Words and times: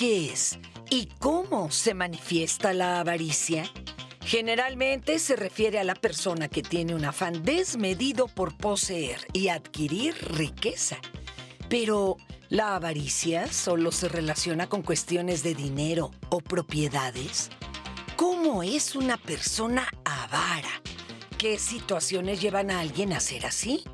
¿Sabes 0.00 0.12
qué 0.12 0.32
es 0.32 0.58
y 0.88 1.08
cómo 1.18 1.70
se 1.70 1.92
manifiesta 1.92 2.72
la 2.72 3.00
avaricia? 3.00 3.70
Generalmente 4.24 5.18
se 5.18 5.36
refiere 5.36 5.78
a 5.78 5.84
la 5.84 5.94
persona 5.94 6.48
que 6.48 6.62
tiene 6.62 6.94
un 6.94 7.04
afán 7.04 7.42
desmedido 7.44 8.26
por 8.26 8.56
poseer 8.56 9.26
y 9.34 9.48
adquirir 9.48 10.14
riqueza. 10.32 10.96
Pero 11.68 12.16
la 12.48 12.76
avaricia 12.76 13.52
solo 13.52 13.92
se 13.92 14.08
relaciona 14.08 14.70
con 14.70 14.80
cuestiones 14.80 15.42
de 15.42 15.54
dinero 15.54 16.12
o 16.30 16.40
propiedades. 16.40 17.50
¿Cómo 18.16 18.62
es 18.62 18.96
una 18.96 19.18
persona 19.18 19.86
avara? 20.06 20.80
¿Qué 21.36 21.58
situaciones 21.58 22.40
llevan 22.40 22.70
a 22.70 22.80
alguien 22.80 23.12
a 23.12 23.20
ser 23.20 23.44
así? 23.44 23.84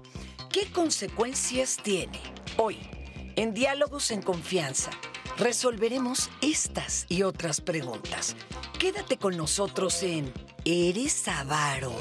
¿Qué 0.52 0.70
consecuencias 0.70 1.78
tiene? 1.82 2.20
Hoy, 2.58 2.78
en 3.34 3.54
Diálogos 3.54 4.12
en 4.12 4.22
Confianza, 4.22 4.90
resolveremos 5.38 6.30
estas 6.40 7.06
y 7.08 7.22
otras 7.22 7.60
preguntas. 7.60 8.36
Quédate 8.78 9.18
con 9.18 9.36
nosotros 9.36 10.02
en 10.02 10.32
¿Eres 10.64 11.28
avaro? 11.28 11.92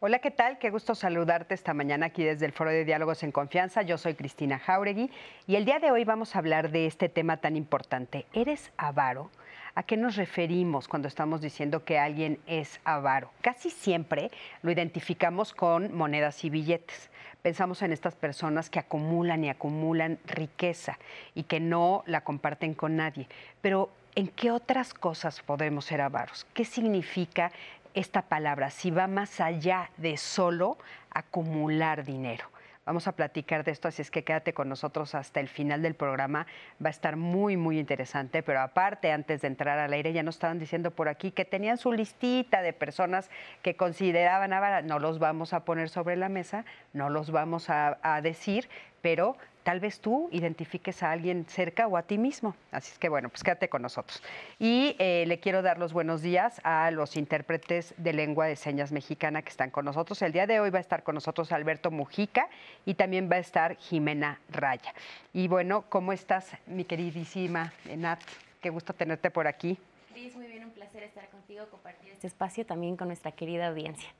Hola, 0.00 0.18
¿qué 0.18 0.30
tal? 0.30 0.58
Qué 0.58 0.70
gusto 0.70 0.94
saludarte 0.94 1.54
esta 1.54 1.72
mañana 1.72 2.06
aquí 2.06 2.24
desde 2.24 2.44
el 2.46 2.52
Foro 2.52 2.70
de 2.70 2.84
Diálogos 2.84 3.22
en 3.22 3.32
Confianza. 3.32 3.82
Yo 3.82 3.96
soy 3.96 4.14
Cristina 4.14 4.58
Jauregui 4.58 5.10
y 5.46 5.56
el 5.56 5.64
día 5.64 5.78
de 5.78 5.90
hoy 5.90 6.04
vamos 6.04 6.34
a 6.34 6.40
hablar 6.40 6.70
de 6.70 6.86
este 6.86 7.08
tema 7.08 7.38
tan 7.38 7.56
importante. 7.56 8.26
¿Eres 8.32 8.70
avaro? 8.76 9.30
¿A 9.74 9.82
qué 9.82 9.96
nos 9.96 10.16
referimos 10.16 10.88
cuando 10.88 11.08
estamos 11.08 11.40
diciendo 11.40 11.84
que 11.84 11.98
alguien 11.98 12.38
es 12.46 12.80
avaro? 12.84 13.30
Casi 13.40 13.70
siempre 13.70 14.30
lo 14.62 14.70
identificamos 14.70 15.52
con 15.52 15.94
monedas 15.94 16.44
y 16.44 16.50
billetes. 16.50 17.10
Pensamos 17.44 17.82
en 17.82 17.92
estas 17.92 18.14
personas 18.14 18.70
que 18.70 18.78
acumulan 18.78 19.44
y 19.44 19.50
acumulan 19.50 20.18
riqueza 20.24 20.98
y 21.34 21.42
que 21.42 21.60
no 21.60 22.02
la 22.06 22.22
comparten 22.22 22.72
con 22.72 22.96
nadie. 22.96 23.28
Pero 23.60 23.90
¿en 24.14 24.28
qué 24.28 24.50
otras 24.50 24.94
cosas 24.94 25.42
podemos 25.42 25.84
ser 25.84 26.00
avaros? 26.00 26.46
¿Qué 26.54 26.64
significa 26.64 27.52
esta 27.92 28.22
palabra? 28.22 28.70
Si 28.70 28.90
va 28.90 29.08
más 29.08 29.42
allá 29.42 29.90
de 29.98 30.16
solo 30.16 30.78
acumular 31.10 32.02
dinero. 32.02 32.53
Vamos 32.86 33.08
a 33.08 33.12
platicar 33.12 33.64
de 33.64 33.70
esto, 33.70 33.88
así 33.88 34.02
es 34.02 34.10
que 34.10 34.24
quédate 34.24 34.52
con 34.52 34.68
nosotros 34.68 35.14
hasta 35.14 35.40
el 35.40 35.48
final 35.48 35.80
del 35.80 35.94
programa. 35.94 36.46
Va 36.84 36.88
a 36.88 36.90
estar 36.90 37.16
muy, 37.16 37.56
muy 37.56 37.78
interesante. 37.78 38.42
Pero 38.42 38.60
aparte, 38.60 39.10
antes 39.10 39.40
de 39.40 39.48
entrar 39.48 39.78
al 39.78 39.92
aire, 39.92 40.12
ya 40.12 40.22
nos 40.22 40.36
estaban 40.36 40.58
diciendo 40.58 40.90
por 40.90 41.08
aquí 41.08 41.30
que 41.30 41.46
tenían 41.46 41.78
su 41.78 41.92
listita 41.92 42.60
de 42.60 42.74
personas 42.74 43.30
que 43.62 43.74
consideraban 43.74 44.86
No 44.86 44.98
los 44.98 45.18
vamos 45.18 45.54
a 45.54 45.64
poner 45.64 45.88
sobre 45.88 46.16
la 46.16 46.28
mesa, 46.28 46.66
no 46.92 47.08
los 47.08 47.30
vamos 47.30 47.70
a, 47.70 47.98
a 48.02 48.20
decir, 48.20 48.68
pero 49.00 49.36
tal 49.64 49.80
vez 49.80 49.98
tú 49.98 50.28
identifiques 50.30 51.02
a 51.02 51.10
alguien 51.10 51.46
cerca 51.48 51.88
o 51.88 51.96
a 51.96 52.02
ti 52.02 52.18
mismo. 52.18 52.54
Así 52.70 52.92
es 52.92 52.98
que 52.98 53.08
bueno, 53.08 53.30
pues 53.30 53.42
quédate 53.42 53.68
con 53.68 53.82
nosotros. 53.82 54.22
Y 54.58 54.94
eh, 54.98 55.24
le 55.26 55.40
quiero 55.40 55.62
dar 55.62 55.78
los 55.78 55.92
buenos 55.92 56.22
días 56.22 56.60
a 56.62 56.90
los 56.90 57.16
intérpretes 57.16 57.94
de 57.96 58.12
lengua 58.12 58.46
de 58.46 58.56
señas 58.56 58.92
mexicana 58.92 59.42
que 59.42 59.48
están 59.48 59.70
con 59.70 59.86
nosotros. 59.86 60.20
El 60.22 60.32
día 60.32 60.46
de 60.46 60.60
hoy 60.60 60.70
va 60.70 60.78
a 60.78 60.82
estar 60.82 61.02
con 61.02 61.14
nosotros 61.16 61.50
Alberto 61.50 61.90
Mujica 61.90 62.48
y 62.84 62.94
también 62.94 63.28
va 63.30 63.36
a 63.36 63.40
estar 63.40 63.76
Jimena 63.78 64.38
Raya. 64.50 64.94
Y 65.32 65.48
bueno, 65.48 65.84
¿cómo 65.88 66.12
estás, 66.12 66.52
mi 66.66 66.84
queridísima 66.84 67.72
Nat? 67.96 68.20
Qué 68.60 68.70
gusto 68.70 68.92
tenerte 68.92 69.30
por 69.30 69.46
aquí. 69.46 69.78
Cris, 70.12 70.36
muy 70.36 70.46
bien, 70.46 70.64
un 70.64 70.70
placer 70.70 71.02
estar 71.02 71.28
contigo, 71.30 71.66
compartir 71.70 72.12
este 72.12 72.26
espacio 72.26 72.64
también 72.64 72.96
con 72.96 73.08
nuestra 73.08 73.32
querida 73.32 73.68
audiencia. 73.68 74.10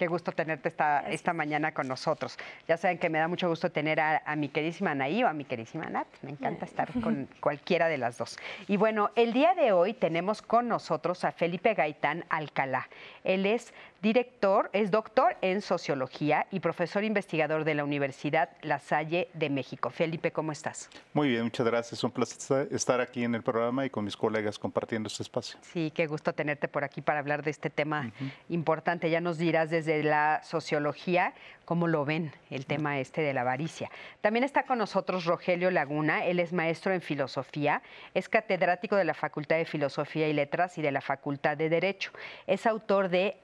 Qué 0.00 0.06
gusto 0.06 0.32
tenerte 0.32 0.70
esta, 0.70 1.00
esta 1.10 1.34
mañana 1.34 1.74
con 1.74 1.86
nosotros. 1.86 2.38
Ya 2.66 2.78
saben 2.78 2.96
que 2.96 3.10
me 3.10 3.18
da 3.18 3.28
mucho 3.28 3.50
gusto 3.50 3.70
tener 3.70 4.00
a, 4.00 4.34
mi 4.34 4.48
queridísima 4.48 4.92
Anaí 4.92 5.22
o 5.22 5.28
a 5.28 5.34
mi 5.34 5.44
queridísima 5.44 5.90
Nat. 5.90 6.06
Me 6.22 6.30
encanta 6.30 6.64
estar 6.64 6.90
con 7.02 7.28
cualquiera 7.40 7.86
de 7.86 7.98
las 7.98 8.16
dos. 8.16 8.38
Y 8.66 8.78
bueno, 8.78 9.10
el 9.14 9.34
día 9.34 9.52
de 9.52 9.72
hoy 9.72 9.92
tenemos 9.92 10.40
con 10.40 10.68
nosotros 10.68 11.22
a 11.26 11.32
Felipe 11.32 11.74
Gaitán 11.74 12.24
Alcalá. 12.30 12.88
Él 13.24 13.44
es 13.44 13.74
director, 14.02 14.70
es 14.72 14.90
doctor 14.90 15.36
en 15.42 15.60
sociología 15.60 16.46
y 16.50 16.60
profesor 16.60 17.04
investigador 17.04 17.64
de 17.64 17.74
la 17.74 17.84
Universidad 17.84 18.50
La 18.62 18.78
Salle 18.78 19.28
de 19.34 19.50
México. 19.50 19.90
Felipe, 19.90 20.32
¿cómo 20.32 20.52
estás? 20.52 20.88
Muy 21.12 21.28
bien, 21.28 21.44
muchas 21.44 21.66
gracias. 21.66 22.02
Un 22.02 22.10
placer 22.10 22.68
estar 22.70 23.00
aquí 23.00 23.24
en 23.24 23.34
el 23.34 23.42
programa 23.42 23.84
y 23.84 23.90
con 23.90 24.04
mis 24.04 24.16
colegas 24.16 24.58
compartiendo 24.58 25.08
este 25.08 25.22
espacio. 25.22 25.58
Sí, 25.62 25.92
qué 25.94 26.06
gusto 26.06 26.32
tenerte 26.32 26.68
por 26.68 26.84
aquí 26.84 27.02
para 27.02 27.18
hablar 27.18 27.42
de 27.42 27.50
este 27.50 27.68
tema 27.68 28.10
importante. 28.48 29.10
Ya 29.10 29.20
nos 29.20 29.38
dirás 29.38 29.70
desde 29.70 30.02
la 30.02 30.40
sociología 30.44 31.34
cómo 31.70 31.86
lo 31.86 32.04
ven 32.04 32.32
el 32.50 32.66
tema 32.66 32.98
este 32.98 33.20
de 33.22 33.32
la 33.32 33.42
avaricia. 33.42 33.90
También 34.22 34.42
está 34.42 34.64
con 34.64 34.78
nosotros 34.78 35.24
Rogelio 35.24 35.70
Laguna, 35.70 36.24
él 36.24 36.40
es 36.40 36.52
maestro 36.52 36.92
en 36.92 37.00
filosofía, 37.00 37.82
es 38.12 38.28
catedrático 38.28 38.96
de 38.96 39.04
la 39.04 39.14
Facultad 39.14 39.56
de 39.56 39.64
Filosofía 39.64 40.26
y 40.26 40.32
Letras 40.32 40.78
y 40.78 40.82
de 40.82 40.90
la 40.90 41.00
Facultad 41.00 41.56
de 41.56 41.68
Derecho. 41.68 42.10
Es 42.48 42.66
autor 42.66 43.08
de 43.08 43.36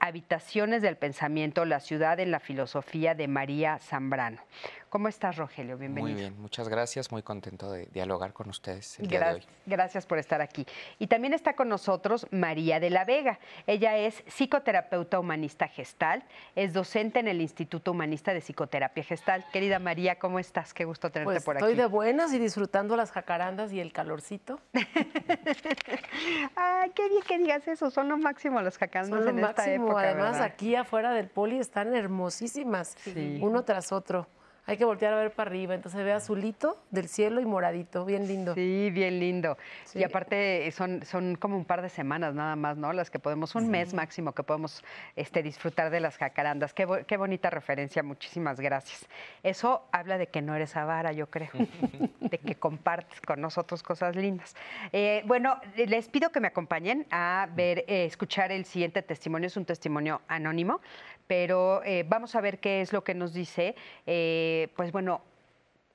Del 0.47 0.95
Pensamiento, 0.95 1.65
la 1.65 1.81
ciudad 1.81 2.21
en 2.21 2.31
la 2.31 2.39
filosofía 2.39 3.13
de 3.13 3.27
María 3.27 3.79
Zambrano. 3.79 4.39
¿Cómo 4.89 5.09
estás, 5.09 5.35
Rogelio? 5.35 5.77
Bienvenido. 5.77 6.13
Muy 6.13 6.21
bien, 6.21 6.41
muchas 6.41 6.69
gracias. 6.69 7.11
Muy 7.11 7.21
contento 7.21 7.69
de 7.69 7.87
dialogar 7.87 8.31
con 8.31 8.49
ustedes 8.49 8.97
el 8.99 9.07
día 9.07 9.19
de 9.19 9.33
hoy. 9.35 9.43
Gracias 9.65 10.05
por 10.05 10.17
estar 10.17 10.41
aquí. 10.41 10.65
Y 10.97 11.07
también 11.07 11.33
está 11.33 11.57
con 11.57 11.67
nosotros 11.67 12.25
María 12.31 12.79
de 12.79 12.89
la 12.89 13.03
Vega. 13.03 13.37
Ella 13.65 13.97
es 13.97 14.23
psicoterapeuta 14.27 15.19
humanista 15.19 15.67
gestal, 15.67 16.23
es 16.55 16.71
docente 16.71 17.19
en 17.19 17.27
el 17.27 17.41
Instituto 17.41 17.91
Humanista 17.91 18.33
de 18.33 18.39
Psicoterapia 18.39 19.03
Gestal. 19.03 19.45
Querida 19.51 19.79
María, 19.79 20.19
¿cómo 20.19 20.39
estás? 20.39 20.73
Qué 20.73 20.85
gusto 20.85 21.11
tenerte 21.11 21.33
pues 21.33 21.43
por 21.43 21.57
aquí. 21.57 21.65
Estoy 21.65 21.75
de 21.75 21.87
buenas 21.87 22.31
y 22.31 22.39
disfrutando 22.39 22.95
las 22.95 23.11
jacarandas 23.11 23.73
y 23.73 23.81
el 23.81 23.91
calorcito. 23.91 24.61
Ay, 26.55 26.91
qué 26.91 27.09
bien 27.09 27.23
que 27.27 27.37
digas 27.39 27.67
eso. 27.67 27.91
Son 27.91 28.07
lo 28.07 28.17
máximo 28.17 28.61
las 28.61 28.77
jacarandas 28.77 29.25
Son 29.25 29.37
en 29.37 29.43
esta 29.43 29.69
época. 29.69 29.99
Además, 29.99 30.39
aquí 30.39 30.75
afuera 30.75 31.11
del 31.11 31.27
poli 31.27 31.59
están 31.59 31.93
hermosísimas, 31.93 32.95
uno 33.41 33.63
tras 33.65 33.91
otro 33.91 34.27
hay 34.67 34.75
que 34.75 34.83
voltear 34.83 35.13
a 35.13 35.17
ver 35.17 35.31
para 35.31 35.49
arriba, 35.49 35.73
entonces 35.73 36.03
ve 36.03 36.11
azulito 36.11 36.77
del 36.91 37.07
cielo 37.07 37.39
y 37.39 37.45
moradito, 37.45 38.03
bien 38.03 38.27
lindo. 38.27 38.53
Sí, 38.53 38.89
bien 38.91 39.17
lindo. 39.17 39.57
Y 39.95 40.03
aparte 40.03 40.69
son, 40.73 41.05
son 41.05 41.37
como 41.37 41.55
un 41.55 41.63
par 41.63 41.81
de 41.81 41.87
semanas 41.87 42.35
nada 42.35 42.57
más, 42.57 42.75
¿no? 42.75 42.91
Las 42.91 43.09
que 43.09 43.17
podemos, 43.17 43.55
un 43.55 43.69
mes 43.69 43.93
máximo 43.93 44.33
que 44.33 44.43
podemos 44.43 44.83
este, 45.15 45.41
disfrutar 45.41 45.89
de 45.89 46.01
las 46.01 46.17
jacarandas. 46.17 46.73
Qué, 46.73 46.85
qué, 47.07 47.15
bonita 47.15 47.49
referencia, 47.49 48.03
muchísimas 48.03 48.59
gracias. 48.59 49.07
Eso 49.41 49.87
habla 49.93 50.17
de 50.17 50.27
que 50.27 50.41
no 50.41 50.53
eres 50.53 50.75
avara, 50.75 51.13
yo 51.13 51.29
creo, 51.29 51.49
de 52.19 52.37
que 52.37 52.55
compartes 52.55 53.21
con 53.21 53.39
nosotros 53.39 53.81
cosas 53.81 54.17
lindas. 54.17 54.53
Eh, 54.91 55.23
bueno, 55.27 55.61
les 55.77 56.09
pido 56.09 56.29
que 56.29 56.41
me 56.41 56.47
acompañen 56.49 57.07
a 57.09 57.47
ver, 57.55 57.85
eh, 57.87 58.03
escuchar 58.03 58.51
el 58.51 58.65
siguiente 58.65 59.01
testimonio, 59.01 59.47
es 59.47 59.55
un 59.55 59.63
testimonio 59.63 60.21
anónimo, 60.27 60.81
pero 61.27 61.83
eh, 61.83 62.05
vamos 62.07 62.35
a 62.35 62.41
ver 62.41 62.59
qué 62.59 62.81
es 62.81 62.93
lo 62.93 63.03
que 63.03 63.13
nos 63.13 63.33
dice, 63.33 63.75
eh, 64.05 64.56
pues 64.75 64.91
bueno, 64.91 65.21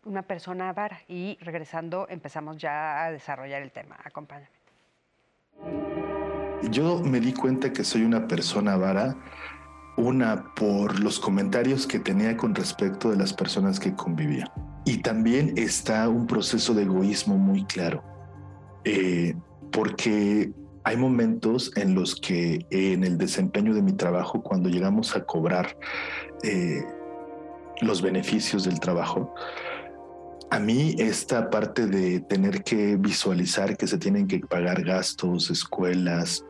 una 0.05 0.23
persona 0.23 0.69
avara. 0.69 1.01
Y 1.09 1.39
regresando 1.41 2.07
empezamos 2.09 2.57
ya 2.57 3.05
a 3.05 3.11
desarrollar 3.11 3.63
el 3.63 3.71
tema. 3.71 3.97
Acompáñame. 4.05 4.51
Yo 6.71 7.01
me 7.01 7.21
di 7.21 7.33
cuenta 7.33 7.73
que 7.73 7.85
soy 7.85 8.03
una 8.03 8.27
persona 8.29 8.75
avara, 8.75 9.17
una 9.97 10.55
por 10.55 11.01
los 11.01 11.19
comentarios 11.19 11.87
que 11.87 11.99
tenía 11.99 12.37
con 12.37 12.55
respecto 12.55 13.11
de 13.11 13.17
las 13.17 13.33
personas 13.33 13.81
que 13.81 13.95
convivía. 13.95 14.51
Y 14.85 14.99
también 14.99 15.55
está 15.57 16.09
un 16.09 16.27
proceso 16.27 16.75
de 16.75 16.83
egoísmo 16.83 17.37
muy 17.37 17.65
claro, 17.65 18.03
eh, 18.85 19.35
porque 19.71 20.53
hay 20.85 20.97
momentos 20.97 21.71
en 21.77 21.95
los 21.95 22.17
que 22.17 22.67
en 22.71 23.05
el 23.05 23.19
desempeño 23.19 23.75
de 23.75 23.83
mi 23.83 23.93
trabajo, 23.93 24.43
cuando 24.43 24.69
llegamos 24.69 25.15
a 25.15 25.25
cobrar 25.25 25.77
eh, 26.43 26.83
los 27.83 28.03
beneficios 28.03 28.65
del 28.65 28.81
trabajo, 28.81 29.35
a 30.51 30.59
mí 30.59 30.95
esta 30.99 31.49
parte 31.51 31.87
de 31.87 32.21
tener 32.21 32.63
que 32.63 32.97
visualizar 32.97 33.77
que 33.77 33.87
se 33.87 33.99
tienen 33.99 34.27
que 34.27 34.41
pagar 34.41 34.85
gastos, 34.85 35.51
escuelas, 35.51 36.45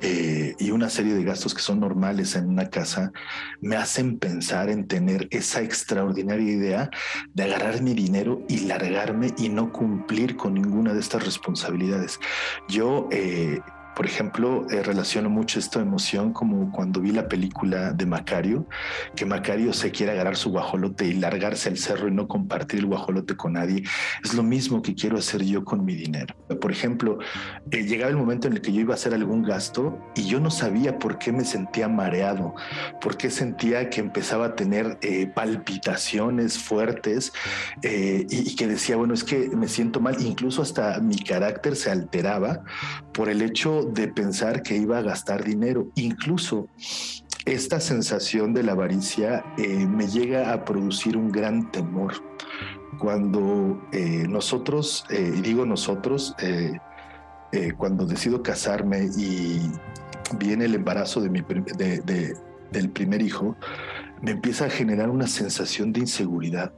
eh, 0.00 0.54
y 0.60 0.70
una 0.70 0.88
serie 0.90 1.12
de 1.12 1.24
gastos 1.24 1.54
que 1.54 1.60
son 1.60 1.80
normales 1.80 2.36
en 2.36 2.48
una 2.48 2.70
casa 2.70 3.10
me 3.60 3.74
hacen 3.74 4.20
pensar 4.20 4.70
en 4.70 4.86
tener 4.86 5.26
esa 5.32 5.60
extraordinaria 5.60 6.52
idea 6.52 6.90
de 7.34 7.42
agarrar 7.42 7.82
mi 7.82 7.94
dinero 7.94 8.42
y 8.48 8.60
largarme 8.60 9.34
y 9.36 9.48
no 9.48 9.72
cumplir 9.72 10.36
con 10.36 10.54
ninguna 10.54 10.94
de 10.94 11.00
estas 11.00 11.24
responsabilidades. 11.24 12.20
Yo, 12.68 13.08
eh, 13.10 13.58
Por 13.98 14.06
ejemplo, 14.06 14.64
eh, 14.70 14.84
relaciono 14.84 15.28
mucho 15.28 15.58
esta 15.58 15.80
emoción 15.80 16.32
como 16.32 16.70
cuando 16.70 17.00
vi 17.00 17.10
la 17.10 17.26
película 17.26 17.92
de 17.92 18.06
Macario, 18.06 18.68
que 19.16 19.26
Macario 19.26 19.72
se 19.72 19.90
quiere 19.90 20.12
agarrar 20.12 20.36
su 20.36 20.50
guajolote 20.50 21.04
y 21.04 21.14
largarse 21.14 21.68
al 21.68 21.78
cerro 21.78 22.06
y 22.06 22.12
no 22.12 22.28
compartir 22.28 22.78
el 22.78 22.86
guajolote 22.86 23.34
con 23.34 23.54
nadie. 23.54 23.82
Es 24.22 24.34
lo 24.34 24.44
mismo 24.44 24.82
que 24.82 24.94
quiero 24.94 25.18
hacer 25.18 25.42
yo 25.42 25.64
con 25.64 25.84
mi 25.84 25.96
dinero. 25.96 26.36
Por 26.60 26.70
ejemplo, 26.70 27.18
eh, 27.72 27.82
llegaba 27.82 28.08
el 28.08 28.16
momento 28.16 28.46
en 28.46 28.52
el 28.52 28.60
que 28.60 28.72
yo 28.72 28.82
iba 28.82 28.94
a 28.94 28.94
hacer 28.94 29.14
algún 29.14 29.42
gasto 29.42 29.98
y 30.14 30.28
yo 30.28 30.38
no 30.38 30.52
sabía 30.52 31.00
por 31.00 31.18
qué 31.18 31.32
me 31.32 31.44
sentía 31.44 31.88
mareado, 31.88 32.54
por 33.00 33.16
qué 33.16 33.30
sentía 33.30 33.90
que 33.90 33.98
empezaba 33.98 34.46
a 34.46 34.54
tener 34.54 34.96
eh, 35.02 35.26
palpitaciones 35.26 36.56
fuertes 36.56 37.32
y, 37.82 38.26
y 38.30 38.54
que 38.54 38.68
decía, 38.68 38.94
bueno, 38.94 39.12
es 39.12 39.24
que 39.24 39.48
me 39.56 39.66
siento 39.66 39.98
mal, 39.98 40.22
incluso 40.22 40.62
hasta 40.62 41.00
mi 41.00 41.16
carácter 41.18 41.74
se 41.74 41.90
alteraba 41.90 42.62
por 43.12 43.28
el 43.28 43.42
hecho 43.42 43.87
de 43.88 44.08
pensar 44.08 44.62
que 44.62 44.76
iba 44.76 44.98
a 44.98 45.02
gastar 45.02 45.44
dinero. 45.44 45.88
Incluso 45.94 46.68
esta 47.44 47.80
sensación 47.80 48.52
de 48.52 48.62
la 48.62 48.72
avaricia 48.72 49.44
eh, 49.56 49.86
me 49.86 50.06
llega 50.06 50.52
a 50.52 50.64
producir 50.64 51.16
un 51.16 51.30
gran 51.30 51.70
temor. 51.70 52.14
Cuando 52.98 53.80
eh, 53.92 54.26
nosotros, 54.28 55.04
eh, 55.10 55.32
digo 55.42 55.64
nosotros, 55.64 56.34
cuando 57.78 58.04
decido 58.04 58.42
casarme 58.42 59.08
y 59.16 59.70
viene 60.38 60.66
el 60.66 60.74
embarazo 60.74 61.20
de 61.20 61.30
mi, 61.30 61.42
del 62.70 62.90
primer 62.90 63.22
hijo, 63.22 63.56
me 64.20 64.32
empieza 64.32 64.66
a 64.66 64.70
generar 64.70 65.08
una 65.08 65.26
sensación 65.26 65.92
de 65.92 66.00
inseguridad 66.00 66.72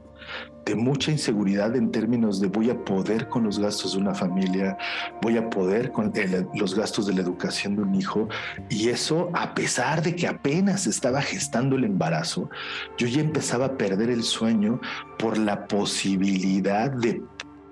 de 0.65 0.75
mucha 0.75 1.11
inseguridad 1.11 1.75
en 1.75 1.91
términos 1.91 2.39
de 2.39 2.47
voy 2.47 2.69
a 2.69 2.85
poder 2.85 3.27
con 3.29 3.43
los 3.43 3.59
gastos 3.59 3.93
de 3.93 3.99
una 3.99 4.13
familia, 4.13 4.77
voy 5.21 5.37
a 5.37 5.49
poder 5.49 5.91
con 5.91 6.13
los 6.53 6.75
gastos 6.75 7.07
de 7.07 7.13
la 7.13 7.21
educación 7.21 7.75
de 7.75 7.81
un 7.81 7.95
hijo. 7.95 8.27
Y 8.69 8.89
eso, 8.89 9.29
a 9.33 9.53
pesar 9.53 10.01
de 10.01 10.15
que 10.15 10.27
apenas 10.27 10.87
estaba 10.87 11.21
gestando 11.21 11.75
el 11.75 11.83
embarazo, 11.83 12.49
yo 12.97 13.07
ya 13.07 13.21
empezaba 13.21 13.65
a 13.65 13.77
perder 13.77 14.09
el 14.09 14.23
sueño 14.23 14.79
por 15.17 15.37
la 15.37 15.67
posibilidad 15.67 16.91
de 16.91 17.21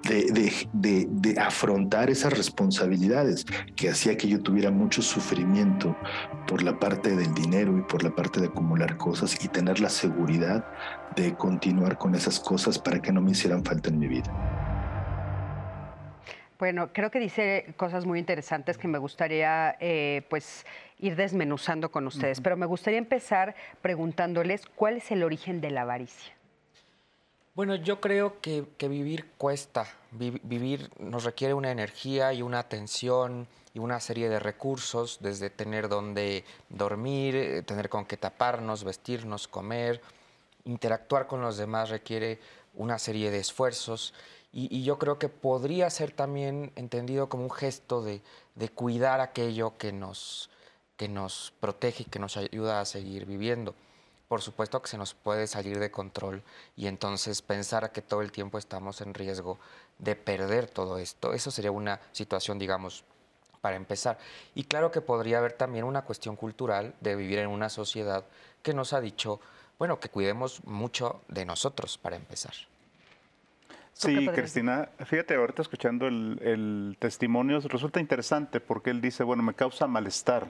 de, 0.04 1.36
afrontar 1.40 2.10
esas 2.10 2.34
responsabilidades, 2.34 3.46
que 3.76 3.90
hacía 3.90 4.18
que 4.18 4.28
yo 4.28 4.42
tuviera 4.42 4.72
mucho 4.72 5.02
sufrimiento 5.02 5.96
por 6.48 6.64
la 6.64 6.80
parte 6.80 7.16
del 7.16 7.34
dinero 7.34 7.78
y 7.78 7.82
por 7.82 8.04
la 8.04 8.16
parte 8.16 8.40
de 8.40 8.48
acumular 8.48 8.98
cosas 8.98 9.44
y 9.44 9.48
tener 9.48 9.80
la 9.80 9.90
seguridad 9.90 10.66
de 11.16 11.36
continuar 11.36 11.98
con 11.98 12.16
esas 12.16 12.40
cosas 12.40 12.80
para 12.80 13.02
que 13.02 13.12
no 13.12 13.22
me 13.22 13.32
hicieran 13.32 13.64
falta 13.64 13.90
en 13.90 14.00
mi 14.00 14.08
vida. 14.08 14.32
Bueno, 16.58 16.92
creo 16.92 17.10
que 17.10 17.20
dice 17.20 17.74
cosas 17.78 18.06
muy 18.06 18.20
interesantes 18.20 18.78
que 18.78 18.90
me 18.90 18.98
gustaría 18.98 19.78
eh, 19.80 20.24
pues 20.30 20.66
ir 21.00 21.16
desmenuzando 21.16 21.90
con 21.90 22.06
ustedes, 22.06 22.42
pero 22.42 22.58
me 22.58 22.66
gustaría 22.66 23.00
empezar 23.00 23.56
preguntándoles 23.82 24.66
cuál 24.66 24.98
es 24.98 25.10
el 25.12 25.24
origen 25.24 25.62
de 25.62 25.72
la 25.72 25.84
avaricia. 25.84 26.34
Bueno, 27.60 27.76
yo 27.76 28.00
creo 28.00 28.40
que, 28.40 28.64
vivir 28.88 29.32
cuesta. 29.38 29.86
vivir 30.12 30.90
nos 30.98 31.26
requiere 31.26 31.54
una 31.54 31.72
energía 31.72 32.32
y 32.32 32.42
una 32.42 32.60
atención 32.60 33.50
y 33.74 33.80
una 33.80 34.00
serie 34.00 34.30
de 34.30 34.40
recursos, 34.40 35.18
desde 35.20 35.50
tener 35.50 35.90
donde 35.90 36.46
dormir, 36.70 37.36
eh, 37.36 37.62
tener 37.64 37.90
con 37.90 38.06
qué 38.06 38.16
taparnos, 38.16 38.86
vestirnos, 38.86 39.50
comer, 39.50 40.02
interactuar 40.64 41.28
con 41.28 41.42
los 41.42 41.58
demás 41.58 41.90
requiere 41.90 42.40
una 42.76 42.98
serie 42.98 43.30
de 43.30 43.40
esfuerzos. 43.40 44.14
Y, 44.54 44.82
yo 44.84 44.98
creo 44.98 45.20
que 45.20 45.28
podría 45.28 45.90
ser 45.90 46.14
también 46.14 46.72
entendido 46.78 47.28
como 47.28 47.44
un 47.44 47.52
gesto 47.52 48.02
de, 48.02 48.22
cuidar 48.74 49.20
aquello 49.20 49.78
que 49.78 49.92
nos, 49.92 50.50
que 50.96 51.10
nos 51.10 51.52
protege 51.60 52.04
y 52.04 52.10
que 52.10 52.20
nos 52.20 52.38
ayuda 52.38 52.80
a 52.80 52.86
seguir 52.86 53.26
viviendo 53.26 53.76
por 54.30 54.42
supuesto 54.44 54.82
que 54.82 54.88
se 54.88 54.98
nos 54.98 55.16
puede 55.16 55.48
salir 55.48 55.80
de 55.80 55.90
control 55.90 56.44
y 56.78 56.86
entonces 56.86 57.42
pensar 57.42 57.92
que 57.92 58.04
todo 58.04 58.22
el 58.22 58.32
tiempo 58.32 58.60
estamos 58.60 59.02
en 59.02 59.16
riesgo 59.16 59.60
de 59.98 60.16
perder 60.16 60.68
todo 60.68 61.00
esto. 61.00 61.34
Eso 61.34 61.50
sería 61.50 61.72
una 61.72 62.00
situación, 62.12 62.60
digamos, 62.60 63.04
para 63.60 63.76
empezar. 63.76 64.20
Y 64.54 64.66
claro 64.66 64.92
que 64.92 65.02
podría 65.02 65.40
haber 65.40 65.54
también 65.54 65.84
una 65.84 66.04
cuestión 66.04 66.36
cultural 66.36 66.94
de 67.02 67.16
vivir 67.16 67.40
en 67.40 67.50
una 67.50 67.70
sociedad 67.70 68.24
que 68.62 68.76
nos 68.76 68.94
ha 68.94 69.02
dicho, 69.02 69.42
bueno, 69.80 70.00
que 70.00 70.10
cuidemos 70.10 70.64
mucho 70.64 71.22
de 71.28 71.44
nosotros 71.46 71.98
para 71.98 72.16
empezar. 72.16 72.54
Sí, 73.94 74.28
Cristina, 74.28 74.90
fíjate, 75.06 75.36
ahorita 75.36 75.64
escuchando 75.64 76.08
el, 76.08 76.40
el 76.44 76.98
testimonio 77.00 77.60
resulta 77.62 78.00
interesante 78.00 78.60
porque 78.60 78.92
él 78.92 79.02
dice, 79.02 79.24
bueno, 79.24 79.42
me 79.42 79.56
causa 79.56 79.88
malestar 79.88 80.48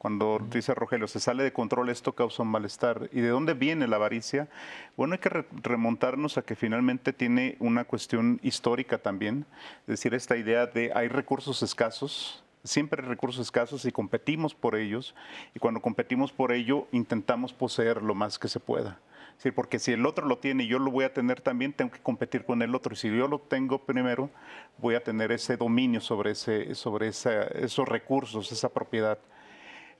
cuando 0.00 0.40
dice 0.50 0.72
Rogelio, 0.72 1.06
se 1.08 1.20
sale 1.20 1.42
de 1.42 1.52
control, 1.52 1.90
esto 1.90 2.14
causa 2.14 2.42
un 2.42 2.48
malestar. 2.48 3.10
¿Y 3.12 3.20
de 3.20 3.28
dónde 3.28 3.52
viene 3.52 3.86
la 3.86 3.96
avaricia? 3.96 4.48
Bueno, 4.96 5.12
hay 5.12 5.18
que 5.18 5.44
remontarnos 5.62 6.38
a 6.38 6.42
que 6.42 6.56
finalmente 6.56 7.12
tiene 7.12 7.58
una 7.58 7.84
cuestión 7.84 8.40
histórica 8.42 8.96
también, 8.96 9.44
es 9.82 9.86
decir, 9.88 10.14
esta 10.14 10.38
idea 10.38 10.64
de 10.64 10.90
hay 10.94 11.08
recursos 11.08 11.62
escasos, 11.62 12.42
siempre 12.64 13.02
hay 13.02 13.10
recursos 13.10 13.44
escasos 13.44 13.84
y 13.84 13.92
competimos 13.92 14.54
por 14.54 14.74
ellos, 14.74 15.14
y 15.54 15.58
cuando 15.58 15.82
competimos 15.82 16.32
por 16.32 16.52
ello 16.52 16.86
intentamos 16.92 17.52
poseer 17.52 18.00
lo 18.00 18.14
más 18.14 18.38
que 18.38 18.48
se 18.48 18.58
pueda. 18.58 18.98
Sí, 19.36 19.50
porque 19.50 19.78
si 19.78 19.92
el 19.92 20.06
otro 20.06 20.26
lo 20.26 20.38
tiene 20.38 20.64
y 20.64 20.68
yo 20.68 20.78
lo 20.78 20.90
voy 20.90 21.04
a 21.04 21.12
tener 21.12 21.42
también, 21.42 21.74
tengo 21.74 21.90
que 21.90 22.00
competir 22.00 22.46
con 22.46 22.62
el 22.62 22.74
otro. 22.74 22.94
Y 22.94 22.96
si 22.96 23.14
yo 23.14 23.28
lo 23.28 23.38
tengo 23.38 23.84
primero, 23.84 24.30
voy 24.78 24.94
a 24.94 25.04
tener 25.04 25.30
ese 25.30 25.58
dominio 25.58 26.00
sobre, 26.00 26.30
ese, 26.30 26.74
sobre 26.74 27.08
esos 27.08 27.86
recursos, 27.86 28.50
esa 28.50 28.70
propiedad. 28.70 29.18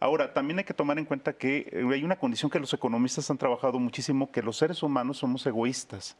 Ahora, 0.02 0.32
también 0.32 0.58
hay 0.58 0.64
que 0.64 0.72
tomar 0.72 0.98
en 0.98 1.04
cuenta 1.04 1.34
que 1.34 1.68
eh, 1.70 1.84
hay 1.92 2.02
una 2.02 2.16
condición 2.16 2.50
que 2.50 2.58
los 2.58 2.72
economistas 2.72 3.30
han 3.30 3.36
trabajado 3.36 3.78
muchísimo, 3.78 4.32
que 4.32 4.42
los 4.42 4.56
seres 4.56 4.82
humanos 4.82 5.18
somos 5.18 5.46
egoístas. 5.46 6.16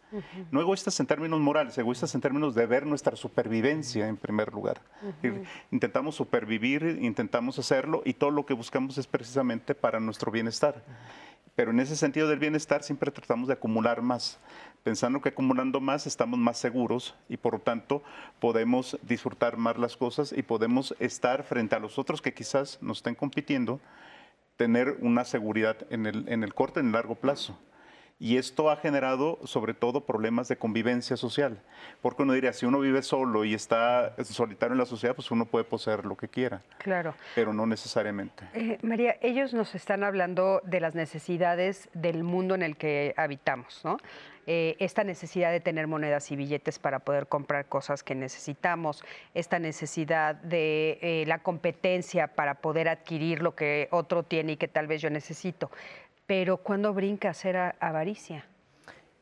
No 0.50 0.61
egoístas 0.61 1.00
en 1.00 1.06
términos 1.06 1.41
morales, 1.41 1.79
egoístas 1.79 2.15
en 2.15 2.21
términos 2.21 2.55
de 2.55 2.67
ver 2.67 2.85
nuestra 2.85 3.17
supervivencia 3.17 4.06
en 4.06 4.19
primer 4.19 4.53
lugar. 4.53 4.82
Intentamos 5.71 6.15
supervivir, 6.15 6.99
intentamos 7.00 7.59
hacerlo 7.59 8.03
y 8.05 8.12
todo 8.12 8.31
lo 8.31 8.44
que 8.44 8.53
buscamos 8.53 8.99
es 8.99 9.06
precisamente 9.06 9.75
para 9.75 9.99
nuestro 9.99 10.31
bienestar. 10.31 10.85
Pero 11.55 11.70
en 11.70 11.81
ese 11.81 11.97
sentido 11.97 12.29
del 12.29 12.38
bienestar 12.38 12.82
siempre 12.82 13.11
tratamos 13.11 13.49
de 13.49 13.55
acumular 13.55 14.02
más, 14.02 14.38
pensando 14.82 15.20
que 15.20 15.31
acumulando 15.31 15.81
más 15.81 16.06
estamos 16.06 16.38
más 16.38 16.58
seguros 16.58 17.14
y 17.29 17.37
por 17.37 17.55
lo 17.55 17.58
tanto 17.61 18.02
podemos 18.38 18.99
disfrutar 19.02 19.56
más 19.56 19.76
las 19.79 19.97
cosas 19.97 20.32
y 20.32 20.43
podemos 20.43 20.94
estar 20.99 21.43
frente 21.43 21.76
a 21.76 21.81
los 21.81 21.99
otros 21.99 22.22
que 22.22 22.34
quizás 22.34 22.79
nos 22.81 22.98
estén 22.98 23.15
compitiendo, 23.15 23.81
tener 24.56 24.98
una 25.01 25.24
seguridad 25.24 25.77
en 25.91 26.06
el, 26.06 26.29
en 26.29 26.44
el 26.44 26.55
corto 26.55 26.81
en 26.81 26.86
el 26.86 26.93
largo 26.93 27.15
plazo. 27.15 27.58
Y 28.22 28.36
esto 28.36 28.70
ha 28.70 28.77
generado 28.77 29.39
sobre 29.44 29.72
todo 29.72 30.03
problemas 30.03 30.46
de 30.46 30.56
convivencia 30.56 31.17
social. 31.17 31.58
Porque 32.03 32.22
uno 32.22 32.34
diría, 32.34 32.53
si 32.53 32.67
uno 32.67 32.79
vive 32.79 33.00
solo 33.00 33.46
y 33.46 33.55
está 33.55 34.15
solitario 34.24 34.74
en 34.74 34.79
la 34.79 34.84
sociedad, 34.84 35.15
pues 35.15 35.31
uno 35.31 35.46
puede 35.46 35.65
poseer 35.65 36.05
lo 36.05 36.19
que 36.19 36.29
quiera. 36.29 36.60
Claro. 36.77 37.15
Pero 37.34 37.55
no 37.55 37.67
necesariamente. 37.67 38.44
Eh, 38.53 38.79
María, 38.82 39.17
ellos 39.22 39.55
nos 39.55 39.74
están 39.74 40.05
hablando 40.05 40.60
de 40.65 40.81
las 40.81 40.94
necesidades 40.94 41.89
del 41.94 42.22
mundo 42.22 42.55
en 42.55 42.62
el 42.62 42.77
que 42.77 43.15
habitamos, 43.17 43.81
¿no? 43.84 43.96
Eh, 44.46 44.77
esta 44.81 45.05
necesidad 45.05 45.53
de 45.53 45.60
tener 45.60 45.86
monedas 45.86 46.31
y 46.31 46.36
billetes 46.36 46.79
para 46.79 46.98
poder 46.98 47.27
comprar 47.27 47.67
cosas 47.67 48.03
que 48.03 48.15
necesitamos, 48.15 49.05
esta 49.32 49.58
necesidad 49.58 50.34
de 50.34 50.98
eh, 51.03 51.24
la 51.27 51.39
competencia 51.39 52.27
para 52.27 52.56
poder 52.56 52.89
adquirir 52.89 53.43
lo 53.43 53.55
que 53.55 53.89
otro 53.93 54.24
tiene 54.24 54.53
y 54.53 54.56
que 54.56 54.67
tal 54.67 54.89
vez 54.89 55.03
yo 55.03 55.10
necesito 55.10 55.70
pero 56.31 56.58
¿cuándo 56.58 56.94
brinca 56.94 57.31
a 57.31 57.34
ser 57.34 57.56
avaricia? 57.81 58.44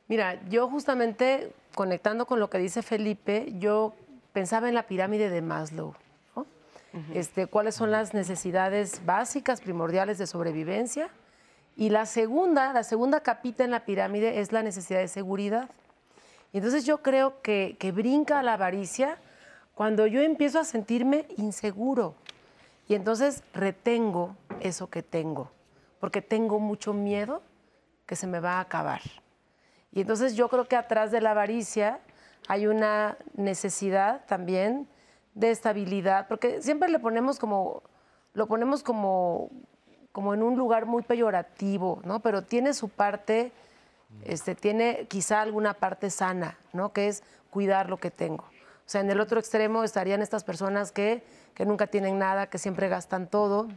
Mira, 0.09 0.47
yo 0.51 0.69
justamente 0.69 1.55
conectando 1.75 2.27
con 2.27 2.39
lo 2.39 2.51
que 2.51 2.59
dice 2.59 2.83
Felipe, 2.83 3.55
yo 3.57 3.95
pensaba 4.35 4.69
en 4.69 4.75
la 4.75 4.83
pirámide 4.83 5.31
de 5.31 5.41
Maslow. 5.41 5.95
este, 7.15 7.47
¿Cuáles 7.47 7.77
son 7.77 7.91
las 7.91 8.13
necesidades 8.13 9.07
básicas, 9.07 9.63
primordiales 9.63 10.19
de 10.19 10.27
sobrevivencia? 10.27 11.09
Y 11.79 11.89
la 11.89 12.05
segunda, 12.05 12.75
la 12.75 12.85
segunda 12.85 13.21
capita 13.21 13.65
en 13.65 13.71
la 13.71 13.87
pirámide 13.87 14.41
es 14.41 14.53
la 14.53 14.63
necesidad 14.63 14.99
de 15.01 15.09
seguridad. 15.09 15.71
Y 16.53 16.59
entonces 16.59 16.85
yo 16.85 17.01
creo 17.01 17.41
que, 17.41 17.77
que 17.79 17.91
brinca 17.91 18.43
la 18.43 18.53
avaricia 18.53 19.17
cuando 19.75 20.07
yo 20.07 20.21
empiezo 20.21 20.61
a 20.61 20.65
sentirme 20.65 21.25
inseguro. 21.39 22.17
Y 22.87 22.95
entonces 22.95 23.45
retengo 23.55 24.37
eso 24.61 24.91
que 24.91 25.03
tengo 25.03 25.51
porque 26.01 26.23
tengo 26.23 26.59
mucho 26.59 26.93
miedo 26.93 27.43
que 28.07 28.17
se 28.17 28.27
me 28.27 28.41
va 28.41 28.55
a 28.55 28.61
acabar. 28.61 29.01
Y 29.93 30.01
entonces 30.01 30.35
yo 30.35 30.49
creo 30.49 30.67
que 30.67 30.77
atrás 30.77 31.11
de 31.11 31.21
la 31.21 31.33
avaricia 31.33 32.01
hay 32.47 32.67
una 32.67 33.19
necesidad 33.35 34.25
también 34.27 34.89
de 35.35 35.51
estabilidad, 35.51 36.27
porque 36.29 36.63
siempre 36.63 36.89
le 36.89 36.99
ponemos 36.99 37.39
como, 37.39 37.83
lo 38.35 38.47
ponemos 38.47 38.83
como, 38.83 39.51
como 40.13 40.35
en 40.35 40.43
un 40.43 40.57
lugar 40.57 40.87
muy 40.87 41.03
peyorativo, 41.03 42.01
¿no? 42.05 42.21
Pero 42.21 42.43
tiene 42.43 42.75
su 42.75 42.89
parte, 42.89 43.53
este, 44.25 44.55
tiene 44.55 45.07
quizá 45.09 45.43
alguna 45.43 45.75
parte 45.75 46.11
sana, 46.11 46.59
¿no? 46.73 46.93
Que 46.93 47.09
es 47.09 47.23
cuidar 47.51 47.89
lo 47.89 47.99
que 47.99 48.11
tengo. 48.11 48.45
O 48.45 48.91
sea, 48.91 49.01
en 49.03 49.11
el 49.11 49.21
otro 49.21 49.39
extremo 49.39 49.85
estarían 49.85 50.23
estas 50.23 50.45
personas 50.45 50.93
que, 50.93 51.23
que 51.55 51.67
nunca 51.67 51.87
tienen 51.87 52.19
nada, 52.19 52.49
que 52.49 52.59
siempre 52.59 52.89
gastan 52.89 53.27
todo. 53.27 53.69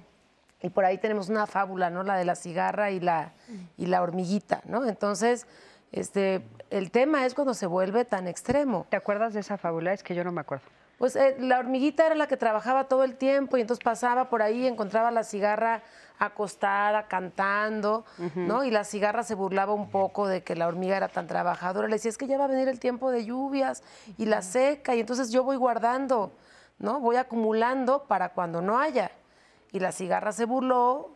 Y 0.62 0.70
por 0.70 0.86
ahí 0.86 0.98
tenemos 0.98 1.30
una 1.30 1.48
fábula, 1.48 1.90
¿no? 1.90 2.04
La 2.04 2.16
de 2.16 2.26
la 2.26 2.36
cigarra 2.36 2.92
y 2.92 3.00
la, 3.00 3.34
y 3.78 3.88
la 3.88 4.02
hormiguita, 4.02 4.62
¿no? 4.66 4.86
Entonces, 4.86 5.48
este, 5.92 6.48
el 6.70 6.92
tema 6.92 7.26
es 7.26 7.34
cuando 7.34 7.54
se 7.54 7.66
vuelve 7.66 8.06
tan 8.06 8.28
extremo. 8.28 8.86
¿Te 8.90 8.98
acuerdas 8.98 9.34
de 9.34 9.40
esa 9.40 9.58
fábula? 9.58 9.94
Es 9.94 10.04
que 10.04 10.16
yo 10.16 10.24
no 10.24 10.32
me 10.32 10.42
acuerdo. 10.42 10.66
Pues 10.98 11.16
eh, 11.16 11.36
la 11.40 11.58
hormiguita 11.58 12.06
era 12.06 12.14
la 12.14 12.28
que 12.28 12.38
trabajaba 12.38 12.84
todo 12.84 13.04
el 13.04 13.16
tiempo 13.16 13.58
y 13.58 13.62
entonces 13.62 13.84
pasaba 13.84 14.30
por 14.30 14.44
ahí, 14.44 14.68
encontraba 14.68 15.10
la 15.10 15.24
cigarra 15.24 15.82
acostada, 16.20 17.08
cantando, 17.08 18.06
¿no? 18.36 18.64
Y 18.64 18.70
la 18.70 18.84
cigarra 18.84 19.24
se 19.24 19.34
burlaba 19.34 19.74
un 19.74 19.90
poco 19.90 20.28
de 20.28 20.44
que 20.44 20.56
la 20.56 20.68
hormiga 20.68 20.96
era 20.96 21.08
tan 21.08 21.26
trabajadora. 21.26 21.88
Le 21.88 21.96
decía, 21.96 22.10
es 22.10 22.20
que 22.20 22.28
ya 22.28 22.38
va 22.38 22.44
a 22.46 22.48
venir 22.48 22.68
el 22.68 22.80
tiempo 22.80 23.10
de 23.10 23.26
lluvias 23.26 23.82
y 24.20 24.26
la 24.26 24.44
seca, 24.44 24.94
y 24.94 25.00
entonces 25.00 25.32
yo 25.32 25.44
voy 25.44 25.56
guardando, 25.56 26.32
¿no? 26.78 27.00
Voy 27.00 27.16
acumulando 27.16 28.04
para 28.04 28.30
cuando 28.30 28.62
no 28.62 28.78
haya. 28.78 29.10
Y 29.72 29.80
la 29.80 29.92
cigarra 29.92 30.32
se 30.32 30.46
burló, 30.46 31.12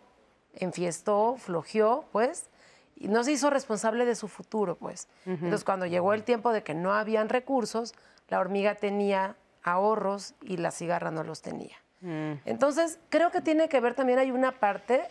enfiestó, 0.53 1.35
flojeó, 1.37 2.05
pues, 2.11 2.49
y 2.95 3.09
no 3.09 3.23
se 3.23 3.33
hizo 3.33 3.49
responsable 3.49 4.05
de 4.05 4.15
su 4.15 4.27
futuro, 4.27 4.75
pues. 4.75 5.07
Entonces, 5.25 5.63
cuando 5.63 5.85
llegó 5.85 6.13
el 6.13 6.23
tiempo 6.23 6.53
de 6.53 6.63
que 6.63 6.73
no 6.73 6.93
habían 6.93 7.27
recursos, 7.29 7.93
la 8.29 8.39
hormiga 8.39 8.75
tenía 8.75 9.35
ahorros 9.63 10.33
y 10.41 10.57
la 10.57 10.71
cigarra 10.71 11.11
no 11.11 11.23
los 11.23 11.41
tenía. 11.41 11.75
Mm. 12.01 12.33
Entonces, 12.45 12.99
creo 13.09 13.31
que 13.31 13.41
tiene 13.41 13.67
que 13.67 13.79
ver 13.81 13.95
también, 13.95 14.19
hay 14.19 14.31
una 14.31 14.53
parte, 14.53 15.03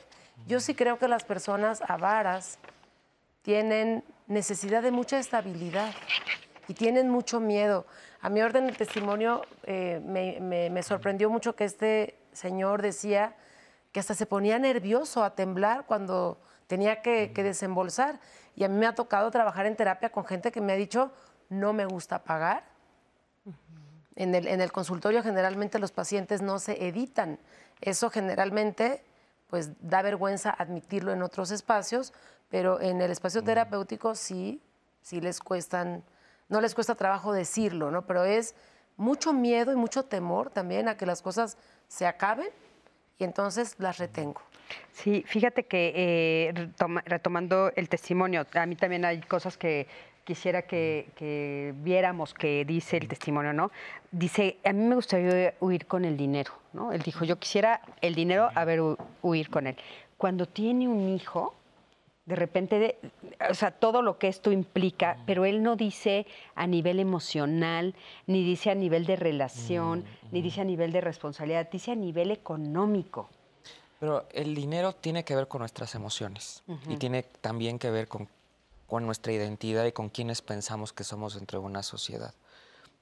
yo 0.46 0.60
sí 0.60 0.74
creo 0.74 0.98
que 0.98 1.08
las 1.08 1.24
personas 1.24 1.82
avaras 1.86 2.58
tienen 3.42 4.02
necesidad 4.26 4.82
de 4.82 4.90
mucha 4.90 5.18
estabilidad 5.18 5.92
y 6.68 6.74
tienen 6.74 7.10
mucho 7.10 7.40
miedo. 7.40 7.86
A 8.22 8.30
mi 8.30 8.40
orden 8.40 8.68
el 8.68 8.76
testimonio 8.76 9.42
eh, 9.64 10.00
me, 10.02 10.82
sorprendió 10.82 11.28
mucho 11.28 11.54
que 11.54 11.64
este 11.64 12.14
señor 12.34 12.82
decía 12.82 13.36
que 13.92 14.00
hasta 14.00 14.14
se 14.14 14.26
ponía 14.26 14.58
nervioso 14.58 15.24
a 15.24 15.34
temblar 15.34 15.86
cuando 15.86 16.40
tenía 16.66 17.02
que, 17.02 17.32
que, 17.32 17.42
desembolsar. 17.42 18.18
Y 18.56 18.64
a 18.64 18.68
mí 18.68 18.76
me 18.76 18.86
ha 18.86 18.94
tocado 18.94 19.30
trabajar 19.30 19.66
en 19.66 19.76
terapia 19.76 20.10
con 20.10 20.24
gente 20.24 20.52
que 20.52 20.60
me 20.60 20.72
ha 20.72 20.76
dicho, 20.76 21.12
no 21.48 21.72
me 21.72 21.86
gusta 21.86 22.24
pagar, 22.24 22.64
en 24.16 24.34
el, 24.34 24.46
en 24.46 24.60
el 24.60 24.72
consultorio 24.72 25.22
generalmente 25.22 25.78
los 25.78 25.92
pacientes 25.92 26.42
no 26.42 26.58
se 26.58 26.86
editan. 26.86 27.38
Eso 27.80 28.10
generalmente 28.10 29.04
pues 29.48 29.70
da 29.80 30.02
vergüenza 30.02 30.50
admitirlo 30.50 31.12
en 31.12 31.22
otros 31.22 31.50
espacios, 31.50 32.12
pero 32.48 32.80
en 32.80 33.00
el 33.00 33.10
espacio 33.10 33.42
terapéutico 33.42 34.14
sí, 34.14 34.60
sí 35.02 35.20
les 35.20 35.40
cuestan, 35.40 36.02
no 36.48 36.60
les 36.60 36.74
cuesta 36.74 36.94
trabajo 36.94 37.32
decirlo, 37.32 37.90
¿no? 37.90 38.06
Pero 38.06 38.24
es 38.24 38.54
mucho 38.96 39.32
miedo 39.32 39.72
y 39.72 39.76
mucho 39.76 40.04
temor 40.04 40.50
también 40.50 40.88
a 40.88 40.96
que 40.96 41.06
las 41.06 41.22
cosas 41.22 41.56
se 41.88 42.06
acaben 42.06 42.48
y 43.18 43.24
entonces 43.24 43.76
las 43.78 43.98
retengo. 43.98 44.40
Sí, 44.92 45.24
fíjate 45.26 45.64
que 45.64 45.92
eh, 45.94 46.68
retomando 47.04 47.70
el 47.76 47.88
testimonio, 47.88 48.46
a 48.54 48.66
mí 48.66 48.76
también 48.76 49.04
hay 49.04 49.20
cosas 49.20 49.56
que 49.56 49.86
quisiera 50.24 50.62
que, 50.62 51.74
viéramos 51.82 52.34
que 52.34 52.64
dice 52.64 52.96
el 52.96 53.08
testimonio, 53.08 53.52
¿no? 53.52 53.70
Dice, 54.10 54.56
a 54.64 54.72
mí 54.72 54.82
me 54.84 54.94
gustaría 54.94 55.54
huir 55.60 55.86
con 55.86 56.04
el 56.04 56.16
dinero, 56.16 56.52
¿no? 56.72 56.92
Él 56.92 57.02
dijo, 57.02 57.24
yo 57.24 57.38
quisiera 57.38 57.80
el 58.00 58.14
dinero, 58.14 58.48
a 58.54 58.64
ver, 58.64 58.80
huir 59.22 59.50
con 59.50 59.66
él. 59.66 59.76
Cuando 60.16 60.46
tiene 60.46 60.88
un 60.88 61.08
hijo, 61.08 61.54
de 62.26 62.36
repente, 62.36 62.98
o 63.50 63.54
sea, 63.54 63.70
todo 63.70 64.02
lo 64.02 64.18
que 64.18 64.28
esto 64.28 64.50
implica, 64.50 65.18
pero 65.26 65.44
él 65.44 65.62
no 65.62 65.76
dice 65.76 66.26
a 66.54 66.66
nivel 66.66 67.00
emocional, 67.00 67.94
ni 68.26 68.42
dice 68.44 68.70
a 68.70 68.74
nivel 68.74 69.04
de 69.06 69.16
relación, 69.16 70.04
ni 70.32 70.40
dice 70.40 70.62
a 70.62 70.64
nivel 70.64 70.92
de 70.92 71.00
responsabilidad, 71.00 71.68
dice 71.70 71.92
a 71.92 71.96
nivel 71.96 72.30
económico. 72.30 73.28
Pero 74.00 74.26
el 74.32 74.54
dinero 74.54 74.94
tiene 74.94 75.24
que 75.24 75.36
ver 75.36 75.48
con 75.48 75.60
nuestras 75.60 75.94
emociones 75.94 76.62
y 76.88 76.96
tiene 76.96 77.22
también 77.22 77.78
que 77.78 77.90
ver 77.90 78.08
con 78.08 78.28
con 78.86 79.06
nuestra 79.06 79.32
identidad 79.32 79.84
y 79.86 79.92
con 79.92 80.08
quienes 80.08 80.42
pensamos 80.42 80.92
que 80.92 81.04
somos 81.04 81.34
dentro 81.34 81.60
de 81.60 81.66
una 81.66 81.82
sociedad. 81.82 82.34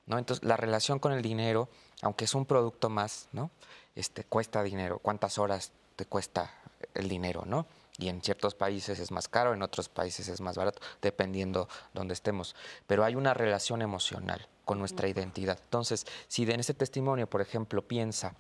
¿no? 0.07 0.19
Entonces, 0.19 0.45
la 0.45 0.57
relación 0.57 0.99
con 0.99 1.13
el 1.13 1.23
dinero, 1.23 1.69
aunque 2.03 2.25
es 2.25 2.35
un 2.35 2.47
producto 2.47 2.89
más, 2.89 3.29
¿no? 3.33 3.51
este, 3.95 4.25
cuesta 4.25 4.63
dinero. 4.63 4.99
¿Cuántas 5.01 5.39
horas 5.39 5.73
te 5.97 6.07
cuesta 6.07 6.55
el 6.95 7.09
dinero? 7.09 7.45
¿no? 7.47 7.67
Y 7.99 8.09
en 8.09 8.23
ciertos 8.23 8.55
países 8.55 8.99
es 8.99 9.11
más 9.11 9.29
caro, 9.29 9.53
en 9.53 9.63
otros 9.63 9.89
países 9.89 10.29
es 10.29 10.41
más 10.41 10.57
barato, 10.57 10.81
dependiendo 11.03 11.69
donde 11.93 12.15
estemos. 12.15 12.57
Pero 12.87 13.05
hay 13.05 13.15
una 13.15 13.35
relación 13.35 13.83
emocional 13.83 14.49
con 14.65 14.79
nuestra 14.79 15.09
identidad. 15.09 15.59
Entonces, 15.63 16.07
si 16.29 16.51
en 16.51 16.61
ese 16.61 16.75
testimonio, 16.75 17.29
por 17.29 17.43
ejemplo, 17.43 17.87
piensa 17.87 18.35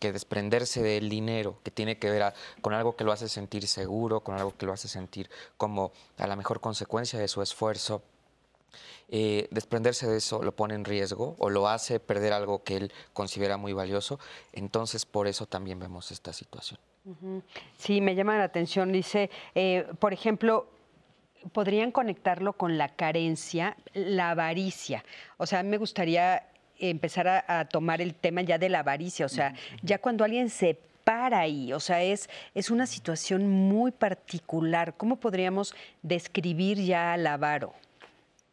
que 0.00 0.12
desprenderse 0.12 0.82
del 0.82 1.08
dinero, 1.08 1.58
que 1.62 1.70
tiene 1.70 1.98
que 1.98 2.10
ver 2.10 2.34
con 2.60 2.74
algo 2.74 2.96
que 2.96 3.04
lo 3.04 3.12
hace 3.12 3.28
sentir 3.28 3.66
seguro, 3.66 4.20
con 4.20 4.34
algo 4.36 4.56
que 4.56 4.66
lo 4.66 4.72
hace 4.72 4.88
sentir 4.88 5.30
como 5.56 5.92
a 6.18 6.26
la 6.26 6.36
mejor 6.36 6.60
consecuencia 6.60 7.18
de 7.18 7.28
su 7.28 7.40
esfuerzo, 7.40 8.02
eh, 9.08 9.48
desprenderse 9.50 10.06
de 10.08 10.18
eso 10.18 10.42
lo 10.42 10.54
pone 10.54 10.74
en 10.74 10.84
riesgo 10.84 11.36
o 11.38 11.48
lo 11.48 11.68
hace 11.68 12.00
perder 12.00 12.32
algo 12.32 12.64
que 12.64 12.76
él 12.76 12.92
considera 13.12 13.56
muy 13.56 13.72
valioso, 13.72 14.18
entonces 14.52 15.06
por 15.06 15.28
eso 15.28 15.46
también 15.46 15.78
vemos 15.78 16.10
esta 16.10 16.32
situación. 16.32 16.78
Sí, 17.76 18.00
me 18.00 18.14
llama 18.14 18.36
la 18.38 18.44
atención, 18.44 18.90
dice, 18.90 19.30
eh, 19.54 19.86
por 19.98 20.12
ejemplo, 20.12 20.68
podrían 21.52 21.92
conectarlo 21.92 22.54
con 22.54 22.78
la 22.78 22.88
carencia, 22.88 23.76
la 23.94 24.30
avaricia. 24.30 25.04
O 25.36 25.46
sea, 25.46 25.62
me 25.62 25.78
gustaría 25.78 26.48
empezar 26.78 27.44
a, 27.46 27.64
tomar 27.66 28.00
el 28.00 28.14
tema 28.14 28.42
ya 28.42 28.58
de 28.58 28.68
la 28.68 28.80
avaricia, 28.80 29.24
o 29.24 29.28
sea, 29.28 29.54
ya 29.82 29.98
cuando 29.98 30.24
alguien 30.24 30.50
se 30.50 30.78
para 31.04 31.38
ahí, 31.38 31.72
o 31.72 31.78
sea, 31.78 32.02
es, 32.02 32.28
es 32.54 32.68
una 32.68 32.84
situación 32.84 33.48
muy 33.48 33.92
particular. 33.92 34.94
¿Cómo 34.96 35.16
podríamos 35.16 35.72
describir 36.02 36.78
ya 36.78 37.12
al 37.12 37.26
avaro? 37.28 37.74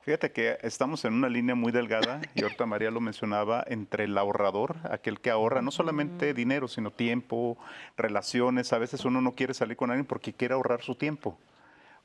Fíjate 0.03 0.33
que 0.33 0.57
estamos 0.63 1.05
en 1.05 1.13
una 1.13 1.29
línea 1.29 1.55
muy 1.55 1.72
delgada, 1.72 2.19
y 2.36 2.43
ahorita 2.43 2.65
María 2.65 2.91
lo 2.91 3.00
mencionaba, 3.00 3.63
entre 3.65 4.03
el 4.03 4.17
ahorrador, 4.17 4.75
aquel 4.91 5.22
que 5.22 5.29
ahorra 5.29 5.62
no 5.62 5.72
solamente 5.72 6.33
dinero, 6.33 6.67
sino 6.67 6.91
tiempo, 6.91 7.57
relaciones. 7.95 8.74
A 8.74 8.79
veces 8.79 9.05
uno 9.05 9.22
no 9.22 9.31
quiere 9.31 9.53
salir 9.53 9.77
con 9.77 9.91
alguien 9.91 10.05
porque 10.05 10.33
quiere 10.33 10.55
ahorrar 10.55 10.81
su 10.81 10.95
tiempo 10.95 11.38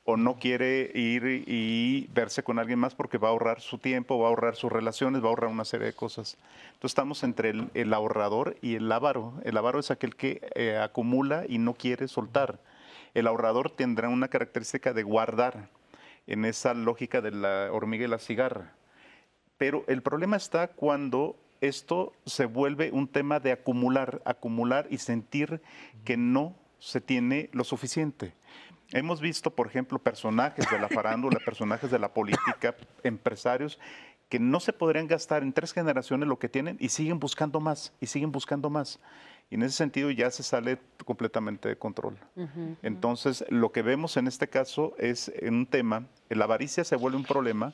o 0.05 0.15
no 0.15 0.39
quiere 0.39 0.89
ir 0.95 1.43
y 1.45 2.07
verse 2.13 2.41
con 2.41 2.57
alguien 2.57 2.79
más 2.79 2.95
porque 2.95 3.17
va 3.17 3.27
a 3.27 3.31
ahorrar 3.31 3.59
su 3.59 3.79
tiempo, 3.79 4.17
va 4.17 4.27
a 4.27 4.29
ahorrar 4.29 4.55
sus 4.55 4.71
relaciones, 4.71 5.21
va 5.21 5.25
a 5.25 5.29
ahorrar 5.31 5.51
una 5.51 5.65
serie 5.65 5.87
de 5.87 5.93
cosas. 5.93 6.37
Entonces 6.67 6.91
estamos 6.91 7.23
entre 7.23 7.53
el, 7.73 7.93
ahorrador 7.93 8.55
y 8.61 8.75
el 8.75 8.89
avaro. 8.89 9.33
El 9.43 9.57
avaro 9.57 9.77
es 9.77 9.91
aquel 9.91 10.15
que 10.15 10.39
eh, 10.55 10.77
acumula 10.77 11.43
y 11.49 11.57
no 11.57 11.73
quiere 11.73 12.07
soltar. 12.07 12.59
El 13.13 13.27
ahorrador 13.27 13.69
tendrá 13.69 14.07
una 14.07 14.29
característica 14.29 14.93
de 14.93 15.03
guardar 15.03 15.67
en 16.29 16.45
esa 16.45 16.73
lógica 16.73 17.21
de 17.21 17.31
la 17.31 17.69
hormiga 17.71 18.05
y 18.05 18.07
la 18.07 18.19
cigarra. 18.19 18.73
Pero 19.57 19.83
el 19.87 20.01
problema 20.01 20.37
está 20.37 20.69
cuando 20.69 21.35
esto 21.59 22.13
se 22.25 22.45
vuelve 22.45 22.91
un 22.91 23.07
tema 23.07 23.39
de 23.39 23.51
acumular, 23.51 24.21
acumular 24.23 24.87
y 24.89 24.99
sentir 24.99 25.61
que 26.05 26.15
no 26.15 26.55
se 26.77 27.01
tiene 27.01 27.49
lo 27.51 27.63
suficiente. 27.63 28.33
Hemos 28.91 29.21
visto, 29.21 29.51
por 29.51 29.67
ejemplo, 29.67 29.99
personajes 29.99 30.65
de 30.71 30.79
la 30.79 30.87
farándula, 30.87 31.39
personajes 31.45 31.91
de 31.91 31.99
la 31.99 32.13
política, 32.13 32.75
empresarios 33.03 33.79
que 34.29 34.39
no 34.39 34.59
se 34.59 34.71
podrían 34.71 35.07
gastar 35.07 35.41
en 35.41 35.51
tres 35.51 35.73
generaciones 35.73 36.29
lo 36.29 36.37
que 36.37 36.47
tienen 36.47 36.77
y 36.79 36.89
siguen 36.89 37.19
buscando 37.19 37.59
más, 37.59 37.91
y 37.99 38.05
siguen 38.05 38.31
buscando 38.31 38.69
más. 38.69 38.99
Y 39.51 39.55
en 39.55 39.63
ese 39.63 39.75
sentido 39.75 40.11
ya 40.11 40.29
se 40.29 40.43
sale 40.43 40.77
completamente 41.05 41.69
de 41.69 41.75
control. 41.75 42.17
Entonces, 42.83 43.43
lo 43.49 43.71
que 43.71 43.81
vemos 43.81 44.15
en 44.17 44.27
este 44.27 44.47
caso 44.47 44.93
es 44.99 45.31
en 45.35 45.55
un 45.55 45.65
tema, 45.65 46.05
la 46.29 46.45
avaricia 46.45 46.83
se 46.83 46.95
vuelve 46.95 47.17
un 47.17 47.23
problema 47.23 47.73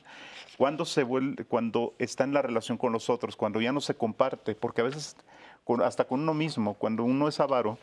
cuando, 0.56 0.86
se 0.86 1.02
vuelve, 1.02 1.44
cuando 1.44 1.94
está 1.98 2.24
en 2.24 2.32
la 2.32 2.40
relación 2.40 2.78
con 2.78 2.92
los 2.92 3.10
otros, 3.10 3.36
cuando 3.36 3.60
ya 3.60 3.72
no 3.72 3.82
se 3.82 3.94
comparte, 3.94 4.54
porque 4.54 4.80
a 4.80 4.84
veces 4.84 5.16
hasta 5.84 6.04
con 6.04 6.20
uno 6.20 6.32
mismo, 6.32 6.74
cuando 6.74 7.04
uno 7.04 7.28
es 7.28 7.40
avaro, 7.40 7.78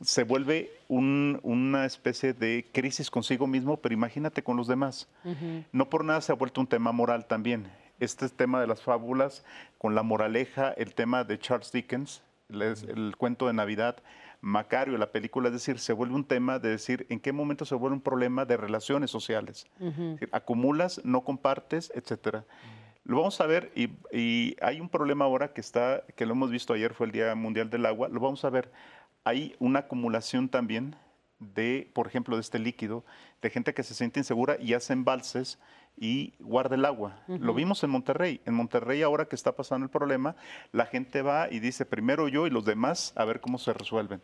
se 0.00 0.24
vuelve 0.24 0.72
una 0.88 1.84
especie 1.84 2.32
de 2.32 2.66
crisis 2.72 3.10
consigo 3.10 3.46
mismo, 3.46 3.76
pero 3.76 3.94
imagínate 3.94 4.42
con 4.42 4.56
los 4.56 4.66
demás. 4.66 5.08
No 5.72 5.90
por 5.90 6.04
nada 6.04 6.20
se 6.20 6.32
ha 6.32 6.34
vuelto 6.34 6.60
un 6.60 6.66
tema 6.66 6.92
moral 6.92 7.26
también. 7.26 7.70
Este 8.00 8.28
tema 8.28 8.60
de 8.60 8.66
las 8.66 8.82
fábulas, 8.82 9.44
con 9.78 9.94
la 9.94 10.02
moraleja, 10.02 10.70
el 10.72 10.94
tema 10.94 11.24
de 11.24 11.38
Charles 11.38 11.70
Dickens, 11.72 12.22
el, 12.48 13.14
cuento 13.16 13.46
de 13.46 13.52
Navidad, 13.52 13.96
Macario, 14.40 14.98
la 14.98 15.10
película, 15.10 15.48
es 15.48 15.54
decir, 15.54 15.78
se 15.78 15.92
vuelve 15.92 16.14
un 16.14 16.24
tema 16.24 16.58
de 16.58 16.68
decir 16.68 17.06
en 17.08 17.20
qué 17.20 17.32
momento 17.32 17.64
se 17.64 17.74
vuelve 17.74 17.96
un 17.96 18.02
problema 18.02 18.44
de 18.44 18.56
relaciones 18.56 19.10
sociales. 19.10 19.66
acumulas, 20.32 21.00
no 21.04 21.22
compartes, 21.22 21.90
etcétera. 21.94 22.44
Lo 23.04 23.18
vamos 23.18 23.38
a 23.40 23.46
ver 23.46 23.70
y, 23.74 23.90
y, 24.12 24.56
hay 24.62 24.80
un 24.80 24.88
problema 24.88 25.26
ahora 25.26 25.52
que 25.52 25.60
está, 25.60 26.04
que 26.16 26.24
lo 26.24 26.32
hemos 26.32 26.50
visto 26.50 26.72
ayer, 26.72 26.94
fue 26.94 27.06
el 27.06 27.12
Día 27.12 27.34
Mundial 27.34 27.68
del 27.68 27.84
Agua, 27.84 28.08
lo 28.08 28.18
vamos 28.18 28.44
a 28.46 28.50
ver 28.50 28.70
hay 29.24 29.56
una 29.58 29.80
acumulación 29.80 30.48
también 30.48 30.96
de, 31.38 31.90
por 31.94 32.06
ejemplo, 32.06 32.36
de 32.36 32.42
este 32.42 32.58
líquido, 32.58 33.04
de 33.42 33.50
gente 33.50 33.74
que 33.74 33.82
se 33.82 33.94
siente 33.94 34.20
insegura 34.20 34.56
y 34.60 34.74
hace 34.74 34.92
embalses 34.92 35.58
y 35.96 36.34
guarda 36.40 36.74
el 36.74 36.84
agua. 36.84 37.22
Lo 37.28 37.54
vimos 37.54 37.82
en 37.84 37.90
Monterrey. 37.90 38.40
En 38.44 38.54
Monterrey 38.54 39.02
ahora 39.02 39.26
que 39.26 39.36
está 39.36 39.52
pasando 39.52 39.84
el 39.84 39.90
problema, 39.90 40.36
la 40.72 40.86
gente 40.86 41.22
va 41.22 41.48
y 41.50 41.60
dice 41.60 41.84
primero 41.84 42.28
yo 42.28 42.46
y 42.46 42.50
los 42.50 42.64
demás 42.64 43.12
a 43.16 43.24
ver 43.24 43.40
cómo 43.40 43.58
se 43.58 43.72
resuelven. 43.72 44.20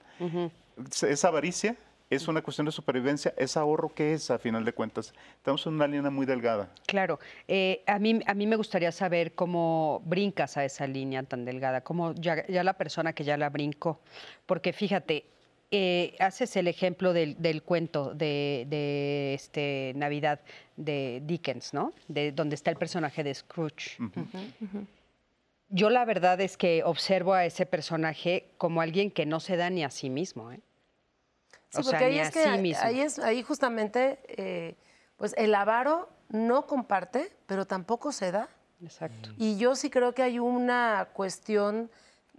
Esa 1.03 1.29
avaricia 1.29 1.77
es 2.11 2.27
una 2.27 2.43
cuestión 2.43 2.65
de 2.67 2.73
supervivencia, 2.73 3.33
es 3.37 3.57
ahorro 3.57 3.95
que 3.95 4.12
es 4.12 4.33
a 4.33 4.39
final 4.39 4.65
de 4.65 4.73
cuentas. 4.73 5.15
Estamos 5.37 5.65
en 5.67 5.75
una 5.75 5.87
línea 5.87 6.11
muy 6.11 6.27
delgada. 6.27 6.69
Claro, 6.87 7.21
eh, 7.47 7.85
a, 7.87 8.00
mí, 8.00 8.21
a 8.27 8.35
mí 8.35 8.49
me 8.49 8.57
gustaría 8.57 8.91
saber 8.91 9.35
cómo 9.35 10.03
brincas 10.05 10.57
a 10.57 10.65
esa 10.65 10.89
línea 10.89 11.23
tan 11.23 11.45
delgada, 11.45 11.83
cómo 11.83 12.12
ya, 12.15 12.45
la 12.49 12.73
persona 12.73 13.12
que 13.12 13.23
ya 13.23 13.37
la 13.37 13.49
brincó, 13.49 14.00
porque 14.45 14.73
fíjate, 14.73 15.25
eh, 15.73 16.17
haces 16.19 16.57
el 16.57 16.67
ejemplo 16.67 17.12
del, 17.12 17.62
cuento 17.62 18.12
de, 18.15 19.35
este 19.35 19.93
Navidad 19.95 20.41
de 20.77 21.23
Dickens, 21.25 21.73
¿no? 21.73 21.93
De 22.09 22.33
donde 22.33 22.57
está 22.57 22.71
el 22.71 22.77
personaje 22.77 23.23
de 23.23 23.33
Scrooge. 23.35 23.99
Yo 25.69 25.89
la 25.89 26.05
verdad 26.05 26.41
es 26.41 26.57
que 26.57 26.83
observo 26.83 27.35
a 27.35 27.45
ese 27.45 27.67
personaje 27.67 28.50
como 28.59 28.81
alguien 28.81 29.12
que 29.12 29.27
no 29.27 29.39
se 29.39 29.57
da 29.57 29.71
ni 29.71 29.85
a 29.85 29.91
sí 29.91 30.11
mismo, 30.11 30.50
¿eh? 30.50 30.61
Sí, 31.69 31.83
porque 31.85 32.05
ahí 32.05 32.19
es 32.19 32.31
que 32.33 32.41
ahí, 32.41 33.00
es, 33.00 33.21
ahí 33.21 33.45
justamente, 33.45 34.19
eh, 34.27 34.75
pues 35.17 35.35
el 35.39 35.55
avaro 35.55 36.09
no 36.29 36.67
comparte, 36.67 37.31
pero 37.47 37.65
tampoco 37.65 38.11
se 38.11 38.33
da. 38.33 38.49
Exacto. 38.83 39.31
Y 39.37 39.57
yo 39.57 39.77
sí 39.77 39.89
creo 39.89 40.12
que 40.12 40.25
hay 40.25 40.41
una 40.41 41.11
cuestión 41.12 41.89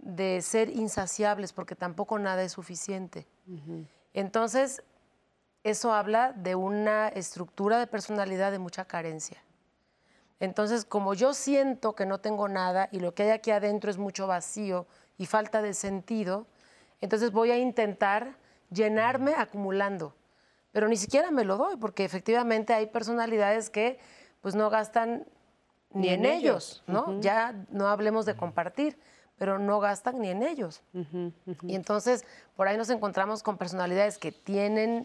de 0.02 0.42
ser 0.42 0.68
insaciables, 0.68 1.52
porque 1.52 1.74
tampoco 1.74 2.18
nada 2.18 2.42
es 2.42 2.52
suficiente. 2.52 3.26
Entonces, 4.12 4.82
eso 5.62 5.94
habla 5.94 6.32
de 6.32 6.54
una 6.54 7.08
estructura 7.08 7.78
de 7.78 7.86
personalidad 7.86 8.52
de 8.52 8.58
mucha 8.58 8.84
carencia. 8.84 9.42
Entonces, 10.40 10.84
como 10.84 11.14
yo 11.14 11.34
siento 11.34 11.94
que 11.94 12.04
no 12.04 12.18
tengo 12.18 12.48
nada 12.48 12.88
y 12.90 12.98
lo 12.98 13.14
que 13.14 13.22
hay 13.22 13.30
aquí 13.30 13.52
adentro 13.52 13.90
es 13.90 13.96
mucho 13.96 14.26
vacío 14.26 14.86
y 15.16 15.26
falta 15.26 15.62
de 15.62 15.72
sentido, 15.72 16.46
entonces 17.00 17.30
voy 17.30 17.52
a 17.52 17.58
intentar 17.58 18.34
llenarme 18.70 19.34
acumulando. 19.36 20.16
Pero 20.72 20.88
ni 20.88 20.96
siquiera 20.96 21.30
me 21.30 21.44
lo 21.44 21.58
doy, 21.58 21.76
porque 21.76 22.04
efectivamente 22.04 22.74
hay 22.74 22.86
personalidades 22.86 23.70
que 23.70 24.00
pues 24.40 24.56
no 24.56 24.68
gastan 24.68 25.26
ni, 25.94 26.08
en, 26.08 26.24
ellos, 26.24 26.82
¿no? 26.88 27.20
Ya 27.20 27.54
no 27.70 27.86
hablemos 27.86 28.26
de 28.26 28.34
compartir, 28.34 28.98
pero 29.42 29.58
no 29.58 29.80
gastan 29.80 30.20
ni 30.20 30.28
en 30.28 30.44
ellos. 30.44 30.84
Y 31.62 31.74
entonces 31.74 32.24
por 32.54 32.68
ahí 32.68 32.76
nos 32.76 32.90
encontramos 32.90 33.42
con 33.42 33.58
personalidades 33.58 34.16
que 34.16 34.30
tienen, 34.30 35.04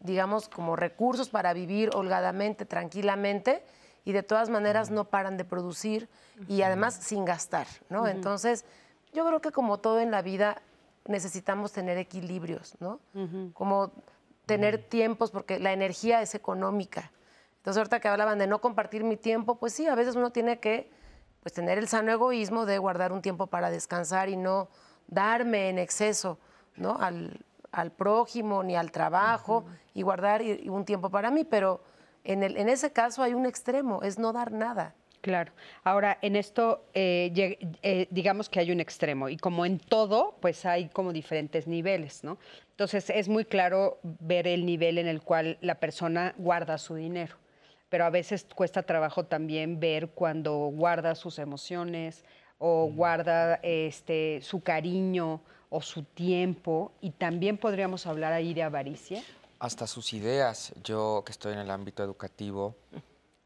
digamos, 0.00 0.50
como 0.50 0.76
recursos 0.76 1.30
para 1.30 1.54
vivir 1.54 1.88
holgadamente, 1.94 2.66
tranquilamente, 2.66 3.64
y 4.04 4.12
de 4.12 4.22
todas 4.22 4.50
maneras 4.50 4.90
no 4.90 5.06
paran 5.06 5.38
de 5.38 5.46
producir 5.46 6.10
y 6.46 6.60
además 6.60 6.92
sin 6.92 7.24
gastar, 7.24 7.66
¿no? 7.88 8.06
Entonces, 8.06 8.66
yo 9.14 9.26
creo 9.26 9.40
que 9.40 9.50
como 9.50 9.78
todo 9.78 9.98
en 10.00 10.10
la 10.10 10.20
vida 10.20 10.60
necesitamos 11.06 11.72
tener 11.72 11.96
equilibrios, 11.96 12.76
¿no? 12.80 13.00
Como 13.54 13.92
tener 14.44 14.76
tiempos, 14.76 15.30
porque 15.30 15.58
la 15.58 15.72
energía 15.72 16.20
es 16.20 16.34
económica. 16.34 17.12
Entonces, 17.56 17.78
ahorita 17.78 17.98
que 18.00 18.08
hablaban 18.08 18.38
de 18.38 18.46
no 18.46 18.60
compartir 18.60 19.04
mi 19.04 19.16
tiempo, 19.16 19.54
pues 19.54 19.72
sí, 19.72 19.86
a 19.86 19.94
veces 19.94 20.16
uno 20.16 20.32
tiene 20.32 20.60
que 20.60 20.90
pues, 21.42 21.52
tener 21.52 21.78
el 21.78 21.88
sano 21.88 22.12
egoísmo 22.12 22.66
de 22.66 22.78
guardar 22.78 23.12
un 23.12 23.22
tiempo 23.22 23.46
para 23.46 23.70
descansar 23.70 24.28
y 24.28 24.36
no 24.36 24.68
darme 25.06 25.68
en 25.68 25.78
exceso, 25.78 26.38
¿no? 26.76 26.96
Al, 27.00 27.44
prójimo 27.96 28.62
ni 28.64 28.74
al 28.74 28.90
trabajo 28.90 29.64
y 29.94 30.02
guardar 30.02 30.42
un 30.66 30.84
tiempo 30.84 31.08
para 31.08 31.30
mí, 31.30 31.44
pero 31.44 31.80
en, 32.24 32.42
el, 32.42 32.56
en 32.56 32.68
ese 32.68 32.92
caso 32.92 33.22
hay 33.22 33.32
un 33.32 33.46
extremo, 33.46 34.02
es 34.02 34.18
no 34.18 34.32
dar 34.32 34.50
nada. 34.50 34.94
Claro. 35.20 35.52
Ahora, 35.84 36.18
en 36.22 36.34
esto, 36.34 36.86
eh, 36.94 37.58
eh, 37.82 38.06
digamos 38.10 38.48
que 38.48 38.58
hay 38.58 38.72
un 38.72 38.80
extremo 38.80 39.28
y 39.28 39.36
como 39.36 39.66
en 39.66 39.78
todo, 39.78 40.36
pues 40.40 40.64
hay 40.64 40.88
como 40.88 41.12
diferentes 41.12 41.66
niveles, 41.66 42.24
¿no? 42.24 42.38
Entonces, 42.70 43.10
es 43.10 43.28
muy 43.28 43.44
claro 43.44 43.98
ver 44.02 44.46
el 44.46 44.64
nivel 44.64 44.96
en 44.96 45.06
el 45.06 45.20
cual 45.20 45.58
la 45.60 45.74
persona 45.74 46.34
guarda 46.38 46.78
su 46.78 46.94
dinero, 46.94 47.36
pero 47.90 48.06
a 48.06 48.10
veces 48.10 48.46
cuesta 48.54 48.82
trabajo 48.82 49.26
también 49.26 49.78
ver 49.78 50.08
cuando 50.12 50.56
guarda 50.68 51.14
sus 51.14 51.38
emociones 51.38 52.24
o 52.56 52.90
guarda 52.90 53.56
este, 53.62 54.40
su 54.42 54.62
cariño 54.62 55.42
o 55.68 55.82
su 55.82 56.04
tiempo 56.04 56.92
y 57.02 57.10
también 57.10 57.58
podríamos 57.58 58.06
hablar 58.06 58.32
ahí 58.32 58.54
de 58.54 58.62
avaricia. 58.62 59.22
Hasta 59.58 59.86
sus 59.86 60.14
ideas. 60.14 60.72
Yo 60.82 61.22
que 61.26 61.32
estoy 61.32 61.52
en 61.52 61.58
el 61.58 61.70
ámbito 61.70 62.02
educativo 62.02 62.76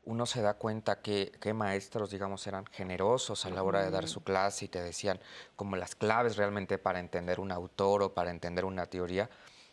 uno 0.06 0.26
se 0.26 0.42
da 0.42 0.54
cuenta 0.54 1.00
que, 1.00 1.32
maestros, 1.54 2.10
digamos, 2.10 2.46
eran 2.46 2.66
generosos 2.66 3.46
a 3.46 3.50
la 3.50 3.62
hora 3.62 3.82
de 3.82 3.90
dar 3.90 4.06
su 4.08 4.22
clase 4.22 4.66
y 4.66 4.68
te 4.68 4.82
decían 4.82 5.18
como 5.56 5.76
las 5.76 5.94
claves 5.94 6.36
realmente 6.36 6.78
para 6.78 7.00
entender 7.00 7.40
un 7.40 7.50
autor 7.50 8.02
o 8.02 8.14
para 8.14 8.30
entender 8.30 8.64
una 8.64 8.86
teoría. 8.86 9.30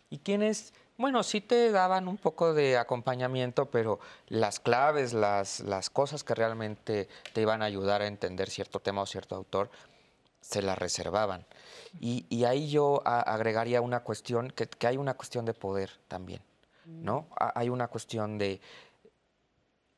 Y 0.09 0.19
quienes, 0.19 0.73
bueno, 1.01 1.23
sí 1.23 1.41
te 1.41 1.71
daban 1.71 2.07
un 2.07 2.17
poco 2.17 2.53
de 2.53 2.77
acompañamiento, 2.77 3.65
pero 3.65 3.99
las 4.27 4.59
claves, 4.59 5.13
las, 5.13 5.59
las 5.61 5.89
cosas 5.89 6.23
que 6.23 6.35
realmente 6.35 7.09
te 7.33 7.41
iban 7.41 7.61
a 7.61 7.65
ayudar 7.65 8.01
a 8.01 8.07
entender 8.07 8.49
cierto 8.49 8.79
tema 8.79 9.01
o 9.01 9.05
cierto 9.05 9.35
autor, 9.35 9.69
se 10.39 10.61
las 10.61 10.77
reservaban. 10.77 11.45
Y, 11.99 12.43
ahí 12.45 12.69
yo 12.69 13.01
agregaría 13.05 13.81
una 13.81 14.01
cuestión, 14.01 14.49
que, 14.49 14.67
que 14.67 14.87
hay 14.87 14.97
una 14.97 15.15
cuestión 15.15 15.45
de 15.45 15.53
poder 15.53 15.91
también, 16.07 16.41
¿no? 16.85 17.27
Hay 17.35 17.69
una 17.69 17.87
cuestión 17.89 18.37
de 18.37 18.61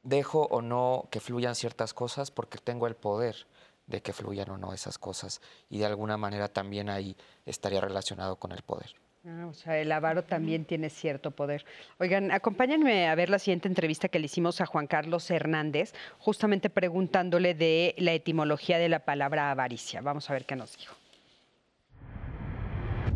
dejo 0.02 0.48
o 0.50 0.62
no 0.62 1.08
que 1.12 1.20
fluyan 1.20 1.56
ciertas 1.56 1.94
cosas 1.94 2.32
porque 2.32 2.58
tengo 2.58 2.88
el 2.88 2.96
poder 2.96 3.48
de 3.88 4.02
que 4.02 4.14
fluyan 4.14 4.50
o 4.50 4.58
no 4.58 4.74
esas 4.74 4.98
cosas. 4.98 5.42
Y 5.70 5.80
de 5.80 5.86
alguna 5.86 6.18
manera 6.18 6.50
también 6.50 6.90
ahí 6.90 7.16
estaría 7.46 7.82
relacionado 7.82 8.38
con 8.38 8.52
el 8.52 8.64
poder. 8.64 9.03
Ah, 9.26 9.48
o 9.48 9.54
sea, 9.54 9.80
el 9.80 9.90
avaro 9.90 10.26
también 10.26 10.66
tiene 10.66 10.90
cierto 10.90 11.32
poder. 11.32 11.64
Oigan, 11.98 12.30
acompáñenme 12.30 13.08
a 13.08 13.16
ver 13.16 13.30
la 13.30 13.40
siguiente 13.40 13.70
entrevista 13.70 14.10
que 14.10 14.20
le 14.20 14.26
hicimos 14.26 14.60
a 14.60 14.66
Juan 14.66 14.86
Carlos 14.86 15.32
Hernández, 15.32 15.94
justamente 16.18 16.70
preguntándole 16.70 17.54
de 17.54 17.96
la 18.00 18.12
etimología 18.12 18.78
de 18.78 18.90
la 18.90 19.00
palabra 19.00 19.50
avaricia. 19.50 20.02
Vamos 20.02 20.30
a 20.30 20.34
ver 20.34 20.46
qué 20.46 20.58
nos 20.58 20.76
dijo. 20.76 20.96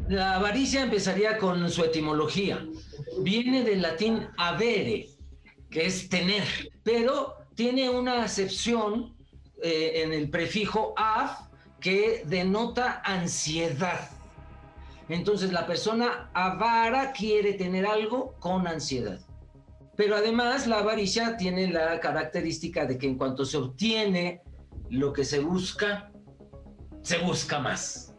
La 0.07 0.35
avaricia 0.35 0.83
empezaría 0.83 1.37
con 1.37 1.69
su 1.69 1.83
etimología. 1.83 2.65
Viene 3.19 3.63
del 3.63 3.81
latín 3.81 4.29
avere, 4.37 5.09
que 5.69 5.87
es 5.87 6.07
tener, 6.07 6.45
pero 6.83 7.35
tiene 7.55 7.89
una 7.89 8.23
acepción 8.23 9.13
eh, 9.61 10.03
en 10.05 10.13
el 10.13 10.29
prefijo 10.29 10.93
av 10.95 11.49
que 11.81 12.23
denota 12.25 13.01
ansiedad. 13.03 14.16
Entonces 15.09 15.53
la 15.53 15.65
persona 15.65 16.29
avara 16.33 17.11
quiere 17.13 17.53
tener 17.53 17.85
algo 17.85 18.35
con 18.39 18.67
ansiedad. 18.67 19.19
Pero 19.95 20.15
además 20.15 20.67
la 20.67 20.79
avaricia 20.79 21.37
tiene 21.37 21.71
la 21.71 21.99
característica 21.99 22.85
de 22.85 22.97
que 22.97 23.07
en 23.07 23.17
cuanto 23.17 23.45
se 23.45 23.57
obtiene 23.57 24.41
lo 24.89 25.11
que 25.13 25.25
se 25.25 25.39
busca, 25.39 26.11
se 27.01 27.17
busca 27.19 27.59
más. 27.59 28.13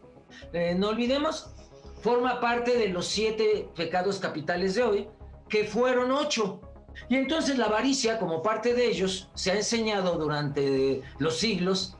Eh, 0.51 0.75
no 0.75 0.89
olvidemos, 0.89 1.53
forma 2.01 2.39
parte 2.39 2.77
de 2.77 2.89
los 2.89 3.07
siete 3.07 3.69
pecados 3.75 4.19
capitales 4.19 4.75
de 4.75 4.83
hoy, 4.83 5.07
que 5.47 5.65
fueron 5.65 6.11
ocho. 6.11 6.61
Y 7.07 7.15
entonces 7.15 7.57
la 7.57 7.65
avaricia, 7.65 8.19
como 8.19 8.41
parte 8.41 8.73
de 8.73 8.87
ellos, 8.87 9.29
se 9.35 9.51
ha 9.51 9.55
enseñado 9.55 10.17
durante 10.17 11.01
los 11.17 11.37
siglos, 11.37 11.95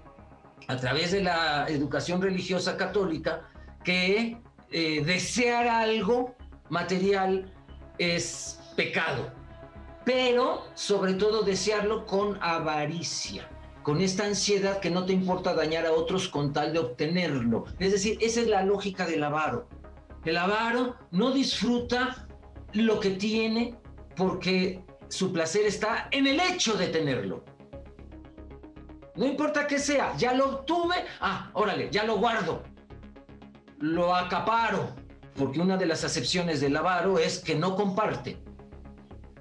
a 0.67 0.77
través 0.77 1.11
de 1.11 1.23
la 1.23 1.67
educación 1.67 2.21
religiosa 2.21 2.75
católica, 2.75 3.49
que 3.83 4.37
eh, 4.71 5.03
desear 5.03 5.67
algo 5.67 6.35
material 6.69 7.51
es 7.97 8.59
pecado, 8.75 9.31
pero 10.05 10.65
sobre 10.75 11.13
todo 11.13 11.43
desearlo 11.43 12.05
con 12.05 12.37
avaricia 12.41 13.49
con 13.89 14.01
esta 14.01 14.25
ansiedad 14.25 14.79
que 14.79 14.91
no 14.91 15.05
te 15.05 15.13
importa 15.13 15.55
dañar 15.55 15.85
a 15.87 15.93
otros 15.93 16.27
con 16.27 16.53
tal 16.53 16.73
de 16.73 16.79
obtenerlo. 16.79 17.65
Es 17.79 17.91
decir, 17.91 18.19
esa 18.21 18.41
es 18.41 18.47
la 18.47 18.63
lógica 18.63 19.07
del 19.07 19.23
avaro. 19.23 19.67
El 20.25 20.37
avaro 20.37 20.95
no 21.09 21.31
disfruta 21.31 22.27
lo 22.73 22.99
que 22.99 23.09
tiene 23.09 23.75
porque 24.15 24.83
su 25.07 25.31
placer 25.31 25.65
está 25.65 26.07
en 26.11 26.27
el 26.27 26.39
hecho 26.39 26.75
de 26.75 26.87
tenerlo. 26.89 27.43
No 29.15 29.25
importa 29.25 29.65
qué 29.65 29.79
sea, 29.79 30.15
ya 30.17 30.33
lo 30.33 30.49
obtuve, 30.49 30.95
ah, 31.19 31.49
órale, 31.53 31.89
ya 31.91 32.03
lo 32.03 32.17
guardo, 32.17 32.63
lo 33.79 34.15
acaparo, 34.15 34.95
porque 35.35 35.59
una 35.59 35.77
de 35.77 35.85
las 35.85 36.03
acepciones 36.03 36.61
del 36.61 36.75
avaro 36.75 37.17
es 37.17 37.39
que 37.39 37.55
no 37.55 37.75
comparte, 37.75 38.37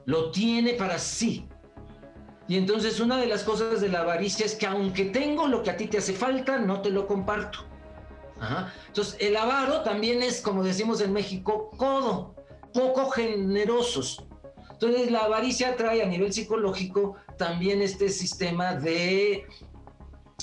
lo 0.06 0.30
tiene 0.30 0.74
para 0.74 0.98
sí. 0.98 1.46
Y 2.46 2.56
entonces 2.56 2.98
una 2.98 3.18
de 3.18 3.26
las 3.26 3.42
cosas 3.42 3.80
de 3.80 3.88
la 3.88 4.00
avaricia 4.00 4.46
es 4.46 4.54
que 4.54 4.66
aunque 4.66 5.06
tengo 5.06 5.46
lo 5.48 5.62
que 5.62 5.70
a 5.70 5.76
ti 5.76 5.86
te 5.86 5.98
hace 5.98 6.14
falta, 6.14 6.58
no 6.58 6.80
te 6.80 6.90
lo 6.90 7.06
comparto. 7.06 7.68
Entonces 8.86 9.16
el 9.20 9.36
avaro 9.36 9.82
también 9.82 10.22
es, 10.22 10.40
como 10.40 10.62
decimos 10.62 11.00
en 11.00 11.12
México, 11.12 11.70
codo, 11.76 12.36
poco 12.72 13.10
generosos 13.10 14.24
Entonces 14.70 15.10
la 15.10 15.20
avaricia 15.20 15.76
trae 15.76 16.02
a 16.02 16.06
nivel 16.06 16.32
psicológico 16.32 17.16
también 17.36 17.82
este 17.82 18.08
sistema 18.08 18.74
de, 18.74 19.44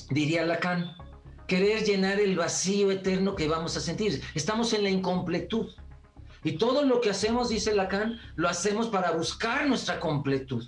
diría 0.10 0.46
Lacan, 0.46 0.96
querer 1.48 1.84
llenar 1.84 2.20
el 2.20 2.36
vacío 2.36 2.92
eterno 2.92 3.36
que 3.36 3.48
vamos 3.48 3.78
a 3.78 3.82
sentir. 3.82 4.22
Estamos 4.34 4.74
en 4.74 4.84
la 4.84 4.90
incompletud. 4.90 5.70
Y 6.44 6.58
todo 6.58 6.84
lo 6.84 7.02
que 7.02 7.10
hacemos, 7.10 7.50
dice 7.50 7.74
Lacan, 7.74 8.20
lo 8.36 8.48
hacemos 8.48 8.88
para 8.88 9.12
buscar 9.12 9.68
nuestra 9.68 10.00
completud. 10.00 10.64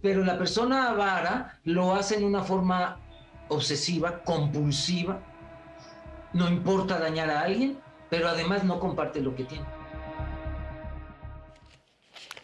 Pero 0.00 0.24
la 0.24 0.38
persona 0.38 0.90
avara 0.90 1.60
lo 1.64 1.94
hace 1.94 2.16
en 2.16 2.24
una 2.24 2.42
forma 2.42 2.98
obsesiva, 3.48 4.22
compulsiva. 4.22 5.20
No 6.32 6.48
importa 6.48 6.98
dañar 6.98 7.30
a 7.30 7.42
alguien, 7.42 7.78
pero 8.08 8.28
además 8.28 8.64
no 8.64 8.78
comparte 8.80 9.20
lo 9.20 9.34
que 9.34 9.44
tiene. 9.44 9.75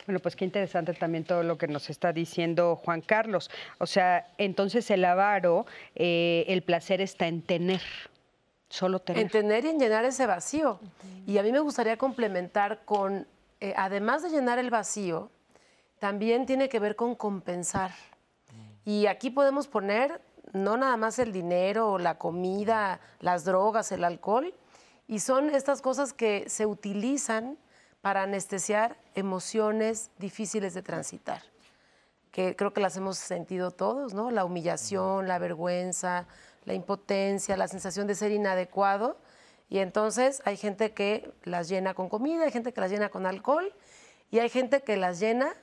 Bueno, 0.07 0.19
pues 0.19 0.35
qué 0.35 0.45
interesante 0.45 0.95
también 0.95 1.25
todo 1.25 1.43
lo 1.45 1.57
que 1.57 1.69
nos 1.69 1.89
está 1.89 2.13
diciendo 2.13 2.77
Juan 2.77 3.03
Carlos. 3.03 3.51
O 3.79 3.87
sea, 3.87 4.27
entonces 4.37 4.91
el 4.91 5.05
avaro, 5.05 5.65
eh, 5.95 6.45
el 6.49 6.63
placer 6.63 7.01
está 7.01 7.29
en 7.29 7.43
tener, 7.43 7.83
solo 8.69 8.99
tener. 8.99 9.23
En 9.23 9.29
tener 9.29 9.65
y 9.65 9.69
en 9.69 9.79
llenar 9.79 10.05
ese 10.05 10.27
vacío. 10.27 10.81
Y 11.27 11.39
a 11.39 11.43
mí 11.45 11.53
me 11.53 11.61
gustaría 11.61 11.97
complementar 11.97 12.85
con, 12.85 13.29
eh, 13.61 13.75
además 13.77 14.25
de 14.25 14.31
llenar 14.31 14.59
el 14.59 14.71
vacío, 14.71 15.31
también 16.01 16.47
tiene 16.47 16.69
que 16.69 16.81
ver 16.81 16.97
con 16.97 17.15
compensar. 17.15 17.93
Y 18.85 19.07
aquí 19.07 19.31
podemos 19.31 19.69
poner 19.69 20.21
no 20.53 20.77
nada 20.77 20.97
más 20.97 21.21
el 21.21 21.33
dinero, 21.33 21.99
la 21.99 22.19
comida, 22.19 23.01
las 23.21 23.45
drogas, 23.45 23.93
el 23.93 24.03
alcohol, 24.03 24.53
y 25.07 25.21
son 25.21 25.51
estas 25.51 25.81
cosas 25.81 26.13
que 26.13 26.49
se 26.49 26.67
utilizan 26.67 27.57
para 28.03 28.25
anestesiar 28.25 28.97
emociones 29.15 30.11
difíciles 30.19 30.75
de 30.75 30.83
transitar, 30.83 31.43
que 32.33 32.57
creo 32.57 32.73
que 32.73 32.81
las 32.81 32.97
hemos 32.97 33.17
sentido 33.17 33.71
todos, 33.71 34.13
¿no? 34.13 34.31
La 34.31 34.45
humillación, 34.45 35.29
la 35.29 35.39
vergüenza, 35.39 36.27
la 36.65 36.75
impotencia, 36.75 37.57
la 37.57 37.69
sensación 37.69 38.07
de 38.07 38.15
ser 38.15 38.33
inadecuado. 38.33 39.17
Y 39.69 39.79
entonces 39.79 40.43
hay 40.45 40.57
gente 40.57 40.93
que 40.93 41.33
las 41.45 41.69
llena 41.69 41.95
con 41.95 42.09
comida, 42.09 42.45
hay 42.45 42.51
gente 42.51 42.73
que 42.73 42.81
las 42.81 42.91
llena 42.91 43.09
con 43.09 43.25
alcohol 43.25 43.73
y 44.31 44.41
hay 44.41 44.49
gente 44.49 44.83
que 44.83 44.97
las 44.97 45.21
llena 45.21 45.55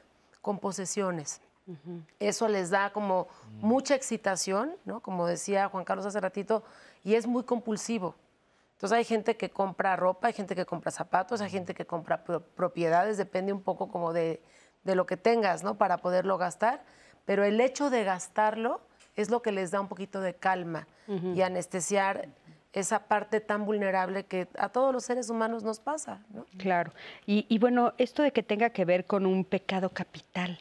con 0.41 0.59
posesiones. 0.59 1.41
Eso 2.19 2.47
les 2.47 2.71
da 2.71 2.91
como 2.91 3.27
mucha 3.59 3.93
excitación, 3.93 4.75
¿no? 4.85 5.01
Como 5.01 5.27
decía 5.27 5.69
Juan 5.69 5.85
Carlos 5.85 6.05
hace 6.05 6.19
ratito, 6.19 6.63
y 7.03 7.13
es 7.13 7.27
muy 7.27 7.43
compulsivo. 7.43 8.15
Entonces 8.79 8.97
hay 8.97 9.03
gente 9.03 9.35
que 9.35 9.49
compra 9.49 9.97
ropa, 9.97 10.27
hay 10.27 10.33
gente 10.33 10.55
que 10.55 10.65
compra 10.65 10.89
zapatos, 10.89 11.41
hay 11.41 11.49
gente 11.49 11.73
que 11.73 11.85
compra 11.85 12.23
propiedades, 12.23 13.17
depende 13.17 13.51
un 13.51 13.61
poco 13.61 13.89
como 13.89 14.13
de, 14.13 14.41
lo 14.85 15.05
que 15.05 15.17
tengas, 15.17 15.65
¿no? 15.65 15.77
Para 15.77 15.97
poderlo 15.97 16.37
gastar, 16.37 16.85
pero 17.25 17.43
el 17.43 17.59
hecho 17.59 17.89
de 17.89 18.05
gastarlo 18.05 18.79
es 19.17 19.29
lo 19.29 19.41
que 19.41 19.51
les 19.51 19.71
da 19.71 19.81
un 19.81 19.89
poquito 19.89 20.21
de 20.21 20.33
calma 20.33 20.87
y 21.07 21.41
anestesiar 21.41 22.29
esa 22.71 22.99
parte 22.99 23.41
tan 23.41 23.65
vulnerable 23.65 24.23
que 24.23 24.47
a 24.57 24.69
todos 24.69 24.93
los 24.93 25.03
seres 25.03 25.29
humanos 25.29 25.61
nos 25.61 25.81
pasa. 25.81 26.21
¿no? 26.29 26.45
Claro. 26.57 26.93
Y, 27.25 27.45
y, 27.49 27.59
bueno, 27.59 27.93
esto 27.97 28.23
de 28.23 28.31
que 28.31 28.43
tenga 28.43 28.69
que 28.69 28.85
ver 28.85 29.03
con 29.03 29.25
un 29.25 29.43
pecado 29.43 29.89
capital, 29.89 30.57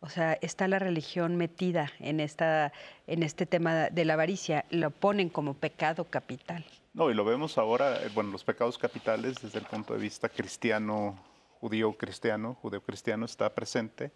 o 0.00 0.10
sea, 0.10 0.34
está 0.42 0.68
la 0.68 0.78
religión 0.78 1.36
metida 1.36 1.90
en, 2.00 2.20
esta, 2.20 2.74
en 3.06 3.22
este 3.22 3.46
tema 3.46 3.88
de 3.88 4.04
la 4.04 4.12
avaricia, 4.12 4.66
lo 4.68 4.90
ponen 4.90 5.30
como 5.30 5.54
pecado 5.54 6.04
capital. 6.04 6.66
No, 6.96 7.10
y 7.10 7.14
lo 7.14 7.26
vemos 7.26 7.58
ahora, 7.58 8.02
eh, 8.02 8.10
bueno, 8.14 8.30
los 8.30 8.42
pecados 8.42 8.78
capitales 8.78 9.36
desde 9.42 9.58
el 9.58 9.66
punto 9.66 9.92
de 9.92 10.00
vista 10.00 10.30
cristiano, 10.30 11.14
judío 11.60 11.92
cristiano, 11.92 12.56
judeo 12.62 12.80
cristiano 12.80 13.26
está 13.26 13.54
presente, 13.54 14.12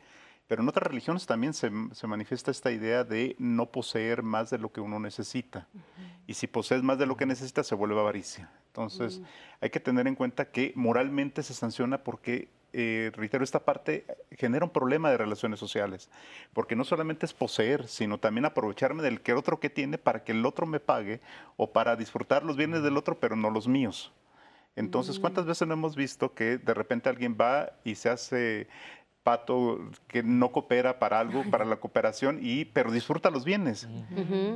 pero 0.49 0.63
en 0.63 0.69
otras 0.71 0.87
religiones 0.87 1.27
también 1.27 1.53
se, 1.53 1.69
manifiesta 2.07 2.51
esta 2.51 2.73
idea 2.73 3.05
de 3.05 3.37
no 3.39 3.67
poseer 3.67 4.23
más 4.23 4.49
de 4.49 4.57
lo 4.57 4.73
que 4.73 4.81
uno 4.81 4.99
necesita. 4.99 5.69
Y 6.27 6.33
si 6.33 6.47
posees 6.47 6.83
más 6.83 6.99
de 6.99 7.05
lo 7.05 7.19
que 7.19 7.27
necesitas, 7.27 7.67
se 7.67 7.75
vuelve 7.75 8.01
avaricia. 8.01 8.51
Entonces, 8.69 9.21
hay 9.61 9.69
que 9.69 9.79
tener 9.79 10.09
en 10.09 10.15
cuenta 10.15 10.51
que 10.51 10.73
moralmente 10.75 11.43
se 11.43 11.53
sanciona 11.53 12.03
porque 12.03 12.49
eh, 12.73 13.11
reitero, 13.15 13.45
esta 13.45 13.65
parte 13.65 14.07
genera 14.33 14.65
un 14.65 14.71
problema 14.71 15.11
de 15.11 15.19
relaciones 15.19 15.59
sociales, 15.59 16.11
porque 16.53 16.77
no 16.77 16.85
solamente 16.85 17.27
es 17.27 17.35
poseer, 17.35 17.89
sino 17.89 18.19
también 18.19 18.45
aprovecharme 18.45 19.03
del 19.03 19.21
que 19.21 19.33
otro 19.33 19.61
que 19.61 19.71
tiene 19.71 19.99
para 19.99 20.25
que 20.25 20.33
el 20.33 20.45
otro 20.47 20.67
me 20.67 20.81
pague 20.81 21.21
o 21.57 21.73
para 21.73 21.97
disfrutar 21.97 22.45
los 22.45 22.57
bienes 22.57 22.83
del 22.83 22.97
otro, 22.97 23.19
pero 23.19 23.37
no 23.37 23.51
los 23.51 23.69
míos. 23.69 24.13
Entonces, 24.77 25.19
¿cuántas 25.19 25.47
veces 25.47 25.67
no 25.67 25.75
hemos 25.75 25.97
visto 25.97 26.33
que 26.33 26.59
de 26.59 26.75
repente 26.75 27.09
alguien 27.09 27.37
va 27.39 27.73
y 27.85 27.97
se 27.97 28.09
hace 28.09 28.69
pato 29.23 29.79
que 30.07 30.23
no 30.23 30.51
coopera 30.51 30.99
para 30.99 31.21
algo, 31.21 31.45
para 31.51 31.65
la 31.65 31.77
cooperación, 31.77 32.39
y, 32.41 32.65
pero 32.65 32.91
disfruta 32.91 33.31
los 33.31 33.45
bienes. 33.45 33.87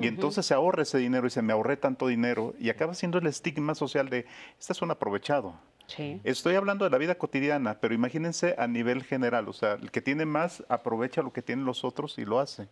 y 0.01 0.07
entonces 0.07 0.47
se 0.47 0.55
ahorra 0.55 0.83
ese 0.83 0.99
dinero 0.99 1.27
y 1.27 1.31
se 1.31 1.43
me 1.43 1.53
ahorré 1.53 1.77
tanto 1.77 2.07
dinero 2.07 2.55
y 2.59 2.71
acaba 2.71 2.95
siendo 2.95 3.19
el 3.19 3.27
estigma 3.27 3.75
social 3.75 4.09
de, 4.09 4.27
este 4.59 4.73
es 4.73 4.83
un 4.83 4.91
aprovechado. 4.91 5.55
Estoy 6.25 6.55
hablando 6.55 6.85
de 6.85 6.91
la 6.91 6.99
vida 6.99 7.15
cotidiana, 7.17 7.79
pero 7.81 7.95
imagínense 7.95 8.55
a 8.59 8.67
nivel 8.67 9.03
general, 9.05 9.49
o 9.49 9.53
sea, 9.53 9.75
el 9.75 9.91
que 9.91 10.01
tiene 10.01 10.25
más 10.25 10.65
aprovecha 10.69 11.23
lo 11.23 11.33
que 11.33 11.43
tienen 11.43 11.65
los 11.65 11.85
otros 11.85 12.19
y 12.19 12.25
lo 12.25 12.41
hace. 12.41 12.69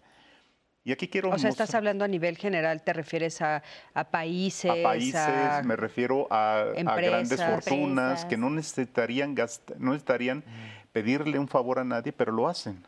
Y 0.85 0.91
aquí 0.91 1.07
quiero... 1.07 1.31
O 1.31 1.39
sea, 1.39 1.49
estás 1.49 1.75
hablando 1.75 2.05
a 2.05 2.09
nivel 2.09 2.37
general, 2.37 2.83
te 2.83 2.93
refieres 2.93 3.41
a, 3.41 3.63
países. 4.11 4.71
A 4.71 4.83
países, 4.83 5.65
me 5.65 5.77
refiero 5.77 6.27
a, 6.31 6.73
grandes 6.75 7.43
fortunas 7.43 8.25
que 8.25 8.37
no 8.37 8.51
necesitarían, 8.51 9.35
no 9.79 9.93
necesitarían 9.93 10.39
mm. 10.39 10.89
pedirle 10.93 11.39
un 11.39 11.47
favor 11.47 11.79
a 11.79 11.85
nadie, 11.85 12.13
pero 12.13 12.33
lo 12.33 12.49
hacen. 12.49 12.85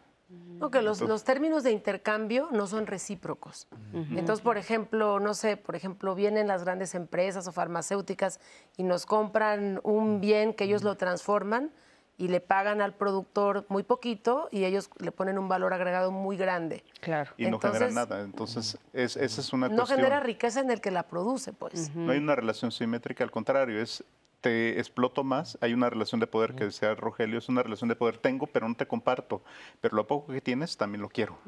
No, 0.59 0.71
que 0.71 0.83
los, 0.83 1.01
los, 1.01 1.25
términos 1.25 1.63
de 1.63 1.73
intercambio 1.73 2.49
no 2.53 2.67
son 2.67 2.87
recíprocos. 2.87 3.67
Entonces, 3.93 4.43
por 4.43 4.59
ejemplo, 4.59 5.21
no 5.21 5.35
sé, 5.35 5.57
por 5.57 5.77
ejemplo, 5.77 6.15
vienen 6.15 6.49
las 6.49 6.65
grandes 6.65 6.95
empresas 6.95 7.47
o 7.47 7.53
farmacéuticas 7.53 8.41
y 8.77 8.83
nos 8.83 9.07
compran 9.07 9.81
un 9.83 10.21
bien 10.21 10.55
que 10.55 10.65
ellos 10.65 10.83
lo 10.83 10.97
transforman 10.97 11.71
y 12.17 12.29
le 12.29 12.41
pagan 12.41 12.81
al 12.81 12.95
productor 12.95 13.67
muy 13.69 13.83
poquito 13.83 14.49
y 14.53 14.65
ellos 14.65 14.89
le 14.99 15.11
ponen 15.11 15.39
un 15.39 15.49
valor 15.49 15.75
agregado 15.75 16.13
muy 16.13 16.37
grande. 16.37 16.85
Claro. 17.01 17.33
Y 17.37 17.47
no 17.47 17.59
genera 17.59 17.91
nada. 17.91 18.21
Entonces, 18.21 18.79
esa 18.93 19.21
es 19.21 19.53
una 19.53 19.69
no 19.69 19.77
cuestión. 19.77 19.99
No 19.99 20.05
genera 20.05 20.21
riqueza 20.21 20.61
en 20.61 20.71
el 20.71 20.81
que 20.81 20.91
la 20.91 21.05
produce, 21.05 21.53
pues. 21.53 21.95
No 21.95 22.13
hay 22.13 22.19
una 22.19 22.37
relación 22.37 22.71
simétrica, 22.71 23.25
al 23.25 23.31
contrario, 23.31 23.81
es 23.81 24.05
te 24.45 24.79
exploto 24.79 25.25
más, 25.25 25.57
hay 25.63 25.73
una 25.73 25.89
relación 25.89 26.21
de 26.21 26.27
poder 26.27 26.55
que 26.55 26.67
decía 26.67 26.95
Rogelio, 26.95 27.39
es 27.39 27.49
una 27.49 27.63
relación 27.63 27.89
de 27.89 27.97
poder, 27.97 28.19
tengo, 28.19 28.47
pero 28.47 28.69
no 28.69 28.75
te 28.75 28.87
comparto, 28.87 29.43
pero 29.81 29.97
lo 29.97 30.07
poco 30.07 30.35
que 30.35 30.43
tienes 30.43 30.77
también 30.77 31.01
lo 31.01 31.09
quiero. 31.09 31.39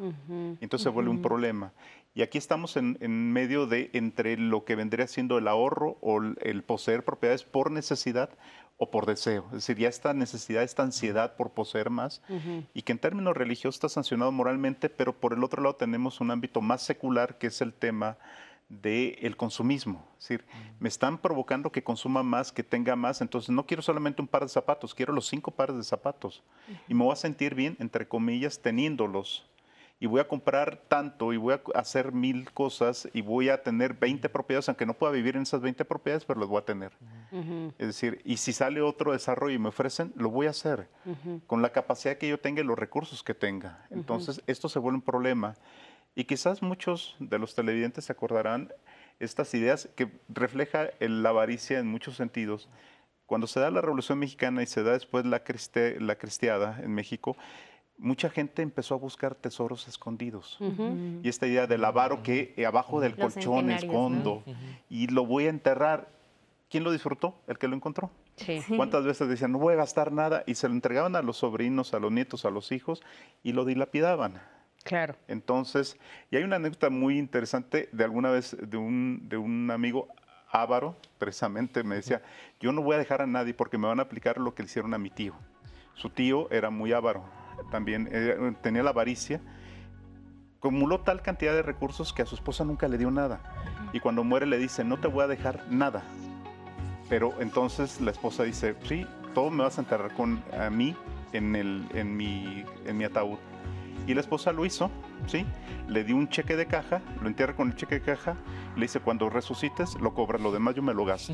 entonces 0.63 0.85
se 0.85 0.89
vuelve 0.89 1.11
un 1.11 1.21
problema. 1.21 1.75
Y 2.15 2.23
aquí 2.23 2.39
estamos 2.39 2.79
en, 2.79 2.97
medio 3.35 3.67
de 3.67 3.91
entre 3.93 4.39
lo 4.39 4.65
que 4.65 4.77
vendría 4.77 5.07
siendo 5.09 5.37
el 5.37 5.47
ahorro 5.47 5.99
o 6.01 6.23
el, 6.23 6.63
poseer 6.63 7.05
propiedades 7.05 7.45
por 7.45 7.71
necesidad 7.71 8.31
o 8.79 8.91
por 8.91 9.05
deseo. 9.05 9.45
Es 9.49 9.67
decir, 9.67 9.77
ya 9.77 9.91
esta 9.91 10.15
necesidad, 10.15 10.63
esta 10.63 10.83
ansiedad 10.83 11.37
por 11.37 11.51
poseer 11.51 11.91
más, 11.91 12.23
y 12.73 12.81
que 12.81 12.93
en 12.93 12.99
términos 12.99 13.37
religiosos 13.37 13.75
está 13.75 13.91
sancionado 13.91 14.33
moralmente, 14.33 14.89
pero 14.89 15.13
por 15.13 15.35
el 15.35 15.45
otro 15.45 15.63
lado 15.63 15.77
tenemos 15.77 16.23
un 16.23 16.31
ámbito 16.31 16.63
más 16.63 16.81
secular 16.81 17.37
que 17.37 17.49
es 17.49 17.61
el 17.61 17.75
tema 17.75 18.17
del 18.69 19.37
consumismo. 19.37 20.05
Es 20.19 20.29
decir, 20.29 20.45
me 20.81 20.89
están 20.89 21.19
provocando 21.19 21.71
que 21.71 21.85
consuma 21.85 22.23
más, 22.23 22.51
que 22.51 22.63
tenga 22.63 22.97
más, 22.97 23.21
entonces 23.21 23.51
no 23.51 23.67
quiero 23.67 23.83
solamente 23.83 24.21
un 24.21 24.29
par 24.29 24.43
de 24.43 24.49
zapatos, 24.49 24.95
quiero 24.95 25.13
los 25.13 25.27
cinco 25.27 25.51
pares 25.51 25.77
de 25.77 25.85
zapatos. 25.85 26.43
Y 26.89 26.95
me 26.95 27.05
voy 27.05 27.13
a 27.13 27.17
sentir 27.17 27.55
bien, 27.55 27.77
entre 27.79 28.09
comillas, 28.09 28.61
teniéndolos. 28.61 29.47
Y 29.99 30.05
voy 30.05 30.21
a 30.21 30.29
comprar 30.29 30.83
tanto 30.89 31.33
y 31.33 31.39
voy 31.39 31.55
a 31.55 31.79
hacer 31.79 32.13
mil 32.13 32.53
cosas 32.53 33.09
y 33.15 33.23
voy 33.23 33.49
a 33.49 33.63
tener 33.63 33.95
20 33.95 34.29
propiedades, 34.29 34.69
aunque 34.69 34.85
no 34.85 34.93
pueda 34.93 35.11
vivir 35.11 35.37
en 35.37 35.43
esas 35.43 35.63
20 35.63 35.87
propiedades, 35.87 36.27
pero 36.27 36.39
las 36.39 36.51
voy 36.51 36.59
a 36.59 36.67
tener. 36.67 36.93
Es 37.79 37.87
decir, 37.87 38.21
y 38.23 38.37
si 38.37 38.53
sale 38.53 38.83
otro 38.83 39.13
desarrollo 39.13 39.55
y 39.55 39.59
me 39.59 39.69
ofrecen, 39.69 40.13
lo 40.15 40.29
voy 40.29 40.49
a 40.49 40.51
hacer 40.51 40.91
con 41.47 41.63
la 41.63 41.71
capacidad 41.71 42.19
que 42.19 42.29
yo 42.29 42.39
tenga 42.39 42.61
y 42.61 42.65
los 42.65 42.79
recursos 42.79 43.23
que 43.23 43.33
tenga. 43.33 43.87
Entonces, 43.91 44.43
esto 44.47 44.69
se 44.69 44.79
vuelve 44.79 44.97
un 44.97 45.03
problema. 45.03 45.55
Y 46.17 46.25
quizás 46.25 46.63
muchos 46.63 47.15
de 47.21 47.39
los 47.39 47.55
televidentes 47.55 48.07
se 48.07 48.13
acordarán 48.13 48.73
estas 49.21 49.53
ideas 49.53 49.89
que 49.95 50.11
refleja 50.29 50.89
la 50.99 51.29
avaricia 51.29 51.79
en 51.79 51.87
muchos 51.87 52.17
sentidos. 52.17 52.71
Cuando 53.27 53.47
se 53.47 53.61
da 53.61 53.71
la 53.71 53.83
Revolución 53.83 54.19
Mexicana 54.19 54.63
y 54.63 54.67
se 54.67 54.83
da 54.83 54.93
después 54.93 55.27
la, 55.27 55.43
la 56.01 56.15
cristiada 56.17 56.81
en 56.83 56.95
México, 56.95 57.37
mucha 57.99 58.31
gente 58.31 58.63
empezó 58.63 58.95
a 58.95 58.99
buscar 58.99 59.35
tesoros 59.35 59.89
escondidos. 59.89 60.59
Y 61.23 61.29
esta 61.29 61.47
idea 61.47 61.67
del 61.67 61.85
avaro 61.85 62.23
que 62.23 62.55
abajo 62.67 63.01
del 63.01 63.15
colchón 63.15 63.71
escondo 63.71 64.43
y 64.89 65.09
lo 65.09 65.27
voy 65.27 65.47
a 65.47 65.51
enterrar. 65.51 66.09
¿Quién 66.71 66.83
lo 66.83 66.91
disfrutó? 66.91 67.39
El 67.47 67.59
que 67.59 67.69
lo 67.69 67.77
encontró. 67.77 68.11
¿Cuántas 68.77 69.05
veces 69.05 69.29
decían, 69.29 69.53
no 69.53 69.59
voy 69.59 69.75
a 69.75 69.77
gastar 69.77 70.13
nada? 70.13 70.45
Y 70.47 70.55
se 70.55 70.67
lo 70.67 70.75
entregaban 70.75 71.15
a 71.15 71.23
los 71.23 71.37
sobrinos, 71.37 71.95
a 71.95 72.01
los 72.01 72.11
nietos, 72.11 72.45
a 72.45 72.51
los 72.51 72.73
hijos 72.73 73.03
y 73.43 73.53
lo 73.53 73.65
dilapidaban. 73.65 74.41
Claro. 74.87 75.17
Entonces, 75.29 75.99
y 76.31 76.37
hay 76.37 76.45
una 76.45 76.57
anécdota 76.57 76.89
muy 76.91 77.19
interesante 77.19 77.89
de 77.93 78.05
alguna 78.05 78.31
vez 78.31 78.57
de 78.59 78.77
un, 78.77 79.29
de 79.29 79.37
un 79.37 79.71
amigo 79.71 80.09
Ávaro, 80.51 80.97
precisamente, 81.19 81.83
me 81.83 81.97
decía, 81.97 82.23
yo 82.61 82.73
no 82.73 82.81
voy 82.81 82.95
a 82.95 82.99
dejar 82.99 83.21
a 83.21 83.27
nadie 83.27 83.53
porque 83.53 83.77
me 83.77 83.89
van 83.89 83.99
a 83.99 84.05
aplicar 84.05 84.39
lo 84.39 84.55
que 84.55 84.63
le 84.63 84.69
hicieron 84.69 84.95
a 84.95 84.99
mi 84.99 85.11
tío. 85.11 85.35
Su 85.95 86.09
tío 86.09 86.51
era 86.51 86.71
muy 86.71 86.93
avaro 86.93 87.25
también 87.71 88.09
eh, 88.13 88.55
tenía 88.63 88.83
la 88.83 88.91
avaricia, 88.91 89.41
acumuló 90.59 91.01
tal 91.01 91.23
cantidad 91.23 91.53
de 91.53 91.63
recursos 91.63 92.13
que 92.13 92.23
a 92.23 92.27
su 92.27 92.35
esposa 92.35 92.65
nunca 92.65 92.89
le 92.89 92.99
dio 92.99 93.11
nada. 93.11 93.41
Y 93.93 94.01
cuando 94.01 94.25
muere 94.25 94.47
le 94.47 94.59
dice, 94.59 94.85
no 94.85 94.99
te 94.99 95.09
voy 95.09 95.25
a 95.25 95.27
dejar 95.27 95.65
nada. 95.71 96.03
Pero 97.09 97.35
entonces 97.41 98.01
la 98.01 98.11
esposa 98.11 98.43
dice, 98.43 98.75
sí, 98.85 99.07
todo 99.35 99.51
me 99.51 99.63
vas 99.63 99.79
a 99.79 99.83
enterrar 99.83 100.13
con 100.15 100.43
a 100.59 100.71
mí 100.71 100.97
en, 101.33 101.55
el, 101.55 101.87
en, 101.95 102.17
mi, 102.17 102.65
en 102.85 102.97
mi 102.97 103.05
ataúd. 103.05 103.39
Y 104.07 104.15
la 104.15 104.21
esposa 104.21 104.53
lo 104.53 104.65
hizo, 104.65 104.91
¿sí? 105.27 105.45
Le 105.89 106.05
dio 106.05 106.17
un 106.17 106.29
cheque 106.29 106.57
de 106.57 106.67
caja, 106.67 107.01
lo 107.21 107.29
entierra 107.29 107.57
con 107.57 107.69
el 107.69 107.77
cheque 107.77 107.97
de 107.97 108.03
caja, 108.03 108.37
le 108.77 108.83
dice, 108.83 109.01
cuando 109.01 109.29
resucites, 109.29 109.95
lo 110.01 110.15
cobras, 110.15 110.41
lo 110.41 110.53
demás 110.53 110.75
yo 110.75 110.83
me 110.83 110.95
lo 110.95 111.05
gasto. 111.05 111.33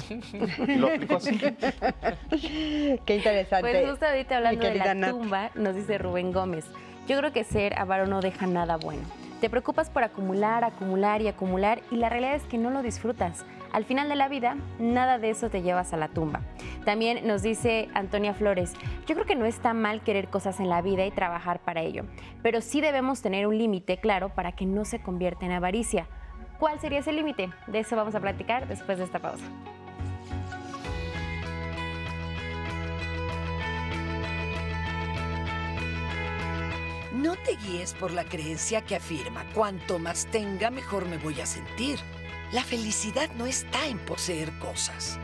y 0.66 0.76
lo 0.76 0.88
aplicó 0.88 1.16
así. 1.16 1.38
Qué 3.06 3.16
interesante. 3.16 3.70
Pues 3.70 3.90
justo 3.90 4.06
ahorita 4.06 4.36
hablando 4.38 4.64
de 4.64 4.74
la 4.76 5.10
tumba, 5.10 5.50
nos 5.54 5.74
dice 5.74 5.98
Rubén 5.98 6.32
Gómez, 6.32 6.66
yo 7.06 7.18
creo 7.18 7.32
que 7.32 7.44
ser 7.44 7.78
avaro 7.78 8.06
no 8.06 8.20
deja 8.20 8.46
nada 8.46 8.76
bueno. 8.76 9.02
Te 9.40 9.50
preocupas 9.50 9.90
por 9.90 10.04
acumular, 10.04 10.62
acumular 10.62 11.20
y 11.20 11.28
acumular 11.28 11.82
y 11.90 11.96
la 11.96 12.08
realidad 12.08 12.36
es 12.36 12.44
que 12.44 12.58
no 12.58 12.70
lo 12.70 12.80
disfrutas. 12.80 13.44
Al 13.72 13.86
final 13.86 14.10
de 14.10 14.16
la 14.16 14.28
vida, 14.28 14.56
nada 14.78 15.18
de 15.18 15.30
eso 15.30 15.48
te 15.48 15.62
llevas 15.62 15.94
a 15.94 15.96
la 15.96 16.08
tumba. 16.08 16.42
También 16.84 17.26
nos 17.26 17.42
dice 17.42 17.88
Antonia 17.94 18.34
Flores, 18.34 18.74
yo 19.06 19.14
creo 19.14 19.24
que 19.24 19.34
no 19.34 19.46
está 19.46 19.72
mal 19.72 20.02
querer 20.02 20.28
cosas 20.28 20.60
en 20.60 20.68
la 20.68 20.82
vida 20.82 21.06
y 21.06 21.10
trabajar 21.10 21.60
para 21.60 21.80
ello, 21.80 22.04
pero 22.42 22.60
sí 22.60 22.82
debemos 22.82 23.22
tener 23.22 23.46
un 23.46 23.56
límite 23.56 23.96
claro 23.96 24.28
para 24.28 24.52
que 24.52 24.66
no 24.66 24.84
se 24.84 25.00
convierta 25.00 25.46
en 25.46 25.52
avaricia. 25.52 26.06
¿Cuál 26.58 26.80
sería 26.80 26.98
ese 26.98 27.12
límite? 27.12 27.50
De 27.66 27.78
eso 27.78 27.96
vamos 27.96 28.14
a 28.14 28.20
platicar 28.20 28.68
después 28.68 28.98
de 28.98 29.04
esta 29.04 29.18
pausa. 29.18 29.44
No 37.14 37.36
te 37.36 37.56
guíes 37.56 37.94
por 37.94 38.10
la 38.10 38.24
creencia 38.24 38.82
que 38.82 38.96
afirma, 38.96 39.44
cuanto 39.54 39.98
más 39.98 40.26
tenga, 40.26 40.70
mejor 40.70 41.06
me 41.06 41.16
voy 41.16 41.40
a 41.40 41.46
sentir. 41.46 41.98
La 42.52 42.62
felicidad 42.62 43.30
no 43.38 43.46
está 43.46 43.86
en 43.86 43.98
poseer 43.98 44.52
cosas. 44.58 45.18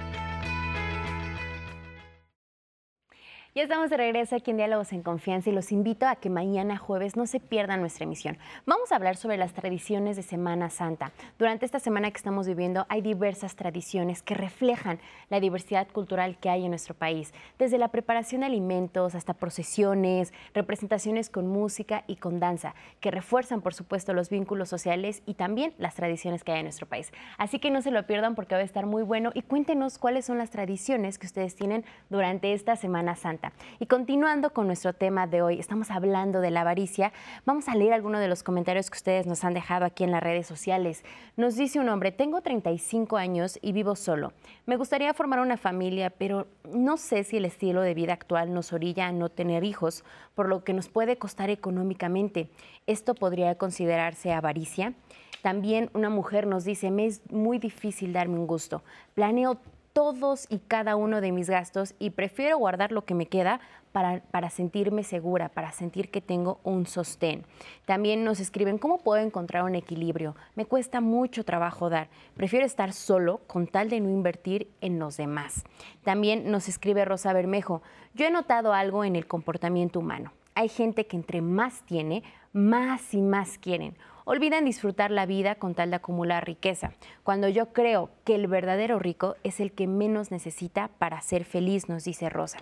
Ya 3.54 3.62
estamos 3.62 3.88
de 3.88 3.96
regreso 3.96 4.36
aquí 4.36 4.50
en 4.50 4.58
Diálogos 4.58 4.92
en 4.92 5.02
Confianza 5.02 5.48
y 5.48 5.54
los 5.54 5.72
invito 5.72 6.06
a 6.06 6.16
que 6.16 6.28
mañana 6.28 6.76
jueves 6.76 7.16
no 7.16 7.26
se 7.26 7.40
pierdan 7.40 7.80
nuestra 7.80 8.04
emisión. 8.04 8.36
Vamos 8.66 8.92
a 8.92 8.96
hablar 8.96 9.16
sobre 9.16 9.38
las 9.38 9.54
tradiciones 9.54 10.16
de 10.16 10.22
Semana 10.22 10.68
Santa. 10.68 11.12
Durante 11.38 11.64
esta 11.64 11.80
semana 11.80 12.10
que 12.10 12.18
estamos 12.18 12.46
viviendo 12.46 12.84
hay 12.90 13.00
diversas 13.00 13.56
tradiciones 13.56 14.22
que 14.22 14.34
reflejan 14.34 15.00
la 15.30 15.40
diversidad 15.40 15.88
cultural 15.88 16.36
que 16.36 16.50
hay 16.50 16.64
en 16.64 16.70
nuestro 16.70 16.94
país, 16.94 17.32
desde 17.58 17.78
la 17.78 17.88
preparación 17.88 18.42
de 18.42 18.48
alimentos 18.48 19.14
hasta 19.14 19.32
procesiones, 19.32 20.34
representaciones 20.52 21.30
con 21.30 21.46
música 21.46 22.04
y 22.06 22.16
con 22.16 22.40
danza, 22.40 22.74
que 23.00 23.10
refuerzan 23.10 23.62
por 23.62 23.72
supuesto 23.72 24.12
los 24.12 24.28
vínculos 24.28 24.68
sociales 24.68 25.22
y 25.24 25.34
también 25.34 25.72
las 25.78 25.94
tradiciones 25.94 26.44
que 26.44 26.52
hay 26.52 26.58
en 26.58 26.66
nuestro 26.66 26.86
país. 26.86 27.12
Así 27.38 27.58
que 27.58 27.70
no 27.70 27.80
se 27.80 27.92
lo 27.92 28.06
pierdan 28.06 28.34
porque 28.34 28.54
va 28.54 28.60
a 28.60 28.64
estar 28.64 28.84
muy 28.84 29.02
bueno 29.02 29.30
y 29.32 29.40
cuéntenos 29.40 29.96
cuáles 29.96 30.26
son 30.26 30.36
las 30.36 30.50
tradiciones 30.50 31.18
que 31.18 31.26
ustedes 31.26 31.56
tienen 31.56 31.86
durante 32.10 32.52
esta 32.52 32.76
Semana 32.76 33.16
Santa. 33.16 33.47
Y 33.78 33.86
continuando 33.86 34.52
con 34.52 34.66
nuestro 34.66 34.92
tema 34.92 35.26
de 35.26 35.42
hoy, 35.42 35.58
estamos 35.58 35.90
hablando 35.90 36.40
de 36.40 36.50
la 36.50 36.62
avaricia. 36.62 37.12
Vamos 37.44 37.68
a 37.68 37.74
leer 37.74 37.92
algunos 37.92 38.20
de 38.20 38.28
los 38.28 38.42
comentarios 38.42 38.90
que 38.90 38.96
ustedes 38.96 39.26
nos 39.26 39.44
han 39.44 39.54
dejado 39.54 39.84
aquí 39.84 40.04
en 40.04 40.10
las 40.10 40.22
redes 40.22 40.46
sociales. 40.46 41.04
Nos 41.36 41.56
dice 41.56 41.80
un 41.80 41.88
hombre, 41.88 42.12
tengo 42.12 42.40
35 42.40 43.16
años 43.16 43.58
y 43.62 43.72
vivo 43.72 43.96
solo. 43.96 44.32
Me 44.66 44.76
gustaría 44.76 45.14
formar 45.14 45.40
una 45.40 45.56
familia, 45.56 46.10
pero 46.10 46.46
no 46.70 46.96
sé 46.96 47.24
si 47.24 47.36
el 47.36 47.44
estilo 47.44 47.82
de 47.82 47.94
vida 47.94 48.12
actual 48.12 48.52
nos 48.52 48.72
orilla 48.72 49.06
a 49.06 49.12
no 49.12 49.28
tener 49.28 49.64
hijos, 49.64 50.04
por 50.34 50.48
lo 50.48 50.64
que 50.64 50.72
nos 50.72 50.88
puede 50.88 51.18
costar 51.18 51.50
económicamente. 51.50 52.50
¿Esto 52.86 53.14
podría 53.14 53.54
considerarse 53.56 54.32
avaricia? 54.32 54.94
También 55.42 55.90
una 55.94 56.10
mujer 56.10 56.46
nos 56.46 56.64
dice, 56.64 56.90
me 56.90 57.06
es 57.06 57.20
muy 57.30 57.58
difícil 57.58 58.12
darme 58.12 58.38
un 58.38 58.46
gusto. 58.46 58.82
Planeo 59.14 59.58
todos 59.98 60.46
y 60.48 60.58
cada 60.60 60.94
uno 60.94 61.20
de 61.20 61.32
mis 61.32 61.50
gastos 61.50 61.96
y 61.98 62.10
prefiero 62.10 62.56
guardar 62.56 62.92
lo 62.92 63.04
que 63.04 63.14
me 63.14 63.26
queda 63.26 63.58
para, 63.90 64.20
para, 64.30 64.48
sentirme 64.48 65.02
segura, 65.02 65.48
para 65.48 65.72
sentir 65.72 66.12
que 66.12 66.20
tengo 66.20 66.60
un 66.62 66.86
sostén. 66.86 67.44
También 67.84 68.22
nos 68.22 68.38
escriben, 68.38 68.78
¿cómo 68.78 68.98
puedo 68.98 69.20
encontrar 69.20 69.64
un 69.64 69.74
equilibrio? 69.74 70.36
Me 70.54 70.66
cuesta 70.66 71.00
mucho 71.00 71.44
trabajo 71.44 71.90
dar. 71.90 72.10
Prefiero 72.36 72.64
estar 72.64 72.92
solo 72.92 73.40
con 73.48 73.66
tal 73.66 73.90
de 73.90 73.98
no 73.98 74.08
invertir 74.08 74.70
en 74.80 75.00
los 75.00 75.16
demás. 75.16 75.64
También 76.04 76.48
nos 76.48 76.68
escribe 76.68 77.04
Rosa 77.04 77.32
Bermejo, 77.32 77.82
yo 78.14 78.24
he 78.24 78.30
notado 78.30 78.74
algo 78.74 79.02
en 79.02 79.16
el 79.16 79.26
comportamiento 79.26 79.98
humano. 79.98 80.32
Hay 80.54 80.68
gente 80.68 81.08
que 81.08 81.16
entre 81.16 81.40
más 81.40 81.82
tiene, 81.86 82.22
más 82.52 83.14
y 83.14 83.20
más 83.20 83.58
quieren 83.58 83.96
olvidan 84.28 84.66
disfrutar 84.66 85.10
la 85.10 85.24
vida 85.24 85.54
con 85.54 85.74
tal 85.74 85.88
de 85.88 85.96
acumular 85.96 86.44
riqueza, 86.44 86.92
cuando 87.24 87.48
yo 87.48 87.72
creo 87.72 88.10
que 88.24 88.34
el 88.34 88.46
verdadero 88.46 88.98
rico 88.98 89.36
es 89.42 89.58
el 89.58 89.72
que 89.72 89.86
menos 89.86 90.30
necesita 90.30 90.90
para 90.98 91.18
ser 91.22 91.44
feliz, 91.44 91.88
nos 91.88 92.04
dice 92.04 92.28
Rosa. 92.28 92.58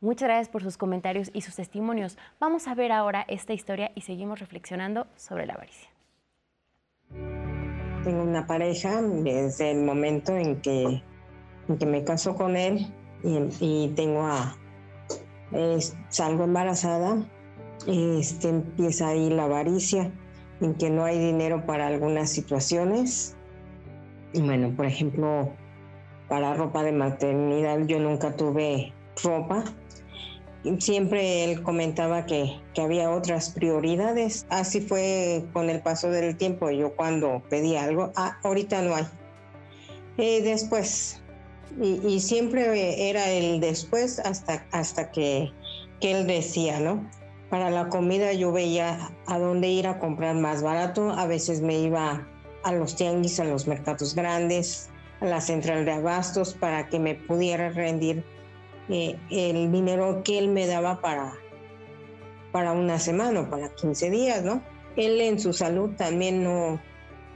Muchas 0.00 0.26
gracias 0.26 0.48
por 0.48 0.64
sus 0.64 0.76
comentarios 0.76 1.30
y 1.32 1.42
sus 1.42 1.54
testimonios. 1.54 2.18
Vamos 2.40 2.66
a 2.66 2.74
ver 2.74 2.90
ahora 2.90 3.24
esta 3.28 3.52
historia 3.52 3.92
y 3.94 4.00
seguimos 4.00 4.40
reflexionando 4.40 5.06
sobre 5.14 5.46
la 5.46 5.54
avaricia. 5.54 5.88
Tengo 8.02 8.24
una 8.24 8.48
pareja 8.48 9.00
desde 9.00 9.70
el 9.70 9.84
momento 9.84 10.36
en 10.36 10.60
que, 10.60 11.00
me 11.86 12.02
caso 12.02 12.34
con 12.34 12.56
él 12.56 12.92
y, 13.22 13.88
tengo 13.94 14.22
a, 14.22 14.56
salgo 16.08 16.42
embarazada, 16.42 17.24
este, 17.86 18.48
empieza 18.48 19.08
ahí 19.10 19.30
la 19.30 19.44
avaricia 19.44 20.10
en 20.64 20.74
que 20.74 20.90
no 20.90 21.04
hay 21.04 21.18
dinero 21.18 21.64
para 21.66 21.86
algunas 21.86 22.30
situaciones. 22.30 23.36
Bueno, 24.34 24.74
por 24.74 24.86
ejemplo, 24.86 25.52
para 26.28 26.54
ropa 26.54 26.82
de 26.82 26.92
maternidad 26.92 27.86
yo 27.86 27.98
nunca 28.00 28.34
tuve 28.34 28.92
ropa. 29.22 29.64
Siempre 30.78 31.44
él 31.44 31.62
comentaba 31.62 32.24
que, 32.24 32.58
que 32.72 32.80
había 32.80 33.10
otras 33.10 33.50
prioridades. 33.50 34.46
Así 34.48 34.80
fue 34.80 35.44
con 35.52 35.68
el 35.68 35.82
paso 35.82 36.10
del 36.10 36.36
tiempo. 36.36 36.70
Yo 36.70 36.96
cuando 36.96 37.42
pedí 37.50 37.76
algo, 37.76 38.12
ah, 38.16 38.38
ahorita 38.42 38.80
no 38.80 38.94
hay. 38.94 39.04
Eh, 40.16 40.40
después, 40.42 41.20
y, 41.80 42.00
y, 42.06 42.20
siempre 42.20 43.10
era 43.10 43.30
el 43.30 43.60
después 43.60 44.20
hasta, 44.20 44.64
hasta 44.70 45.10
que, 45.10 45.50
que 46.00 46.12
él 46.12 46.26
decía, 46.26 46.78
¿no? 46.78 47.04
Para 47.54 47.70
la 47.70 47.88
comida 47.88 48.32
yo 48.32 48.50
veía 48.50 49.12
a 49.28 49.38
dónde 49.38 49.68
ir 49.68 49.86
a 49.86 50.00
comprar 50.00 50.34
más 50.34 50.60
barato. 50.60 51.12
A 51.12 51.24
veces 51.24 51.60
me 51.60 51.78
iba 51.78 52.26
a 52.64 52.72
los 52.72 52.96
tianguis, 52.96 53.38
a 53.38 53.44
los 53.44 53.68
mercados 53.68 54.16
grandes, 54.16 54.90
a 55.20 55.26
la 55.26 55.40
central 55.40 55.84
de 55.84 55.92
abastos 55.92 56.52
para 56.52 56.88
que 56.88 56.98
me 56.98 57.14
pudiera 57.14 57.68
rendir 57.68 58.24
eh, 58.88 59.16
el 59.30 59.70
dinero 59.70 60.22
que 60.24 60.36
él 60.36 60.48
me 60.48 60.66
daba 60.66 61.00
para, 61.00 61.32
para 62.50 62.72
una 62.72 62.98
semana 62.98 63.42
o 63.42 63.48
para 63.48 63.68
15 63.68 64.10
días, 64.10 64.42
¿no? 64.42 64.60
Él 64.96 65.20
en 65.20 65.38
su 65.38 65.52
salud 65.52 65.90
también 65.96 66.42
no, 66.42 66.80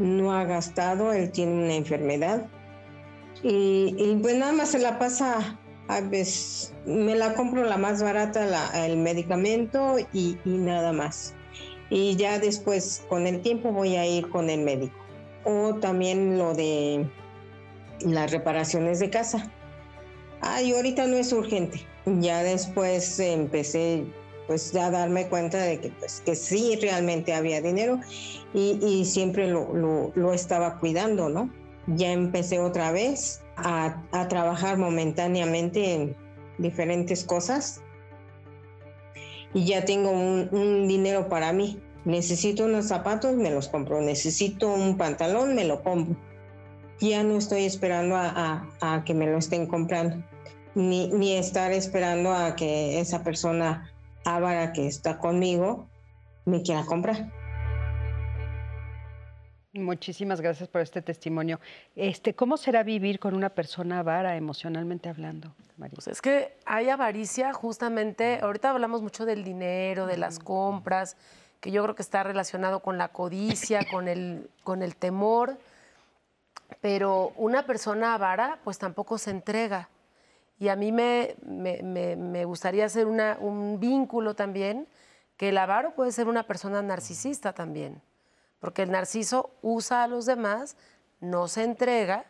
no 0.00 0.32
ha 0.32 0.42
gastado, 0.42 1.12
él 1.12 1.30
tiene 1.30 1.52
una 1.52 1.74
enfermedad 1.74 2.44
y, 3.44 3.94
y 3.96 4.18
pues 4.20 4.36
nada 4.36 4.50
más 4.50 4.70
se 4.70 4.80
la 4.80 4.98
pasa 4.98 5.60
a 5.88 6.02
veces 6.02 6.74
me 6.84 7.16
la 7.16 7.34
compro 7.34 7.64
la 7.64 7.78
más 7.78 8.02
barata, 8.02 8.86
el 8.86 8.98
medicamento 8.98 9.96
y, 10.12 10.38
nada 10.44 10.92
más. 10.92 11.34
Y 11.90 12.14
ya 12.16 12.38
después, 12.38 13.02
con 13.08 13.26
el 13.26 13.40
tiempo, 13.40 13.72
voy 13.72 13.96
a 13.96 14.06
ir 14.06 14.28
con 14.28 14.50
el 14.50 14.60
médico. 14.60 14.94
O 15.44 15.74
también 15.76 16.38
lo 16.38 16.54
de 16.54 17.08
las 18.00 18.30
reparaciones 18.30 19.00
de 19.00 19.08
casa. 19.08 19.50
Ay, 20.42 20.72
ahorita 20.72 21.06
no 21.06 21.16
es 21.16 21.32
urgente. 21.32 21.80
Ya 22.20 22.42
después 22.42 23.18
empecé 23.18 24.04
pues 24.46 24.74
a 24.74 24.90
darme 24.90 25.28
cuenta 25.28 25.58
de 25.58 25.78
que, 25.78 25.90
pues, 25.90 26.22
que 26.24 26.34
sí 26.34 26.78
realmente 26.80 27.34
había 27.34 27.60
dinero 27.60 28.00
y, 28.54 29.04
siempre 29.04 29.46
lo, 29.48 30.10
lo 30.14 30.32
estaba 30.32 30.78
cuidando, 30.78 31.28
¿no? 31.28 31.50
Ya 31.86 32.12
empecé 32.12 32.58
otra 32.58 32.90
vez 32.90 33.42
a, 33.64 34.28
trabajar 34.28 34.78
momentáneamente 34.78 35.94
en 35.94 36.16
diferentes 36.58 37.24
cosas 37.24 37.80
y 39.54 39.64
ya 39.64 39.84
tengo 39.84 40.10
un, 40.10 40.88
dinero 40.88 41.28
para 41.28 41.52
mí. 41.52 41.80
Necesito 42.04 42.64
unos 42.64 42.86
zapatos, 42.86 43.36
me 43.36 43.50
los 43.50 43.68
compro. 43.68 44.00
Necesito 44.00 44.72
un 44.72 44.96
pantalón, 44.96 45.54
me 45.54 45.64
lo 45.64 45.82
compro. 45.82 46.16
Ya 47.00 47.22
no 47.22 47.36
estoy 47.36 47.64
esperando 47.64 48.16
a, 48.16 49.02
que 49.04 49.14
me 49.14 49.26
lo 49.26 49.38
estén 49.38 49.66
comprando, 49.66 50.22
ni, 50.74 51.08
ni, 51.08 51.34
estar 51.34 51.72
esperando 51.72 52.32
a 52.32 52.56
que 52.56 52.98
esa 53.00 53.22
persona 53.22 53.92
ávara 54.24 54.72
que 54.72 54.86
está 54.86 55.18
conmigo 55.18 55.86
me 56.44 56.62
quiera 56.62 56.84
comprar. 56.84 57.30
Muchísimas 59.78 60.40
gracias 60.40 60.68
por 60.68 60.80
este 60.80 61.02
testimonio. 61.02 61.60
Este, 61.94 62.34
¿Cómo 62.34 62.56
será 62.56 62.82
vivir 62.82 63.18
con 63.18 63.34
una 63.34 63.50
persona 63.50 64.00
avara 64.00 64.36
emocionalmente 64.36 65.08
hablando, 65.08 65.54
María? 65.76 65.94
Pues 65.94 66.08
es 66.08 66.20
que 66.20 66.56
hay 66.66 66.88
avaricia 66.88 67.52
justamente, 67.52 68.40
ahorita 68.42 68.70
hablamos 68.70 69.02
mucho 69.02 69.24
del 69.24 69.44
dinero, 69.44 70.06
de 70.06 70.16
las 70.16 70.38
compras, 70.38 71.16
que 71.60 71.70
yo 71.70 71.82
creo 71.82 71.94
que 71.94 72.02
está 72.02 72.22
relacionado 72.22 72.80
con 72.80 72.98
la 72.98 73.08
codicia, 73.08 73.80
con 73.90 74.08
el, 74.08 74.50
con 74.64 74.82
el 74.82 74.96
temor, 74.96 75.58
pero 76.80 77.32
una 77.36 77.64
persona 77.64 78.14
avara 78.14 78.58
pues 78.64 78.78
tampoco 78.78 79.16
se 79.18 79.30
entrega. 79.30 79.88
Y 80.60 80.68
a 80.68 80.76
mí 80.76 80.90
me, 80.90 81.36
me, 81.44 82.44
gustaría 82.44 82.84
hacer 82.84 83.06
una, 83.06 83.38
un 83.40 83.78
vínculo 83.78 84.34
también, 84.34 84.88
que 85.36 85.50
el 85.50 85.58
avaro 85.58 85.94
puede 85.94 86.10
ser 86.10 86.26
una 86.26 86.42
persona 86.42 86.82
narcisista 86.82 87.52
también 87.52 88.02
porque 88.60 88.82
el 88.82 88.90
narciso 88.90 89.50
usa 89.62 90.04
a 90.04 90.08
los 90.08 90.26
demás, 90.26 90.76
no 91.20 91.48
se 91.48 91.64
entrega, 91.64 92.26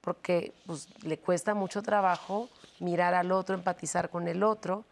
porque 0.00 0.52
pues, 0.66 0.88
le 1.02 1.18
cuesta 1.18 1.54
mucho 1.54 1.82
trabajo 1.82 2.48
mirar 2.78 3.14
al 3.14 3.32
otro, 3.32 3.54
empatizar 3.54 4.10
con 4.10 4.28
el 4.28 4.42
otro. 4.42 4.84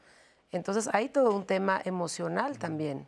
Entonces 0.51 0.89
hay 0.93 1.09
todo 1.09 1.35
un 1.35 1.45
tema 1.45 1.81
emocional 1.85 2.59
también, 2.59 3.07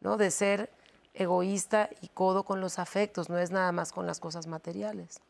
¿no? 0.00 0.16
De 0.16 0.30
ser 0.30 0.70
egoísta 1.14 1.90
y 2.00 2.08
codo 2.08 2.44
con 2.44 2.60
los 2.60 2.78
afectos, 2.78 3.28
no 3.28 3.38
es 3.38 3.50
nada 3.50 3.72
más 3.72 3.92
con 3.92 4.06
las 4.06 4.20
cosas 4.20 4.46
materiales. 4.46 5.20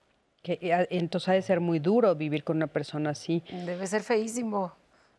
Que, 0.43 0.59
eh, 0.61 0.87
entonces 0.91 1.29
ha 1.29 1.33
de 1.33 1.43
ser 1.43 1.61
muy 1.61 1.79
duro 1.79 2.15
vivir 2.15 2.45
con 2.45 2.57
una 2.57 2.67
persona 2.67 3.11
así. 3.11 3.43
Debe 3.51 3.87
ser 3.87 4.03
feísimo, 4.03 4.73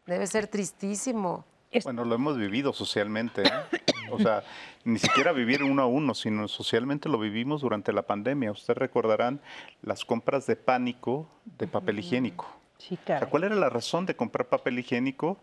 debe 0.06 0.28
ser 0.28 0.48
tristísimo. 0.48 1.46
Bueno, 1.84 2.04
lo 2.04 2.16
hemos 2.16 2.38
vivido 2.38 2.74
socialmente. 2.74 3.44
¿eh? 3.44 3.52
O 4.12 4.20
sea, 4.20 4.44
ni 4.84 5.00
siquiera 5.00 5.32
vivir 5.32 5.64
uno 5.64 5.82
a 5.82 5.86
uno, 5.86 6.14
sino 6.14 6.48
socialmente 6.48 7.10
lo 7.10 7.20
vivimos 7.20 7.62
durante 7.62 7.94
la 7.94 8.04
pandemia. 8.04 8.52
Ustedes 8.52 8.78
recordarán 8.78 9.42
las 9.82 10.06
compras 10.06 10.48
de 10.48 10.56
pánico 10.56 11.28
de 11.58 11.68
papel 11.68 12.00
higiénico. 12.00 12.48
Sí, 12.78 12.98
claro. 12.98 13.30
¿Cuál 13.30 13.44
era 13.44 13.56
la 13.56 13.70
razón 13.70 14.06
de 14.06 14.16
comprar 14.16 14.48
papel 14.48 14.80
higiénico? 14.80 15.38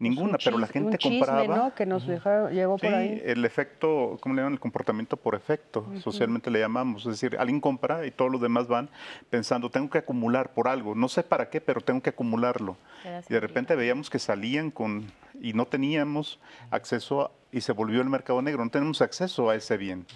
Ninguna, 0.00 0.38
pero 0.42 0.58
la 0.58 0.68
gente 0.68 0.90
un 0.90 0.96
chisme, 0.96 1.18
compraba. 1.18 1.56
¿no? 1.56 1.74
Que 1.74 1.84
nos 1.84 2.06
llegó 2.06 2.78
por 2.78 2.94
ahí. 2.94 3.20
El 3.24 3.44
efecto, 3.44 4.16
¿cómo 4.20 4.34
le 4.36 4.42
llaman? 4.42 4.52
El 4.52 4.60
comportamiento 4.60 5.16
por 5.16 5.34
efecto, 5.34 5.86
socialmente 5.98 6.52
le 6.52 6.60
llamamos. 6.60 7.04
Es 7.06 7.20
decir, 7.20 7.36
alguien 7.36 7.60
compra 7.60 8.06
y 8.06 8.12
todos 8.12 8.30
los 8.30 8.40
demás 8.40 8.68
van 8.68 8.90
pensando, 9.28 9.70
tengo 9.70 9.90
que 9.90 9.98
acumular 9.98 10.52
por 10.54 10.68
algo, 10.68 10.94
no 10.94 11.08
sé 11.08 11.24
para 11.24 11.50
qué, 11.50 11.60
pero 11.60 11.80
tengo 11.80 12.00
que 12.00 12.10
acumularlo. 12.10 12.76
Y 13.28 13.32
de 13.32 13.40
repente 13.40 13.74
veíamos 13.74 14.08
que 14.08 14.20
salían 14.20 14.70
con, 14.70 15.10
y 15.40 15.52
no 15.52 15.66
teníamos 15.66 16.38
acceso 16.70 17.22
a, 17.22 17.30
y 17.50 17.60
se 17.60 17.72
volvió 17.72 18.00
el 18.00 18.08
mercado 18.08 18.40
negro, 18.40 18.64
no 18.64 18.70
tenemos 18.70 19.02
acceso 19.02 19.50
a 19.50 19.56
ese 19.56 19.76
bien. 19.76 20.06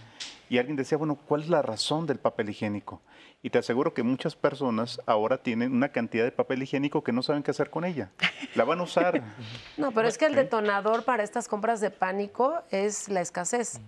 Y 0.48 0.58
alguien 0.58 0.76
decía, 0.76 0.96
bueno, 0.96 1.16
¿cuál 1.16 1.42
es 1.42 1.48
la 1.48 1.62
razón 1.62 2.06
del 2.06 2.18
papel 2.18 2.50
higiénico? 2.50 3.00
Y 3.44 3.50
te 3.50 3.58
aseguro 3.58 3.92
que 3.92 4.04
muchas 4.04 4.36
personas 4.36 5.00
ahora 5.04 5.38
tienen 5.38 5.72
una 5.72 5.88
cantidad 5.90 6.24
de 6.24 6.30
papel 6.30 6.62
higiénico 6.62 7.02
que 7.02 7.10
no 7.10 7.24
saben 7.24 7.42
qué 7.42 7.50
hacer 7.50 7.70
con 7.70 7.84
ella. 7.84 8.10
La 8.54 8.64
van 8.64 8.78
a 8.78 8.84
usar. 8.84 9.20
No, 9.76 9.90
pero 9.92 10.06
es 10.06 10.16
que 10.16 10.26
el 10.26 10.34
detonador 10.34 11.04
para 11.04 11.24
estas 11.24 11.48
compras 11.48 11.80
de 11.80 11.90
pánico 11.90 12.62
es 12.70 13.08
la 13.08 13.20
escasez. 13.20 13.80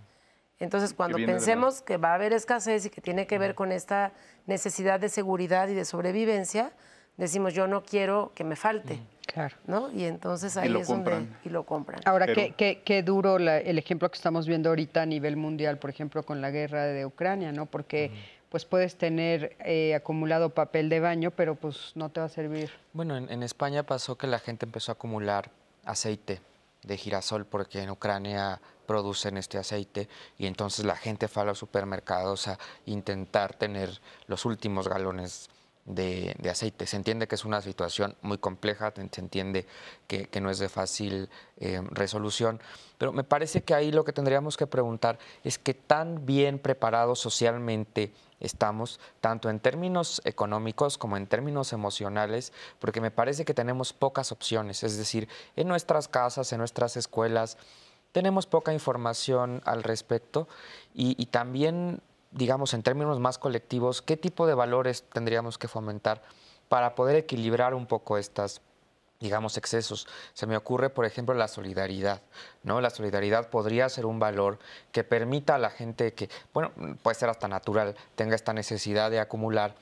Entonces, 0.59 0.93
cuando 0.95 1.19
pensemos 1.19 1.83
que 1.83 1.99
va 1.99 2.11
a 2.11 2.15
haber 2.15 2.33
escasez 2.33 2.87
y 2.87 2.91
que 2.91 3.01
tiene 3.01 3.27
que 3.27 3.39
ver 3.39 3.55
con 3.55 3.71
esta 3.71 4.13
necesidad 4.47 4.99
de 4.99 5.09
seguridad 5.09 5.69
y 5.69 5.75
de 5.75 5.85
sobrevivencia, 5.85 6.73
decimos, 7.17 7.55
yo 7.55 7.67
no 7.67 7.83
quiero 7.83 8.33
que 8.35 8.45
me 8.45 8.57
falte. 8.57 9.01
Claro. 9.27 9.57
¿no? 9.67 9.91
Y 9.93 10.05
entonces 10.05 10.57
ahí 10.57 10.75
es 10.77 10.89
donde 10.89 11.27
y 11.45 11.49
lo 11.49 11.65
compran. 11.65 12.01
Ahora, 12.05 12.27
qué, 12.27 12.83
qué, 12.85 13.03
duro 13.03 13.37
el 13.37 13.79
ejemplo 13.79 14.11
que 14.11 14.17
estamos 14.17 14.47
viendo 14.47 14.69
ahorita 14.69 15.03
a 15.03 15.07
nivel 15.07 15.37
mundial, 15.37 15.79
por 15.79 15.91
ejemplo, 15.91 16.23
con 16.23 16.41
la 16.41 16.51
guerra 16.51 16.85
de 16.85 17.05
Ucrania, 17.05 17.51
¿no? 17.51 17.67
Porque 17.67 18.13
pues 18.55 18.65
puedes 18.65 18.97
tener 18.97 19.57
eh, 19.65 19.97
acumulado 19.97 20.51
papel 20.51 20.89
de 20.89 21.01
baño, 21.01 21.33
pero 21.33 21.57
pues 21.57 21.91
no 21.97 22.11
te 22.11 22.21
va 22.21 22.27
a 22.27 22.29
servir. 22.29 22.71
Bueno, 22.93 23.17
en, 23.17 23.43
España 23.43 23.83
pasó 23.83 24.17
que 24.17 24.29
la 24.29 24.39
gente 24.39 24.65
empezó 24.65 24.93
a 24.93 24.95
acumular 24.95 25.51
aceite 25.85 26.41
de 26.85 26.97
girasol 26.97 27.47
porque 27.47 27.83
en 27.83 27.91
Ucrania 27.91 28.61
producen 28.87 29.39
este 29.39 29.59
aceite 29.59 30.09
y 30.39 30.47
entonces 30.47 30.85
la 30.85 30.95
gente 30.95 31.27
fue 31.27 31.43
a 31.43 31.47
los 31.47 31.59
supermercados 31.59 32.47
a 32.47 32.57
intentar 32.87 33.55
tener 33.55 34.01
los 34.29 34.45
últimos 34.45 34.87
galones 34.87 35.51
de, 35.85 36.37
aceite. 36.49 36.87
Se 36.87 36.95
entiende 36.95 37.27
que 37.27 37.35
es 37.35 37.45
una 37.45 37.61
situación 37.61 38.15
muy 38.23 38.39
compleja, 38.39 38.93
se 38.95 39.21
entiende 39.21 39.67
que, 40.07 40.29
no 40.41 40.49
es 40.49 40.61
de 40.61 40.69
fácil 40.69 41.29
eh, 41.59 41.83
resolución, 41.91 42.61
pero 42.99 43.13
me 43.13 43.25
parece 43.25 43.65
que 43.65 43.75
ahí 43.75 43.91
lo 43.91 44.05
que 44.05 44.13
tendríamos 44.13 44.57
que 44.57 44.69
preguntar 44.69 45.19
es 45.43 45.59
que 45.59 45.75
tan 45.75 46.25
bien 46.25 46.61
preparados 46.61 47.19
socialmente 47.19 48.13
estamos, 48.41 49.01
tanto 49.21 49.51
en 49.51 49.61
términos 49.61 50.21
económicos 50.25 50.99
como 50.99 51.17
en 51.17 51.27
términos 51.27 51.73
emocionales, 51.73 52.53
porque 52.79 53.01
me 53.01 53.11
parece 53.11 53.45
que 53.45 53.55
tenemos 53.55 53.93
pocas 53.93 54.33
opciones, 54.33 54.83
es 54.83 54.97
decir, 54.97 55.29
en 55.57 55.69
nuestras 55.69 56.09
casas, 56.09 56.53
en 56.53 56.59
nuestras 56.59 56.97
escuelas, 56.97 57.57
tenemos 58.13 58.47
poca 58.47 58.73
información 58.73 59.61
al 59.65 59.83
respecto 59.83 60.47
y, 60.95 61.27
también 61.27 62.01
digamos, 62.31 62.75
en 62.75 62.83
términos 62.83 63.21
más 63.21 63.39
colectivos, 63.39 64.03
qué 64.03 64.17
tipo 64.17 64.47
de 64.47 64.55
valores 64.55 65.05
tendríamos 65.13 65.57
que 65.57 65.69
fomentar 65.69 66.23
para 66.69 66.95
poder 66.95 67.17
equilibrar 67.17 67.75
un 67.75 67.87
poco 67.87 68.19
estas 68.19 68.61
digamos, 69.21 69.57
excesos. 69.57 70.07
Se 70.33 70.47
me 70.47 70.57
ocurre, 70.57 70.91
por 70.91 71.05
ejemplo, 71.05 71.35
la 71.35 71.49
solidaridad, 71.49 72.23
¿no? 72.63 72.81
La 72.81 72.91
solidaridad 72.91 73.49
podría 73.49 73.89
ser 73.89 74.07
un 74.07 74.19
valor 74.19 74.59
que 74.93 75.05
permita 75.05 75.55
a 75.55 75.59
la 75.59 75.71
gente 75.71 76.13
que, 76.15 76.29
bueno, 76.53 76.73
puede 77.03 77.15
ser 77.15 77.29
hasta 77.29 77.49
natural, 77.49 77.95
tenga 78.17 78.35
esta 78.35 78.53
necesidad 78.53 79.11
de 79.11 79.21
acumular, 79.21 79.75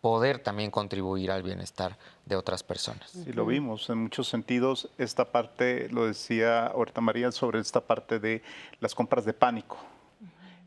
poder 0.00 0.38
también 0.38 0.70
contribuir 0.70 1.30
al 1.30 1.42
bienestar 1.42 1.98
de 2.24 2.36
otras 2.36 2.62
personas. 2.62 3.10
Sí, 3.10 3.32
lo 3.32 3.44
vimos 3.44 3.90
en 3.90 3.98
muchos 3.98 4.28
sentidos. 4.28 4.88
Esta 4.96 5.30
parte, 5.30 5.88
lo 5.90 6.06
decía 6.06 6.68
ahorita 6.68 7.02
María, 7.02 7.32
sobre 7.32 7.60
esta 7.60 7.82
parte 7.82 8.18
de 8.18 8.42
las 8.80 8.94
compras 8.94 9.26
de 9.26 9.34
pánico, 9.34 9.76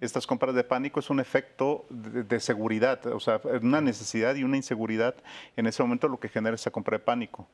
estas 0.03 0.27
compras 0.27 0.53
de 0.53 0.65
pánico 0.65 0.99
es 0.99 1.09
un 1.09 1.21
efecto 1.21 1.85
de, 1.89 2.39
seguridad, 2.41 3.05
o 3.07 3.21
sea, 3.21 3.39
una 3.61 3.79
necesidad 3.79 4.35
y 4.35 4.43
una 4.43 4.57
inseguridad 4.57 5.15
en 5.55 5.65
ese 5.65 5.81
momento 5.81 6.09
lo 6.09 6.19
que 6.19 6.27
genera 6.27 6.55
esa 6.55 6.71
compra 6.71 6.97
de 6.97 7.03
pánico. 7.03 7.47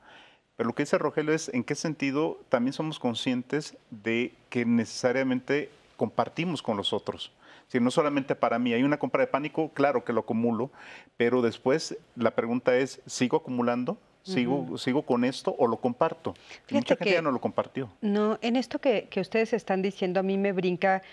Pero 0.59 0.67
lo 0.67 0.75
que 0.75 0.83
dice 0.83 0.97
Rogelio 0.97 1.33
es 1.33 1.47
en 1.53 1.63
qué 1.63 1.73
sentido 1.73 2.37
también 2.49 2.73
somos 2.73 2.99
conscientes 2.99 3.77
de 3.91 4.33
que 4.49 4.65
necesariamente 4.65 5.69
compartimos 5.95 6.61
con 6.61 6.75
los 6.75 6.91
otros. 6.91 7.31
Si 7.69 7.79
no 7.79 7.89
solamente 7.91 8.35
para 8.35 8.59
mí, 8.59 8.73
hay 8.73 8.83
una 8.83 8.99
compra 8.99 9.21
de 9.21 9.27
pánico, 9.27 9.69
claro 9.69 10.03
que 10.03 10.11
lo 10.11 10.19
acumulo, 10.19 10.69
pero 11.15 11.41
después 11.41 11.97
la 12.17 12.31
pregunta 12.31 12.75
es, 12.75 12.99
¿sigo 13.05 13.37
acumulando? 13.37 13.97
¿Sigo, 14.23 14.77
¿Sigo 14.77 15.03
con 15.03 15.23
esto 15.23 15.55
o 15.57 15.65
lo 15.65 15.77
comparto? 15.77 16.33
mucha 16.71 16.97
gente 16.97 17.13
ya 17.13 17.21
no 17.21 17.31
lo 17.31 17.39
compartió. 17.39 17.89
No, 18.01 18.37
en 18.41 18.57
esto 18.57 18.79
que, 18.79 19.07
que 19.09 19.21
ustedes 19.21 19.53
están 19.53 19.81
diciendo, 19.81 20.19
a 20.19 20.23
mí 20.23 20.37
me 20.37 20.51
brinca 20.51 21.03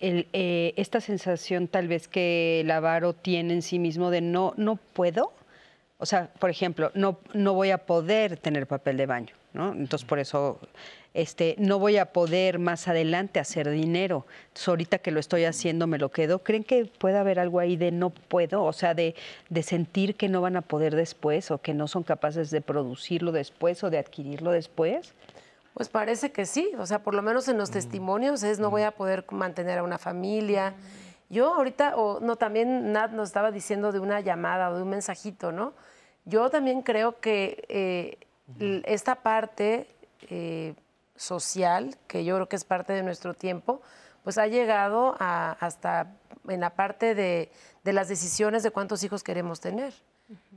eh, 0.00 0.72
esta 0.76 1.02
sensación 1.02 1.68
tal 1.68 1.88
vez 1.88 2.08
que 2.08 2.62
el 2.62 2.70
avaro 2.70 3.12
tiene 3.12 3.52
en 3.52 3.60
sí 3.60 3.78
mismo 3.78 4.10
de 4.10 4.22
no, 4.22 4.54
no 4.56 4.76
puedo. 4.76 5.34
O 5.98 6.06
sea, 6.06 6.32
por 6.38 6.50
ejemplo, 6.50 6.90
no, 6.94 7.18
no 7.32 7.54
voy 7.54 7.70
a 7.70 7.78
poder 7.78 8.36
tener 8.36 8.66
papel 8.66 8.96
de 8.96 9.06
baño, 9.06 9.34
¿no? 9.52 9.72
Entonces, 9.72 10.06
por 10.06 10.18
eso 10.18 10.58
este, 11.14 11.54
no 11.58 11.78
voy 11.78 11.98
a 11.98 12.12
poder 12.12 12.58
más 12.58 12.88
adelante 12.88 13.38
hacer 13.38 13.70
dinero. 13.70 14.26
Entonces, 14.48 14.68
ahorita 14.68 14.98
que 14.98 15.12
lo 15.12 15.20
estoy 15.20 15.44
haciendo, 15.44 15.86
me 15.86 15.98
lo 15.98 16.10
quedo. 16.10 16.40
¿Creen 16.40 16.64
que 16.64 16.86
puede 16.86 17.16
haber 17.16 17.38
algo 17.38 17.60
ahí 17.60 17.76
de 17.76 17.92
no 17.92 18.10
puedo? 18.10 18.64
O 18.64 18.72
sea, 18.72 18.94
de, 18.94 19.14
de 19.48 19.62
sentir 19.62 20.16
que 20.16 20.28
no 20.28 20.40
van 20.40 20.56
a 20.56 20.62
poder 20.62 20.96
después 20.96 21.52
o 21.52 21.58
que 21.58 21.74
no 21.74 21.86
son 21.86 22.02
capaces 22.02 22.50
de 22.50 22.60
producirlo 22.60 23.30
después 23.30 23.84
o 23.84 23.90
de 23.90 23.98
adquirirlo 23.98 24.50
después. 24.50 25.14
Pues 25.74 25.88
parece 25.88 26.32
que 26.32 26.46
sí, 26.46 26.70
o 26.78 26.86
sea, 26.86 27.02
por 27.02 27.14
lo 27.14 27.22
menos 27.22 27.48
en 27.48 27.58
los 27.58 27.70
testimonios 27.70 28.44
es 28.44 28.60
no 28.60 28.70
voy 28.70 28.82
a 28.82 28.92
poder 28.92 29.24
mantener 29.30 29.78
a 29.78 29.82
una 29.82 29.98
familia. 29.98 30.74
Yo 31.30 31.54
ahorita, 31.54 31.96
o 31.96 32.20
no, 32.20 32.36
también 32.36 32.92
Nat 32.92 33.10
nos 33.12 33.28
estaba 33.28 33.50
diciendo 33.50 33.92
de 33.92 33.98
una 33.98 34.20
llamada 34.20 34.70
o 34.70 34.76
de 34.76 34.82
un 34.82 34.90
mensajito, 34.90 35.52
¿no? 35.52 35.72
Yo 36.24 36.50
también 36.50 36.82
creo 36.82 37.20
que 37.20 37.64
eh, 37.68 38.18
esta 38.86 39.16
parte 39.16 39.88
eh, 40.28 40.74
social, 41.16 41.96
que 42.06 42.24
yo 42.24 42.34
creo 42.36 42.48
que 42.48 42.56
es 42.56 42.64
parte 42.64 42.92
de 42.92 43.02
nuestro 43.02 43.34
tiempo, 43.34 43.82
pues 44.22 44.38
ha 44.38 44.46
llegado 44.46 45.16
hasta 45.18 46.12
en 46.48 46.60
la 46.60 46.70
parte 46.70 47.14
de, 47.14 47.50
de, 47.84 47.92
las 47.92 48.08
decisiones 48.08 48.62
de 48.62 48.70
cuántos 48.70 49.02
hijos 49.04 49.22
queremos 49.22 49.60
tener. 49.60 49.92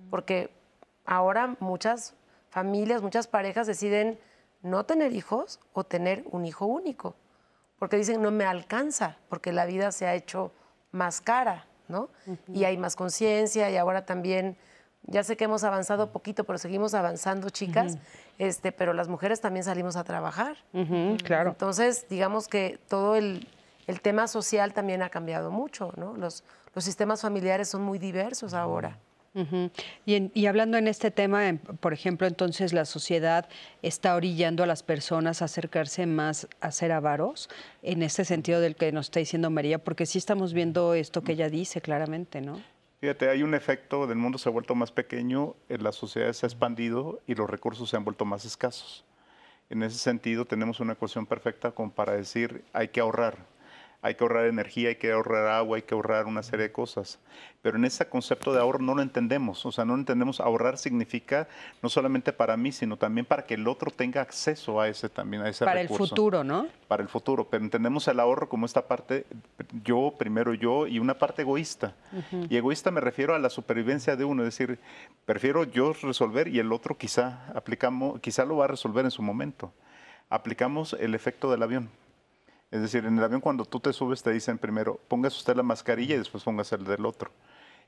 Porque 0.10 0.50
ahora 1.06 1.56
muchas 1.60 2.14
familias, 2.50 3.02
muchas 3.02 3.28
parejas 3.28 3.68
deciden 3.68 4.20
no 4.62 4.86
tener 4.86 5.14
hijos 5.14 5.60
o 5.74 5.84
tener 5.84 6.24
un 6.32 6.46
hijo 6.46 6.66
único. 6.66 7.16
Porque 7.78 7.98
dicen, 7.98 8.22
no 8.22 8.32
me 8.32 8.46
alcanza, 8.46 9.18
porque 9.30 9.52
la 9.52 9.66
vida 9.66 9.92
se 9.92 10.08
ha 10.08 10.16
hecho 10.16 10.52
más 10.98 11.22
cara, 11.22 11.66
¿no? 11.88 12.10
Y 12.54 12.66
hay 12.66 12.78
más 12.78 12.96
conciencia 12.96 13.70
y 13.70 13.78
ahora 13.78 14.06
también, 14.06 14.58
ya 15.04 15.24
sé 15.24 15.38
que 15.38 15.46
hemos 15.46 15.64
avanzado 15.64 16.12
poquito, 16.12 16.44
pero 16.44 16.58
seguimos 16.58 16.94
avanzando, 16.94 17.50
chicas, 17.50 17.98
este, 18.38 18.72
pero 18.72 18.94
las 18.94 19.08
mujeres 19.08 19.40
también 19.40 19.64
salimos 19.64 19.96
a 19.96 20.04
trabajar. 20.04 20.58
claro. 21.24 21.52
Entonces, 21.52 22.08
digamos 22.10 22.48
que 22.48 22.80
todo 22.90 23.16
el, 23.16 23.48
el 23.88 24.02
tema 24.02 24.28
social 24.28 24.74
también 24.74 25.02
ha 25.02 25.10
cambiado 25.10 25.50
mucho, 25.52 25.94
¿no? 25.96 26.18
Los, 26.18 26.44
los 26.76 26.84
sistemas 26.84 27.22
familiares 27.22 27.70
son 27.70 27.84
muy 27.84 28.00
diversos 28.00 28.54
ahora. 28.54 29.00
Y, 30.06 30.46
hablando 30.46 30.78
en 30.78 30.88
este 30.88 31.12
tema, 31.12 31.58
por 31.80 31.94
ejemplo, 31.94 32.28
entonces 32.28 32.74
la 32.74 32.86
sociedad 32.86 33.48
está 33.82 34.16
orillando 34.16 34.64
a 34.64 34.66
las 34.66 34.84
personas 34.84 35.42
a 35.42 35.46
acercarse 35.46 36.06
más 36.06 36.48
a 36.60 36.72
ser 36.72 36.92
avaros, 36.92 37.50
en 37.84 38.04
ese 38.04 38.26
sentido 38.26 38.62
del 38.62 38.76
que 38.76 38.92
nos 38.92 39.08
está 39.08 39.20
diciendo 39.20 39.50
María, 39.50 39.78
porque 39.80 40.06
sí 40.06 40.18
estamos 40.18 40.54
viendo 40.54 40.94
esto 40.94 41.22
que 41.22 41.34
ella 41.34 41.50
dice 41.50 41.82
claramente, 41.82 42.42
¿no? 42.42 42.62
Fíjate, 43.00 43.30
hay 43.30 43.44
un 43.44 43.54
efecto 43.54 44.08
del 44.08 44.18
mundo 44.18 44.40
se 44.40 44.50
ha 44.50 44.52
vuelto 44.52 44.74
más 44.74 44.92
pequeño, 44.92 45.56
la 45.70 45.92
sociedad 45.92 46.34
se 46.34 46.46
ha 46.46 46.50
expandido 46.50 47.22
y 47.28 47.36
los 47.36 47.48
recursos 47.48 47.90
se 47.90 47.96
han 47.96 48.04
vuelto 48.04 48.26
más 48.26 48.44
escasos. 48.44 49.06
En 49.70 49.84
ese 49.84 49.98
sentido, 49.98 50.46
tenemos 50.46 50.80
una 50.80 50.94
ecuación 50.94 51.26
perfecta 51.28 51.72
como 51.72 51.92
para 51.92 52.14
decir 52.14 52.64
hay 52.74 52.88
que 52.88 53.00
ahorrar 53.00 53.38
hay 54.02 54.16
que 54.16 54.24
ahorrar 54.24 54.46
energía, 54.46 54.90
hay 54.90 54.96
que 54.96 55.12
ahorrar 55.12 55.48
agua, 55.48 55.78
hay 55.78 55.82
que 55.82 55.96
ahorrar 55.96 56.28
una 56.28 56.44
serie 56.44 56.68
de 56.68 56.72
cosas. 56.72 57.20
Pero 57.62 57.78
en 57.78 57.86
ese 57.86 58.08
concepto 58.08 58.54
de 58.54 58.60
ahorro 58.60 58.80
no 58.80 58.94
lo 58.94 59.02
entendemos, 59.02 59.66
o 59.66 59.72
sea, 59.72 59.86
no 59.86 59.96
entendemos 59.96 60.40
ahorrar 60.40 60.78
significa 60.78 61.48
no 61.82 61.90
solamente 61.90 62.32
para 62.32 62.56
mí, 62.56 62.72
sino 62.72 62.98
también 62.98 63.26
para 63.26 63.46
que 63.46 63.56
el 63.56 63.68
otro 63.68 63.90
tenga 63.90 64.22
acceso 64.22 64.80
a 64.80 64.88
ese 64.88 65.10
también, 65.10 65.42
a 65.42 65.50
ese 65.50 65.66
Para 65.66 65.82
el 65.82 65.90
futuro, 65.90 66.44
¿no? 66.44 66.68
Para 66.88 67.02
el 67.02 67.10
futuro, 67.10 67.50
pero 67.50 67.64
entendemos 67.64 68.08
el 68.08 68.20
ahorro 68.20 68.48
como 68.48 68.66
esta 68.66 68.88
parte, 68.88 69.26
yo, 69.84 70.14
primero 70.18 70.54
yo, 70.54 70.86
y 70.88 71.00
una 71.00 71.18
parte 71.18 71.42
egoísta. 71.42 71.96
Y 72.50 72.56
egoísta 72.56 72.92
me 72.92 73.02
refiero 73.02 73.34
a 73.34 73.40
la 73.40 73.50
supervivencia 73.50 74.16
de 74.16 74.24
uno, 74.24 74.44
es 74.44 74.58
decir, 74.58 74.80
prefiero 75.26 75.64
yo 75.64 75.94
resolver 75.94 76.48
y 76.48 76.60
el 76.60 76.72
otro 76.72 76.98
quizá 76.98 77.52
aplicamos, 77.56 78.20
quizá 78.22 78.46
lo 78.46 78.58
va 78.58 78.66
a 78.66 78.70
resolver 78.70 79.04
en 79.06 79.12
su 79.12 79.24
momento. 79.24 79.74
Aplicamos 80.30 80.94
el 81.00 81.16
efecto 81.16 81.50
del 81.50 81.64
avión 81.64 81.90
es 82.72 82.82
decir, 82.82 83.06
en 83.06 83.18
el 83.18 83.24
avión 83.24 83.42
cuando 83.42 83.66
tú 83.66 83.80
te 83.80 83.94
subes 83.94 84.22
te 84.22 84.32
dicen 84.32 84.58
primero, 84.58 85.00
póngase 85.08 85.38
usted 85.38 85.56
la 85.56 85.64
mascarilla 85.64 86.16
y 86.16 86.18
después 86.18 86.44
póngase 86.44 86.76
el 86.76 86.84
del 86.84 87.06
otro. 87.06 87.32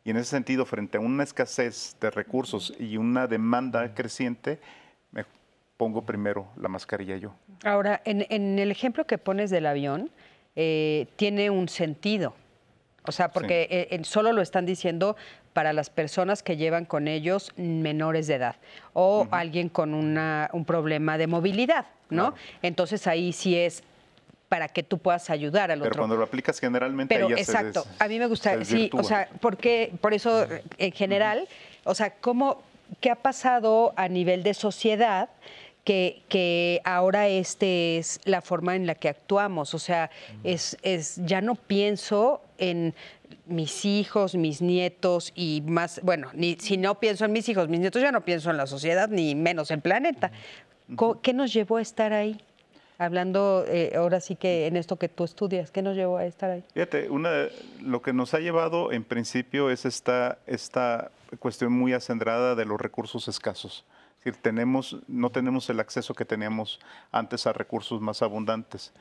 Y 0.05 0.11
en 0.11 0.17
ese 0.17 0.29
sentido, 0.29 0.65
frente 0.65 0.97
a 0.97 1.01
una 1.01 1.23
escasez 1.23 1.97
de 1.99 2.09
recursos 2.09 2.73
y 2.79 2.95
una 2.95 3.27
demanda 3.27 3.93
creciente, 3.93 4.59
me 5.11 5.25
pongo 5.75 6.05
primero 6.05 6.47
la 6.55 6.69
mascarilla 6.69 7.17
yo. 7.17 7.33
Ahora, 7.65 8.01
en, 8.05 8.59
el 8.59 8.71
ejemplo 8.71 9.05
que 9.05 9.17
pones 9.17 9.49
del 9.49 9.65
avión, 9.65 10.09
eh, 10.55 11.07
tiene 11.17 11.49
un 11.49 11.67
sentido. 11.67 12.33
O 13.05 13.11
sea, 13.11 13.29
porque 13.29 13.87
eh, 13.91 13.99
solo 14.03 14.31
lo 14.31 14.41
están 14.41 14.65
diciendo 14.65 15.17
para 15.53 15.73
las 15.73 15.89
personas 15.89 16.43
que 16.43 16.57
llevan 16.57 16.85
con 16.85 17.07
ellos 17.07 17.51
menores 17.57 18.27
de 18.27 18.35
edad 18.35 18.55
o 18.93 19.27
alguien 19.31 19.67
con 19.67 19.93
una, 19.93 20.49
un 20.53 20.63
problema 20.63 21.17
de 21.17 21.27
movilidad, 21.27 21.87
¿no? 22.09 22.35
Entonces 22.61 23.07
ahí 23.07 23.33
sí 23.33 23.57
es 23.57 23.83
para 24.49 24.67
que 24.67 24.83
tú 24.83 24.97
puedas 24.97 25.29
ayudar 25.29 25.71
al 25.71 25.79
otro. 25.79 25.91
Pero 25.91 26.01
cuando 26.01 26.17
lo 26.17 26.23
aplicas 26.23 26.59
generalmente 26.59 27.15
Pero 27.15 27.29
exacto, 27.29 27.85
a 27.99 28.07
mí 28.07 28.19
me 28.19 28.25
gusta, 28.25 28.65
sí, 28.65 28.89
o 28.91 29.03
sea, 29.03 29.29
porque 29.39 29.93
por 30.01 30.13
eso 30.13 30.47
en 30.77 30.91
general, 30.91 31.47
o 31.85 31.95
sea, 31.95 32.15
cómo 32.15 32.63
qué 32.99 33.11
ha 33.11 33.15
pasado 33.15 33.93
a 33.95 34.07
nivel 34.07 34.41
de 34.43 34.55
sociedad 34.55 35.29
que, 35.83 36.23
que, 36.27 36.81
ahora 36.83 37.27
este 37.27 37.97
es 37.97 38.19
la 38.25 38.41
forma 38.41 38.75
en 38.75 38.85
la 38.85 38.95
que 38.95 39.09
actuamos, 39.09 39.73
o 39.73 39.79
sea, 39.79 40.09
es, 40.43 40.77
es 40.81 41.15
ya 41.25 41.41
no 41.41 41.55
pienso 41.55 42.41
en 42.57 42.93
mis 43.45 43.85
hijos, 43.85 44.35
mis 44.35 44.61
nietos 44.61 45.31
y 45.35 45.63
más, 45.65 46.01
bueno, 46.03 46.29
ni 46.33 46.55
si 46.55 46.77
no 46.77 46.99
pienso 46.99 47.25
en 47.25 47.31
mis 47.31 47.47
hijos, 47.49 47.69
mis 47.69 47.79
nietos, 47.79 48.01
ya 48.01 48.11
no 48.11 48.25
pienso 48.25 48.49
en 48.49 48.57
la 48.57 48.67
sociedad 48.67 49.09
ni 49.09 49.35
menos 49.35 49.71
en 49.71 49.75
el 49.75 49.81
planeta. 49.81 50.31
¿Qué 51.21 51.33
nos 51.33 51.53
llevó 51.53 51.77
a 51.77 51.81
estar 51.81 52.13
ahí? 52.13 52.39
Hablando 52.99 53.63
eh, 53.67 53.93
ahora 53.95 54.19
sí 54.19 54.35
que 54.35 54.67
en 54.67 54.77
esto 54.77 54.97
que 54.97 55.09
tú 55.09 55.23
estudias, 55.23 55.71
¿qué 55.71 55.81
nos 55.81 55.95
llevó 55.95 56.17
a 56.17 56.25
estar 56.25 56.51
ahí? 56.51 56.63
Fíjate, 56.73 57.09
lo 57.81 58.01
que 58.01 58.13
nos 58.13 58.33
ha 58.33 58.39
llevado 58.39 58.91
en 58.91 59.03
principio 59.03 59.71
es 59.71 59.85
esta, 59.85 60.37
esta 60.45 61.09
cuestión 61.39 61.71
muy 61.71 61.93
acendrada 61.93 62.55
de 62.55 62.65
los 62.65 62.79
recursos 62.79 63.27
escasos. 63.27 63.85
Es 64.19 64.25
decir, 64.25 64.41
tenemos, 64.41 64.97
no 65.07 65.29
tenemos 65.29 65.69
el 65.69 65.79
acceso 65.79 66.13
que 66.13 66.25
teníamos 66.25 66.79
antes 67.11 67.47
a 67.47 67.53
recursos 67.53 68.01
más 68.01 68.21
abundantes. 68.21 68.93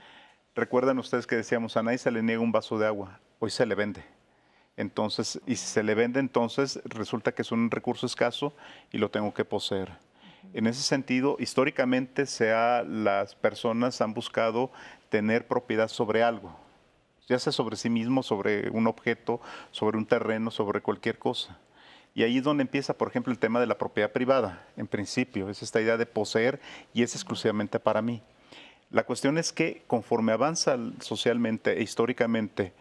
Recuerdan 0.55 0.99
ustedes 1.01 1.27
que 1.27 1.37
decíamos, 1.37 1.77
a 1.77 1.83
nadie 1.83 1.99
se 1.99 2.13
le 2.13 2.23
niega 2.23 2.41
un 2.41 2.53
vaso 2.53 2.79
de 2.79 2.87
agua, 2.87 3.19
hoy 3.41 3.51
se 3.51 3.67
le 3.67 3.75
vende. 3.75 4.05
Entonces, 4.77 5.41
y 5.45 5.57
si 5.57 5.67
se 5.67 5.83
le 5.83 5.97
vende, 5.97 6.21
entonces 6.21 6.81
resulta 6.85 7.33
que 7.33 7.43
es 7.43 7.51
un 7.51 7.69
recurso 7.69 8.07
escaso 8.07 8.55
y 8.93 8.99
lo 8.99 9.11
tengo 9.11 9.35
que 9.35 9.45
poseer. 9.45 9.91
En 10.53 10.67
ese 10.67 10.83
sentido, 10.83 11.37
históricamente 11.39 12.27
sea, 12.27 12.83
las 12.83 13.35
personas 13.35 14.01
han 14.01 14.15
buscado 14.15 14.71
tener 15.09 15.47
propiedad 15.47 15.89
sobre 15.89 16.23
algo, 16.23 16.57
ya 17.29 17.39
sea 17.39 17.53
sobre 17.53 17.77
sí 17.77 17.91
mismo, 17.91 18.23
sobre 18.23 18.71
un 18.71 18.87
objeto, 18.87 19.41
sobre 19.71 19.99
un 19.99 20.07
terreno, 20.07 20.51
sobre 20.51 20.81
cualquier 20.81 21.19
cosa. 21.19 21.59
Y 22.15 22.23
ahí 22.23 22.39
es 22.39 22.45
donde 22.45 22.63
empieza, 22.63 22.97
por 22.97 23.09
ejemplo, 23.09 23.33
el 23.33 23.39
tema 23.39 23.61
de 23.61 23.67
la 23.67 23.79
propiedad 23.79 24.13
privada, 24.13 24.67
en 24.77 24.87
principio, 24.87 25.51
es 25.51 25.63
esta 25.63 25.81
idea 25.81 25.97
de 25.97 26.07
poseer 26.07 26.61
y 26.93 27.03
es 27.03 27.15
exclusivamente 27.15 27.79
para 27.79 28.03
mí. 28.03 28.23
La 28.91 29.05
cuestión 29.05 29.37
es 29.37 29.53
que 29.53 29.83
conforme 29.87 30.33
avanza 30.33 30.79
socialmente 31.01 31.79
e 31.79 31.83
históricamente 31.83 32.73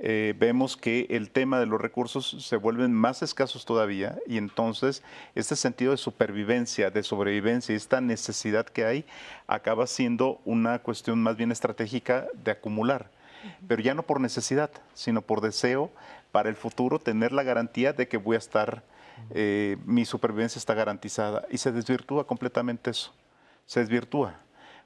eh, 0.00 0.34
vemos 0.36 0.76
que 0.76 1.06
el 1.10 1.30
tema 1.30 1.60
de 1.60 1.66
los 1.66 1.80
recursos 1.80 2.36
se 2.40 2.56
vuelven 2.56 2.92
más 2.92 3.22
escasos 3.22 3.64
todavía 3.64 4.18
y 4.26 4.38
entonces 4.38 5.02
este 5.34 5.54
sentido 5.54 5.92
de 5.92 5.98
supervivencia, 5.98 6.90
de 6.90 7.02
sobrevivencia, 7.02 7.76
esta 7.76 8.00
necesidad 8.00 8.66
que 8.66 8.84
hay, 8.84 9.04
acaba 9.46 9.86
siendo 9.86 10.40
una 10.44 10.80
cuestión 10.80 11.22
más 11.22 11.36
bien 11.36 11.52
estratégica 11.52 12.26
de 12.32 12.50
acumular, 12.50 13.10
pero 13.68 13.82
ya 13.82 13.94
no 13.94 14.02
por 14.02 14.20
necesidad, 14.20 14.70
sino 14.94 15.22
por 15.22 15.40
deseo 15.40 15.90
para 16.32 16.48
el 16.48 16.56
futuro 16.56 16.98
tener 16.98 17.32
la 17.32 17.44
garantía 17.44 17.92
de 17.92 18.08
que 18.08 18.16
voy 18.16 18.34
a 18.34 18.38
estar, 18.38 18.82
eh, 19.30 19.76
mi 19.84 20.04
supervivencia 20.04 20.58
está 20.58 20.74
garantizada. 20.74 21.46
Y 21.50 21.58
se 21.58 21.70
desvirtúa 21.70 22.26
completamente 22.26 22.90
eso, 22.90 23.12
se 23.66 23.80
desvirtúa 23.80 24.40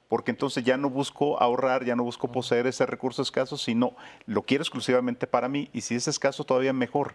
porque 0.09 0.31
entonces 0.31 0.65
ya 0.65 0.77
no 0.77 0.91
busco 0.91 1.41
ahorrar, 1.41 1.85
ya 1.85 1.95
no 1.95 2.03
busco 2.03 2.29
poseer 2.29 2.67
ese 2.67 2.87
recurso 2.87 3.23
escaso, 3.23 3.57
sino 3.57 3.95
lo 4.27 4.43
quiero 4.43 4.63
exclusivamente 4.63 5.27
para 5.27 5.49
mí 5.49 5.69
y 5.73 5.83
si 5.83 5.95
es 5.95 6.09
escaso 6.09 6.45
todavía 6.45 6.73
mejor, 6.73 7.15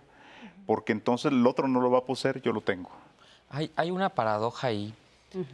porque 0.66 0.92
entonces 0.92 1.32
el 1.32 1.46
otro 1.46 1.68
no 1.68 1.82
lo 1.82 1.90
va 1.90 2.00
a 2.00 2.06
poseer, 2.06 2.42
yo 2.42 2.54
lo 2.54 2.62
tengo. 2.62 2.90
Hay, 3.50 3.72
hay 3.76 3.92
una 3.92 4.10
paradoja 4.10 4.68
ahí, 4.68 4.94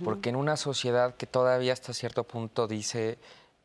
porque 0.03 0.29
en 0.29 0.35
una 0.35 0.57
sociedad 0.57 1.15
que 1.15 1.25
todavía 1.25 1.71
hasta 1.71 1.93
cierto 1.93 2.25
punto 2.25 2.67
dice 2.67 3.17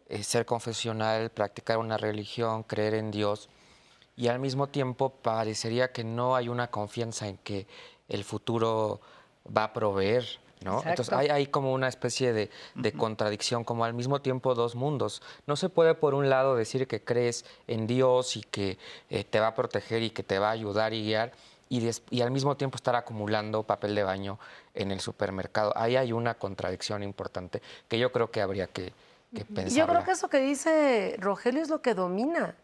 eh, 0.09 0.23
ser 0.23 0.47
confesional, 0.47 1.31
practicar 1.31 1.79
una 1.79 1.97
religión, 1.97 2.63
creer 2.63 2.95
en 2.95 3.11
Dios, 3.11 3.49
y 4.17 4.29
al 4.29 4.39
mismo 4.39 4.69
tiempo 4.69 5.11
parecería 5.11 5.91
que 5.91 6.05
no 6.05 6.37
hay 6.37 6.49
una 6.49 6.69
confianza 6.69 7.27
en 7.27 7.37
que 7.39 7.67
el 8.09 8.23
futuro 8.23 9.01
va 9.45 9.65
a 9.65 9.73
proveer 9.73 10.25
entonces 10.65 11.13
hay, 11.13 11.29
hay, 11.29 11.47
como 11.47 11.73
una 11.73 11.89
especie 11.89 12.33
de, 12.33 12.51
contradicción, 12.93 13.65
como 13.65 13.85
al 13.85 13.95
mismo 13.95 14.21
tiempo 14.21 14.55
dos 14.55 14.75
mundos. 14.75 15.23
No 15.47 15.57
se 15.57 15.69
puede 15.69 15.95
por 15.95 16.15
un 16.15 16.31
lado 16.31 16.57
decir 16.57 16.87
que 16.87 17.03
crees 17.03 17.45
en 17.67 17.87
Dios 17.87 18.37
y 18.37 18.43
que 18.43 18.79
eh, 19.11 19.25
te 19.25 19.41
va 19.41 19.49
a 19.49 19.55
proteger 19.55 20.03
y 20.03 20.11
que 20.11 20.23
te 20.23 20.39
va 20.39 20.49
a 20.49 20.53
ayudar 20.53 20.93
y 20.95 21.03
guiar, 21.03 21.33
y, 21.69 21.89
y, 22.11 22.21
al 22.21 22.31
mismo 22.31 22.57
tiempo 22.57 22.77
estar 22.77 22.95
acumulando 22.95 23.63
papel 23.63 23.95
de 23.95 24.03
baño 24.03 24.39
en 24.75 24.91
el 24.91 25.01
supermercado. 25.01 25.73
Ahí 25.77 25.97
hay 25.97 26.13
una 26.13 26.35
contradicción 26.35 27.03
importante 27.03 27.63
que 27.89 27.99
yo 27.99 28.13
creo 28.13 28.31
que 28.31 28.41
habría 28.43 28.67
que, 28.67 28.93
pensar. 29.33 29.69
Yo 29.69 29.87
creo 29.87 30.05
que 30.05 30.13
eso 30.13 30.29
que 30.29 30.41
dice 30.41 31.17
Rogelio 31.19 31.63
es 31.63 31.69
lo 31.69 31.83
que 31.83 31.95
domina. 31.95 32.55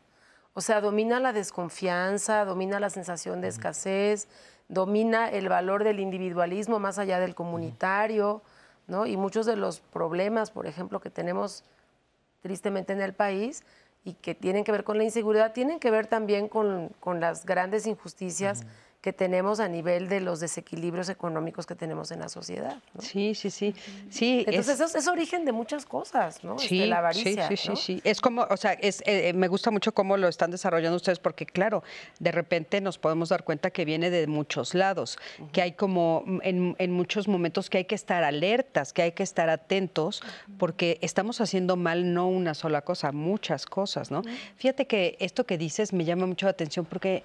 O 0.55 0.61
sea, 0.61 0.81
domina 0.81 1.21
la 1.21 1.33
desconfianza, 1.33 2.45
domina 2.45 2.81
la 2.81 2.91
sensación 2.91 3.41
de 3.41 3.49
escasez, 3.49 4.29
domina 4.71 5.29
el 5.29 5.49
valor 5.49 5.85
del 5.85 6.01
individualismo 6.01 6.79
más 6.79 6.99
allá 6.99 7.19
del 7.19 7.35
comunitario, 7.35 8.41
¿no? 8.87 9.05
Y 9.05 9.17
muchos 9.17 9.45
de 9.45 9.57
los 9.57 9.81
problemas, 9.81 10.51
por 10.51 10.67
ejemplo, 10.67 11.01
que 11.01 11.11
tenemos 11.11 11.65
tristemente 12.41 12.93
en 12.93 13.01
el 13.01 13.13
país 13.13 13.65
y 14.05 14.15
que 14.15 14.35
tienen 14.35 14.65
que 14.65 14.73
ver 14.73 14.85
con 14.85 14.97
la 14.97 15.05
inseguridad, 15.05 15.53
tienen 15.53 15.81
que 15.81 15.91
ver 15.91 16.07
también 16.07 16.49
con, 16.49 16.91
las 17.21 17.45
grandes 17.45 17.87
injusticias 17.87 18.65
que 19.01 19.15
tenemos 19.15 19.61
a 19.61 19.69
nivel 19.69 20.09
de 20.09 20.21
los 20.21 20.41
desequilibrios 20.41 21.09
económicos 21.09 21.67
que 21.67 21.75
tenemos 21.75 22.11
en 22.11 22.21
la 22.21 22.29
sociedad. 22.29 22.77
Sí, 22.99 23.35
sí, 23.35 23.51
sí. 23.51 23.75
sí 24.11 24.45
Entonces 24.47 24.79
es, 24.79 24.95
es, 24.95 25.09
origen 25.09 25.47
de 25.47 25.53
muchas 25.53 25.87
cosas, 25.87 26.45
¿no? 26.45 26.59
Sí, 26.59 26.85
la 26.85 26.99
avaricia, 26.99 27.49
sí, 27.49 27.57
sí, 27.57 27.73
sí, 27.77 28.01
Es 28.05 28.21
como, 28.21 28.47
o 28.51 28.57
sea, 28.59 28.75
es, 28.75 29.03
eh, 29.07 29.33
me 29.33 29.49
gusta 29.49 29.71
mucho 29.71 29.93
cómo 29.93 30.19
lo 30.19 30.29
están 30.29 30.51
desarrollando 30.51 30.97
ustedes 30.97 31.19
porque, 31.19 31.47
claro, 31.47 31.83
de 32.19 32.31
repente 32.31 32.83
nos 32.83 32.99
podemos 32.99 33.31
dar 33.31 33.43
cuenta 33.43 33.71
que 33.71 33.87
viene 33.87 34.11
de 34.11 34.27
muchos 34.27 34.75
lados, 34.75 35.19
que 35.53 35.63
hay 35.63 35.73
como 35.73 36.25
en, 36.43 36.77
en, 36.79 36.91
muchos 36.93 37.27
momentos 37.27 37.71
que 37.71 37.79
hay 37.79 37.85
que 37.87 37.95
estar 37.95 38.23
alertas, 38.23 38.93
que 38.93 39.01
hay 39.01 39.13
que 39.13 39.23
estar 39.23 39.49
atentos, 39.49 40.23
porque 40.59 40.99
estamos 41.01 41.41
haciendo 41.41 41.77
mal 41.77 42.13
no 42.13 42.29
una 42.29 42.53
sola 42.53 42.83
cosa, 42.83 43.13
muchas 43.13 43.65
cosas, 43.65 44.11
¿no? 44.11 44.23
Fíjate 44.57 44.87
que 44.87 45.17
esto 45.21 45.47
que 45.47 45.57
dices 45.57 45.95
me 45.95 46.05
llama 46.05 46.27
mucho 46.27 46.45
la 46.45 46.51
atención 46.51 46.85
porque 46.85 47.25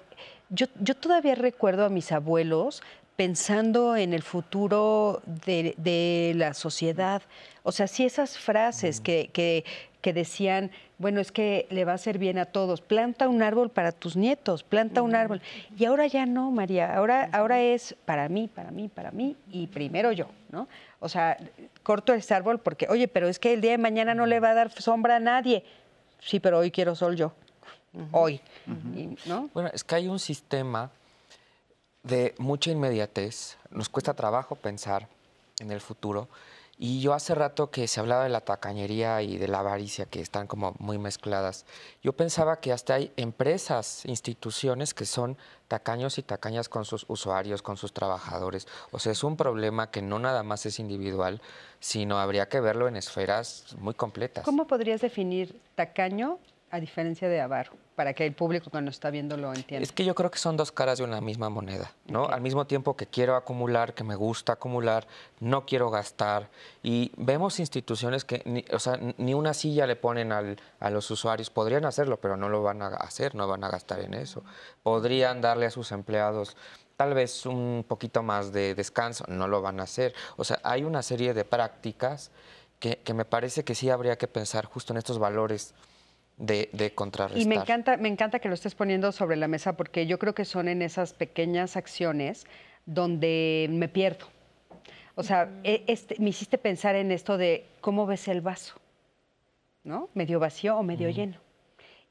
yo, 0.50 0.66
yo 0.80 0.94
todavía 0.94 1.34
recuerdo 1.34 1.84
a 1.84 1.88
mis 1.88 2.12
abuelos 2.12 2.82
pensando 3.16 3.96
en 3.96 4.12
el 4.12 4.22
futuro 4.22 5.22
de, 5.46 6.32
la 6.36 6.54
sociedad. 6.54 7.22
O 7.62 7.72
sea, 7.72 7.86
sí 7.86 8.04
esas 8.04 8.38
frases 8.38 9.00
que, 9.00 9.30
que 10.06 10.12
decían, 10.12 10.70
bueno, 10.98 11.20
es 11.20 11.32
que 11.32 11.66
le 11.70 11.84
va 11.84 11.92
a 11.92 11.96
hacer 11.96 12.16
bien 12.16 12.38
a 12.38 12.44
todos, 12.44 12.80
planta 12.80 13.28
un 13.28 13.42
árbol 13.42 13.70
para 13.70 13.90
tus 13.90 14.16
nietos, 14.16 14.62
planta 14.62 15.02
un 15.02 15.16
árbol. 15.16 15.42
Y 15.76 15.84
ahora 15.84 16.06
ya 16.06 16.26
no, 16.26 16.50
María, 16.52 16.96
ahora, 16.96 17.28
ahora 17.32 17.60
es 17.60 17.96
para 18.04 18.28
mí, 18.28 18.48
para 18.48 18.70
mí, 18.70 18.88
para 18.88 19.10
mí 19.10 19.36
y 19.50 19.66
primero 19.66 20.12
yo, 20.12 20.28
¿no? 20.50 20.68
O 21.00 21.08
sea, 21.08 21.36
corto 21.82 22.14
este 22.14 22.34
árbol 22.34 22.60
porque, 22.60 22.86
oye, 22.88 23.08
pero 23.08 23.28
es 23.28 23.38
que 23.38 23.52
el 23.52 23.60
día 23.60 23.72
de 23.72 23.78
mañana 23.78 24.14
no 24.14 24.26
le 24.26 24.38
va 24.38 24.50
a 24.50 24.54
dar 24.54 24.70
sombra 24.70 25.16
a 25.16 25.20
nadie. 25.20 25.64
Sí, 26.20 26.38
pero 26.38 26.58
hoy 26.58 26.70
quiero 26.70 26.94
sol 26.94 27.16
yo. 27.16 27.32
Hoy. 28.12 28.40
¿no? 29.26 29.48
Bueno, 29.54 29.70
es 29.72 29.84
que 29.84 29.94
hay 29.94 30.08
un 30.08 30.18
sistema 30.18 30.90
de 32.02 32.34
mucha 32.38 32.70
inmediatez. 32.70 33.56
Nos 33.70 33.88
cuesta 33.88 34.14
trabajo 34.14 34.54
pensar 34.54 35.08
en 35.60 35.70
el 35.72 35.80
futuro. 35.80 36.28
Y 36.78 37.00
yo 37.00 37.14
hace 37.14 37.34
rato 37.34 37.70
que 37.70 37.88
se 37.88 38.00
hablaba 38.00 38.24
de 38.24 38.28
la 38.28 38.42
tacañería 38.42 39.22
y 39.22 39.38
de 39.38 39.48
la 39.48 39.60
avaricia, 39.60 40.04
que 40.04 40.20
están 40.20 40.46
como 40.46 40.74
muy 40.78 40.98
mezcladas. 40.98 41.64
Yo 42.02 42.12
pensaba 42.12 42.60
que 42.60 42.70
hasta 42.70 42.94
hay 42.94 43.10
empresas, 43.16 44.04
instituciones 44.04 44.92
que 44.92 45.06
son 45.06 45.38
tacaños 45.68 46.18
y 46.18 46.22
tacañas 46.22 46.68
con 46.68 46.84
sus 46.84 47.06
usuarios, 47.08 47.62
con 47.62 47.78
sus 47.78 47.94
trabajadores. 47.94 48.68
O 48.90 48.98
sea, 48.98 49.12
es 49.12 49.24
un 49.24 49.38
problema 49.38 49.90
que 49.90 50.02
no 50.02 50.18
nada 50.18 50.42
más 50.42 50.66
es 50.66 50.78
individual, 50.78 51.40
sino 51.80 52.18
habría 52.18 52.50
que 52.50 52.60
verlo 52.60 52.88
en 52.88 52.96
esferas 52.96 53.74
muy 53.78 53.94
completas. 53.94 54.44
¿Cómo 54.44 54.66
podrías 54.66 55.00
definir 55.00 55.58
tacaño 55.76 56.38
a 56.70 56.80
diferencia 56.80 57.28
de 57.28 57.40
avaro? 57.40 57.72
para 57.96 58.12
que 58.12 58.26
el 58.26 58.34
público 58.34 58.70
que 58.70 58.80
nos 58.82 58.94
está 58.94 59.10
viendo 59.10 59.38
lo 59.38 59.52
entienda. 59.54 59.82
Es 59.82 59.90
que 59.90 60.04
yo 60.04 60.14
creo 60.14 60.30
que 60.30 60.38
son 60.38 60.56
dos 60.56 60.70
caras 60.70 60.98
de 60.98 61.04
una 61.04 61.22
misma 61.22 61.48
moneda, 61.48 61.92
¿no? 62.06 62.26
Al 62.26 62.42
mismo 62.42 62.66
tiempo 62.66 62.94
que 62.94 63.06
quiero 63.06 63.34
acumular, 63.34 63.94
que 63.94 64.04
me 64.04 64.14
gusta 64.14 64.52
acumular, 64.52 65.08
no 65.40 65.64
quiero 65.64 65.90
gastar. 65.90 66.50
Y 66.82 67.10
vemos 67.16 67.58
instituciones 67.58 68.26
que, 68.26 68.42
ni, 68.44 68.64
o 68.70 68.78
sea, 68.78 69.00
ni 69.16 69.32
una 69.32 69.54
silla 69.54 69.86
le 69.86 69.96
ponen 69.96 70.30
al, 70.30 70.60
a 70.78 70.90
los 70.90 71.10
usuarios. 71.10 71.48
Podrían 71.48 71.86
hacerlo, 71.86 72.20
pero 72.20 72.36
no 72.36 72.50
lo 72.50 72.62
van 72.62 72.82
a 72.82 72.88
hacer, 72.88 73.34
no 73.34 73.48
van 73.48 73.64
a 73.64 73.70
gastar 73.70 74.00
en 74.00 74.12
eso. 74.12 74.44
Podrían 74.82 75.40
darle 75.40 75.66
a 75.66 75.70
sus 75.70 75.90
empleados 75.90 76.54
tal 76.98 77.14
vez 77.14 77.46
un 77.46 77.84
poquito 77.86 78.22
más 78.22 78.52
de 78.52 78.74
descanso, 78.74 79.24
no 79.28 79.48
lo 79.48 79.62
van 79.62 79.80
a 79.80 79.84
hacer. 79.84 80.14
O 80.36 80.44
sea, 80.44 80.60
hay 80.62 80.84
una 80.84 81.02
serie 81.02 81.32
de 81.32 81.44
prácticas 81.44 82.30
que, 82.78 82.98
que 82.98 83.14
me 83.14 83.24
parece 83.24 83.64
que 83.64 83.74
sí 83.74 83.88
habría 83.88 84.16
que 84.16 84.28
pensar 84.28 84.66
justo 84.66 84.92
en 84.92 84.98
estos 84.98 85.18
valores 85.18 85.74
de, 86.36 86.68
de, 86.72 86.94
contrarrestar. 86.94 87.42
Y 87.42 87.46
me 87.46 87.56
encanta, 87.56 87.96
me 87.96 88.08
encanta 88.08 88.38
que 88.38 88.48
lo 88.48 88.54
estés 88.54 88.74
poniendo 88.74 89.12
sobre 89.12 89.36
la 89.36 89.48
mesa 89.48 89.76
porque 89.76 90.06
yo 90.06 90.18
creo 90.18 90.34
que 90.34 90.44
son 90.44 90.68
en 90.68 90.82
esas 90.82 91.12
pequeñas 91.12 91.76
acciones 91.76 92.46
donde 92.84 93.68
me 93.70 93.88
pierdo. 93.88 94.26
O 95.14 95.22
sea, 95.22 95.48
e, 95.64 95.82
este, 95.86 96.16
me 96.18 96.30
hiciste 96.30 96.58
pensar 96.58 96.94
en 96.94 97.10
esto 97.10 97.38
de 97.38 97.66
cómo 97.80 98.06
ves 98.06 98.28
el 98.28 98.42
vaso, 98.42 98.74
¿no? 99.82 100.10
Medio 100.14 100.38
vacío 100.38 100.76
o 100.76 100.82
medio 100.82 101.08
lleno. 101.08 101.38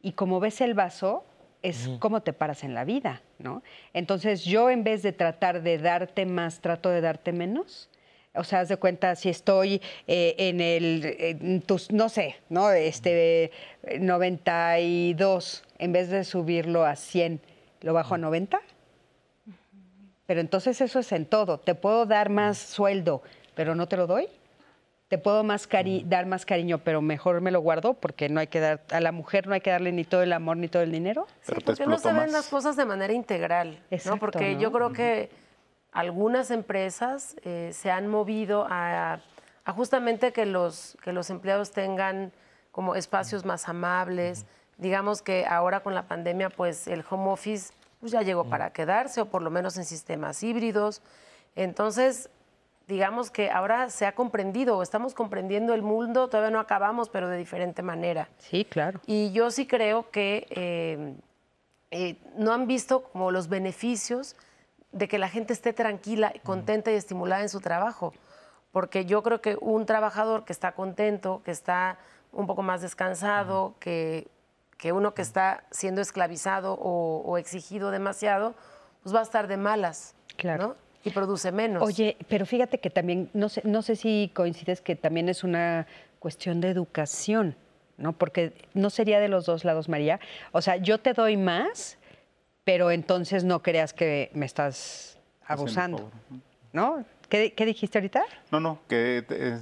Y 0.02 0.14
como 0.14 0.40
ves 0.40 0.62
el 0.62 0.74
vaso, 0.74 1.24
es 1.62 1.90
cómo 2.00 2.22
te 2.22 2.32
paras 2.32 2.64
en 2.64 2.76
la 2.76 2.84
vida, 2.84 3.24
¿no? 3.40 3.64
Entonces 3.94 4.44
yo 4.44 4.70
en 4.70 4.84
vez 4.84 5.02
de 5.02 5.14
tratar 5.14 5.64
de 5.64 5.80
darte 5.80 6.26
más, 6.26 6.62
trato 6.62 6.90
de 6.90 7.02
darte 7.02 7.32
menos 7.32 7.90
o 8.38 8.44
sea, 8.44 8.62
haz 8.62 8.70
de 8.70 8.78
cuenta, 8.78 9.16
si 9.16 9.30
estoy 9.30 9.82
eh, 10.08 10.36
en 10.38 10.62
el, 10.62 11.64
tus, 11.66 11.92
no 11.92 12.10
sé, 12.10 12.36
¿no? 12.50 12.72
Este, 12.72 13.52
92, 14.00 15.64
en 15.80 15.92
vez 15.92 16.10
de 16.10 16.24
subirlo 16.24 16.86
a 16.86 16.96
100, 16.96 17.42
lo 17.82 17.94
bajo 17.94 18.16
a 18.16 18.18
90. 18.18 18.60
Pero 20.26 20.42
entonces 20.42 20.82
eso 20.82 21.00
es 21.00 21.12
en 21.12 21.26
todo. 21.26 21.60
Te 21.60 21.76
puedo 21.76 22.06
dar 22.06 22.30
más 22.30 22.58
sueldo, 22.58 23.22
pero 23.54 23.76
no 23.76 23.88
te 23.88 23.98
lo 23.98 24.08
doy. 24.08 24.28
Te 25.08 25.20
puedo 25.20 25.44
más 25.44 25.70
dar 26.06 26.26
más 26.26 26.46
cariño, 26.48 26.80
pero 26.80 27.00
mejor 27.02 27.40
me 27.40 27.52
lo 27.52 27.60
guardo 27.60 27.94
porque 27.94 28.28
no 28.28 28.40
hay 28.40 28.48
que 28.48 28.60
dar 28.60 28.82
a 28.90 29.00
la 29.00 29.12
mujer 29.12 29.46
no 29.46 29.54
hay 29.54 29.62
que 29.62 29.70
darle 29.70 29.92
ni 29.92 30.04
todo 30.04 30.24
el 30.24 30.34
amor 30.34 30.58
ni 30.58 30.68
todo 30.68 30.82
el 30.82 30.92
dinero. 30.92 31.28
Sí, 31.42 31.54
porque 31.64 31.86
no 31.86 32.00
se 32.00 32.12
ven 32.12 32.32
las 32.32 32.48
cosas 32.48 32.76
de 32.76 32.86
manera 32.86 33.14
integral, 33.14 33.80
¿no? 34.06 34.18
Porque 34.18 34.58
yo 34.58 34.72
creo 34.72 34.92
que 34.92 35.30
algunas 35.96 36.52
empresas 36.52 37.38
eh, 37.44 37.72
se 37.74 37.90
han 37.90 38.08
movido 38.08 38.68
a, 38.70 39.22
justamente 39.68 40.34
que 40.34 40.46
los, 40.46 40.98
que 41.02 41.14
los 41.14 41.30
empleados 41.30 41.72
tengan 41.72 42.34
como 42.74 42.96
espacios 42.96 43.46
más 43.46 43.70
amables. 43.70 44.46
Digamos 44.78 45.22
que 45.22 45.46
ahora 45.46 45.80
con 45.80 45.96
la 45.96 46.06
pandemia, 46.06 46.50
pues 46.50 46.88
el 46.88 47.04
home 47.10 47.32
office 47.32 47.74
pues, 48.02 48.12
ya 48.12 48.24
llegó 48.24 48.44
para 48.44 48.72
quedarse, 48.72 49.22
o 49.22 49.28
por 49.28 49.42
lo 49.42 49.50
menos 49.50 49.78
en 49.78 49.86
sistemas 49.86 50.44
híbridos. 50.44 51.02
Entonces, 51.56 52.30
digamos 52.90 53.32
que 53.32 53.50
ahora 53.50 53.90
se 53.90 54.06
ha 54.06 54.12
comprendido, 54.12 54.78
o 54.78 54.84
estamos 54.84 55.14
comprendiendo 55.14 55.74
el 55.74 55.82
mundo, 55.82 56.28
todavía 56.28 56.52
no 56.52 56.60
acabamos, 56.60 57.08
pero 57.08 57.30
de 57.30 57.38
diferente 57.38 57.82
manera. 57.84 58.28
Sí, 58.40 58.66
claro. 58.66 59.00
Y 59.08 59.32
yo 59.32 59.50
sí 59.50 59.66
creo 59.66 60.12
que 60.12 60.46
eh, 60.50 61.16
eh, 61.92 62.18
no 62.36 62.52
han 62.52 62.68
visto 62.68 63.04
como 63.04 63.32
los 63.32 63.48
beneficios 63.48 64.36
de 64.96 65.10
que 65.10 65.20
la 65.20 65.28
gente 65.28 65.52
esté 65.52 65.74
tranquila, 65.74 66.34
contenta 66.44 66.90
y 66.90 66.96
estimulada 66.96 67.42
en 67.42 67.50
su 67.50 67.60
trabajo. 67.60 68.14
Porque 68.72 69.06
yo 69.06 69.24
creo 69.24 69.42
que 69.42 69.58
un 69.60 69.86
trabajador 69.86 70.46
que 70.46 70.54
está 70.54 70.72
contento, 70.72 71.42
que 71.44 71.52
está 71.52 72.00
un 72.32 72.48
poco 72.48 72.64
más 72.64 72.82
descansado, 72.82 73.76
que, 73.80 74.30
que 74.78 74.94
uno 74.94 75.14
que 75.14 75.22
está 75.22 75.66
siendo 75.70 76.00
esclavizado 76.00 76.78
o, 76.80 77.38
exigido 77.38 77.92
demasiado, 77.92 78.56
pues 79.04 79.14
va 79.14 79.20
a 79.20 79.24
estar 79.24 79.48
de 79.48 79.58
malas. 79.58 80.16
Claro. 80.38 80.78
Y 81.04 81.10
produce 81.10 81.52
menos. 81.52 81.84
Oye, 81.84 82.16
pero 82.30 82.46
fíjate 82.46 82.80
que 82.80 82.90
también, 82.90 83.30
no 83.34 83.50
sé, 83.50 83.62
no 83.66 83.82
sé 83.82 83.98
si 83.98 84.32
coincides 84.34 84.80
que 84.80 84.96
también 84.96 85.28
es 85.28 85.44
una 85.44 85.88
cuestión 86.20 86.62
de 86.62 86.70
educación, 86.70 87.58
¿no? 87.98 88.14
Porque 88.14 88.54
no 88.74 88.90
sería 88.90 89.20
de 89.20 89.28
los 89.28 89.46
dos 89.46 89.66
lados, 89.66 89.90
María. 89.90 90.22
O 90.54 90.62
sea, 90.62 90.78
yo 90.78 91.00
te 91.00 91.12
doy 91.12 91.36
más, 91.36 91.98
pero 92.66 92.92
entonces 92.92 93.44
no 93.46 93.62
creas 93.62 93.94
que 93.94 94.30
me 94.34 94.46
estás 94.46 95.18
abusando, 95.48 96.12
¿no? 96.74 97.06
¿Qué, 97.30 97.54
dijiste 97.66 98.00
ahorita? 98.00 98.24
No, 98.52 98.60
no, 98.60 98.80
que 98.88 99.26
eh, 99.30 99.60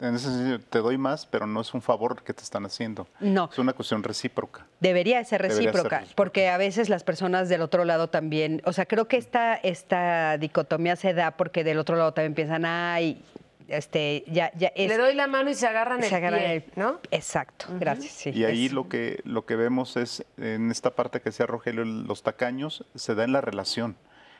en 0.00 0.14
ese 0.14 0.30
sentido 0.30 0.58
te 0.60 0.78
doy 0.78 0.98
más, 0.98 1.26
pero 1.26 1.46
no 1.46 1.60
es 1.60 1.74
un 1.74 1.82
favor 1.82 2.22
que 2.22 2.32
te 2.32 2.42
están 2.42 2.64
haciendo. 2.64 3.06
No. 3.20 3.48
Es 3.50 3.58
una 3.58 3.72
cuestión 3.72 4.02
recíproca. 4.02 4.66
Debería 4.80 5.22
ser 5.24 5.42
recíproca, 5.42 6.04
porque 6.14 6.48
a 6.48 6.58
veces 6.58 6.88
las 6.88 7.02
personas 7.02 7.48
del 7.48 7.62
otro 7.62 7.84
lado 7.84 8.08
también, 8.08 8.62
o 8.64 8.72
sea, 8.72 8.86
creo 8.86 9.08
que 9.08 9.16
esta, 9.16 9.54
esta 9.54 10.36
dicotomía 10.38 10.96
se 10.96 11.14
da 11.14 11.32
porque 11.32 11.64
del 11.64 11.78
otro 11.78 11.96
lado 11.96 12.12
también 12.12 12.34
piensan, 12.34 12.64
ay, 12.64 13.22
este, 13.68 14.24
ya, 14.26 14.50
ya 14.56 14.72
Le 14.74 14.96
doy 14.96 15.14
la 15.14 15.26
mano 15.26 15.50
y 15.50 15.54
se 15.54 15.66
agarran 15.66 16.02
el 16.02 16.62
pie, 16.62 16.72
¿no? 16.76 17.00
Exacto, 17.10 17.66
gracias. 17.78 18.34
y 18.34 18.44
ahí 18.44 18.68
lo 18.68 18.88
que 18.88 19.20
lo 19.24 19.44
que 19.46 19.56
vemos 19.56 19.96
es 19.96 20.24
en 20.38 20.70
esta 20.70 20.94
parte 20.94 21.20
que 21.20 21.30
decía 21.30 21.46
Rogelio, 21.46 21.84
los 21.84 22.22
tacaños 22.22 22.84
se 22.94 23.14
da 23.14 23.24
en 23.24 23.32
la 23.32 23.40
relación. 23.40 23.96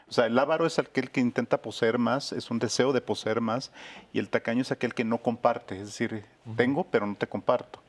O 0.08 0.12
sea, 0.12 0.24
el 0.24 0.38
avaro 0.38 0.66
es 0.66 0.78
aquel 0.78 1.10
que 1.10 1.20
intenta 1.20 1.60
poseer 1.60 1.98
más, 1.98 2.32
es 2.32 2.50
un 2.50 2.58
deseo 2.58 2.94
de 2.94 3.02
poseer 3.02 3.42
más, 3.42 3.72
y 4.12 4.18
el 4.18 4.30
tacaño 4.30 4.62
es 4.62 4.72
aquel 4.72 4.94
que 4.94 5.04
no 5.04 5.18
comparte, 5.18 5.74
es 5.74 5.86
decir, 5.86 6.24
tengo 6.56 6.84
pero 6.84 7.06
no 7.06 7.14
te 7.14 7.26
comparto. 7.26 7.82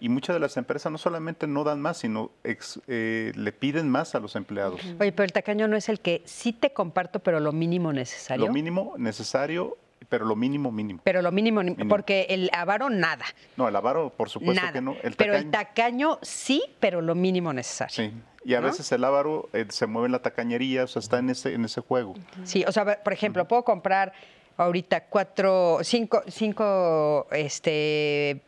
Y 0.00 0.08
muchas 0.08 0.34
de 0.34 0.40
las 0.40 0.56
empresas 0.56 0.90
no 0.90 0.98
solamente 0.98 1.46
no 1.46 1.64
dan 1.64 1.80
más, 1.80 1.98
sino 1.98 2.32
eh, 2.44 3.32
le 3.34 3.52
piden 3.52 3.88
más 3.88 4.14
a 4.14 4.20
los 4.20 4.34
empleados. 4.34 4.80
Oye, 4.98 5.12
pero 5.12 5.24
el 5.24 5.32
tacaño 5.32 5.68
no 5.68 5.76
es 5.76 5.88
el 5.88 6.00
que 6.00 6.22
sí 6.26 6.52
te 6.52 6.72
comparto, 6.72 7.20
pero 7.20 7.38
lo 7.40 7.52
mínimo 7.52 7.92
necesario. 7.92 8.46
Lo 8.46 8.52
mínimo 8.52 8.94
necesario 8.98 9.78
pero 10.12 10.26
lo 10.26 10.36
mínimo 10.36 10.70
mínimo. 10.70 11.00
Pero 11.04 11.22
lo 11.22 11.32
mínimo, 11.32 11.62
porque 11.88 12.26
el 12.28 12.50
avaro 12.52 12.90
nada. 12.90 13.24
No, 13.56 13.66
el 13.66 13.74
avaro 13.74 14.10
por 14.10 14.28
supuesto 14.28 14.62
que 14.70 14.82
no. 14.82 14.94
pero 15.16 15.34
el 15.34 15.50
tacaño 15.50 16.18
sí, 16.20 16.62
pero 16.80 17.00
lo 17.00 17.14
mínimo 17.14 17.50
necesario. 17.54 17.94
Sí. 17.94 18.12
Y 18.44 18.52
a 18.52 18.60
veces 18.60 18.92
el 18.92 19.02
avaro 19.04 19.48
eh, 19.54 19.64
se 19.70 19.86
mueve 19.86 20.04
en 20.08 20.12
la 20.12 20.18
tacañería, 20.18 20.84
o 20.84 20.86
sea, 20.86 21.00
está 21.00 21.18
en 21.18 21.30
ese, 21.30 21.54
en 21.54 21.64
ese 21.64 21.80
juego. 21.80 22.12
Sí, 22.44 22.62
o 22.68 22.72
sea, 22.72 23.02
por 23.02 23.14
ejemplo, 23.14 23.48
puedo 23.48 23.64
comprar 23.64 24.12
ahorita 24.58 25.04
cuatro, 25.04 25.78
cinco, 25.80 26.22
cinco 26.28 27.26
este, 27.30 28.42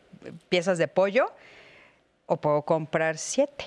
piezas 0.49 0.77
de 0.77 0.87
pollo 0.87 1.31
o 2.27 2.37
puedo 2.37 2.61
comprar 2.61 3.17
siete. 3.17 3.65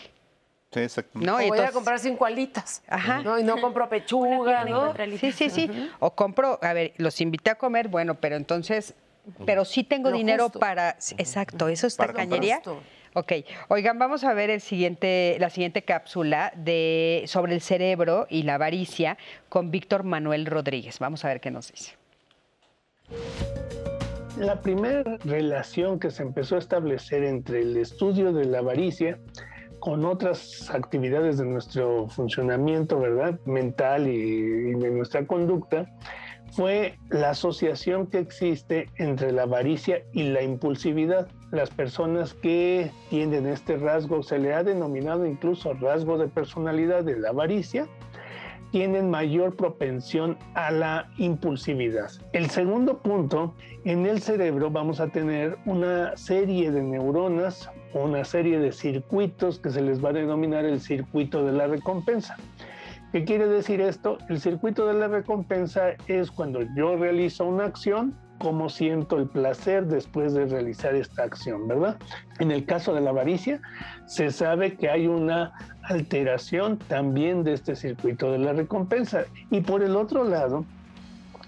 Sí, 0.70 0.80
exacto. 0.80 1.18
No, 1.18 1.36
o 1.36 1.46
voy 1.46 1.58
a 1.58 1.72
comprar 1.72 1.98
cinco 1.98 2.26
alitas. 2.26 2.82
Ajá. 2.88 3.22
¿no? 3.22 3.38
Y 3.38 3.42
no 3.42 3.58
compro 3.60 3.88
pechuga, 3.88 4.64
¿no? 4.64 4.94
Sí, 5.18 5.32
sí, 5.32 5.50
sí. 5.50 5.90
O 5.98 6.10
compro, 6.10 6.58
a 6.62 6.72
ver, 6.72 6.92
los 6.98 7.20
invité 7.20 7.50
a 7.50 7.54
comer, 7.54 7.88
bueno, 7.88 8.16
pero 8.16 8.36
entonces, 8.36 8.94
pero 9.46 9.64
sí 9.64 9.82
tengo 9.82 10.10
dinero 10.12 10.50
para. 10.50 10.96
Exacto, 11.16 11.68
eso 11.68 11.86
es 11.86 11.96
tacañería. 11.96 12.60
Ok, 13.14 13.32
oigan, 13.68 13.98
vamos 13.98 14.22
a 14.22 14.34
ver 14.34 14.50
el 14.50 14.60
siguiente, 14.60 15.38
la 15.40 15.48
siguiente 15.48 15.82
cápsula 15.82 16.52
de, 16.54 17.24
sobre 17.26 17.54
el 17.54 17.62
cerebro 17.62 18.26
y 18.28 18.42
la 18.42 18.54
avaricia 18.54 19.16
con 19.48 19.70
Víctor 19.70 20.04
Manuel 20.04 20.44
Rodríguez. 20.44 20.98
Vamos 20.98 21.24
a 21.24 21.28
ver 21.28 21.40
qué 21.40 21.50
nos 21.50 21.72
dice. 21.72 21.94
La 24.36 24.60
primera 24.60 25.16
relación 25.24 25.98
que 25.98 26.10
se 26.10 26.22
empezó 26.22 26.56
a 26.56 26.58
establecer 26.58 27.24
entre 27.24 27.62
el 27.62 27.76
estudio 27.78 28.32
de 28.32 28.44
la 28.44 28.58
avaricia 28.58 29.18
con 29.80 30.04
otras 30.04 30.70
actividades 30.70 31.38
de 31.38 31.44
nuestro 31.44 32.08
funcionamiento, 32.08 32.98
¿verdad? 32.98 33.38
Mental 33.44 34.08
y, 34.08 34.74
de 34.74 34.90
nuestra 34.90 35.26
conducta, 35.26 35.86
fue 36.52 36.98
la 37.10 37.30
asociación 37.30 38.06
que 38.06 38.18
existe 38.18 38.88
entre 38.96 39.32
la 39.32 39.42
avaricia 39.42 40.02
y 40.12 40.24
la 40.24 40.42
impulsividad. 40.42 41.28
Las 41.50 41.70
personas 41.70 42.34
que 42.34 42.90
tienen 43.10 43.46
este 43.46 43.76
rasgo, 43.76 44.22
se 44.22 44.38
le 44.38 44.54
ha 44.54 44.62
denominado 44.62 45.26
incluso 45.26 45.74
rasgo 45.74 46.18
de 46.18 46.28
personalidad 46.28 47.04
de 47.04 47.18
la 47.18 47.30
avaricia, 47.30 47.86
tienen 48.70 49.10
mayor 49.10 49.56
propensión 49.56 50.36
a 50.54 50.70
la 50.70 51.10
impulsividad. 51.18 52.10
El 52.32 52.50
segundo 52.50 52.98
punto, 52.98 53.54
en 53.84 54.06
el 54.06 54.20
cerebro 54.20 54.70
vamos 54.70 55.00
a 55.00 55.08
tener 55.08 55.56
una 55.64 56.16
serie 56.16 56.70
de 56.70 56.82
neuronas, 56.82 57.70
una 57.94 58.24
serie 58.24 58.58
de 58.58 58.72
circuitos 58.72 59.58
que 59.58 59.70
se 59.70 59.80
les 59.80 60.04
va 60.04 60.10
a 60.10 60.14
denominar 60.14 60.64
el 60.64 60.80
circuito 60.80 61.44
de 61.44 61.52
la 61.52 61.66
recompensa. 61.66 62.36
¿Qué 63.12 63.24
quiere 63.24 63.46
decir 63.46 63.80
esto? 63.80 64.18
El 64.28 64.38
circuito 64.38 64.86
de 64.86 64.94
la 64.94 65.08
recompensa 65.08 65.92
es 66.08 66.30
cuando 66.30 66.60
yo 66.76 66.96
realizo 66.96 67.46
una 67.46 67.64
acción, 67.64 68.14
cómo 68.38 68.68
siento 68.68 69.18
el 69.18 69.26
placer 69.26 69.86
después 69.86 70.32
de 70.32 70.46
realizar 70.46 70.94
esta 70.94 71.24
acción, 71.24 71.68
¿verdad? 71.68 71.96
En 72.38 72.50
el 72.50 72.64
caso 72.64 72.94
de 72.94 73.00
la 73.00 73.10
avaricia, 73.10 73.60
se 74.06 74.30
sabe 74.30 74.76
que 74.76 74.88
hay 74.88 75.06
una 75.06 75.52
alteración 75.82 76.78
también 76.78 77.44
de 77.44 77.54
este 77.54 77.76
circuito 77.76 78.32
de 78.32 78.38
la 78.38 78.52
recompensa. 78.52 79.24
Y 79.50 79.60
por 79.60 79.82
el 79.82 79.96
otro 79.96 80.24
lado, 80.24 80.64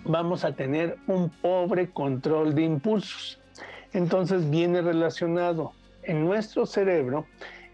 vamos 0.04 0.44
a 0.44 0.52
tener 0.52 0.98
un 1.06 1.28
pobre 1.28 1.90
control 1.90 2.54
de 2.54 2.62
impulsos. 2.62 3.38
Entonces 3.92 4.48
viene 4.50 4.82
relacionado 4.82 5.72
en 6.02 6.24
nuestro 6.24 6.66
cerebro 6.66 7.26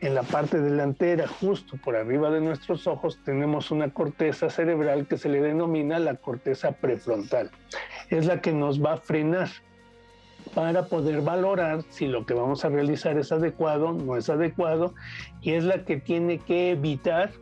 en 0.06 0.14
la 0.14 0.22
parte 0.22 0.60
delantera, 0.60 1.26
justo 1.26 1.76
por 1.76 1.96
arriba 1.96 2.30
de 2.30 2.40
nuestros 2.40 2.86
ojos, 2.86 3.18
tenemos 3.24 3.72
una 3.72 3.92
corteza 3.92 4.48
cerebral 4.48 5.08
que 5.08 5.18
se 5.18 5.28
le 5.28 5.40
denomina 5.40 5.98
la 5.98 6.14
corteza 6.14 6.72
prefrontal. 6.72 7.50
Es 8.08 8.26
la 8.26 8.40
que 8.40 8.52
nos 8.52 8.82
va 8.82 8.94
a 8.94 8.96
frenar 8.98 9.48
para 10.54 10.86
poder 10.86 11.22
valorar 11.22 11.82
si 11.88 12.06
lo 12.06 12.24
que 12.24 12.34
vamos 12.34 12.64
a 12.64 12.68
realizar 12.68 13.18
es 13.18 13.32
adecuado, 13.32 13.92
no 13.92 14.16
es 14.16 14.30
adecuado, 14.30 14.94
y 15.40 15.52
es 15.52 15.64
la 15.64 15.84
que 15.84 15.96
tiene 15.96 16.38
que 16.38 16.70
evitar 16.70 17.32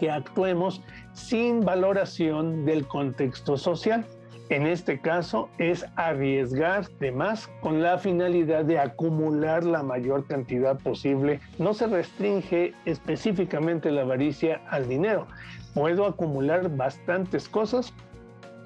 que 0.00 0.10
actuemos 0.10 0.82
sin 1.12 1.60
valoración 1.60 2.64
del 2.64 2.86
contexto 2.88 3.56
social 3.56 4.04
en 4.50 4.66
este 4.66 4.98
caso 5.00 5.48
es 5.58 5.86
arriesgar 5.94 6.88
de 6.98 7.12
más 7.12 7.48
con 7.60 7.82
la 7.82 7.98
finalidad 7.98 8.64
de 8.64 8.80
acumular 8.80 9.64
la 9.64 9.84
mayor 9.84 10.26
cantidad 10.26 10.76
posible. 10.76 11.40
No 11.58 11.72
se 11.72 11.86
restringe 11.86 12.74
específicamente 12.84 13.92
la 13.92 14.02
avaricia 14.02 14.60
al 14.68 14.88
dinero. 14.88 15.28
Puedo 15.72 16.04
acumular 16.04 16.68
bastantes 16.76 17.48
cosas, 17.48 17.94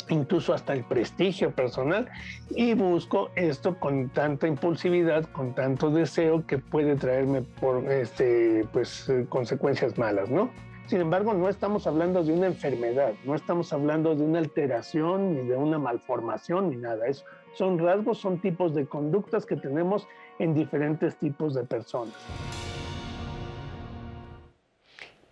incluso 0.09 0.55
hasta 0.55 0.73
el 0.73 0.85
prestigio 0.85 1.51
personal, 1.51 2.09
y 2.49 2.73
busco 2.73 3.29
esto 3.37 3.79
con 3.79 4.09
tanta 4.09 4.47
impulsividad, 4.47 5.25
con 5.33 5.55
tanto 5.55 5.91
deseo 5.91 6.47
que 6.47 6.57
puede 6.57 6.97
traerme 6.97 7.43
por 7.43 7.85
este, 7.93 8.67
pues, 8.73 9.07
eh, 9.11 9.27
consecuencias 9.29 9.99
malas, 9.99 10.31
¿no? 10.31 10.51
Sin 10.87 11.01
embargo, 11.01 11.33
no 11.33 11.49
estamos 11.49 11.87
hablando 11.87 12.23
de 12.23 12.33
una 12.33 12.47
enfermedad, 12.47 13.15
no 13.25 13.35
estamos 13.35 13.73
hablando 13.73 14.15
de 14.15 14.23
una 14.23 14.39
alteración 14.39 15.35
ni 15.35 15.49
de 15.49 15.57
una 15.57 15.79
malformación 15.79 16.69
ni 16.69 16.77
nada. 16.77 17.07
Es, 17.07 17.25
son 17.55 17.79
rasgos, 17.79 18.19
son 18.19 18.39
tipos 18.39 18.75
de 18.75 18.85
conductas 18.85 19.47
que 19.47 19.57
tenemos 19.57 20.07
en 20.39 20.55
diferentes 20.55 21.17
tipos 21.17 21.55
de 21.55 21.65
personas. 21.65 22.15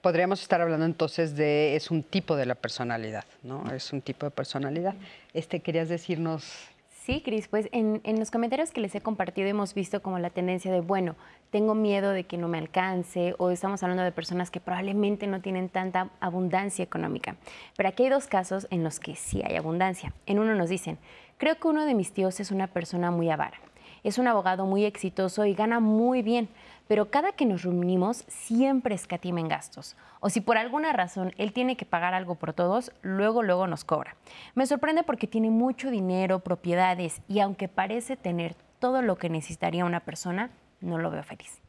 Podríamos 0.01 0.41
estar 0.41 0.63
hablando 0.63 0.87
entonces 0.87 1.37
de 1.37 1.77
es 1.77 1.91
un 1.91 2.03
tipo 2.03 2.35
de 2.35 2.47
la 2.47 2.55
personalidad, 2.55 3.25
¿no? 3.43 3.71
Es 3.73 3.93
un 3.93 4.01
tipo 4.01 4.25
de 4.25 4.31
personalidad. 4.31 4.95
Este 5.35 5.61
querías 5.61 5.91
decirnos 5.91 6.72
Sí, 7.05 7.21
Cris, 7.21 7.49
pues 7.49 7.69
en, 7.73 8.01
los 8.21 8.31
comentarios 8.31 8.71
que 8.71 8.81
les 8.81 8.95
he 8.95 9.01
compartido 9.01 9.49
hemos 9.49 9.75
visto 9.75 10.01
como 10.03 10.21
la 10.21 10.31
tendencia 10.31 10.71
de, 10.71 10.79
bueno, 10.79 11.17
tengo 11.51 11.75
miedo 11.75 12.13
de 12.13 12.23
que 12.23 12.39
no 12.39 12.47
me 12.47 12.59
alcance 12.59 13.35
o 13.39 13.51
estamos 13.51 13.83
hablando 13.83 14.05
de 14.05 14.13
personas 14.13 14.53
que 14.53 14.61
probablemente 14.61 15.27
no 15.27 15.41
tienen 15.41 15.69
tanta 15.69 16.11
abundancia 16.21 16.85
económica. 16.85 17.35
Pero 17.77 17.89
aquí 17.89 18.05
hay 18.05 18.09
dos 18.09 18.29
casos 18.29 18.69
en 18.71 18.85
los 18.85 19.01
que 19.01 19.17
sí 19.17 19.43
hay 19.45 19.57
abundancia. 19.57 20.13
En 20.27 20.39
uno 20.39 20.55
nos 20.55 20.69
dicen, 20.69 20.97
creo 21.39 21.59
que 21.59 21.67
uno 21.67 21.87
de 21.87 21.95
mis 21.95 22.13
tíos 22.13 22.39
es 22.39 22.53
una 22.53 22.69
persona 22.69 23.11
muy 23.11 23.31
avara. 23.31 23.59
Es 24.05 24.19
un 24.19 24.29
abogado 24.29 24.65
muy 24.65 24.85
exitoso 24.85 25.45
y 25.45 25.55
gana 25.55 25.81
muy 25.81 26.23
bien, 26.23 26.49
pero 26.89 27.11
cada 27.11 27.33
que 27.33 27.47
nos 27.47 27.63
reunimos 27.63 28.25
siempre 28.29 28.95
escatima 28.95 29.41
en 29.41 29.49
gastos. 29.49 29.97
O 30.21 30.31
si 30.31 30.41
por 30.41 30.59
alguna 30.59 30.93
razón 30.93 31.33
él 31.39 31.53
tiene 31.53 31.77
que 31.77 31.87
pagar 31.87 32.15
algo 32.15 32.35
por 32.35 32.53
todos, 32.53 32.93
luego, 33.03 33.43
luego 33.43 33.67
nos 33.67 33.85
cobra. 33.85 34.17
Me 34.55 34.67
sorprende 34.67 35.03
porque 35.03 35.27
tiene 35.27 35.51
mucho 35.51 35.91
dinero, 35.91 36.41
propiedades 36.41 37.23
y 37.29 37.41
aunque 37.41 37.69
parece 37.69 38.17
tener 38.17 38.55
todo 38.79 39.03
lo 39.03 39.17
que 39.17 39.31
necesitaría 39.31 39.85
una 39.85 40.01
persona, 40.01 40.51
no 40.81 40.99
lo 40.99 41.11
veo 41.11 41.23
feliz. 41.23 41.61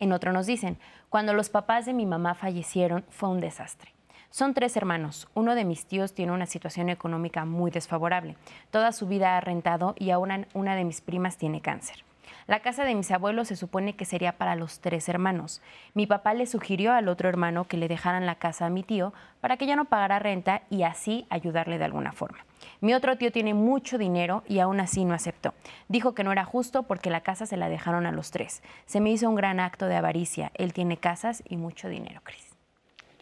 En 0.00 0.12
otro 0.12 0.32
nos 0.32 0.46
dicen, 0.46 0.78
cuando 1.08 1.34
los 1.34 1.50
papás 1.50 1.86
de 1.86 1.94
mi 1.94 2.06
mamá 2.06 2.34
fallecieron 2.34 3.04
fue 3.10 3.28
un 3.28 3.40
desastre. 3.40 3.94
Son 4.30 4.52
tres 4.52 4.76
hermanos. 4.76 5.28
Uno 5.34 5.54
de 5.54 5.64
mis 5.64 5.86
tíos 5.86 6.12
tiene 6.12 6.32
una 6.32 6.46
situación 6.46 6.88
económica 6.88 7.44
muy 7.44 7.70
desfavorable. 7.70 8.36
Toda 8.72 8.90
su 8.90 9.06
vida 9.06 9.36
ha 9.36 9.40
rentado 9.40 9.94
y 9.96 10.10
aún 10.10 10.46
una 10.54 10.74
de 10.74 10.82
mis 10.82 11.00
primas 11.00 11.36
tiene 11.36 11.60
cáncer. 11.60 12.04
La 12.46 12.60
casa 12.60 12.84
de 12.84 12.94
mis 12.94 13.10
abuelos 13.10 13.48
se 13.48 13.56
supone 13.56 13.96
que 13.96 14.04
sería 14.04 14.32
para 14.36 14.54
los 14.54 14.80
tres 14.80 15.08
hermanos. 15.08 15.62
Mi 15.94 16.06
papá 16.06 16.34
le 16.34 16.46
sugirió 16.46 16.92
al 16.92 17.08
otro 17.08 17.28
hermano 17.28 17.64
que 17.64 17.78
le 17.78 17.88
dejaran 17.88 18.26
la 18.26 18.34
casa 18.34 18.66
a 18.66 18.70
mi 18.70 18.82
tío 18.82 19.14
para 19.40 19.56
que 19.56 19.66
ya 19.66 19.76
no 19.76 19.86
pagara 19.86 20.18
renta 20.18 20.62
y 20.68 20.82
así 20.82 21.26
ayudarle 21.30 21.78
de 21.78 21.84
alguna 21.84 22.12
forma. 22.12 22.44
Mi 22.80 22.92
otro 22.92 23.16
tío 23.16 23.32
tiene 23.32 23.54
mucho 23.54 23.96
dinero 23.96 24.42
y 24.46 24.58
aún 24.58 24.80
así 24.80 25.04
no 25.04 25.14
aceptó. 25.14 25.54
Dijo 25.88 26.14
que 26.14 26.24
no 26.24 26.32
era 26.32 26.44
justo 26.44 26.82
porque 26.82 27.10
la 27.10 27.22
casa 27.22 27.46
se 27.46 27.56
la 27.56 27.70
dejaron 27.70 28.04
a 28.04 28.12
los 28.12 28.30
tres. 28.30 28.62
Se 28.84 29.00
me 29.00 29.10
hizo 29.10 29.28
un 29.28 29.36
gran 29.36 29.58
acto 29.58 29.86
de 29.86 29.96
avaricia. 29.96 30.50
Él 30.54 30.74
tiene 30.74 30.98
casas 30.98 31.42
y 31.48 31.56
mucho 31.56 31.88
dinero, 31.88 32.20
Cris. 32.22 32.54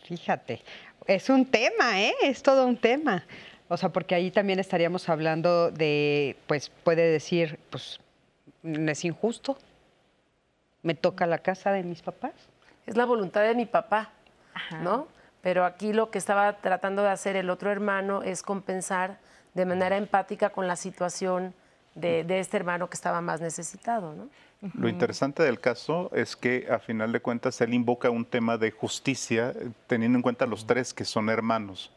Fíjate, 0.02 0.62
es 1.06 1.30
un 1.30 1.46
tema, 1.46 2.00
¿eh? 2.02 2.12
Es 2.22 2.42
todo 2.42 2.66
un 2.66 2.76
tema. 2.76 3.24
O 3.68 3.76
sea, 3.76 3.88
porque 3.88 4.14
ahí 4.14 4.30
también 4.30 4.58
estaríamos 4.58 5.08
hablando 5.08 5.70
de, 5.70 6.36
pues 6.46 6.70
puede 6.82 7.10
decir, 7.10 7.58
pues 7.70 8.00
es 8.62 9.04
injusto. 9.04 9.56
Me 10.82 10.94
toca 10.94 11.26
la 11.26 11.38
casa 11.38 11.72
de 11.72 11.82
mis 11.82 12.02
papás. 12.02 12.32
Es 12.86 12.96
la 12.96 13.04
voluntad 13.04 13.42
de 13.42 13.54
mi 13.54 13.66
papá, 13.66 14.10
¿no? 14.80 15.06
Pero 15.40 15.64
aquí 15.64 15.92
lo 15.92 16.10
que 16.10 16.18
estaba 16.18 16.58
tratando 16.58 17.02
de 17.02 17.10
hacer 17.10 17.36
el 17.36 17.50
otro 17.50 17.70
hermano 17.70 18.22
es 18.22 18.42
compensar 18.42 19.18
de 19.54 19.66
manera 19.66 19.96
empática 19.96 20.50
con 20.50 20.66
la 20.66 20.76
situación 20.76 21.54
de, 21.94 22.24
este 22.38 22.56
hermano 22.56 22.88
que 22.88 22.94
estaba 22.94 23.20
más 23.20 23.40
necesitado, 23.40 24.14
¿no? 24.14 24.28
Lo 24.74 24.88
interesante 24.88 25.42
del 25.42 25.58
caso 25.58 26.08
es 26.14 26.36
que 26.36 26.68
a 26.70 26.78
final 26.78 27.10
de 27.10 27.20
cuentas 27.20 27.60
él 27.60 27.74
invoca 27.74 28.10
un 28.10 28.24
tema 28.24 28.56
de 28.56 28.70
justicia 28.70 29.52
teniendo 29.88 30.18
en 30.18 30.22
cuenta 30.22 30.46
los 30.46 30.68
tres 30.68 30.94
que 30.94 31.04
son 31.04 31.28
hermanos 31.28 31.90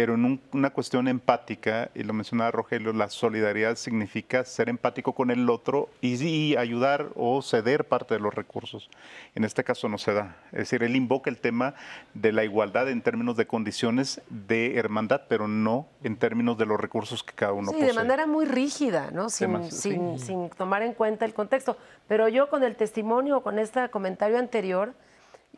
pero 0.00 0.14
en 0.14 0.40
una 0.54 0.70
cuestión 0.70 1.08
empática, 1.08 1.90
y 1.94 2.04
lo 2.04 2.14
mencionaba 2.14 2.50
Rogelio, 2.52 2.94
la 2.94 3.10
solidaridad 3.10 3.76
significa 3.76 4.46
ser 4.46 4.70
empático 4.70 5.12
con 5.12 5.30
el 5.30 5.50
otro 5.50 5.90
y, 6.00 6.56
ayudar 6.56 7.08
o 7.16 7.42
ceder 7.42 7.84
parte 7.84 8.14
de 8.14 8.20
los 8.20 8.32
recursos. 8.32 8.88
En 9.34 9.44
este 9.44 9.62
caso 9.62 9.90
no 9.90 9.98
se 9.98 10.14
da. 10.14 10.38
Es 10.52 10.60
decir, 10.60 10.82
él 10.84 10.96
invoca 10.96 11.28
el 11.28 11.36
tema 11.36 11.74
de 12.14 12.32
la 12.32 12.44
igualdad 12.44 12.88
en 12.88 13.02
términos 13.02 13.36
de 13.36 13.46
condiciones 13.46 14.22
de 14.30 14.78
hermandad, 14.78 15.24
pero 15.28 15.48
no 15.48 15.86
en 16.02 16.16
términos 16.16 16.56
de 16.56 16.64
los 16.64 16.80
recursos 16.80 17.22
que 17.22 17.34
cada 17.34 17.52
uno 17.52 17.70
sí, 17.70 17.74
posee. 17.74 17.88
de 17.88 17.92
manera 17.92 18.26
muy 18.26 18.46
rígida, 18.46 19.10
¿no? 19.10 19.28
Sin, 19.28 19.70
sin 19.70 20.48
tomar 20.56 20.80
en 20.80 20.94
cuenta 20.94 21.26
el 21.26 21.34
contexto. 21.34 21.76
Pero 22.08 22.26
yo 22.28 22.48
con 22.48 22.64
el 22.64 22.74
testimonio, 22.74 23.42
con 23.42 23.58
este 23.58 23.86
comentario 23.90 24.38
anterior, 24.38 24.94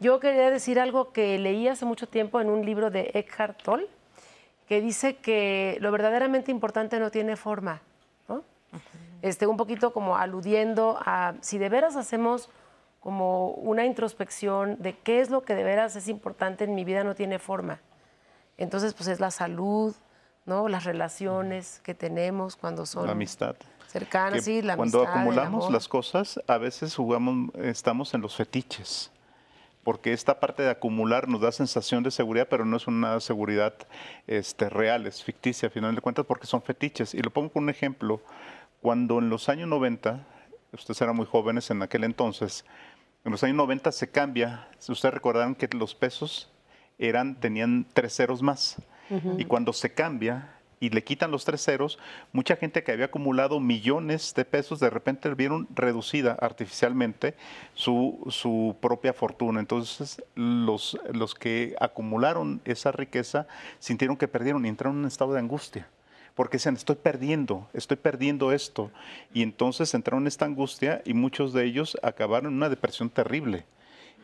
yo 0.01 0.19
quería 0.19 0.51
decir 0.51 0.81
algo 0.81 1.13
que 1.13 1.39
leí 1.39 1.69
hace 1.69 1.85
mucho 1.85 2.09
tiempo 2.09 2.41
en 2.41 2.51
un 2.51 2.67
libro 2.67 2.91
de 2.91 3.13
Eckhart 3.15 3.63
Tolle, 3.63 3.87
que 4.73 4.81
dice 4.81 5.17
que 5.17 5.77
lo 5.83 5.93
verdaderamente 5.93 6.51
importante 6.51 6.99
no 6.99 7.11
tiene 7.11 7.37
forma, 7.37 7.83
este, 9.21 9.47
un 9.47 9.59
poquito 9.59 9.93
como 9.93 10.17
aludiendo 10.17 10.99
a 11.05 11.35
si 11.43 11.59
de 11.59 11.69
veras 11.69 11.95
hacemos 11.95 12.49
como 12.99 13.49
una 13.51 13.85
introspección 13.85 14.81
de 14.81 14.97
qué 14.97 15.21
es 15.21 15.29
lo 15.29 15.43
que 15.43 15.55
de 15.55 15.63
veras 15.63 15.95
es 15.95 16.09
importante 16.09 16.65
en 16.65 16.75
mi 16.75 16.85
vida 16.87 17.05
no 17.05 17.15
tiene 17.15 17.39
forma. 17.39 17.81
Entonces, 18.57 18.95
pues 18.95 19.11
es 19.11 19.21
la 19.21 19.31
salud, 19.31 19.95
¿no? 20.47 20.69
Las 20.69 20.85
relaciones 20.85 21.83
que 21.85 21.93
tenemos 21.93 22.57
cuando 22.57 22.87
son 22.87 23.05
la 23.05 23.13
amistad. 23.13 23.57
cercanas, 23.89 24.43
sí, 24.43 24.63
la 24.63 24.77
cuando 24.77 25.07
acumulamos 25.07 25.71
las 25.71 25.87
cosas, 25.87 26.41
a 26.47 26.57
veces 26.57 26.97
jugamos, 26.97 27.55
estamos 27.57 28.15
en 28.15 28.23
los 28.23 28.35
fetiches 28.37 29.11
porque 29.85 30.13
esta 30.13 30.39
parte 30.39 30.63
de 30.63 30.71
acumular 30.71 31.29
nos 31.29 31.41
da 31.41 31.53
sensación 31.53 32.03
de 32.03 32.11
seguridad, 32.11 32.47
pero 32.49 32.65
no 32.65 32.77
es 32.77 32.87
una 32.87 33.19
seguridad 33.21 33.75
este, 34.27 34.69
real, 34.69 35.07
es 35.07 35.23
ficticia 35.25 35.69
a 35.69 35.71
final 35.71 35.95
de 35.95 36.01
cuentas, 36.01 36.25
porque 36.27 36.47
son 36.47 36.63
fetiches. 36.63 37.15
Y 37.15 37.23
lo 37.23 37.31
pongo 37.31 37.51
con 37.51 37.65
un 37.65 37.71
ejemplo. 37.71 38.23
Cuando 38.81 39.19
en 39.19 39.29
los 39.29 39.49
años 39.49 39.69
90, 39.69 40.27
ustedes 40.73 41.01
eran 41.01 41.17
muy 41.17 41.27
jóvenes 41.27 41.71
en 41.71 41.83
aquel 41.83 42.05
entonces, 42.05 42.65
en 43.25 43.31
los 43.31 43.43
años 43.45 43.57
90 43.57 43.93
se 43.93 44.11
cambia, 44.11 44.69
ustedes 44.89 45.15
recordarán 45.15 45.55
que 45.55 45.69
los 45.77 45.95
pesos 45.95 46.51
eran, 46.99 47.39
tenían 47.39 47.87
tres 47.93 48.17
ceros 48.17 48.43
más. 48.43 48.77
Y 49.37 49.45
cuando 49.45 49.75
se 49.75 49.93
cambia, 49.93 50.55
y 50.83 50.91
le 50.91 51.05
quitan 51.05 51.31
los 51.31 51.45
tres 51.45 51.65
ceros, 51.65 51.97
mucha 52.33 52.57
gente 52.57 52.83
que 52.83 52.91
había 52.91 53.05
acumulado 53.05 53.61
millones 53.61 54.35
de 54.35 54.45
pesos 54.45 54.81
de 54.81 54.91
repente 54.91 55.33
vieron 55.33 55.69
reducida 55.73 56.33
artificialmente 56.41 57.37
su, 57.75 58.19
su 58.31 58.75
propia 58.81 59.13
fortuna. 59.13 59.61
Entonces 59.61 60.21
los, 60.35 60.99
los 61.13 61.37
que 61.37 61.77
acumularon 61.79 62.61
esa 62.65 62.91
riqueza 62.91 63.47
sintieron 63.79 64.17
que 64.17 64.27
perdieron 64.27 64.67
y 64.67 64.71
entraron 64.71 64.97
en 64.97 65.03
un 65.03 65.07
estado 65.07 65.35
de 65.35 65.39
angustia 65.39 65.89
porque 66.35 66.57
decían, 66.57 66.75
estoy 66.75 66.97
perdiendo, 66.97 67.69
estoy 67.75 67.99
perdiendo 67.99 68.51
esto. 68.53 68.91
Y 69.33 69.43
entonces 69.43 69.95
entraron 69.95 70.25
en 70.25 70.29
esta 70.29 70.47
angustia 70.47 71.03
y 71.05 71.15
muchos 71.15 71.53
de 71.53 71.65
ellos 71.65 71.97
acabaron 72.03 72.51
en 72.51 72.57
una 72.57 72.71
depresión 72.71 73.09
terrible. 73.09 73.67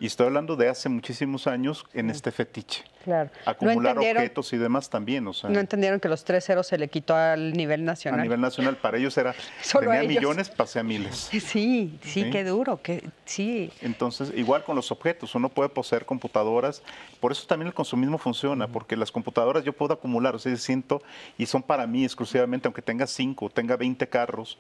Y 0.01 0.07
estoy 0.07 0.26
hablando 0.26 0.55
de 0.55 0.68
hace 0.68 0.88
muchísimos 0.88 1.46
años 1.46 1.84
en 1.92 2.11
este 2.11 2.30
fetiche. 2.30 2.84
Claro. 3.03 3.30
Acumular 3.44 3.99
objetos 3.99 4.53
y 4.53 4.57
demás 4.57 4.90
también. 4.90 5.26
O 5.26 5.32
sea, 5.32 5.51
no 5.51 5.59
entendieron 5.59 5.99
que 5.99 6.09
los 6.09 6.24
tres 6.24 6.44
ceros 6.44 6.66
se 6.66 6.78
le 6.78 6.88
quitó 6.88 7.16
al 7.16 7.53
nivel 7.53 7.84
nacional. 7.84 8.20
A 8.20 8.22
nivel 8.22 8.40
nacional, 8.40 8.76
para 8.76 8.99
ellos 8.99 9.16
era, 9.18 9.34
Solo 9.62 9.90
tenía 9.90 10.09
millones, 10.09 10.51
pasé 10.51 10.80
a 10.80 10.82
miles. 10.82 11.30
Sí, 11.49 11.99
sí, 12.03 12.30
qué 12.30 12.44
duro, 12.44 12.82
que, 12.82 13.09
sí. 13.24 13.72
Entonces, 13.80 14.32
igual 14.36 14.64
con 14.64 14.76
los 14.76 14.92
objetos, 14.92 15.34
uno 15.34 15.49
puede 15.49 15.70
poseer 15.70 16.05
computadoras, 16.05 16.82
por 17.20 17.32
eso 17.32 17.46
también 17.46 17.68
el 17.68 17.74
consumismo 17.74 18.18
funciona, 18.18 18.68
porque 18.68 18.96
las 18.96 19.11
computadoras 19.11 19.64
yo 19.64 19.72
puedo 19.72 19.94
acumular, 19.94 20.34
o 20.34 20.38
sea, 20.38 20.55
siento, 20.57 21.03
y 21.38 21.46
son 21.46 21.62
para 21.62 21.86
mí 21.86 22.05
exclusivamente, 22.05 22.68
aunque 22.68 22.82
tenga 22.82 23.07
cinco, 23.07 23.49
tenga 23.49 23.76
20 23.76 24.09
carros, 24.09 24.59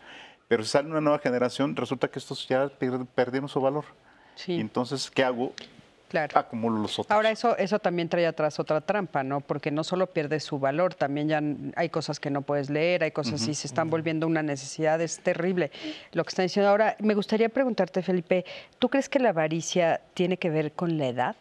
pero 0.48 0.62
si 0.62 0.70
sale 0.70 0.88
una 0.88 1.00
nueva 1.00 1.18
generación, 1.18 1.76
resulta 1.76 2.08
que 2.08 2.18
estos 2.18 2.48
ya 2.48 2.70
perdieron 3.14 3.48
su 3.48 3.60
valor. 3.60 3.84
Entonces, 4.46 5.10
¿qué 5.10 5.24
hago? 5.24 5.52
Claro. 6.08 6.38
acumulo 6.38 6.78
los 6.78 6.98
otros. 6.98 7.14
Ahora 7.14 7.30
eso 7.30 7.54
eso 7.58 7.78
también 7.78 8.08
trae 8.08 8.26
atrás 8.26 8.58
otra 8.58 8.80
trampa, 8.80 9.22
¿no? 9.22 9.42
Porque 9.42 9.70
no 9.70 9.84
solo 9.84 10.06
pierde 10.06 10.40
su 10.40 10.58
valor, 10.58 10.94
también 10.94 11.28
ya 11.28 11.42
hay 11.76 11.90
cosas 11.90 12.18
que 12.18 12.30
no 12.30 12.40
puedes 12.40 12.70
leer, 12.70 13.04
hay 13.04 13.10
cosas 13.10 13.46
y 13.46 13.54
se 13.54 13.66
están 13.66 13.90
volviendo 13.90 14.26
una 14.26 14.42
necesidad, 14.42 14.98
es 15.02 15.20
terrible 15.20 15.70
lo 16.12 16.24
que 16.24 16.28
están 16.28 16.46
diciendo. 16.46 16.70
Ahora, 16.70 16.96
me 17.00 17.14
gustaría 17.14 17.50
preguntarte, 17.50 18.02
Felipe, 18.02 18.46
¿tú 18.78 18.88
crees 18.88 19.10
que 19.10 19.18
la 19.18 19.30
avaricia 19.30 20.00
tiene 20.14 20.38
que 20.38 20.48
ver 20.48 20.72
con 20.72 20.96
la 20.96 21.08
edad? 21.08 21.36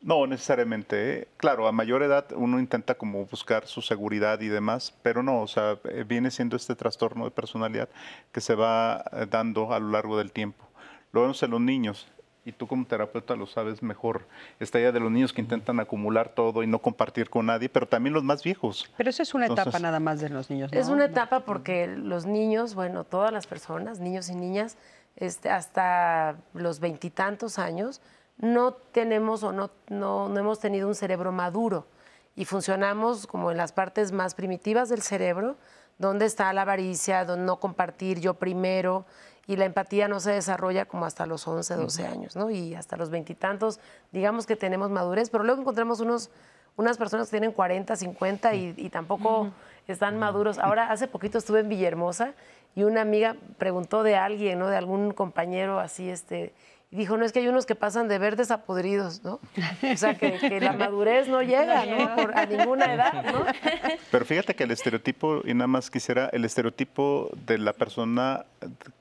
No, 0.00 0.26
necesariamente. 0.26 1.20
¿eh? 1.20 1.28
Claro, 1.38 1.66
a 1.66 1.72
mayor 1.72 2.02
edad 2.02 2.26
uno 2.36 2.60
intenta 2.60 2.94
como 2.94 3.24
buscar 3.26 3.66
su 3.66 3.82
seguridad 3.82 4.40
y 4.40 4.48
demás, 4.48 4.94
pero 5.02 5.22
no, 5.22 5.42
o 5.42 5.48
sea, 5.48 5.78
eh, 5.84 6.04
viene 6.06 6.30
siendo 6.30 6.56
este 6.56 6.76
trastorno 6.76 7.24
de 7.24 7.30
personalidad 7.32 7.88
que 8.30 8.40
se 8.40 8.54
va 8.54 9.04
eh, 9.12 9.26
dando 9.28 9.72
a 9.72 9.80
lo 9.80 9.90
largo 9.90 10.16
del 10.16 10.30
tiempo. 10.30 10.67
Lo 11.12 11.22
vemos 11.22 11.42
en 11.42 11.50
los 11.50 11.60
niños, 11.60 12.06
y 12.48 12.52
tú 12.52 12.66
como 12.66 12.86
terapeuta 12.86 13.36
lo 13.36 13.46
sabes 13.46 13.82
mejor, 13.82 14.26
esta 14.58 14.78
idea 14.78 14.90
de 14.90 15.00
los 15.00 15.10
niños 15.10 15.34
que 15.34 15.42
intentan 15.42 15.80
acumular 15.80 16.30
todo 16.30 16.62
y 16.62 16.66
no 16.66 16.78
compartir 16.78 17.28
con 17.28 17.44
nadie, 17.46 17.68
pero 17.68 17.86
también 17.86 18.14
los 18.14 18.24
más 18.24 18.42
viejos. 18.42 18.90
Pero 18.96 19.10
eso 19.10 19.22
es 19.22 19.34
una 19.34 19.46
etapa 19.46 19.78
nada 19.78 20.00
más 20.00 20.20
de 20.20 20.30
los 20.30 20.48
niños. 20.48 20.72
¿no? 20.72 20.78
Es 20.78 20.88
una 20.88 21.04
etapa 21.04 21.40
porque 21.40 21.86
los 21.86 22.24
niños, 22.24 22.74
bueno, 22.74 23.04
todas 23.04 23.32
las 23.32 23.46
personas, 23.46 24.00
niños 24.00 24.30
y 24.30 24.34
niñas, 24.34 24.78
este, 25.16 25.50
hasta 25.50 26.36
los 26.54 26.80
veintitantos 26.80 27.58
años, 27.58 28.00
no 28.38 28.72
tenemos 28.72 29.42
o 29.42 29.52
no, 29.52 29.70
no, 29.88 30.30
no 30.30 30.40
hemos 30.40 30.58
tenido 30.58 30.88
un 30.88 30.94
cerebro 30.94 31.32
maduro 31.32 31.86
y 32.34 32.44
funcionamos 32.44 33.26
como 33.26 33.50
en 33.50 33.56
las 33.56 33.72
partes 33.72 34.12
más 34.12 34.34
primitivas 34.34 34.88
del 34.88 35.02
cerebro, 35.02 35.56
donde 35.98 36.26
está 36.26 36.52
la 36.52 36.62
avaricia, 36.62 37.24
donde 37.24 37.44
no 37.44 37.60
compartir 37.60 38.20
yo 38.20 38.34
primero, 38.34 39.04
y 39.48 39.56
la 39.56 39.64
empatía 39.64 40.08
no 40.08 40.20
se 40.20 40.32
desarrolla 40.32 40.84
como 40.84 41.06
hasta 41.06 41.24
los 41.24 41.48
11, 41.48 41.74
12 41.74 42.06
años, 42.06 42.36
¿no? 42.36 42.50
Y 42.50 42.74
hasta 42.74 42.98
los 42.98 43.08
veintitantos, 43.08 43.80
digamos 44.12 44.46
que 44.46 44.56
tenemos 44.56 44.90
madurez, 44.90 45.30
pero 45.30 45.42
luego 45.42 45.62
encontramos 45.62 46.00
unos, 46.00 46.30
unas 46.76 46.98
personas 46.98 47.28
que 47.28 47.38
tienen 47.38 47.52
40, 47.52 47.96
50 47.96 48.54
y, 48.54 48.90
tampoco 48.90 49.50
están 49.86 50.18
maduros. 50.18 50.58
Ahora, 50.58 50.92
hace 50.92 51.08
poquito 51.08 51.38
estuve 51.38 51.60
en 51.60 51.70
Villahermosa 51.70 52.34
y 52.76 52.82
una 52.82 53.00
amiga 53.00 53.36
preguntó 53.56 54.02
de 54.02 54.16
alguien, 54.16 54.58
¿no? 54.58 54.68
De 54.68 54.76
algún 54.76 55.12
compañero 55.12 55.80
así, 55.80 56.10
este, 56.10 56.52
y 56.90 56.96
dijo, 56.96 57.18
no, 57.18 57.26
es 57.26 57.32
que 57.32 57.40
hay 57.40 57.48
unos 57.48 57.66
que 57.66 57.74
pasan 57.74 58.08
de 58.08 58.18
verdes 58.18 58.50
a 58.50 58.64
podridos, 58.64 59.22
¿no? 59.22 59.40
O 59.82 59.96
sea, 59.96 60.16
que, 60.16 60.58
la 60.60 60.72
madurez 60.78 61.28
no 61.28 61.42
llega, 61.42 61.84
¿no? 61.84 62.30
a 62.34 62.46
ninguna 62.46 62.94
edad, 62.94 63.24
¿no? 63.30 63.44
Pero 64.10 64.24
fíjate 64.24 64.54
que 64.54 64.64
el 64.64 64.70
estereotipo, 64.70 65.42
y 65.44 65.52
nada 65.52 65.66
más 65.66 65.90
quisiera, 65.90 66.30
el 66.32 66.46
estereotipo 66.46 67.30
de 67.46 67.58
la 67.58 67.74
persona 67.74 68.46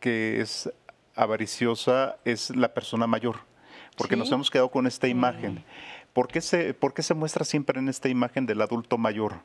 que 0.01 0.41
es 0.41 0.69
avariciosa 1.15 2.17
es 2.25 2.53
la 2.55 2.73
persona 2.73 3.07
mayor, 3.07 3.37
porque 3.95 4.17
nos 4.17 4.31
hemos 4.33 4.51
quedado 4.51 4.69
con 4.69 4.85
esta 4.85 5.07
imagen. 5.07 5.63
¿Por 6.11 6.27
qué, 6.27 6.41
se, 6.41 6.73
¿Por 6.73 6.93
qué 6.93 7.03
se 7.03 7.13
muestra 7.13 7.45
siempre 7.45 7.79
en 7.79 7.87
esta 7.87 8.09
imagen 8.09 8.45
del 8.45 8.61
adulto 8.61 8.97
mayor? 8.97 9.35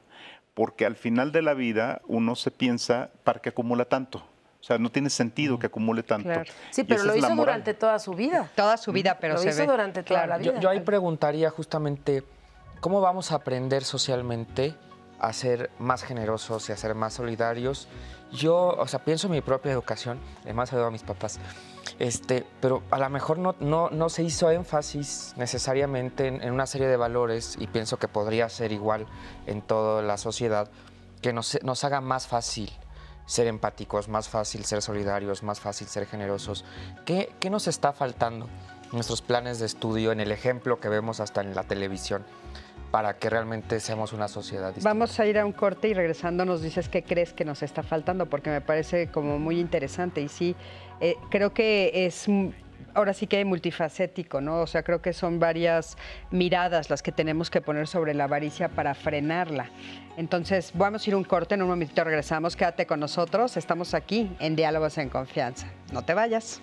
Porque 0.54 0.84
al 0.84 0.96
final 0.96 1.30
de 1.30 1.42
la 1.42 1.54
vida 1.54 2.02
uno 2.06 2.34
se 2.34 2.50
piensa, 2.50 3.10
¿para 3.22 3.40
qué 3.40 3.50
acumula 3.50 3.84
tanto? 3.84 4.26
O 4.62 4.64
sea, 4.64 4.78
no 4.78 4.92
tiene 4.92 5.10
sentido 5.10 5.58
que 5.58 5.66
acumule 5.66 6.04
tanto. 6.04 6.30
Sí, 6.70 6.84
pero 6.84 7.02
lo 7.02 7.16
hizo 7.16 7.34
durante 7.34 7.74
toda 7.74 7.98
su 7.98 8.12
vida. 8.12 8.48
Toda 8.54 8.76
su 8.76 8.92
vida, 8.92 9.18
pero 9.20 9.34
lo 9.34 9.42
hizo 9.42 9.66
durante 9.66 10.04
toda 10.04 10.24
la 10.24 10.38
vida. 10.38 10.60
Yo, 10.60 10.70
ahí 10.70 10.78
preguntaría 10.78 11.50
justamente, 11.50 12.22
¿cómo 12.80 13.00
vamos 13.00 13.32
a 13.32 13.36
aprender 13.36 13.82
socialmente 13.82 14.76
a 15.18 15.32
ser 15.32 15.70
más 15.80 16.04
generosos 16.04 16.68
y 16.68 16.72
a 16.72 16.76
ser 16.76 16.94
más 16.94 17.14
solidarios? 17.14 17.88
Yo, 18.30 18.68
o 18.68 18.86
sea, 18.86 19.04
pienso 19.04 19.26
en 19.26 19.32
mi 19.32 19.40
propia 19.40 19.72
educación, 19.72 20.20
además 20.44 20.72
ayudo 20.72 20.86
a 20.86 20.90
mis 20.92 21.02
papás, 21.02 21.40
este, 21.98 22.46
pero 22.60 22.84
a 22.92 22.98
lo 22.98 23.10
mejor 23.10 23.38
no, 23.38 23.56
no, 23.58 23.90
no 23.90 24.08
se 24.08 24.22
hizo 24.22 24.48
énfasis 24.52 25.34
necesariamente 25.36 26.28
en, 26.28 26.40
en, 26.40 26.52
una 26.52 26.66
serie 26.66 26.86
de 26.86 26.96
valores 26.96 27.56
y 27.58 27.66
pienso 27.66 27.98
que 27.98 28.06
podría 28.06 28.48
ser 28.48 28.70
igual 28.70 29.06
en 29.46 29.60
toda 29.60 30.02
la 30.02 30.16
sociedad, 30.18 30.70
que 31.20 31.32
nos, 31.32 31.58
nos 31.64 31.82
haga 31.82 32.00
más 32.00 32.28
fácil 32.28 32.70
ser 33.26 33.46
empáticos, 33.46 34.08
más 34.08 34.28
fácil 34.28 34.64
ser 34.64 34.82
solidarios, 34.82 35.42
más 35.42 35.60
fácil 35.60 35.86
ser 35.86 36.06
generosos. 36.06 36.64
¿Qué, 37.04 37.30
qué 37.40 37.50
nos 37.50 37.68
está 37.68 37.92
faltando 37.92 38.46
en 38.46 38.90
nuestros 38.92 39.22
planes 39.22 39.58
de 39.58 39.66
estudio, 39.66 40.12
en 40.12 40.20
el 40.20 40.32
ejemplo 40.32 40.80
que 40.80 40.88
vemos 40.88 41.20
hasta 41.20 41.40
en 41.40 41.54
la 41.54 41.64
televisión? 41.64 42.24
para 42.92 43.16
que 43.16 43.30
realmente 43.30 43.80
seamos 43.80 44.12
una 44.12 44.28
sociedad 44.28 44.66
distinta. 44.66 44.90
Vamos 44.90 45.18
a 45.18 45.24
ir 45.26 45.38
a 45.38 45.46
un 45.46 45.52
corte 45.52 45.88
y 45.88 45.94
regresando 45.94 46.44
nos 46.44 46.60
dices 46.60 46.90
qué 46.90 47.02
crees 47.02 47.32
que 47.32 47.42
nos 47.42 47.62
está 47.62 47.82
faltando, 47.82 48.26
porque 48.26 48.50
me 48.50 48.60
parece 48.60 49.06
como 49.08 49.38
muy 49.38 49.58
interesante 49.58 50.20
y 50.20 50.28
sí, 50.28 50.54
eh, 51.00 51.16
creo 51.30 51.54
que 51.54 51.90
es 52.06 52.28
ahora 52.94 53.14
sí 53.14 53.26
que 53.26 53.44
multifacético, 53.44 54.40
¿no? 54.40 54.60
O 54.60 54.66
sea, 54.66 54.82
creo 54.82 55.02
que 55.02 55.12
son 55.12 55.38
varias 55.38 55.96
miradas 56.30 56.90
las 56.90 57.02
que 57.02 57.12
tenemos 57.12 57.50
que 57.50 57.60
poner 57.60 57.86
sobre 57.86 58.14
la 58.14 58.24
avaricia 58.24 58.68
para 58.68 58.94
frenarla. 58.94 59.70
Entonces, 60.16 60.72
vamos 60.74 61.06
a 61.06 61.10
ir 61.10 61.16
un 61.16 61.24
corte, 61.24 61.54
en 61.54 61.62
un 61.62 61.68
momentito 61.68 62.04
regresamos, 62.04 62.56
quédate 62.56 62.86
con 62.86 63.00
nosotros, 63.00 63.56
estamos 63.56 63.94
aquí 63.94 64.30
en 64.38 64.56
Diálogos 64.56 64.98
en 64.98 65.08
Confianza. 65.08 65.66
No 65.92 66.04
te 66.04 66.14
vayas. 66.14 66.60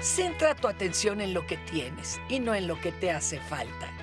Centra 0.00 0.54
tu 0.54 0.68
atención 0.68 1.22
en 1.22 1.32
lo 1.32 1.46
que 1.46 1.56
tienes 1.56 2.20
y 2.28 2.38
no 2.38 2.54
en 2.54 2.68
lo 2.68 2.78
que 2.78 2.92
te 2.92 3.10
hace 3.10 3.40
falta. 3.40 3.93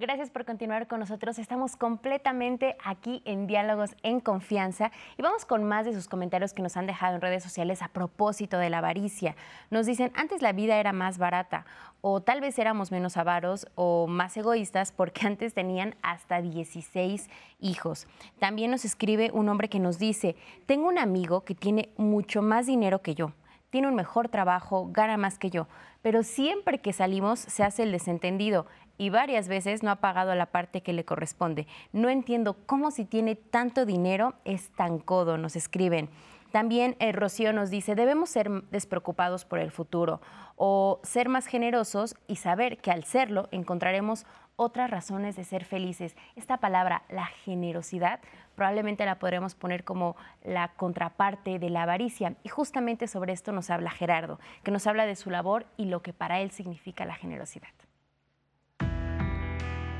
Gracias 0.00 0.30
por 0.30 0.44
continuar 0.44 0.86
con 0.86 1.00
nosotros. 1.00 1.40
Estamos 1.40 1.74
completamente 1.74 2.76
aquí 2.84 3.20
en 3.24 3.48
Diálogos 3.48 3.96
en 4.04 4.20
Confianza 4.20 4.92
y 5.16 5.22
vamos 5.22 5.44
con 5.44 5.64
más 5.64 5.86
de 5.86 5.92
sus 5.92 6.06
comentarios 6.06 6.52
que 6.52 6.62
nos 6.62 6.76
han 6.76 6.86
dejado 6.86 7.16
en 7.16 7.20
redes 7.20 7.42
sociales 7.42 7.82
a 7.82 7.88
propósito 7.88 8.58
de 8.58 8.70
la 8.70 8.78
avaricia. 8.78 9.34
Nos 9.70 9.86
dicen, 9.86 10.12
antes 10.14 10.40
la 10.40 10.52
vida 10.52 10.76
era 10.76 10.92
más 10.92 11.18
barata 11.18 11.66
o 12.00 12.20
tal 12.20 12.40
vez 12.40 12.60
éramos 12.60 12.92
menos 12.92 13.16
avaros 13.16 13.66
o 13.74 14.06
más 14.06 14.36
egoístas 14.36 14.92
porque 14.92 15.26
antes 15.26 15.52
tenían 15.52 15.96
hasta 16.00 16.42
16 16.42 17.28
hijos. 17.58 18.06
También 18.38 18.70
nos 18.70 18.84
escribe 18.84 19.32
un 19.32 19.48
hombre 19.48 19.68
que 19.68 19.80
nos 19.80 19.98
dice, 19.98 20.36
tengo 20.66 20.86
un 20.86 20.98
amigo 20.98 21.40
que 21.40 21.56
tiene 21.56 21.88
mucho 21.96 22.40
más 22.40 22.66
dinero 22.66 23.02
que 23.02 23.16
yo 23.16 23.32
tiene 23.70 23.88
un 23.88 23.94
mejor 23.94 24.28
trabajo, 24.28 24.88
gana 24.90 25.18
más 25.18 25.38
que 25.38 25.50
yo, 25.50 25.68
pero 26.00 26.22
siempre 26.22 26.78
que 26.78 26.94
salimos 26.94 27.38
se 27.38 27.62
hace 27.64 27.82
el 27.82 27.92
desentendido 27.92 28.66
y 28.98 29.10
varias 29.10 29.48
veces 29.48 29.82
no 29.82 29.90
ha 29.90 29.96
pagado 29.96 30.34
la 30.34 30.46
parte 30.46 30.82
que 30.82 30.92
le 30.92 31.04
corresponde. 31.04 31.66
No 31.92 32.10
entiendo 32.10 32.56
cómo 32.66 32.90
si 32.90 33.04
tiene 33.04 33.36
tanto 33.36 33.86
dinero 33.86 34.34
es 34.44 34.70
tan 34.70 34.98
codo, 34.98 35.38
nos 35.38 35.56
escriben. 35.56 36.10
También 36.52 36.96
eh, 36.98 37.12
Rocío 37.12 37.52
nos 37.52 37.70
dice, 37.70 37.94
debemos 37.94 38.30
ser 38.30 38.50
despreocupados 38.70 39.44
por 39.44 39.58
el 39.58 39.70
futuro 39.70 40.20
o 40.56 40.98
ser 41.02 41.28
más 41.28 41.46
generosos 41.46 42.16
y 42.26 42.36
saber 42.36 42.78
que 42.78 42.90
al 42.90 43.04
serlo 43.04 43.48
encontraremos 43.52 44.26
otras 44.56 44.90
razones 44.90 45.36
de 45.36 45.44
ser 45.44 45.64
felices. 45.64 46.16
Esta 46.34 46.56
palabra, 46.56 47.04
la 47.10 47.26
generosidad, 47.26 48.20
probablemente 48.56 49.04
la 49.04 49.20
podremos 49.20 49.54
poner 49.54 49.84
como 49.84 50.16
la 50.42 50.68
contraparte 50.68 51.60
de 51.60 51.70
la 51.70 51.82
avaricia. 51.82 52.34
Y 52.42 52.48
justamente 52.48 53.06
sobre 53.06 53.34
esto 53.34 53.52
nos 53.52 53.70
habla 53.70 53.90
Gerardo, 53.90 54.40
que 54.64 54.72
nos 54.72 54.86
habla 54.88 55.06
de 55.06 55.14
su 55.16 55.30
labor 55.30 55.66
y 55.76 55.84
lo 55.84 56.02
que 56.02 56.12
para 56.12 56.40
él 56.40 56.50
significa 56.50 57.04
la 57.04 57.14
generosidad. 57.14 57.68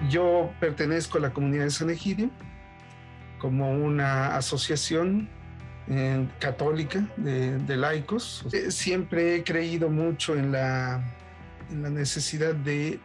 Yo 0.09 0.53
pertenezco 0.61 1.18
a 1.18 1.22
la 1.22 1.30
comunidad 1.30 1.64
de 1.64 1.70
San 1.70 1.90
Egidio 1.90 2.30
como 3.38 3.70
una 3.70 4.36
asociación 4.36 5.28
católica 6.38 7.07
de, 7.16 7.76
laicos. 7.76 8.44
Eh, 8.53 8.70
siempre 8.70 9.36
he 9.36 9.44
creído 9.44 9.88
mucho 9.88 10.36
en 10.36 10.53
la, 10.53 11.03
en 11.70 11.94
necesidad 11.94 12.55
de 12.55 13.01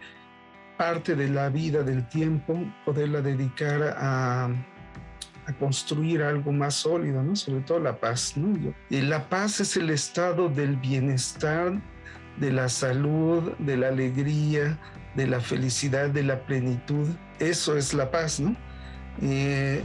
parte 0.78 1.16
de 1.16 1.30
la 1.30 1.50
vida, 1.50 1.84
del 1.84 2.08
tiempo, 2.10 2.60
poderla 2.86 3.22
dedicar 3.22 3.96
a, 3.98 4.50
construir 5.60 6.24
algo 6.24 6.54
más 6.54 6.74
sólido, 6.74 7.22
¿no? 7.22 7.36
sobre 7.36 7.62
todo 7.62 7.80
la 7.80 7.98
paz. 7.98 8.34
Y 8.90 9.02
la 9.02 9.30
paz 9.30 9.60
es 9.60 9.76
el 9.76 9.90
estado 9.90 10.48
del 10.48 10.78
bienestar, 10.78 11.82
de 12.38 12.52
la 12.52 12.70
salud, 12.70 13.52
de 13.60 13.76
la 13.78 13.90
alegría, 13.90 14.80
de 15.16 15.28
la 15.28 15.40
felicidad, 15.40 16.10
de 16.10 16.24
la 16.24 16.46
plenitud. 16.46 17.08
Eso 17.40 17.78
es 17.78 17.94
la 17.94 18.12
paz, 18.12 18.40
¿no? 18.40 18.56
Eh, 19.22 19.82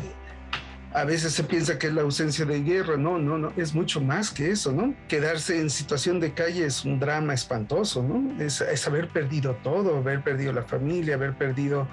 a 0.95 1.05
veces 1.05 1.35
se 1.35 1.45
piensa 1.45 1.79
que 1.79 1.89
es 1.89 1.93
la 1.93 2.01
ausencia 2.01 2.47
de 2.47 2.63
guerra, 2.63 2.97
no, 2.97 3.19
no, 3.19 3.37
no, 3.37 3.53
es 3.57 3.75
mucho 3.75 4.01
más 4.01 4.31
que 4.31 4.51
eso, 4.51 4.73
¿no? 4.73 4.95
Quedarse 5.07 5.61
en 5.61 5.69
situación 5.69 6.19
de 6.19 6.33
calle 6.33 6.65
es 6.65 6.85
un 6.85 6.99
drama 6.99 7.35
espantoso, 7.35 8.03
¿no? 8.03 8.43
Es, 8.43 8.63
haber 8.87 9.09
perdido 9.09 9.55
todo, 9.63 9.99
haber 9.99 10.23
perdido 10.23 10.53
la 10.53 10.63
familia, 10.63 11.17
haber 11.17 11.35
perdido 11.37 11.87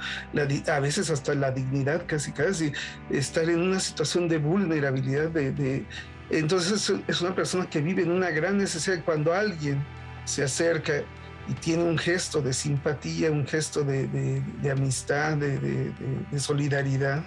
a 0.67 0.79
veces 0.79 1.09
hasta 1.09 1.35
la 1.35 1.51
dignidad, 1.51 2.05
casi 2.07 2.31
casi, 2.31 2.71
estar 3.09 3.49
en 3.49 3.61
una 3.61 3.81
situación 3.81 4.29
de 4.29 4.37
vulnerabilidad, 4.37 5.29
de, 5.29 5.85
entonces 6.29 6.91
es 7.07 7.21
una 7.21 7.35
persona 7.35 7.69
que 7.69 7.81
vive 7.81 8.03
en 8.03 8.11
una 8.11 8.29
gran 8.29 8.57
necesidad. 8.57 9.03
Cuando 9.03 9.33
alguien 9.33 9.83
se 10.23 10.43
acerca 10.43 11.03
y 11.47 11.53
tiene 11.53 11.83
un 11.83 11.97
gesto 11.97 12.41
de 12.41 12.53
simpatía, 12.53 13.31
un 13.31 13.45
gesto 13.47 13.83
de, 13.83 14.41
amistad, 14.71 15.37
de, 15.37 15.93
solidaridad, 16.37 17.23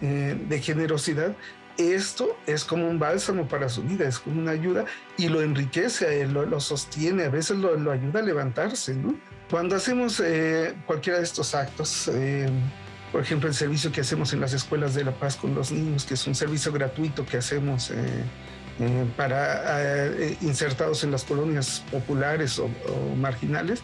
eh, 0.00 0.36
de 0.48 0.60
generosidad, 0.60 1.34
esto 1.76 2.36
es 2.46 2.64
como 2.64 2.88
un 2.88 2.98
bálsamo 2.98 3.46
para 3.46 3.68
su 3.68 3.82
vida, 3.82 4.08
es 4.08 4.18
como 4.18 4.40
una 4.40 4.50
ayuda 4.50 4.84
y 5.16 5.28
lo 5.28 5.42
enriquece 5.42 6.24
a 6.24 6.26
lo, 6.26 6.60
sostiene, 6.60 7.24
a 7.24 7.28
veces 7.28 7.56
lo, 7.58 7.90
ayuda 7.90 8.18
a 8.18 8.22
levantarse. 8.22 8.96
Cuando 9.48 9.76
hacemos 9.76 10.20
eh, 10.20 10.74
cualquiera 10.86 11.18
de 11.18 11.24
estos 11.24 11.54
actos, 11.54 12.10
eh, 12.12 12.50
por 13.12 13.22
ejemplo, 13.22 13.48
el 13.48 13.54
servicio 13.54 13.92
que 13.92 14.00
hacemos 14.00 14.32
en 14.32 14.40
las 14.40 14.52
escuelas 14.52 14.94
de 14.94 15.04
La 15.04 15.12
Paz 15.12 15.36
con 15.36 15.54
los 15.54 15.70
niños, 15.70 16.04
que 16.04 16.14
es 16.14 16.26
un 16.26 16.34
servicio 16.34 16.72
gratuito 16.72 17.24
que 17.24 17.36
hacemos 17.36 17.92
eh, 18.80 19.06
para 19.16 19.82
eh, 19.82 20.36
insertados 20.40 21.04
en 21.04 21.10
las 21.10 21.24
colonias 21.24 21.84
populares 21.90 22.58
o, 22.58 22.68
marginales, 23.16 23.82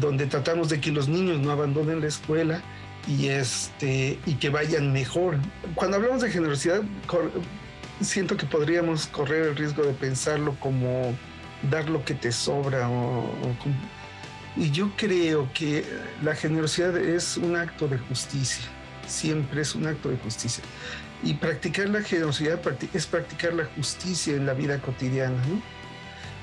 donde 0.00 0.26
tratamos 0.26 0.68
de 0.68 0.80
que 0.80 0.90
los 0.90 1.08
niños 1.08 1.38
no 1.40 1.50
abandonen 1.50 2.00
la 2.00 2.08
escuela 2.08 2.62
y, 3.06 3.28
este, 3.28 4.18
y 4.26 4.34
que 4.34 4.50
vayan 4.50 4.92
mejor. 4.92 5.38
Cuando 5.74 5.96
hablamos 5.96 6.22
de 6.22 6.30
generosidad, 6.30 6.82
siento 8.00 8.36
que 8.36 8.46
podríamos 8.46 9.06
correr 9.06 9.48
el 9.48 9.56
riesgo 9.56 9.82
de 9.82 9.92
pensarlo 9.92 10.56
como 10.60 11.14
dar 11.70 11.88
lo 11.88 12.04
que 12.04 12.14
te 12.14 12.32
sobra 12.32 12.88
y 14.56 14.70
yo 14.70 14.90
creo 14.96 15.48
que 15.52 15.84
la 16.22 16.34
generosidad 16.34 16.96
es 16.96 17.36
un 17.36 17.56
acto 17.56 17.88
de 17.88 17.98
justicia, 17.98 18.64
siempre 19.06 19.62
es 19.62 19.74
un 19.74 19.86
acto 19.86 20.08
de 20.08 20.16
justicia. 20.18 20.62
Y 21.24 21.34
practicar 21.34 21.88
la 21.88 22.02
generosidad 22.02 22.60
es 22.92 23.06
practicar 23.06 23.54
la 23.54 23.64
justicia 23.76 24.34
en 24.36 24.44
la 24.44 24.52
vida 24.52 24.78
cotidiana, 24.78 25.36
¿no? 25.46 25.60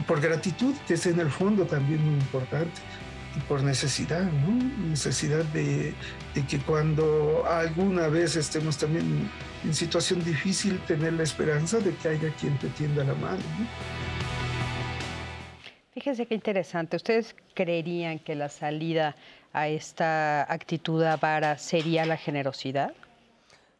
Por 0.07 0.19
gratitud, 0.19 0.73
que 0.87 0.95
es 0.95 1.05
en 1.05 1.19
el 1.19 1.29
fondo 1.29 1.65
también 1.65 2.03
muy 2.03 2.15
importante, 2.15 2.81
y 3.37 3.39
por 3.41 3.61
necesidad, 3.61 4.23
¿no? 4.23 4.87
Necesidad 4.89 5.45
de, 5.45 5.93
que 6.49 6.57
cuando 6.59 7.45
alguna 7.47 8.07
vez 8.07 8.35
estemos 8.35 8.77
también 8.77 9.29
en 9.63 9.73
situación 9.75 10.23
difícil, 10.23 10.79
tener 10.87 11.13
la 11.13 11.23
esperanza 11.23 11.79
de 11.79 11.93
que 11.95 12.09
haya 12.09 12.33
quien 12.39 12.57
te 12.57 12.67
tienda 12.69 13.03
la 13.03 13.13
mano, 13.13 13.43
¿no? 13.59 13.67
Fíjense 15.93 16.25
qué 16.25 16.33
interesante. 16.33 16.95
¿Ustedes 16.95 17.35
creerían 17.53 18.17
que 18.17 18.33
la 18.33 18.49
salida 18.49 19.15
a 19.53 19.67
esta 19.67 20.51
actitud 20.51 21.03
avara 21.03 21.59
sería 21.59 22.05
la 22.05 22.17
generosidad? 22.17 22.93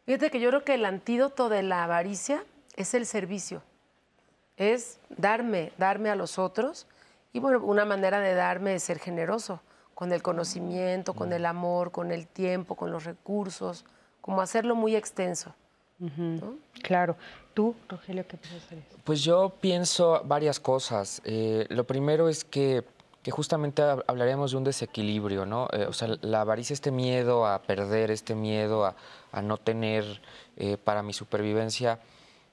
Fíjate 0.04 0.30
que 0.30 0.40
yo 0.40 0.48
creo 0.48 0.64
que 0.64 0.74
el 0.74 0.84
antídoto 0.84 1.48
de 1.48 1.62
la 1.62 1.84
avaricia 1.84 2.44
es 2.76 2.94
el 2.94 3.06
servicio, 3.06 3.62
es 4.56 4.98
darme, 5.10 5.72
darme 5.78 6.10
a 6.10 6.16
los 6.16 6.38
otros. 6.38 6.86
Y 7.32 7.38
bueno, 7.38 7.60
una 7.64 7.84
manera 7.84 8.20
de 8.20 8.34
darme 8.34 8.74
es 8.74 8.82
ser 8.82 8.98
generoso, 8.98 9.60
con 9.94 10.12
el 10.12 10.22
conocimiento, 10.22 11.14
con 11.14 11.32
el 11.32 11.46
amor, 11.46 11.92
con 11.92 12.10
el 12.10 12.26
tiempo, 12.26 12.74
con 12.74 12.90
los 12.90 13.04
recursos, 13.04 13.84
como 14.20 14.40
hacerlo 14.40 14.74
muy 14.74 14.96
extenso. 14.96 15.54
Claro. 16.82 17.16
¿Tú, 17.54 17.76
Rogelio, 17.88 18.26
qué 18.26 18.36
piensas? 18.36 18.68
Pues 19.04 19.22
yo 19.22 19.52
pienso 19.60 20.22
varias 20.24 20.58
cosas. 20.58 21.22
Eh, 21.24 21.66
lo 21.68 21.84
primero 21.84 22.28
es 22.28 22.44
que 22.44 22.84
que 23.22 23.30
justamente 23.30 23.82
hablaríamos 23.82 24.50
de 24.50 24.56
un 24.56 24.64
desequilibrio, 24.64 25.46
¿no? 25.46 25.68
Eh, 25.72 25.86
o 25.86 25.92
sea, 25.92 26.08
la 26.22 26.40
avaricia, 26.40 26.74
este 26.74 26.90
miedo 26.90 27.46
a 27.46 27.62
perder, 27.62 28.10
este 28.10 28.34
miedo 28.34 28.84
a, 28.84 28.96
no 29.42 29.56
tener 29.58 30.20
eh, 30.56 30.76
para 30.76 31.02
mi 31.02 31.12
supervivencia, 31.12 32.00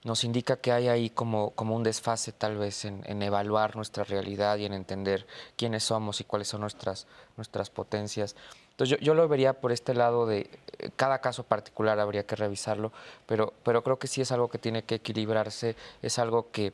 nos 0.04 0.24
indica 0.24 0.58
que 0.58 0.72
hay 0.72 0.88
ahí 0.88 1.10
como, 1.10 1.50
como 1.52 1.76
un 1.76 1.84
desfase 1.84 2.32
tal 2.32 2.58
vez 2.58 2.86
en, 2.86 3.22
evaluar 3.22 3.76
nuestra 3.76 4.04
realidad 4.04 4.58
y 4.58 4.66
en 4.66 4.74
entender 4.74 5.28
quiénes 5.58 5.84
somos 5.84 6.22
y 6.22 6.24
cuáles 6.24 6.48
son 6.48 6.62
nuestras, 6.62 7.08
nuestras 7.36 7.70
potencias. 7.70 8.36
Entonces 8.72 8.98
yo, 8.98 9.04
yo 9.04 9.14
lo 9.14 9.28
vería 9.28 9.60
por 9.60 9.74
este 9.74 9.94
lado 9.94 10.26
de 10.26 10.50
eh, 10.78 10.90
cada 10.96 11.20
caso 11.20 11.44
particular 11.44 12.00
habría 12.00 12.26
que 12.26 12.36
revisarlo, 12.36 12.94
pero, 13.26 13.54
pero 13.64 13.84
creo 13.84 14.00
que 14.00 14.08
sí 14.08 14.22
es 14.22 14.32
algo 14.32 14.50
que 14.50 14.60
tiene 14.60 14.84
que 14.84 14.96
equilibrarse, 14.96 15.76
es 16.02 16.20
algo 16.20 16.52
que 16.52 16.74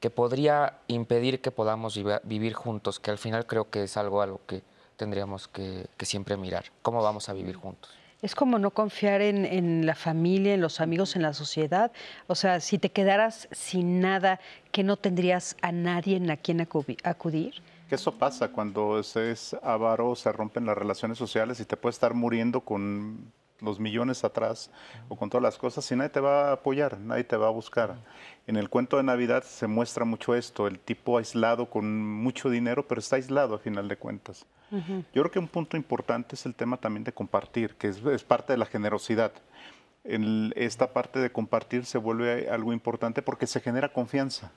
que 0.00 0.10
podría 0.10 0.78
impedir 0.86 1.40
que 1.40 1.50
podamos 1.50 1.98
vivir 2.24 2.52
juntos, 2.54 3.00
que 3.00 3.10
al 3.10 3.18
final 3.18 3.46
creo 3.46 3.70
que 3.70 3.82
es 3.84 3.96
algo 3.96 4.22
a 4.22 4.26
lo 4.26 4.40
que 4.46 4.62
tendríamos 4.96 5.48
que, 5.48 5.88
siempre 6.00 6.36
mirar, 6.36 6.66
cómo 6.82 7.02
vamos 7.02 7.28
a 7.28 7.32
vivir 7.32 7.56
juntos. 7.56 7.90
Es 8.20 8.34
como 8.34 8.58
no 8.58 8.72
confiar 8.72 9.22
en, 9.22 9.86
la 9.86 9.94
familia, 9.94 10.54
en 10.54 10.60
los 10.60 10.80
amigos, 10.80 11.14
en 11.14 11.22
la 11.22 11.32
sociedad. 11.32 11.92
O 12.26 12.34
sea, 12.34 12.58
si 12.58 12.76
te 12.78 12.90
quedaras 12.90 13.48
sin 13.52 14.00
nada, 14.00 14.40
que 14.72 14.82
no 14.82 14.96
tendrías 14.96 15.56
a 15.62 15.70
nadie 15.70 16.16
en 16.16 16.28
a 16.28 16.36
quien 16.36 16.60
acudir. 16.60 17.54
Que 17.88 17.94
eso 17.94 18.12
pasa 18.12 18.48
cuando 18.48 19.00
se 19.04 19.30
es 19.30 19.54
avaro, 19.62 20.16
se 20.16 20.32
rompen 20.32 20.66
las 20.66 20.76
relaciones 20.76 21.16
sociales 21.16 21.60
y 21.60 21.64
te 21.64 21.76
puedes 21.76 21.94
estar 21.94 22.12
muriendo 22.12 22.60
con 22.60 23.32
los 23.60 23.80
millones 23.80 24.24
atrás 24.24 24.70
o 25.08 25.16
con 25.16 25.30
todas 25.30 25.42
las 25.42 25.58
cosas 25.58 25.90
y 25.90 25.96
nadie 25.96 26.10
te 26.10 26.20
va 26.20 26.50
a 26.50 26.52
apoyar, 26.52 26.98
nadie 26.98 27.24
te 27.24 27.36
va 27.36 27.48
a 27.48 27.50
buscar. 27.50 27.96
En 28.46 28.56
el 28.56 28.68
cuento 28.68 28.96
de 28.96 29.02
Navidad 29.02 29.42
se 29.42 29.66
muestra 29.66 30.04
mucho 30.04 30.34
esto, 30.34 30.66
el 30.66 30.78
tipo 30.78 31.18
aislado 31.18 31.68
con 31.68 32.02
mucho 32.02 32.50
dinero, 32.50 32.86
pero 32.86 33.00
está 33.00 33.16
aislado 33.16 33.54
a 33.54 33.58
final 33.58 33.88
de 33.88 33.96
cuentas. 33.96 34.46
Yo 34.70 35.22
creo 35.22 35.30
que 35.30 35.38
un 35.38 35.48
punto 35.48 35.78
importante 35.78 36.34
es 36.34 36.44
el 36.44 36.54
tema 36.54 36.76
también 36.76 37.02
de 37.02 37.12
compartir, 37.12 37.74
que 37.76 37.88
es, 37.88 38.24
parte 38.24 38.52
de 38.52 38.58
la 38.58 38.66
generosidad. 38.66 39.32
En 40.04 40.52
esta 40.56 40.92
parte 40.92 41.18
de 41.18 41.32
compartir 41.32 41.86
se 41.86 41.98
vuelve 41.98 42.50
algo 42.50 42.72
importante 42.72 43.22
porque 43.22 43.46
se 43.46 43.60
genera 43.60 43.92
confianza. 43.92 44.52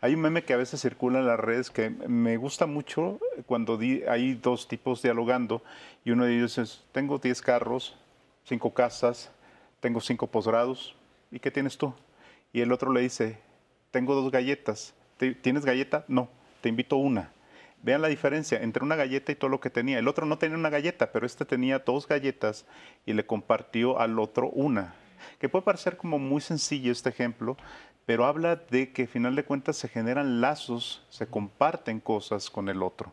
Hay 0.00 0.14
un 0.14 0.20
meme 0.20 0.44
que 0.44 0.52
a 0.52 0.56
veces 0.56 0.80
circula 0.80 1.18
en 1.18 1.26
las 1.26 1.40
redes 1.40 1.70
que 1.70 1.90
me 1.90 2.36
gusta 2.36 2.66
mucho 2.66 3.18
cuando 3.46 3.78
hay 4.08 4.34
dos 4.34 4.68
tipos 4.68 5.02
dialogando 5.02 5.62
y 6.04 6.12
uno 6.12 6.24
de 6.24 6.36
ellos 6.36 6.56
es, 6.58 6.84
tengo 6.92 7.18
10 7.18 7.42
carros, 7.42 7.96
cinco 8.48 8.72
casas, 8.72 9.30
tengo 9.80 10.00
cinco 10.00 10.26
posgrados, 10.26 10.96
¿y 11.30 11.38
qué 11.38 11.50
tienes 11.50 11.76
tú? 11.76 11.92
Y 12.52 12.62
el 12.62 12.72
otro 12.72 12.92
le 12.92 13.02
dice, 13.02 13.38
tengo 13.90 14.14
dos 14.14 14.32
galletas, 14.32 14.94
¿tienes 15.42 15.64
galleta? 15.64 16.04
No, 16.08 16.28
te 16.62 16.70
invito 16.70 16.96
una. 16.96 17.32
Vean 17.82 18.02
la 18.02 18.08
diferencia 18.08 18.60
entre 18.60 18.82
una 18.82 18.96
galleta 18.96 19.30
y 19.30 19.36
todo 19.36 19.50
lo 19.50 19.60
que 19.60 19.70
tenía. 19.70 19.98
El 19.98 20.08
otro 20.08 20.26
no 20.26 20.38
tenía 20.38 20.56
una 20.56 20.70
galleta, 20.70 21.12
pero 21.12 21.26
este 21.26 21.44
tenía 21.44 21.78
dos 21.78 22.08
galletas 22.08 22.66
y 23.06 23.12
le 23.12 23.24
compartió 23.24 24.00
al 24.00 24.18
otro 24.18 24.48
una. 24.48 24.94
Que 25.38 25.48
puede 25.48 25.64
parecer 25.64 25.96
como 25.96 26.18
muy 26.18 26.40
sencillo 26.40 26.90
este 26.90 27.10
ejemplo, 27.10 27.56
pero 28.06 28.24
habla 28.24 28.56
de 28.56 28.92
que 28.92 29.02
al 29.02 29.08
final 29.08 29.36
de 29.36 29.44
cuentas 29.44 29.76
se 29.76 29.88
generan 29.88 30.40
lazos, 30.40 31.06
se 31.10 31.26
comparten 31.26 32.00
cosas 32.00 32.50
con 32.50 32.68
el 32.68 32.82
otro. 32.82 33.12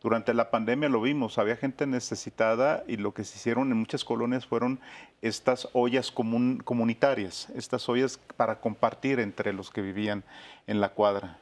Durante 0.00 0.32
la 0.32 0.50
pandemia 0.50 0.88
lo 0.88 1.00
vimos, 1.00 1.38
había 1.38 1.56
gente 1.56 1.84
necesitada 1.84 2.84
y 2.86 2.98
lo 2.98 3.14
que 3.14 3.24
se 3.24 3.36
hicieron 3.36 3.72
en 3.72 3.78
muchas 3.78 4.04
colonias 4.04 4.46
fueron 4.46 4.78
estas 5.22 5.68
ollas 5.72 6.12
comunitarias, 6.12 7.50
estas 7.56 7.88
ollas 7.88 8.20
para 8.36 8.60
compartir 8.60 9.18
entre 9.18 9.52
los 9.52 9.70
que 9.70 9.82
vivían 9.82 10.22
en 10.68 10.80
la 10.80 10.90
cuadra. 10.90 11.38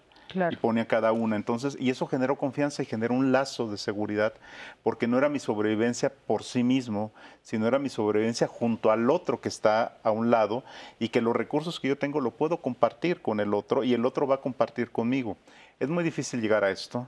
Y 0.51 0.57
ponía 0.57 0.87
cada 0.87 1.13
una. 1.13 1.37
Entonces, 1.37 1.77
y 1.79 1.91
eso 1.91 2.07
generó 2.07 2.37
confianza 2.37 2.83
y 2.83 2.87
generó 2.87 3.15
un 3.15 3.31
lazo 3.31 3.71
de 3.71 3.79
seguridad, 3.79 4.35
porque 4.83 5.07
no 5.07 5.19
era 5.19 5.29
mi 5.29 5.39
sobrevivencia 5.39 6.13
por 6.27 6.43
sí 6.43 6.63
mismo, 6.63 7.13
sino 7.43 7.67
era 7.67 7.79
mi 7.79 7.89
sobrevivencia 7.89 8.47
junto 8.47 8.91
al 8.91 9.09
otro 9.09 9.41
que 9.41 9.49
está 9.49 9.99
a 10.03 10.11
un 10.11 10.31
lado 10.31 10.65
y 10.99 11.09
que 11.11 11.21
los 11.21 11.37
recursos 11.37 11.79
que 11.79 11.89
yo 11.89 11.99
tengo 11.99 12.21
lo 12.21 12.33
puedo 12.33 12.61
compartir 12.61 13.23
con 13.23 13.41
el 13.41 13.55
otro 13.55 13.85
y 13.85 13.95
el 13.95 14.05
otro 14.05 14.27
va 14.27 14.37
a 14.37 14.41
compartir 14.41 14.91
conmigo. 14.91 15.37
Es 15.79 15.89
muy 15.89 16.05
difícil 16.05 16.41
llegar 16.41 16.65
a 16.65 16.71
esto, 16.71 17.07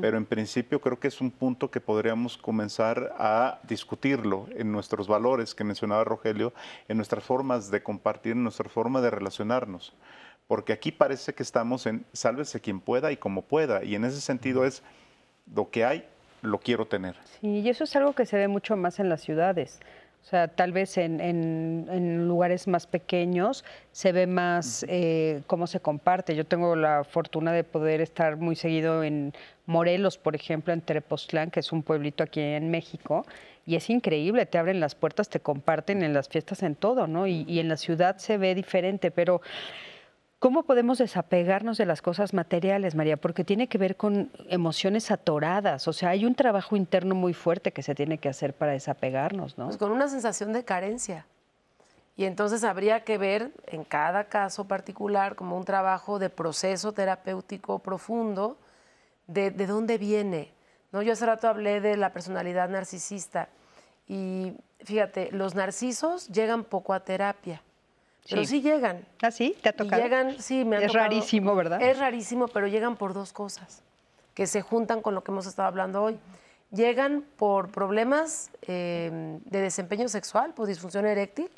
pero 0.00 0.16
en 0.16 0.26
principio 0.26 0.80
creo 0.80 0.98
que 0.98 1.08
es 1.08 1.20
un 1.20 1.30
punto 1.30 1.70
que 1.70 1.80
podríamos 1.80 2.36
comenzar 2.36 3.14
a 3.18 3.60
discutirlo 3.68 4.46
en 4.56 4.72
nuestros 4.72 5.08
valores 5.08 5.54
que 5.54 5.64
mencionaba 5.64 6.04
Rogelio, 6.04 6.52
en 6.88 6.96
nuestras 6.96 7.24
formas 7.24 7.70
de 7.70 7.82
compartir, 7.82 8.32
en 8.32 8.42
nuestra 8.42 8.68
forma 8.68 9.00
de 9.00 9.10
relacionarnos 9.10 9.94
porque 10.48 10.72
aquí 10.72 10.90
parece 10.90 11.34
que 11.34 11.42
estamos 11.42 11.86
en 11.86 12.04
sálvese 12.12 12.60
quien 12.60 12.80
pueda 12.80 13.12
y 13.12 13.18
como 13.18 13.42
pueda, 13.42 13.84
y 13.84 13.94
en 13.94 14.04
ese 14.04 14.20
sentido 14.20 14.64
es 14.64 14.82
lo 15.54 15.70
que 15.70 15.84
hay, 15.84 16.04
lo 16.42 16.58
quiero 16.58 16.86
tener. 16.86 17.14
Sí, 17.40 17.60
y 17.60 17.68
eso 17.68 17.84
es 17.84 17.94
algo 17.94 18.14
que 18.14 18.26
se 18.26 18.38
ve 18.38 18.48
mucho 18.48 18.76
más 18.76 18.98
en 18.98 19.08
las 19.08 19.20
ciudades. 19.20 19.78
O 20.22 20.26
sea, 20.30 20.48
tal 20.48 20.72
vez 20.72 20.98
en, 20.98 22.26
lugares 22.26 22.66
más 22.66 22.86
pequeños 22.86 23.64
se 23.92 24.12
ve 24.12 24.26
más 24.26 24.84
eh, 24.88 25.42
cómo 25.46 25.66
se 25.66 25.80
comparte. 25.80 26.34
Yo 26.34 26.44
tengo 26.44 26.76
la 26.76 27.04
fortuna 27.04 27.52
de 27.52 27.64
poder 27.64 28.00
estar 28.00 28.36
muy 28.36 28.56
seguido 28.56 29.04
en 29.04 29.32
Morelos, 29.68 30.16
por 30.16 30.34
ejemplo, 30.34 30.72
en 30.72 30.80
Terepoztlán, 30.80 31.50
que 31.50 31.60
es 31.60 31.72
un 31.72 31.82
pueblito 31.82 32.24
aquí 32.24 32.40
en 32.40 32.70
México, 32.70 33.26
y 33.66 33.76
es 33.76 33.90
increíble, 33.90 34.46
te 34.46 34.56
abren 34.56 34.80
las 34.80 34.94
puertas, 34.94 35.28
te 35.28 35.40
comparten 35.40 36.02
en 36.02 36.14
las 36.14 36.28
fiestas, 36.28 36.62
en 36.62 36.74
todo, 36.74 37.06
¿no? 37.06 37.26
Y, 37.26 37.44
y 37.46 37.60
en 37.60 37.68
la 37.68 37.76
ciudad 37.76 38.16
se 38.16 38.38
ve 38.38 38.54
diferente, 38.54 39.10
pero 39.10 39.42
¿Cómo 40.38 40.62
podemos 40.62 40.98
desapegarnos 40.98 41.78
de 41.78 41.86
las 41.86 42.00
cosas 42.00 42.32
materiales, 42.32 42.94
María? 42.94 43.16
Porque 43.16 43.42
tiene 43.42 43.66
que 43.66 43.76
ver 43.76 43.96
con 43.96 44.30
emociones 44.48 45.10
atoradas. 45.10 45.88
O 45.88 45.92
sea, 45.92 46.10
hay 46.10 46.24
un 46.24 46.36
trabajo 46.36 46.76
interno 46.76 47.16
muy 47.16 47.34
fuerte 47.34 47.72
que 47.72 47.82
se 47.82 47.96
tiene 47.96 48.18
que 48.18 48.28
hacer 48.28 48.54
para 48.54 48.70
desapegarnos, 48.70 49.58
¿no? 49.58 49.64
Pues 49.64 49.78
con 49.78 49.90
una 49.90 50.06
sensación 50.06 50.52
de 50.52 50.64
carencia. 50.64 51.26
Y 52.16 52.24
entonces 52.24 52.62
habría 52.62 53.02
que 53.02 53.18
ver 53.18 53.50
en 53.66 53.82
cada 53.82 54.24
caso 54.24 54.68
particular 54.68 55.34
como 55.34 55.56
un 55.56 55.64
trabajo 55.64 56.20
de 56.20 56.30
proceso 56.30 56.92
terapéutico 56.92 57.80
profundo 57.80 58.56
de, 59.28 59.52
de 59.52 59.66
dónde 59.66 59.96
viene. 59.96 60.52
¿no? 60.90 61.02
Yo 61.02 61.12
hace 61.12 61.26
rato 61.26 61.46
hablé 61.46 61.80
de 61.80 61.96
la 61.96 62.12
personalidad 62.12 62.68
narcisista 62.68 63.48
y 64.08 64.54
fíjate, 64.80 65.30
los 65.30 65.54
narcisos 65.54 66.26
llegan 66.28 66.64
poco 66.64 66.92
a 66.92 67.04
terapia 67.04 67.62
pero 68.28 68.44
sí 68.44 68.60
llegan. 68.60 69.04
¿Ah, 69.22 69.30
sí? 69.30 69.56
¿Te 69.62 69.70
ha 69.70 69.72
tocado? 69.72 70.02
llegan, 70.02 70.40
sí, 70.40 70.64
me 70.64 70.84
Es 70.84 70.92
rarísimo, 70.92 71.54
¿verdad? 71.54 71.80
Es 71.80 71.98
rarísimo, 71.98 72.48
pero 72.48 72.66
llegan 72.66 72.96
por 72.96 73.14
dos 73.14 73.32
cosas 73.32 73.82
que 74.34 74.46
se 74.46 74.62
juntan 74.62 75.02
con 75.02 75.14
lo 75.14 75.24
que 75.24 75.32
hemos 75.32 75.46
estado 75.46 75.68
hablando 75.68 76.02
hoy. 76.02 76.18
Llegan 76.70 77.24
por 77.36 77.70
problemas 77.70 78.50
eh, 78.62 79.38
de 79.44 79.60
desempeño 79.60 80.08
sexual, 80.08 80.52
por 80.52 80.66
disfunción 80.66 81.06
eréctil, 81.06 81.50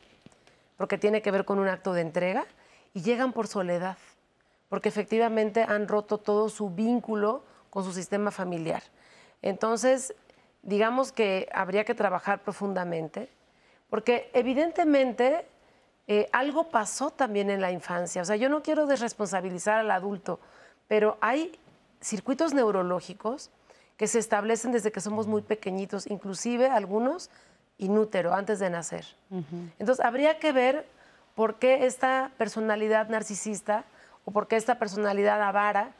porque 0.76 0.96
tiene 0.96 1.20
que 1.20 1.30
ver 1.30 1.44
con 1.44 1.58
un 1.58 1.68
acto 1.68 1.92
de 1.92 2.02
entrega, 2.02 2.46
y 2.94 3.02
llegan 3.02 3.32
por 3.32 3.48
soledad, 3.48 3.98
porque 4.68 4.88
efectivamente 4.88 5.62
han 5.62 5.88
roto 5.88 6.18
todo 6.18 6.48
su 6.48 6.70
vínculo 6.70 7.44
con 7.70 7.84
su 7.84 7.92
sistema 7.92 8.30
familiar. 8.30 8.82
Entonces, 9.42 10.14
digamos 10.62 11.12
que 11.12 11.48
habría 11.52 11.84
que 11.84 11.94
trabajar 11.94 12.42
profundamente, 12.42 13.28
porque 13.88 14.30
evidentemente 14.34 15.46
eh, 16.06 16.28
algo 16.32 16.70
pasó 16.70 17.10
también 17.10 17.50
en 17.50 17.60
la 17.60 17.72
infancia. 17.72 18.22
O 18.22 18.24
sea, 18.24 18.36
yo 18.36 18.48
no 18.48 18.62
quiero 18.62 18.86
desresponsabilizar 18.86 19.78
al 19.78 19.90
adulto, 19.90 20.40
pero 20.88 21.16
hay 21.20 21.58
circuitos 22.00 22.52
neurológicos 22.52 23.50
que 23.96 24.06
se 24.06 24.18
establecen 24.18 24.72
desde 24.72 24.92
que 24.92 25.00
somos 25.00 25.26
muy 25.26 25.42
pequeñitos, 25.42 26.06
inclusive 26.06 26.68
algunos 26.68 27.30
inútero, 27.78 28.34
antes 28.34 28.58
de 28.58 28.70
nacer. 28.70 29.06
Entonces, 29.78 30.04
habría 30.04 30.38
que 30.38 30.52
ver 30.52 30.86
por 31.34 31.56
qué 31.56 31.86
esta 31.86 32.30
personalidad 32.36 33.08
narcisista 33.08 33.84
o 34.24 34.30
por 34.30 34.48
qué 34.48 34.56
esta 34.56 34.78
personalidad 34.78 35.40
avara 35.42 35.92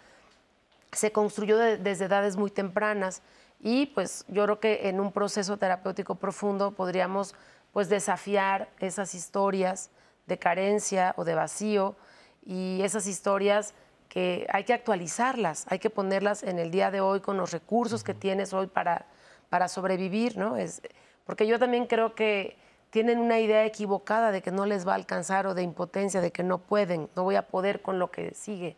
se 0.93 1.13
construyó 1.13 1.57
desde 1.57 2.05
edades 2.07 2.37
muy 2.37 2.51
tempranas. 2.51 3.23
Y 3.61 3.87
pues 3.87 4.25
yo 4.29 4.45
creo 4.45 4.61
que 4.61 4.89
en 4.89 5.01
un 5.01 5.13
proceso 5.13 5.57
terapéutico 5.57 6.15
profundo 6.15 6.73
podríamos 6.73 7.35
pues 7.73 7.89
desafiar 7.89 8.69
esas 8.81 9.15
historias, 9.15 9.91
de 10.31 10.39
carencia 10.39 11.13
o 11.17 11.25
de 11.25 11.35
vacío 11.35 11.97
y 12.45 12.81
esas 12.83 13.07
historias 13.07 13.75
que 14.09 14.47
hay 14.51 14.65
que 14.65 14.73
actualizarlas, 14.73 15.67
hay 15.69 15.79
que 15.79 15.91
ponerlas 15.91 16.43
en 16.43 16.59
el 16.59 16.71
día 16.71 16.91
de 16.91 17.01
hoy 17.01 17.21
con 17.21 17.37
los 17.37 17.53
recursos 17.53 18.03
que 18.03 18.15
tienes 18.15 18.53
hoy 18.53 18.67
para, 18.67 19.07
para 19.51 19.69
sobrevivir, 19.69 20.37
¿no? 20.37 20.57
Es, 20.57 20.83
porque 21.25 21.47
yo 21.47 21.59
también 21.59 21.87
creo 21.87 22.15
que 22.15 22.57
tienen 22.91 23.19
una 23.19 23.39
idea 23.39 23.65
equivocada 23.65 24.33
de 24.33 24.43
que 24.43 24.51
no 24.51 24.67
les 24.67 24.87
va 24.87 24.93
a 24.93 24.97
alcanzar 24.97 25.47
o 25.47 25.55
de 25.55 25.63
impotencia, 25.63 26.21
de 26.21 26.33
que 26.33 26.43
no 26.43 26.59
pueden, 26.59 27.09
no 27.15 27.23
voy 27.23 27.37
a 27.37 27.47
poder 27.47 27.83
con 27.83 27.99
lo 27.99 28.11
que 28.11 28.35
sigue. 28.35 28.77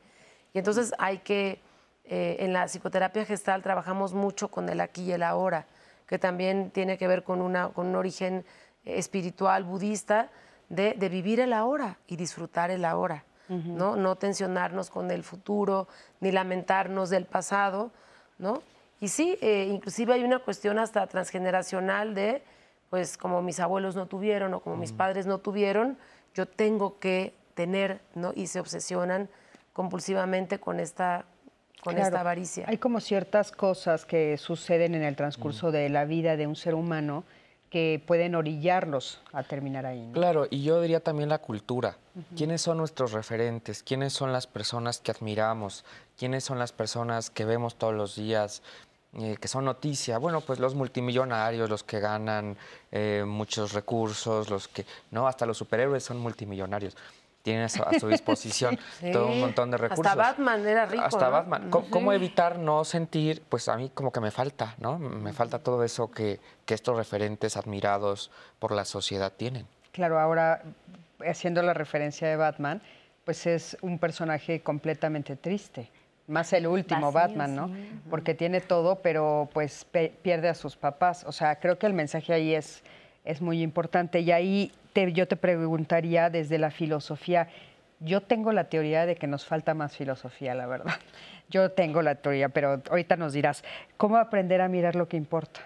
Y 0.53 0.59
entonces 0.59 0.93
hay 0.99 1.19
que, 1.19 1.61
eh, 2.05 2.37
en 2.41 2.53
la 2.53 2.67
psicoterapia 2.67 3.25
gestal 3.25 3.63
trabajamos 3.63 4.13
mucho 4.13 4.49
con 4.49 4.69
el 4.69 4.81
aquí 4.81 5.05
y 5.05 5.13
el 5.13 5.23
ahora, 5.23 5.67
que 6.07 6.19
también 6.19 6.71
tiene 6.71 6.99
que 6.99 7.07
ver 7.07 7.23
con, 7.23 7.41
una, 7.41 7.69
con 7.69 7.87
un 7.87 7.97
origen 7.97 8.45
espiritual 8.85 9.65
budista, 9.65 10.31
de, 10.69 10.95
vivir 11.11 11.39
el 11.41 11.53
ahora 11.53 11.99
y 12.07 12.17
disfrutar 12.17 12.71
el 12.71 12.87
ahora, 12.87 13.25
¿no? 13.49 13.95
No 13.97 14.17
tensionarnos 14.17 14.89
con 14.89 15.11
el 15.11 15.23
futuro, 15.23 15.87
ni 16.21 16.33
lamentarnos 16.33 17.11
del 17.11 17.27
pasado, 17.27 17.91
¿no? 18.39 18.63
Y 18.99 19.09
sí, 19.09 19.37
eh, 19.43 19.69
inclusive 19.71 20.15
hay 20.15 20.25
una 20.25 20.39
cuestión 20.39 20.79
hasta 20.79 21.07
transgeneracional 21.07 22.15
de, 22.15 22.43
pues 22.89 23.19
como 23.19 23.43
mis 23.43 23.61
abuelos 23.61 23.97
no 23.97 24.07
tuvieron 24.07 24.55
o 24.55 24.61
como 24.61 24.77
mis 24.77 24.93
padres 24.93 25.27
no 25.27 25.39
tuvieron, 25.39 25.99
yo 26.35 26.47
tengo 26.47 26.99
que 26.99 27.35
tener, 27.55 28.01
¿no? 28.15 28.33
Y 28.35 28.47
se 28.47 28.59
obsesionan 28.59 29.29
compulsivamente 29.75 30.59
con 30.59 30.81
esta 30.81 31.27
con 31.83 31.99
esta 31.99 32.21
avaricia. 32.21 32.65
Hay 32.69 32.79
como 32.79 33.01
ciertas 33.01 33.51
cosas 33.51 34.05
que 34.05 34.39
suceden 34.39 34.95
en 34.95 35.03
el 35.03 35.17
transcurso 35.17 35.73
de 35.73 35.89
la 35.89 36.05
vida 36.05 36.37
de 36.37 36.47
un 36.47 36.55
ser 36.55 36.75
humano 36.75 37.25
que 37.71 38.01
pueden 38.07 38.37
orillarlos 38.37 39.21
a 39.33 39.43
terminar 39.43 39.87
ahí. 39.87 40.11
Claro, 40.13 40.47
y 40.49 40.63
yo 40.63 40.81
diría 40.81 41.01
también 41.01 41.29
la 41.29 41.39
cultura. 41.39 41.97
¿Quiénes 42.37 42.61
son 42.61 42.77
nuestros 42.77 43.13
referentes? 43.13 43.83
¿Quiénes 43.83 44.13
son 44.13 44.33
las 44.33 44.47
personas 44.47 45.01
que 45.01 45.11
admiramos? 45.11 45.85
¿Quiénes 46.17 46.45
son 46.45 46.59
las 46.59 46.71
personas 46.71 47.31
que 47.31 47.45
vemos 47.45 47.75
todos 47.77 47.95
los 47.95 48.15
días? 48.15 48.63
Eh, 49.15 49.37
que 49.41 49.49
son 49.49 49.65
noticia, 49.67 50.17
bueno, 50.17 50.41
pues 50.41 50.59
los 50.59 50.75
multimillonarios, 50.75 51.69
los 51.69 51.85
que 51.85 52.01
ganan 52.01 52.57
eh, 52.91 53.25
muchos 53.27 53.75
recursos, 53.75 54.49
los 54.49 54.69
que, 54.69 54.87
no, 55.11 55.27
hasta 55.27 55.45
los 55.45 55.59
superhéroes 55.59 56.03
son 56.03 56.19
multimillonarios 56.19 56.97
tienen 57.43 57.65
a 57.65 57.69
su, 57.69 57.83
disposición 58.09 58.79
todo 59.13 59.29
un 59.29 59.41
montón 59.41 59.71
de 59.71 59.77
recursos. 59.77 60.07
Hasta 60.07 60.23
Batman 60.23 60.67
era 60.67 60.87
rico. 60.87 61.05
Hasta 61.05 61.29
Batman. 61.29 61.71
¿Cómo, 61.71 62.13
evitar 62.13 62.59
no 62.59 62.85
sentir, 62.85 63.43
pues 63.49 63.69
a 63.69 63.77
mí 63.77 63.91
como 63.93 64.13
que 64.13 64.21
me 64.21 64.31
falta, 64.31 64.75
¿no? 64.79 64.99
Me 64.99 65.33
falta 65.33 65.59
todo 65.59 65.83
eso 65.85 66.11
que, 66.11 66.41
que 66.65 66.75
estos 66.75 66.97
referentes 66.97 67.57
admirados 67.57 68.31
por 68.59 68.73
la 68.73 68.85
sociedad 68.85 69.33
tienen. 69.33 69.67
Claro, 69.93 70.19
ahora 70.19 70.63
haciendo 71.27 71.63
la 71.63 71.75
referencia 71.75 72.29
de 72.29 72.37
Batman, 72.37 72.83
pues 73.25 73.47
es 73.47 73.77
un 73.83 73.99
personaje 73.99 74.61
completamente 74.61 75.37
triste. 75.37 75.91
Más 76.29 76.53
el 76.53 76.67
último 76.67 77.13
Batman, 77.13 77.55
¿no? 77.55 77.71
Porque 78.09 78.35
tiene 78.35 78.61
todo, 78.61 78.97
pero 78.97 79.49
pues 79.53 79.85
pierde 80.23 80.49
a 80.49 80.55
sus 80.55 80.77
papás. 80.77 81.25
O 81.25 81.33
sea, 81.33 81.57
creo 81.57 81.79
que 81.79 81.87
el 81.87 81.93
mensaje 81.93 82.33
ahí 82.33 82.55
es, 82.55 82.83
es 83.25 83.43
muy 83.43 83.61
importante. 83.61 84.21
Y 84.21 84.31
ahí 84.31 84.73
yo 84.95 85.29
te 85.29 85.37
preguntaría 85.37 86.31
desde 86.31 86.59
la 86.59 86.71
filosofía, 86.71 87.49
yo 88.01 88.21
tengo 88.21 88.53
la 88.53 88.69
teoría 88.69 89.07
de 89.07 89.17
que 89.17 89.27
nos 89.27 89.45
falta 89.45 89.75
más 89.75 89.97
filosofía, 89.97 90.55
la 90.55 90.67
verdad. 90.67 90.95
Yo 91.49 91.71
tengo 91.71 92.03
la 92.03 92.15
teoría, 92.15 92.49
pero 92.49 92.83
ahorita 92.89 93.17
nos 93.17 93.33
dirás, 93.33 93.63
¿cómo 93.97 94.17
aprender 94.17 94.61
a 94.61 94.69
mirar 94.69 94.97
lo 94.97 95.07
que 95.07 95.17
importa? 95.17 95.61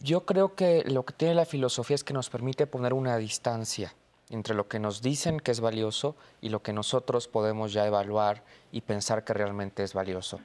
Yo 0.00 0.24
creo 0.24 0.54
que 0.54 0.84
lo 0.86 1.04
que 1.04 1.12
tiene 1.14 1.34
la 1.34 1.44
filosofía 1.44 1.96
es 1.96 2.04
que 2.04 2.14
nos 2.14 2.30
permite 2.30 2.66
poner 2.68 2.94
una 2.94 3.16
distancia 3.16 3.92
entre 4.30 4.54
lo 4.54 4.68
que 4.68 4.78
nos 4.78 5.02
dicen 5.02 5.40
que 5.40 5.50
es 5.50 5.60
valioso 5.60 6.14
y 6.40 6.50
lo 6.50 6.62
que 6.62 6.72
nosotros 6.72 7.28
podemos 7.28 7.72
ya 7.72 7.86
evaluar 7.86 8.42
y 8.70 8.82
pensar 8.82 9.24
que 9.24 9.32
realmente 9.32 9.82
es 9.82 9.94
valioso. 9.94 10.38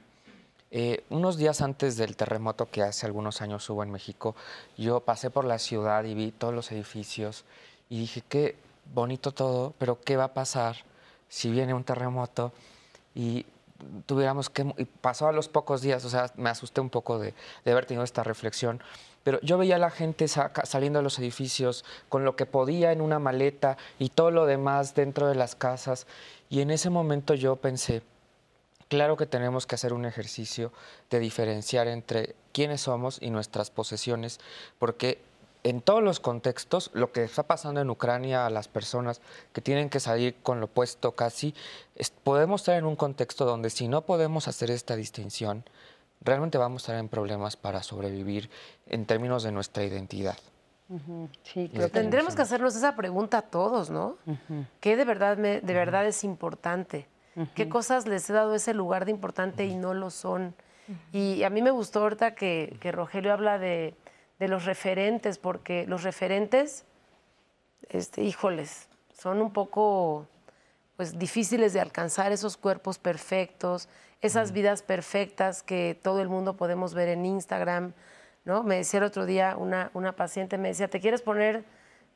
Eh, 0.76 1.04
unos 1.08 1.36
días 1.36 1.60
antes 1.60 1.96
del 1.96 2.16
terremoto 2.16 2.68
que 2.68 2.82
hace 2.82 3.06
algunos 3.06 3.40
años 3.42 3.70
hubo 3.70 3.84
en 3.84 3.92
México, 3.92 4.34
yo 4.76 4.98
pasé 4.98 5.30
por 5.30 5.44
la 5.44 5.60
ciudad 5.60 6.02
y 6.02 6.14
vi 6.14 6.32
todos 6.32 6.52
los 6.52 6.72
edificios 6.72 7.44
y 7.88 8.00
dije, 8.00 8.24
qué 8.28 8.56
bonito 8.92 9.30
todo, 9.30 9.72
pero 9.78 10.00
¿qué 10.00 10.16
va 10.16 10.24
a 10.24 10.34
pasar 10.34 10.78
si 11.28 11.52
viene 11.52 11.74
un 11.74 11.84
terremoto 11.84 12.52
y 13.14 13.46
tuviéramos 14.06 14.50
que... 14.50 14.62
Y 14.76 14.84
pasó 14.86 15.28
a 15.28 15.32
los 15.32 15.48
pocos 15.48 15.80
días, 15.80 16.04
o 16.04 16.10
sea, 16.10 16.32
me 16.34 16.50
asusté 16.50 16.80
un 16.80 16.90
poco 16.90 17.20
de, 17.20 17.34
haber 17.64 17.86
tenido 17.86 18.02
esta 18.02 18.24
reflexión, 18.24 18.82
pero 19.22 19.40
yo 19.42 19.58
veía 19.58 19.76
a 19.76 19.78
la 19.78 19.90
gente 19.90 20.26
saliendo 20.26 20.98
de 20.98 21.04
los 21.04 21.20
edificios 21.20 21.84
con 22.08 22.24
lo 22.24 22.34
que 22.34 22.46
podía 22.46 22.90
en 22.90 23.00
una 23.00 23.20
maleta 23.20 23.76
y 24.00 24.08
todo 24.08 24.32
lo 24.32 24.44
demás 24.44 24.96
dentro 24.96 25.28
de 25.28 25.36
las 25.36 25.54
casas. 25.54 26.08
Y 26.50 26.62
en 26.62 26.72
ese 26.72 26.90
momento 26.90 27.34
yo 27.34 27.54
pensé, 27.54 28.02
Claro 28.94 29.16
que 29.16 29.26
tenemos 29.26 29.66
que 29.66 29.74
hacer 29.74 29.92
un 29.92 30.04
ejercicio 30.04 30.70
de 31.10 31.18
diferenciar 31.18 31.88
entre 31.88 32.36
quiénes 32.52 32.82
somos 32.82 33.18
y 33.20 33.30
nuestras 33.30 33.72
posesiones, 33.72 34.38
porque 34.78 35.20
en 35.64 35.80
todos 35.80 36.00
los 36.00 36.20
contextos, 36.20 36.92
lo 36.94 37.10
que 37.10 37.24
está 37.24 37.42
pasando 37.42 37.80
en 37.80 37.90
Ucrania 37.90 38.46
a 38.46 38.50
las 38.50 38.68
personas 38.68 39.20
que 39.52 39.60
tienen 39.60 39.90
que 39.90 39.98
salir 39.98 40.36
con 40.44 40.60
lo 40.60 40.66
opuesto 40.66 41.10
casi, 41.10 41.56
podemos 42.22 42.60
estar 42.60 42.76
en 42.76 42.84
un 42.84 42.94
contexto 42.94 43.44
donde 43.44 43.68
si 43.70 43.88
no 43.88 44.02
podemos 44.02 44.46
hacer 44.46 44.70
esta 44.70 44.94
distinción, 44.94 45.64
realmente 46.20 46.56
vamos 46.56 46.82
a 46.82 46.92
estar 46.92 46.96
en 47.00 47.08
problemas 47.08 47.56
para 47.56 47.82
sobrevivir 47.82 48.48
en 48.86 49.06
términos 49.06 49.42
de 49.42 49.50
nuestra 49.50 49.82
identidad. 49.82 50.38
Sí, 51.42 51.68
Tendremos 51.92 52.36
que 52.36 52.42
hacernos 52.42 52.76
esa 52.76 52.94
pregunta 52.94 53.38
a 53.38 53.42
todos, 53.42 53.90
¿no? 53.90 54.18
¿Qué 54.78 54.96
de 54.96 55.04
verdad, 55.04 55.36
me, 55.36 55.60
de 55.60 55.74
verdad 55.74 56.06
es 56.06 56.22
importante? 56.22 57.08
¿Qué 57.54 57.68
cosas 57.68 58.06
les 58.06 58.28
he 58.30 58.32
dado 58.32 58.54
ese 58.54 58.74
lugar 58.74 59.04
de 59.04 59.10
importante 59.10 59.64
y 59.64 59.74
no 59.74 59.94
lo 59.94 60.10
son? 60.10 60.54
Y 61.12 61.42
a 61.42 61.50
mí 61.50 61.62
me 61.62 61.70
gustó 61.70 62.00
ahorita 62.00 62.34
que, 62.34 62.76
que 62.80 62.92
Rogelio 62.92 63.32
habla 63.32 63.58
de, 63.58 63.94
de, 64.38 64.48
los 64.48 64.64
referentes, 64.66 65.38
porque 65.38 65.86
los 65.86 66.02
referentes, 66.02 66.84
este, 67.88 68.22
híjoles, 68.22 68.88
son 69.12 69.40
un 69.40 69.52
poco 69.52 70.26
pues, 70.96 71.18
difíciles 71.18 71.72
de 71.72 71.80
alcanzar 71.80 72.32
esos 72.32 72.56
cuerpos 72.56 72.98
perfectos, 72.98 73.88
esas 74.20 74.52
vidas 74.52 74.82
perfectas 74.82 75.62
que 75.62 75.98
todo 76.00 76.20
el 76.20 76.28
mundo 76.28 76.56
podemos 76.56 76.94
ver 76.94 77.08
en 77.08 77.24
Instagram. 77.24 77.94
¿no? 78.44 78.62
Me 78.62 78.76
decía 78.76 78.98
el 78.98 79.04
otro 79.04 79.26
día 79.26 79.56
una, 79.56 79.90
una 79.94 80.12
paciente, 80.12 80.58
me 80.58 80.68
decía, 80.68 80.88
¿te 80.88 81.00
quieres 81.00 81.22
poner 81.22 81.64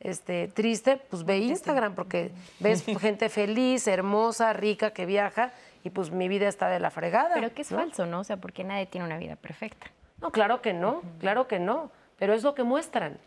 este, 0.00 0.48
triste? 0.48 0.96
Pues 0.96 1.24
ve 1.24 1.38
Instagram, 1.38 1.94
porque 1.94 2.30
ves 2.60 2.84
gente 3.00 3.28
feliz, 3.28 3.86
hermosa, 3.86 4.52
rica, 4.52 4.92
que 4.92 5.06
viaja, 5.06 5.52
y 5.84 5.90
pues 5.90 6.10
mi 6.10 6.28
vida 6.28 6.48
está 6.48 6.68
de 6.68 6.80
la 6.80 6.90
fregada. 6.90 7.34
Pero 7.34 7.52
que 7.52 7.62
es 7.62 7.68
falso, 7.68 8.06
¿no? 8.06 8.20
O 8.20 8.24
sea, 8.24 8.36
porque 8.36 8.64
nadie 8.64 8.86
tiene 8.86 9.06
una 9.06 9.18
vida 9.18 9.36
perfecta. 9.36 9.86
No, 10.20 10.30
claro 10.32 10.60
que 10.60 10.72
no, 10.72 11.02
claro 11.20 11.46
que 11.46 11.58
no, 11.58 11.90
pero 12.18 12.34
es 12.34 12.42
lo 12.42 12.54
que 12.54 12.64
muestran. 12.64 13.18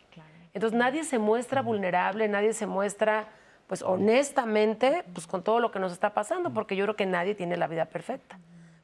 Entonces 0.53 0.77
nadie 0.77 1.05
se 1.05 1.17
muestra 1.17 1.61
vulnerable, 1.61 2.27
nadie 2.27 2.53
se 2.53 2.67
muestra, 2.67 3.27
pues 3.67 3.81
honestamente, 3.81 5.05
pues 5.13 5.25
con 5.27 5.43
todo 5.43 5.59
lo 5.61 5.71
que 5.71 5.79
nos 5.79 5.93
está 5.93 6.13
pasando, 6.13 6.51
porque 6.51 6.75
yo 6.75 6.83
creo 6.85 6.95
que 6.97 7.05
nadie 7.05 7.35
tiene 7.35 7.55
la 7.55 7.67
vida 7.67 7.85
perfecta, 7.85 8.37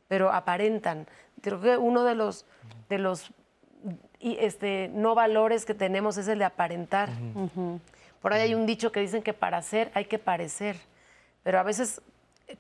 pero 0.08 0.32
aparentan. 0.32 1.08
Creo 1.42 1.60
que 1.60 1.76
uno 1.76 2.06
de 2.06 2.16
los, 2.16 2.46
de 2.88 3.00
los 3.00 3.34
y 4.20 4.38
este, 4.40 4.90
no 4.94 5.16
valores 5.16 5.66
que 5.66 5.74
tenemos 5.74 6.18
es 6.18 6.28
el 6.28 6.40
de 6.40 6.46
aparentar. 6.46 7.10
Por 8.22 8.34
ahí 8.34 8.42
hay 8.42 8.56
un 8.56 8.66
dicho 8.66 8.92
que 8.92 9.00
dicen 9.00 9.22
que 9.22 9.34
para 9.34 9.62
ser 9.62 9.92
hay 9.94 10.06
que 10.06 10.20
parecer, 10.20 10.78
pero 11.44 11.60
a 11.60 11.64
veces 11.64 12.02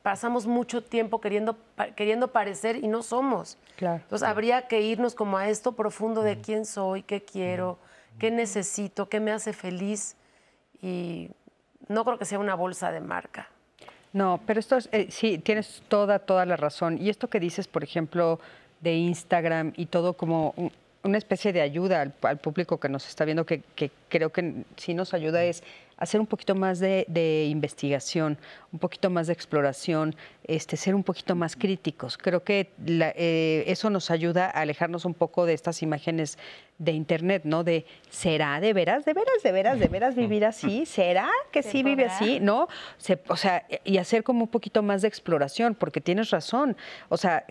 pasamos 0.01 0.45
mucho 0.45 0.83
tiempo 0.83 1.21
queriendo, 1.21 1.57
queriendo 1.95 2.29
parecer 2.29 2.77
y 2.77 2.87
no 2.87 3.01
somos. 3.01 3.57
Entonces 3.79 4.27
habría 4.27 4.67
que 4.67 4.81
irnos 4.81 5.15
como 5.15 5.37
a 5.37 5.49
esto 5.49 5.73
profundo 5.73 6.21
de 6.21 6.41
quién 6.41 6.65
soy, 6.65 7.03
qué 7.03 7.23
quiero, 7.23 7.77
qué 8.19 8.31
necesito, 8.31 9.07
qué 9.07 9.19
me 9.19 9.31
hace 9.31 9.53
feliz 9.53 10.15
y 10.81 11.29
no 11.87 12.03
creo 12.03 12.17
que 12.17 12.25
sea 12.25 12.39
una 12.39 12.55
bolsa 12.55 12.91
de 12.91 12.99
marca. 12.99 13.49
No, 14.13 14.39
pero 14.45 14.59
esto 14.59 14.77
es, 14.77 14.89
eh, 14.91 15.07
sí, 15.11 15.37
tienes 15.37 15.83
toda, 15.87 16.19
toda 16.19 16.45
la 16.45 16.55
razón. 16.55 16.97
Y 16.99 17.09
esto 17.09 17.29
que 17.29 17.39
dices, 17.39 17.67
por 17.67 17.83
ejemplo, 17.83 18.39
de 18.81 18.93
Instagram 18.95 19.73
y 19.75 19.87
todo 19.87 20.13
como 20.13 20.53
una 21.03 21.17
especie 21.17 21.53
de 21.53 21.61
ayuda 21.61 22.01
al, 22.01 22.37
público 22.37 22.79
que 22.79 22.89
nos 22.89 23.07
está 23.07 23.25
viendo, 23.25 23.45
que, 23.45 23.61
creo 24.09 24.31
que 24.31 24.63
sí 24.75 24.93
nos 24.93 25.13
ayuda, 25.13 25.43
es 25.43 25.63
hacer 25.97 26.19
un 26.19 26.27
poquito 26.27 26.53
más 26.53 26.79
de, 26.79 27.47
investigación, 27.49 28.37
un 28.71 28.79
poquito 28.79 29.09
más 29.09 29.27
de 29.27 29.33
exploración, 29.33 30.15
este, 30.43 30.77
ser 30.77 30.93
un 30.93 31.03
poquito 31.03 31.35
más 31.35 31.55
críticos. 31.55 32.17
Creo 32.17 32.43
que 32.43 32.71
eh, 32.85 33.63
eso 33.67 33.89
nos 33.89 34.11
ayuda 34.11 34.45
a 34.45 34.61
alejarnos 34.61 35.05
un 35.05 35.13
poco 35.13 35.45
de 35.45 35.53
estas 35.53 35.81
imágenes 35.81 36.37
de 36.77 36.91
Internet, 36.91 37.41
¿no? 37.45 37.63
De, 37.63 37.85
¿será 38.09 38.59
de 38.59 38.73
veras, 38.73 39.05
de 39.05 39.13
veras, 39.13 39.41
de 39.43 39.51
veras, 39.51 39.79
de 39.79 39.87
veras 39.87 40.15
vivir 40.15 40.45
así? 40.45 40.85
¿Será 40.85 41.29
que 41.51 41.63
sí 41.63 41.81
vive 41.81 42.05
así? 42.05 42.39
¿No? 42.39 42.67
o 43.27 43.35
sea, 43.35 43.65
y 43.83 43.97
hacer 43.97 44.23
como 44.23 44.43
un 44.43 44.49
poquito 44.49 44.83
más 44.83 45.01
de 45.01 45.07
exploración, 45.07 45.73
porque 45.73 46.01
tienes 46.01 46.29
razón. 46.29 46.77
O 47.09 47.17
sea, 47.17 47.45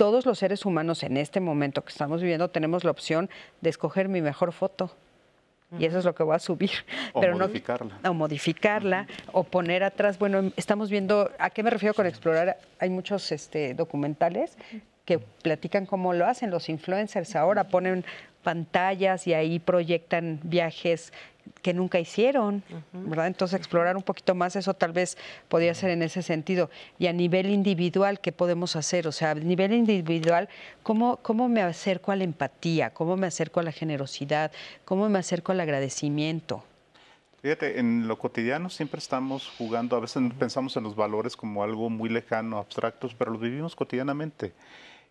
todos 0.00 0.24
los 0.24 0.38
seres 0.38 0.64
humanos 0.64 1.02
en 1.02 1.18
este 1.18 1.40
momento 1.40 1.84
que 1.84 1.90
estamos 1.90 2.22
viviendo 2.22 2.48
tenemos 2.48 2.84
la 2.84 2.90
opción 2.90 3.28
de 3.60 3.68
escoger 3.68 4.08
mi 4.08 4.22
mejor 4.22 4.52
foto. 4.52 4.90
Y 5.78 5.84
eso 5.84 5.98
es 5.98 6.06
lo 6.06 6.14
que 6.14 6.22
voy 6.22 6.36
a 6.36 6.38
subir. 6.38 6.70
O 7.12 7.20
Pero 7.20 7.36
modificarla. 7.36 7.98
o 8.08 8.14
modificarla, 8.14 9.06
o 9.32 9.44
poner 9.44 9.84
atrás. 9.84 10.18
Bueno, 10.18 10.52
estamos 10.56 10.88
viendo, 10.88 11.30
¿a 11.38 11.50
qué 11.50 11.62
me 11.62 11.68
refiero 11.68 11.92
con 11.92 12.06
explorar? 12.06 12.56
Hay 12.78 12.88
muchos 12.88 13.30
este, 13.30 13.74
documentales 13.74 14.56
que 15.04 15.18
platican 15.18 15.84
cómo 15.84 16.14
lo 16.14 16.26
hacen 16.26 16.50
los 16.50 16.70
influencers 16.70 17.36
ahora, 17.36 17.64
ponen 17.64 18.02
pantallas 18.42 19.26
y 19.26 19.34
ahí 19.34 19.58
proyectan 19.58 20.40
viajes 20.42 21.12
que 21.62 21.74
nunca 21.74 21.98
hicieron, 21.98 22.62
¿verdad? 22.92 23.26
Entonces 23.26 23.58
explorar 23.58 23.96
un 23.96 24.02
poquito 24.02 24.34
más 24.34 24.56
eso 24.56 24.74
tal 24.74 24.92
vez 24.92 25.18
podría 25.48 25.74
ser 25.74 25.90
en 25.90 26.02
ese 26.02 26.22
sentido. 26.22 26.70
Y 26.98 27.06
a 27.06 27.12
nivel 27.12 27.50
individual, 27.50 28.20
¿qué 28.20 28.32
podemos 28.32 28.76
hacer? 28.76 29.06
O 29.06 29.12
sea, 29.12 29.32
a 29.32 29.34
nivel 29.34 29.72
individual, 29.72 30.48
¿cómo, 30.82 31.16
cómo 31.18 31.48
me 31.48 31.62
acerco 31.62 32.12
a 32.12 32.16
la 32.16 32.24
empatía? 32.24 32.90
¿Cómo 32.90 33.16
me 33.16 33.26
acerco 33.26 33.60
a 33.60 33.62
la 33.62 33.72
generosidad? 33.72 34.52
¿Cómo 34.84 35.08
me 35.08 35.18
acerco 35.18 35.52
al 35.52 35.60
agradecimiento? 35.60 36.64
Fíjate, 37.42 37.80
en 37.80 38.06
lo 38.06 38.18
cotidiano 38.18 38.68
siempre 38.68 38.98
estamos 38.98 39.48
jugando, 39.56 39.96
a 39.96 40.00
veces 40.00 40.22
pensamos 40.38 40.76
en 40.76 40.84
los 40.84 40.94
valores 40.94 41.36
como 41.36 41.62
algo 41.62 41.88
muy 41.88 42.10
lejano, 42.10 42.58
abstractos, 42.58 43.14
pero 43.14 43.30
los 43.30 43.40
vivimos 43.40 43.74
cotidianamente 43.74 44.52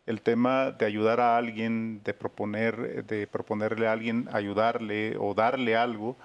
el 0.05 0.21
tema 0.21 0.71
de 0.71 0.85
ayudar 0.85 1.19
a 1.19 1.37
alguien, 1.37 2.01
de 2.03 2.13
proponer, 2.13 3.05
de 3.05 3.27
proponerle 3.27 3.87
a 3.87 3.91
alguien 3.91 4.27
ayudarle 4.31 5.15
o 5.17 5.33
darle 5.33 5.75
algo, 5.75 6.17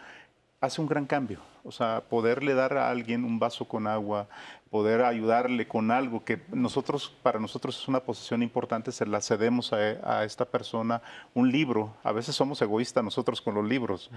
hace 0.60 0.80
un 0.80 0.86
gran 0.86 1.06
cambio. 1.06 1.40
O 1.64 1.72
sea, 1.72 2.02
poderle 2.08 2.54
dar 2.54 2.76
a 2.76 2.90
alguien 2.90 3.24
un 3.24 3.38
vaso 3.38 3.66
con 3.66 3.86
agua, 3.86 4.28
poder 4.70 5.02
ayudarle 5.02 5.66
con 5.66 5.90
algo 5.90 6.24
que 6.24 6.42
nosotros, 6.52 7.14
para 7.22 7.38
nosotros 7.38 7.80
es 7.80 7.88
una 7.88 8.00
posición 8.00 8.42
importante, 8.42 8.92
se 8.92 9.06
la 9.06 9.22
cedemos 9.22 9.72
a, 9.72 10.24
esta 10.24 10.44
persona, 10.44 11.00
un 11.32 11.50
libro. 11.50 11.94
A 12.02 12.12
veces 12.12 12.34
somos 12.34 12.60
egoístas 12.60 13.02
nosotros 13.02 13.40
con 13.40 13.54
los 13.54 13.64
libros 13.66 14.10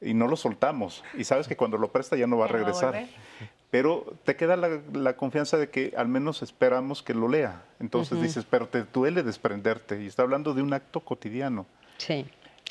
y 0.00 0.14
no 0.14 0.28
lo 0.28 0.36
soltamos. 0.36 1.02
Y 1.14 1.24
sabes 1.24 1.48
que 1.48 1.56
cuando 1.56 1.76
lo 1.76 1.90
presta 1.90 2.16
ya 2.16 2.26
no 2.26 2.38
va 2.38 2.44
a 2.44 2.48
regresar 2.48 3.06
pero 3.72 4.04
te 4.24 4.36
queda 4.36 4.54
la, 4.54 5.16
confianza 5.16 5.56
de 5.56 5.70
que 5.70 5.94
al 5.96 6.06
menos 6.06 6.42
esperamos 6.42 7.02
que 7.02 7.14
lo 7.14 7.26
lea. 7.26 7.62
Entonces 7.80 8.20
dices, 8.20 8.44
pero 8.48 8.68
te 8.68 8.82
duele 8.84 9.22
desprenderte 9.22 10.02
y 10.02 10.08
está 10.08 10.24
hablando 10.24 10.52
de 10.52 10.60
un 10.60 10.74
acto 10.74 11.00
cotidiano. 11.00 11.64
Sí. 11.96 12.26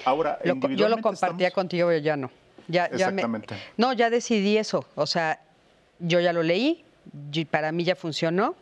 Ahora, 0.05 0.37
yo 0.43 0.89
lo 0.89 0.99
compartía 0.99 1.49
contigo, 1.49 1.87
pero 1.87 1.97
ya 1.97 2.15
no. 2.15 2.29
Ya, 2.67 2.85
Exactamente. 2.85 3.55
no, 3.77 3.93
ya 3.93 4.11
decidí 4.11 4.57
eso. 4.57 4.85
O 4.93 5.07
sea, 5.07 5.41
yo 5.97 6.19
ya 6.19 6.33
lo 6.33 6.43
leí, 6.43 6.85
y 7.33 7.45
para 7.45 7.71
mí 7.71 7.83
ya 7.83 7.95
funcionó, 7.95 8.53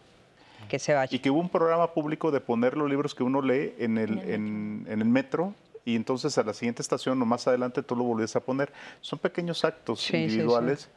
que 0.69 0.79
se 0.79 0.93
vaya. 0.93 1.13
Y 1.13 1.19
que 1.19 1.29
hubo 1.29 1.41
un 1.41 1.49
programa 1.49 1.93
público 1.93 2.31
de 2.31 2.39
poner 2.39 2.77
los 2.77 2.89
libros 2.89 3.13
que 3.15 3.23
uno 3.23 3.41
lee 3.41 3.73
en 3.79 3.97
el, 3.97 4.17
en, 4.19 4.87
el 4.87 5.03
metro 5.03 5.55
y 5.83 5.97
entonces 5.97 6.37
a 6.37 6.43
la 6.43 6.53
siguiente 6.53 6.81
estación 6.81 7.21
o 7.21 7.25
más 7.25 7.49
adelante 7.49 7.83
tú 7.83 7.97
lo 7.97 8.05
volvías 8.05 8.33
a 8.37 8.39
poner. 8.39 8.71
Son 9.01 9.19
pequeños 9.19 9.65
actos 9.65 10.09
individuales. 10.13 10.89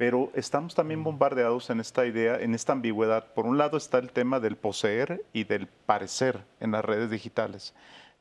Pero 0.00 0.30
estamos 0.32 0.74
también 0.74 1.04
bombardeados 1.04 1.68
en 1.68 1.78
esta 1.78 2.06
idea, 2.06 2.40
en 2.40 2.54
esta 2.54 2.72
ambigüedad. 2.72 3.34
Por 3.34 3.44
un 3.44 3.58
lado 3.58 3.76
está 3.76 3.98
el 3.98 4.12
tema 4.12 4.40
del 4.40 4.56
poseer 4.56 5.26
y 5.34 5.44
del 5.44 5.66
parecer 5.66 6.42
en 6.58 6.70
las 6.70 6.82
redes 6.82 7.10
digitales. 7.10 7.74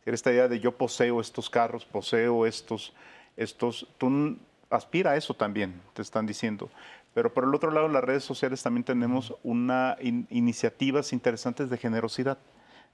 Esta 0.04 0.30
idea 0.30 0.50
de 0.50 0.60
yo 0.60 0.76
poseo 0.76 1.22
estos 1.22 1.50
carros, 1.50 1.86
poseo 1.86 2.46
estos, 2.46 2.94
estos, 3.38 3.88
tú 3.98 4.38
aspira 4.70 5.12
a 5.12 5.16
eso 5.16 5.34
también, 5.34 5.82
te 5.94 6.02
están 6.02 6.26
diciendo. 6.26 6.70
Pero 7.14 7.34
por 7.34 7.46
el 7.46 7.56
otro 7.56 7.72
lado, 7.72 7.86
en 7.86 7.94
las 7.94 8.04
redes 8.04 8.26
sociales 8.26 8.62
también 8.62 8.84
tenemos 8.84 9.34
una 9.42 9.96
iniciativas 10.02 11.14
interesantes 11.14 11.70
de 11.70 11.78
generosidad. 11.78 12.40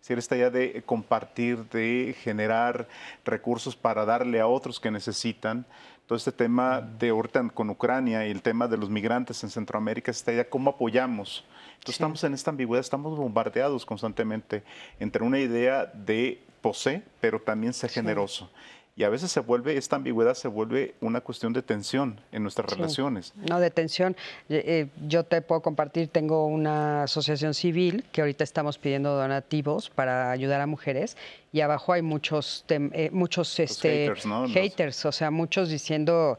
Es 0.08 0.20
esta 0.20 0.38
idea 0.38 0.52
de 0.52 0.84
compartir, 0.86 1.68
de 1.70 2.16
generar 2.22 2.88
recursos 3.26 3.76
para 3.76 4.06
darle 4.06 4.40
a 4.40 4.46
otros 4.46 4.80
que 4.80 4.92
necesitan 4.92 5.66
todo 6.06 6.16
este 6.16 6.32
tema 6.32 6.80
de 6.80 7.10
ahorita 7.10 7.50
con 7.50 7.72
Ucrania 7.72 8.28
y 8.28 8.30
el 8.30 8.44
tema 8.44 8.68
de 8.68 8.78
los 8.78 8.88
migrantes 8.88 9.44
en 9.44 9.50
Centroamérica, 9.50 10.12
esta 10.12 10.32
idea, 10.32 10.48
¿cómo 10.48 10.70
apoyamos? 10.70 11.44
Entonces 11.80 11.96
estamos 11.96 12.24
en 12.24 12.36
esta 12.36 12.52
ambigüedad, 12.52 12.82
estamos 12.82 13.18
bombardeados 13.18 13.84
constantemente 13.84 14.62
entre 15.00 15.24
una 15.24 15.40
idea 15.40 15.88
de 15.88 16.40
posee, 16.62 17.02
pero 17.20 17.42
también 17.42 17.74
ser 17.74 17.90
generoso. 17.90 18.52
Y 18.98 19.04
a 19.04 19.10
veces 19.10 19.30
se 19.30 19.42
vuelve, 19.42 19.76
esta 19.76 19.98
ambigüedad 19.98 20.36
se 20.36 20.48
vuelve 20.48 20.96
una 21.02 21.20
cuestión 21.20 21.52
de 21.52 21.62
tensión 21.62 22.22
en 22.32 22.44
nuestras 22.44 22.72
relaciones. 22.72 23.34
No, 23.36 23.60
de 23.60 23.70
tensión. 23.70 24.16
Eh, 24.48 24.88
yo 25.06 25.26
te 25.26 25.42
puedo 25.42 25.62
compartir, 25.62 26.08
tengo 26.08 26.46
una 26.46 27.04
asociación 27.04 27.54
civil 27.54 28.06
que 28.14 28.22
ahorita 28.22 28.46
estamos 28.46 28.78
pidiendo 28.78 29.14
donativos 29.14 29.90
para 29.90 30.32
ayudar 30.32 30.62
a 30.62 30.66
mujeres 30.66 31.18
y 31.52 31.60
abajo 31.60 31.92
hay 31.92 32.02
muchos, 32.04 32.64
eh, 32.70 33.10
muchos 33.12 33.60
este, 33.60 34.14
haters, 34.54 35.06
o 35.06 35.12
sea, 35.12 35.30
muchos 35.30 35.70
diciendo 35.70 36.38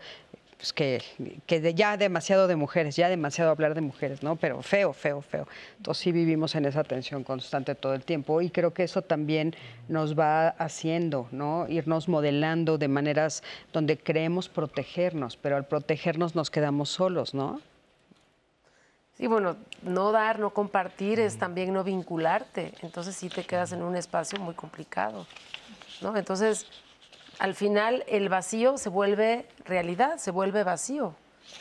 pues 0.57 0.73
que, 0.73 1.03
que 1.47 1.75
ya 1.75 1.97
demasiado 1.97 2.47
de 2.47 2.57
mujeres, 2.57 2.97
ya 2.97 3.09
demasiado 3.09 3.51
hablar 3.51 3.75
de 3.75 3.83
mujeres, 3.83 4.23
¿no? 4.23 4.37
Pero 4.37 4.63
feo, 4.63 4.93
feo, 4.95 5.21
feo. 5.21 5.47
Entonces 5.77 6.03
sí 6.03 6.13
vivimos 6.13 6.55
en 6.55 6.65
esa 6.65 6.83
tensión 6.83 7.25
constante 7.25 7.75
todo 7.75 7.93
el 7.93 8.05
tiempo 8.05 8.41
y 8.41 8.49
creo 8.49 8.73
que 8.73 8.83
eso 8.83 9.03
también 9.03 9.55
nos 9.89 10.19
va 10.19 10.49
haciendo, 10.49 11.29
¿no? 11.31 11.67
Irnos 11.69 12.09
modelando 12.09 12.79
de 12.79 12.89
maneras 12.89 13.43
donde 13.73 13.99
creemos 13.99 14.49
protegernos, 14.49 15.37
pero 15.37 15.57
al 15.57 15.67
protegernos 15.67 16.35
nos 16.35 16.51
quedamos 16.51 16.89
solos, 16.89 17.35
¿no? 17.35 17.61
Sí, 19.19 19.27
bueno, 19.27 19.57
no 19.83 20.13
dar, 20.13 20.39
no 20.39 20.51
compartir 20.51 21.21
es 21.21 21.39
también 21.39 21.73
no 21.73 21.85
vincularte. 21.85 22.73
Entonces 22.83 23.17
sí 23.17 23.29
te 23.29 23.45
quedas 23.45 23.73
en 23.73 23.83
un 23.83 23.97
espacio 23.97 24.39
muy 24.39 24.55
complicado, 24.55 25.27
¿no? 26.03 26.17
Entonces 26.17 26.67
al 27.39 27.55
final 27.55 28.05
el 28.09 28.29
vacío 28.29 28.79
se 28.79 28.89
vuelve 28.89 29.47
realidad, 29.65 30.19
se 30.19 30.31
vuelve 30.31 30.65
vacío. 30.65 31.15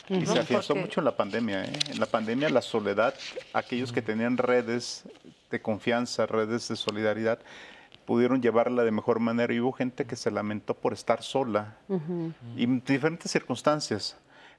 Y 0.08 0.26
se 0.26 0.38
afianzó 0.38 0.74
mucho 0.74 1.00
en 1.00 1.04
la 1.04 1.16
pandemia. 1.16 1.64
¿eh? 1.64 1.72
En 1.88 2.00
la 2.00 2.06
pandemia 2.06 2.48
la 2.48 2.62
soledad, 2.62 3.14
aquellos 3.52 3.92
que 3.92 4.02
tenían 4.02 4.36
redes 4.36 5.04
de 5.50 5.60
confianza, 5.60 6.26
redes 6.26 6.68
de 6.68 6.76
solidaridad, 6.76 7.38
pudieron 8.04 8.40
llevarla 8.40 8.84
de 8.84 8.90
mejor 8.90 9.20
manera 9.20 9.52
y 9.52 9.60
hubo 9.60 9.72
gente 9.72 10.04
que 10.04 10.16
se 10.16 10.30
lamentó 10.30 10.74
por 10.74 10.92
estar 10.92 11.22
sola 11.22 11.76
y 12.56 12.64
en 12.64 12.82
diferentes 12.84 13.30
circunstancias 13.30 14.16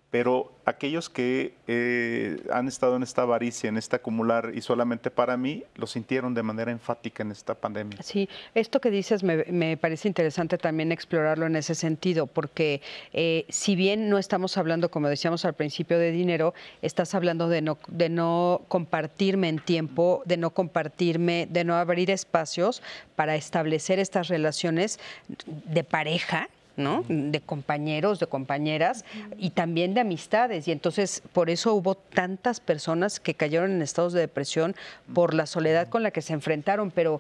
pero 0.10 0.54
aquellos 0.64 1.10
que 1.10 1.54
eh, 1.68 2.42
han 2.52 2.68
estado 2.68 2.96
en 2.96 3.04
esta 3.04 3.24
avaricia, 3.24 3.68
en 3.68 3.78
este 3.78 3.98
acumular 3.98 4.52
y 4.54 4.62
solamente 4.62 5.12
para 5.12 5.36
mí, 5.36 5.64
lo 5.76 5.86
sintieron 5.86 6.34
de 6.34 6.44
manera 6.44 6.72
enfática 6.72 7.24
en 7.24 7.32
esta 7.32 7.56
pandemia. 7.56 8.02
Sí, 8.02 8.30
esto 8.56 8.80
que 8.80 8.90
dices 8.90 9.24
me, 9.24 9.78
parece 9.78 10.08
interesante 10.08 10.58
también 10.58 10.92
explorarlo 10.92 11.46
en 11.46 11.58
ese 11.58 11.76
sentido, 11.76 12.26
porque 12.26 12.82
eh, 13.12 13.46
si 13.50 13.76
bien 13.76 14.10
no 14.10 14.18
estamos 14.18 14.58
hablando, 14.58 14.90
como 14.90 15.10
decíamos 15.10 15.44
al 15.44 15.54
principio, 15.54 16.00
de 16.00 16.12
dinero, 16.12 16.54
estás 16.82 17.14
hablando 17.14 17.50
de 17.50 17.62
no, 17.62 17.78
de 17.88 18.10
no 18.10 18.62
compartirme 18.70 19.50
en 19.50 19.60
tiempo, 19.60 20.22
de 20.26 20.38
no 20.38 20.52
compartirme, 20.52 21.48
de 21.50 21.66
no 21.66 21.76
abrir 21.76 22.12
espacios 22.12 22.82
para 23.16 23.36
establecer 23.36 24.00
estas 24.00 24.30
relaciones 24.30 25.00
de 25.48 25.84
pareja 25.84 26.50
De 26.78 27.42
compañeros, 27.42 28.20
de 28.20 28.28
compañeras 28.28 29.04
y 29.38 29.50
también 29.50 29.96
de 29.96 30.02
amistades. 30.02 30.68
Y 30.68 30.72
entonces 30.72 31.24
por 31.34 31.50
eso 31.50 31.74
hubo 31.74 31.96
tantas 31.96 32.60
personas 32.60 33.20
que 33.20 33.34
cayeron 33.34 33.72
en 33.72 33.82
estados 33.82 34.14
de 34.14 34.20
depresión 34.20 34.76
por 35.14 35.34
la 35.34 35.48
soledad 35.48 35.90
con 35.90 36.04
la 36.04 36.12
que 36.12 36.22
se 36.22 36.34
enfrentaron. 36.34 36.92
Pero 36.92 37.20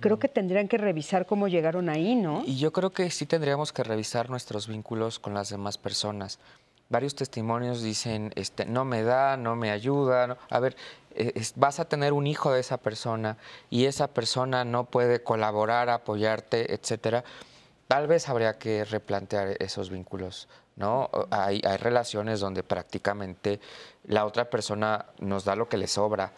creo 0.00 0.18
que 0.18 0.26
tendrían 0.26 0.66
que 0.66 0.78
revisar 0.78 1.26
cómo 1.26 1.46
llegaron 1.46 1.88
ahí, 1.88 2.16
¿no? 2.16 2.42
Y 2.44 2.56
yo 2.56 2.72
creo 2.72 2.90
que 2.90 3.08
sí 3.10 3.24
tendríamos 3.24 3.72
que 3.72 3.84
revisar 3.84 4.30
nuestros 4.30 4.66
vínculos 4.66 5.20
con 5.20 5.32
las 5.32 5.48
demás 5.50 5.78
personas. 5.78 6.40
Varios 6.88 7.14
testimonios 7.14 7.82
dicen, 7.82 8.32
este, 8.34 8.64
no 8.64 8.84
me 8.84 9.02
da, 9.02 9.36
no 9.36 9.54
me 9.54 9.70
ayuda. 9.70 10.38
A 10.50 10.58
ver, 10.58 10.74
e, 11.14 11.40
vas 11.54 11.80
a 11.80 11.84
tener 11.84 12.12
un 12.12 12.26
hijo 12.26 12.50
de 12.50 12.60
esa 12.60 12.78
persona 12.78 13.36
y 13.70 13.84
esa 13.84 14.08
persona 14.08 14.64
no 14.64 14.84
puede 14.84 15.22
colaborar, 15.22 15.88
apoyarte, 15.88 16.74
etcétera 16.74 17.24
tal 17.88 18.06
vez 18.06 18.28
habría 18.28 18.58
que 18.58 18.84
replantear 18.84 19.56
esos 19.58 19.90
vínculos, 19.90 20.48
¿no? 20.76 21.10
Hay, 21.30 21.60
hay 21.64 21.76
relaciones 21.78 22.38
donde 22.38 22.62
prácticamente 22.62 23.60
la 24.04 24.26
otra 24.26 24.48
persona 24.48 25.06
nos 25.18 25.44
da 25.44 25.56
lo 25.56 25.68
que 25.68 25.78
le 25.78 25.88
sobra 25.88 26.32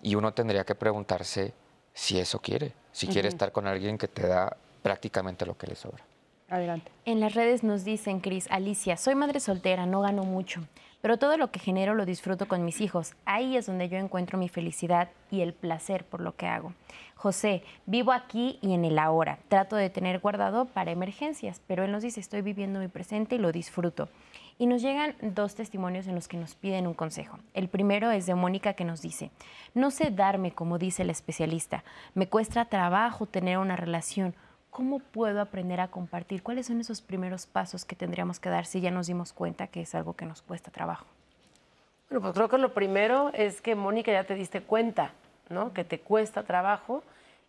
y 0.00 0.14
uno 0.14 0.32
tendría 0.32 0.64
que 0.64 0.74
preguntarse 0.74 1.52
si 1.92 2.18
eso 2.18 2.40
quiere, 2.40 2.72
si 2.92 3.06
quiere 3.08 3.28
estar 3.28 3.52
con 3.52 3.66
alguien 3.66 3.98
que 3.98 4.08
te 4.08 4.26
da 4.26 4.56
prácticamente 4.82 5.44
lo 5.44 5.58
que 5.58 5.66
le 5.66 5.74
sobra. 5.74 6.02
Adelante. 6.48 6.90
En 7.04 7.20
las 7.20 7.34
redes 7.34 7.62
nos 7.62 7.84
dicen, 7.84 8.20
Cris, 8.20 8.46
Alicia, 8.50 8.96
soy 8.96 9.14
madre 9.14 9.40
soltera, 9.40 9.86
no 9.86 10.02
gano 10.02 10.22
mucho 10.22 10.60
pero 11.02 11.18
todo 11.18 11.36
lo 11.36 11.50
que 11.50 11.58
genero 11.58 11.94
lo 11.94 12.06
disfruto 12.06 12.46
con 12.48 12.64
mis 12.64 12.80
hijos. 12.80 13.14
Ahí 13.26 13.56
es 13.56 13.66
donde 13.66 13.88
yo 13.88 13.98
encuentro 13.98 14.38
mi 14.38 14.48
felicidad 14.48 15.10
y 15.30 15.42
el 15.42 15.52
placer 15.52 16.04
por 16.04 16.20
lo 16.20 16.36
que 16.36 16.46
hago. 16.46 16.72
José, 17.16 17.64
vivo 17.86 18.12
aquí 18.12 18.58
y 18.62 18.72
en 18.72 18.84
el 18.84 18.98
ahora. 18.98 19.38
Trato 19.48 19.76
de 19.76 19.90
tener 19.90 20.20
guardado 20.20 20.64
para 20.64 20.92
emergencias, 20.92 21.60
pero 21.66 21.84
él 21.84 21.92
nos 21.92 22.02
dice, 22.02 22.20
estoy 22.20 22.40
viviendo 22.40 22.80
mi 22.80 22.88
presente 22.88 23.34
y 23.34 23.38
lo 23.38 23.52
disfruto. 23.52 24.08
Y 24.58 24.66
nos 24.66 24.80
llegan 24.80 25.16
dos 25.20 25.56
testimonios 25.56 26.06
en 26.06 26.14
los 26.14 26.28
que 26.28 26.36
nos 26.36 26.54
piden 26.54 26.86
un 26.86 26.94
consejo. 26.94 27.38
El 27.52 27.68
primero 27.68 28.12
es 28.12 28.26
de 28.26 28.36
Mónica 28.36 28.74
que 28.74 28.84
nos 28.84 29.02
dice, 29.02 29.30
no 29.74 29.90
sé 29.90 30.12
darme 30.12 30.52
como 30.52 30.78
dice 30.78 31.02
el 31.02 31.10
especialista, 31.10 31.82
me 32.14 32.28
cuesta 32.28 32.66
trabajo 32.66 33.26
tener 33.26 33.58
una 33.58 33.74
relación 33.74 34.34
¿cómo 34.72 35.00
puedo 35.00 35.40
aprender 35.40 35.80
a 35.80 35.88
compartir? 35.88 36.42
¿Cuáles 36.42 36.66
son 36.66 36.80
esos 36.80 37.02
primeros 37.02 37.46
pasos 37.46 37.84
que 37.84 37.94
tendríamos 37.94 38.40
que 38.40 38.48
dar 38.48 38.64
si 38.64 38.80
ya 38.80 38.90
nos 38.90 39.06
dimos 39.06 39.32
cuenta 39.32 39.68
que 39.68 39.82
es 39.82 39.94
algo 39.94 40.14
que 40.14 40.24
nos 40.24 40.40
cuesta 40.42 40.70
trabajo? 40.72 41.06
Bueno, 42.08 42.22
pues 42.22 42.34
creo 42.34 42.48
que 42.48 42.58
lo 42.58 42.72
primero 42.72 43.30
es 43.34 43.60
que 43.60 43.74
Mónica 43.74 44.10
ya 44.10 44.24
te 44.24 44.34
diste 44.34 44.62
cuenta, 44.62 45.12
¿no? 45.50 45.74
Que 45.74 45.84
te 45.84 46.00
cuesta 46.00 46.42
trabajo 46.42 47.04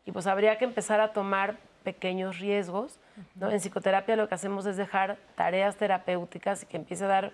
y 0.06 0.12
pues 0.12 0.28
habría 0.28 0.58
que 0.58 0.66
empezar 0.66 1.00
a 1.00 1.14
tomar 1.14 1.58
pequeños 1.86 2.40
riesgos, 2.40 3.00
¿no? 3.36 3.50
En 3.50 3.60
psicoterapia 3.60 4.18
lo 4.18 4.28
que 4.28 4.36
hacemos 4.36 4.66
es 4.66 4.76
dejar 4.76 5.18
tareas 5.36 5.78
terapéuticas 5.78 6.64
y 6.64 6.66
que 6.66 6.76
empiece 6.76 7.06
a 7.06 7.08
dar 7.08 7.32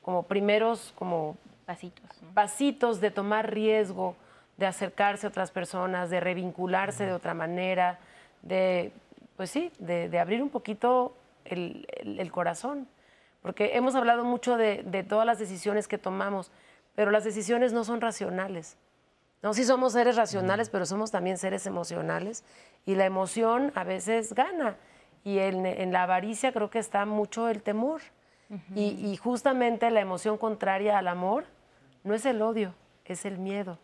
como 0.00 0.22
primeros 0.22 0.94
como 0.96 1.36
pasitos, 1.66 2.22
pasitos 2.32 3.00
de 3.02 3.10
tomar 3.10 3.52
riesgo, 3.52 4.16
de 4.56 4.66
acercarse 4.66 5.26
a 5.26 5.28
otras 5.28 5.50
personas, 5.50 6.08
de 6.08 6.20
revincularse 6.20 7.04
de 7.04 7.12
otra 7.12 7.34
manera, 7.34 7.98
de 8.40 8.92
pues 9.36 9.50
sí, 9.50 9.70
de, 9.78 10.18
abrir 10.18 10.42
un 10.42 10.50
poquito 10.50 11.16
el, 11.44 11.86
corazón. 12.32 12.88
Porque 13.42 13.76
hemos 13.76 13.94
hablado 13.94 14.24
mucho 14.24 14.56
de, 14.56 15.04
todas 15.08 15.26
las 15.26 15.38
decisiones 15.38 15.88
que 15.88 15.98
tomamos, 15.98 16.50
pero 16.94 17.10
las 17.10 17.24
decisiones 17.24 17.72
no 17.72 17.84
son 17.84 18.00
racionales. 18.00 18.76
No, 19.42 19.54
sí 19.54 19.64
somos 19.64 19.92
seres 19.92 20.16
racionales, 20.16 20.70
pero 20.70 20.86
somos 20.86 21.10
también 21.10 21.36
seres 21.38 21.66
emocionales 21.66 22.42
y 22.86 22.94
la 22.94 23.04
emoción 23.04 23.70
a 23.74 23.84
veces 23.84 24.32
gana. 24.32 24.76
Y 25.22 25.38
en, 25.38 25.92
la 25.92 26.04
avaricia 26.04 26.52
creo 26.52 26.70
que 26.70 26.78
está 26.78 27.04
mucho 27.04 27.48
el 27.48 27.62
temor. 27.62 28.00
y, 28.74 29.16
justamente 29.16 29.90
la 29.90 30.00
emoción 30.00 30.38
contraria 30.38 30.98
al 30.98 31.08
amor 31.08 31.44
no 32.04 32.14
es 32.14 32.24
el 32.24 32.40
odio, 32.42 32.74
es 33.04 33.24
el 33.24 33.38
miedo. 33.38 33.78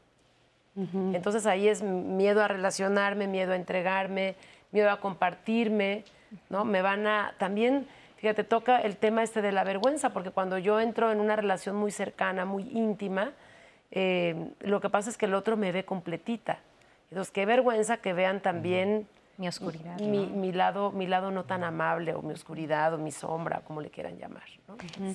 Entonces 0.74 1.44
ahí 1.44 1.68
es 1.68 1.82
miedo 1.82 2.42
a 2.42 2.48
relacionarme, 2.48 3.26
miedo 3.26 3.52
a 3.52 3.56
entregarme, 3.56 4.36
miedo 4.72 4.90
a 4.90 5.00
compartirme, 5.00 6.04
¿no? 6.50 6.64
Me 6.64 6.82
van 6.82 7.06
a 7.06 7.34
también, 7.38 7.86
fíjate, 8.16 8.44
toca 8.44 8.78
el 8.80 8.96
tema 8.96 9.22
este 9.22 9.42
de 9.42 9.52
la 9.52 9.64
vergüenza, 9.64 10.10
porque 10.10 10.30
cuando 10.30 10.58
yo 10.58 10.80
entro 10.80 11.12
en 11.12 11.20
una 11.20 11.36
relación 11.36 11.76
muy 11.76 11.90
cercana, 11.90 12.44
muy 12.44 12.64
íntima, 12.72 13.32
eh, 13.90 14.50
lo 14.60 14.80
que 14.80 14.90
pasa 14.90 15.10
es 15.10 15.18
que 15.18 15.26
el 15.26 15.34
otro 15.34 15.56
me 15.56 15.70
ve 15.70 15.84
completita. 15.84 16.58
Entonces, 17.10 17.30
qué 17.30 17.44
vergüenza 17.44 17.98
que 17.98 18.14
vean 18.14 18.40
también 18.40 19.06
mi 19.36 19.48
oscuridad. 19.48 19.98
Mi, 20.00 20.52
lado, 20.52 20.92
mi 20.92 21.06
lado 21.06 21.30
no 21.30 21.44
tan 21.44 21.64
amable, 21.64 22.14
o 22.14 22.22
mi 22.22 22.32
oscuridad, 22.32 22.94
o 22.94 22.98
mi 22.98 23.10
sombra, 23.10 23.60
como 23.60 23.80
le 23.80 23.90
quieran 23.90 24.18
llamar. 24.18 24.44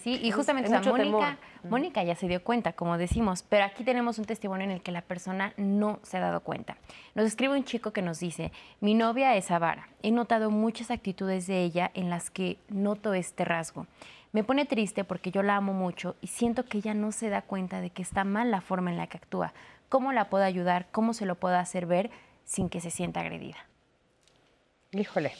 Sí, 0.02 0.20
y 0.22 0.32
justamente 0.32 0.70
Mónica, 0.80 1.38
Mónica 1.64 2.04
ya 2.04 2.16
se 2.16 2.28
dio 2.28 2.44
cuenta, 2.44 2.74
como 2.74 2.98
decimos, 2.98 3.44
pero 3.44 3.66
aquí 3.66 3.84
tenemos 3.84 4.20
un 4.20 4.26
testimonio 4.26 4.66
en 4.66 4.72
el 4.72 4.82
que 4.82 4.92
la 4.92 5.02
persona 5.02 5.54
no 5.58 6.00
se 6.04 6.18
ha 6.18 6.22
dado 6.22 6.42
cuenta. 6.42 6.78
Nos 7.16 7.26
escribe 7.26 7.56
un 7.56 7.64
chico 7.64 7.92
que 7.92 8.02
nos 8.02 8.20
dice, 8.20 8.52
mi 8.82 8.94
novia 8.94 9.36
es 9.36 9.52
avara. 9.52 9.88
He 10.02 10.12
notado 10.12 10.52
muchas 10.52 10.92
actitudes 10.92 11.48
de 11.48 11.64
ella 11.64 11.92
en 11.94 12.10
las 12.10 12.30
que 12.30 12.58
noto 12.70 13.14
este 13.14 13.46
rasgo. 13.46 13.88
Me 14.34 14.44
pone 14.44 14.66
triste 14.66 15.04
porque 15.04 15.32
yo 15.32 15.42
la 15.42 15.56
amo 15.56 15.74
mucho 15.74 16.16
y 16.22 16.28
siento 16.28 16.66
que 16.66 16.80
ella 16.80 16.94
no 16.94 17.12
se 17.12 17.30
da 17.30 17.42
cuenta 17.42 17.82
de 17.82 17.90
que 17.92 18.02
está 18.02 18.24
mal 18.24 18.52
la 18.52 18.62
forma 18.62 18.92
en 18.92 18.98
la 18.98 19.08
que 19.08 19.18
actúa. 19.18 19.54
¿Cómo 19.90 20.12
la 20.12 20.30
puedo 20.30 20.44
ayudar? 20.44 20.88
¿Cómo 20.92 21.14
se 21.14 21.26
lo 21.26 21.36
puedo 21.36 21.56
hacer 21.56 21.86
ver 21.86 22.12
sin 22.44 22.70
que 22.70 22.82
se 22.82 22.92
sienta 22.92 23.22
agredida? 23.22 23.58
Híjole. 25.00 25.34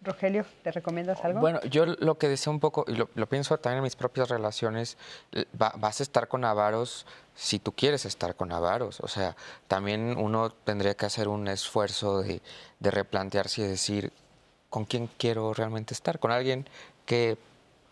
Rogelio, 0.00 0.46
¿te 0.62 0.70
recomiendas 0.70 1.24
algo? 1.24 1.40
Bueno, 1.40 1.60
yo 1.62 1.84
lo 1.84 2.18
que 2.18 2.28
deseo 2.28 2.52
un 2.52 2.60
poco, 2.60 2.84
y 2.86 2.92
lo, 2.92 3.08
pienso 3.26 3.58
también 3.58 3.78
en 3.78 3.82
mis 3.82 3.96
propias 3.96 4.28
relaciones, 4.28 4.96
vas 5.52 5.98
a 5.98 6.02
estar 6.04 6.28
con 6.28 6.44
avaros 6.44 7.04
si 7.34 7.58
tú 7.58 7.72
quieres 7.72 8.04
estar 8.04 8.36
con 8.36 8.52
avaros. 8.52 9.00
O 9.00 9.08
sea, 9.08 9.34
también 9.66 10.16
uno 10.16 10.50
tendría 10.50 10.94
que 10.94 11.06
hacer 11.06 11.26
un 11.26 11.48
esfuerzo 11.48 12.22
de, 12.22 12.40
de 12.78 12.90
replantearse 12.92 13.62
y 13.62 13.66
decir, 13.66 14.12
¿con 14.70 14.84
quién 14.84 15.08
quiero 15.18 15.52
realmente 15.52 15.94
estar? 15.94 16.20
¿Con 16.20 16.30
alguien 16.30 16.68
que 17.04 17.36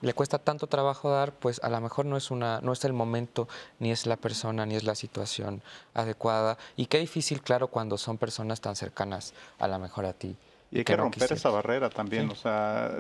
le 0.03 0.15
cuesta 0.15 0.39
tanto 0.39 0.67
trabajo 0.67 1.11
dar, 1.11 1.33
pues 1.33 1.61
a 1.63 1.71
lo 1.71 1.81
mejor 1.81 2.07
no 2.07 2.17
es 2.17 2.31
una, 2.31 2.61
no 2.61 2.73
es 2.73 2.85
el 2.85 2.93
momento, 2.93 3.49
ni 3.79 3.91
es 3.91 4.07
la 4.07 4.17
persona, 4.17 4.67
ni 4.67 4.77
es 4.77 4.85
la 4.85 4.95
situación 4.95 5.63
adecuada. 5.95 6.59
Y 6.77 6.87
qué 6.87 6.99
difícil, 6.99 7.43
claro, 7.43 7.69
cuando 7.69 7.99
son 7.99 8.19
personas 8.19 8.61
tan 8.61 8.77
cercanas 8.77 9.33
a 9.59 9.67
lo 9.69 9.79
mejor 9.79 10.05
a 10.05 10.13
ti. 10.13 10.37
Y 10.71 10.79
hay 10.79 10.85
que, 10.85 10.97
romper 10.97 11.33
esa 11.33 11.51
barrera 11.51 11.91
también, 11.91 12.29
o 12.31 12.35
sea, 12.35 12.97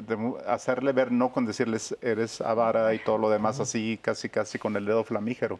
hacerle 0.46 0.92
ver 0.92 1.10
no 1.10 1.32
con 1.32 1.44
decirles 1.46 1.96
eres 2.00 2.40
avara 2.40 2.94
y 2.94 3.00
todo 3.00 3.18
lo 3.18 3.28
demás 3.28 3.58
así, 3.58 3.98
casi 4.00 4.28
casi 4.28 4.58
con 4.58 4.76
el 4.76 4.84
dedo 4.84 5.02
flamígero. 5.02 5.58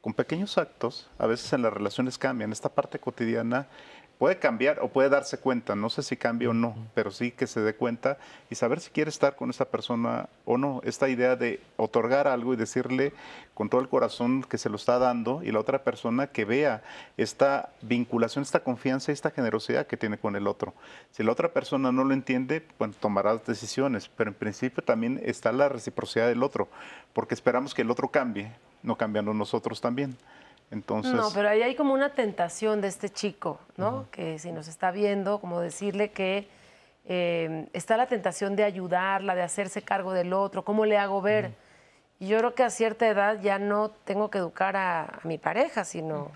Con 0.00 0.14
pequeños 0.14 0.58
actos, 0.58 1.08
a 1.18 1.26
veces 1.26 1.52
en 1.52 1.62
las 1.62 1.72
relaciones 1.72 2.18
cambian. 2.18 2.52
Esta 2.52 2.68
parte 2.68 2.98
cotidiana 2.98 3.68
puede 4.18 4.38
cambiar 4.38 4.80
o 4.80 4.88
puede 4.88 5.08
darse 5.08 5.38
cuenta, 5.38 5.74
no 5.74 5.90
sé 5.90 6.02
si 6.02 6.16
cambia 6.16 6.50
o 6.50 6.54
no, 6.54 6.76
pero 6.94 7.10
sí 7.10 7.32
que 7.32 7.46
se 7.46 7.60
dé 7.60 7.74
cuenta 7.74 8.18
y 8.50 8.54
saber 8.54 8.80
si 8.80 8.90
quiere 8.90 9.08
estar 9.08 9.34
con 9.36 9.50
esa 9.50 9.64
persona 9.64 10.28
o 10.44 10.58
no. 10.58 10.80
Esta 10.84 11.08
idea 11.08 11.36
de 11.36 11.60
otorgar 11.76 12.28
algo 12.28 12.54
y 12.54 12.56
decirle 12.56 13.12
con 13.54 13.68
todo 13.68 13.80
el 13.80 13.88
corazón 13.88 14.42
que 14.42 14.58
se 14.58 14.68
lo 14.68 14.76
está 14.76 14.98
dando 14.98 15.42
y 15.42 15.50
la 15.50 15.60
otra 15.60 15.82
persona 15.82 16.28
que 16.28 16.44
vea 16.44 16.82
esta 17.16 17.70
vinculación, 17.82 18.42
esta 18.42 18.60
confianza 18.60 19.10
y 19.10 19.14
esta 19.14 19.30
generosidad 19.30 19.86
que 19.86 19.96
tiene 19.96 20.18
con 20.18 20.36
el 20.36 20.46
otro. 20.46 20.72
Si 21.10 21.22
la 21.22 21.32
otra 21.32 21.52
persona 21.52 21.92
no 21.92 22.04
lo 22.04 22.14
entiende, 22.14 22.60
pues 22.78 22.96
tomará 22.96 23.36
decisiones, 23.36 24.08
pero 24.08 24.30
en 24.30 24.34
principio 24.34 24.82
también 24.82 25.20
está 25.24 25.52
la 25.52 25.68
reciprocidad 25.68 26.28
del 26.28 26.42
otro, 26.42 26.68
porque 27.12 27.34
esperamos 27.34 27.74
que 27.74 27.82
el 27.82 27.90
otro 27.90 28.08
cambie, 28.08 28.52
no 28.82 28.96
cambiando 28.96 29.34
nosotros 29.34 29.80
también. 29.80 30.16
No, 30.72 31.28
pero 31.34 31.50
ahí 31.50 31.62
hay 31.62 31.74
como 31.74 31.92
una 31.92 32.14
tentación 32.14 32.80
de 32.80 32.88
este 32.88 33.10
chico, 33.10 33.60
¿no? 33.76 34.06
Que 34.10 34.38
si 34.38 34.52
nos 34.52 34.68
está 34.68 34.90
viendo, 34.90 35.38
como 35.38 35.60
decirle 35.60 36.10
que 36.12 36.48
eh, 37.04 37.68
está 37.72 37.96
la 37.96 38.06
tentación 38.06 38.56
de 38.56 38.64
ayudarla, 38.64 39.34
de 39.34 39.42
hacerse 39.42 39.82
cargo 39.82 40.12
del 40.12 40.32
otro, 40.32 40.64
¿cómo 40.64 40.86
le 40.86 40.96
hago 40.96 41.20
ver? 41.20 41.52
Y 42.18 42.28
yo 42.28 42.38
creo 42.38 42.54
que 42.54 42.62
a 42.62 42.70
cierta 42.70 43.06
edad 43.06 43.40
ya 43.40 43.58
no 43.58 43.90
tengo 43.90 44.30
que 44.30 44.38
educar 44.38 44.76
a, 44.76 45.20
mi 45.24 45.38
pareja, 45.38 45.84
sino 45.84 46.30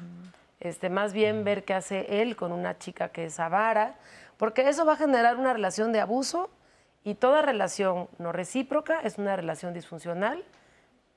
este, 0.60 0.90
más 0.90 1.12
bien 1.12 1.44
ver 1.44 1.64
qué 1.64 1.74
hace 1.74 2.20
él 2.20 2.36
con 2.36 2.52
una 2.52 2.76
chica 2.76 3.08
que 3.08 3.26
es 3.26 3.40
avara, 3.40 3.94
porque 4.36 4.68
eso 4.68 4.84
va 4.84 4.94
a 4.94 4.96
generar 4.96 5.36
una 5.36 5.52
relación 5.52 5.92
de 5.92 6.00
abuso 6.00 6.50
y 7.04 7.14
toda 7.14 7.40
relación 7.40 8.08
no 8.18 8.32
recíproca 8.32 9.00
es 9.00 9.16
una 9.16 9.36
relación 9.36 9.72
disfuncional 9.72 10.42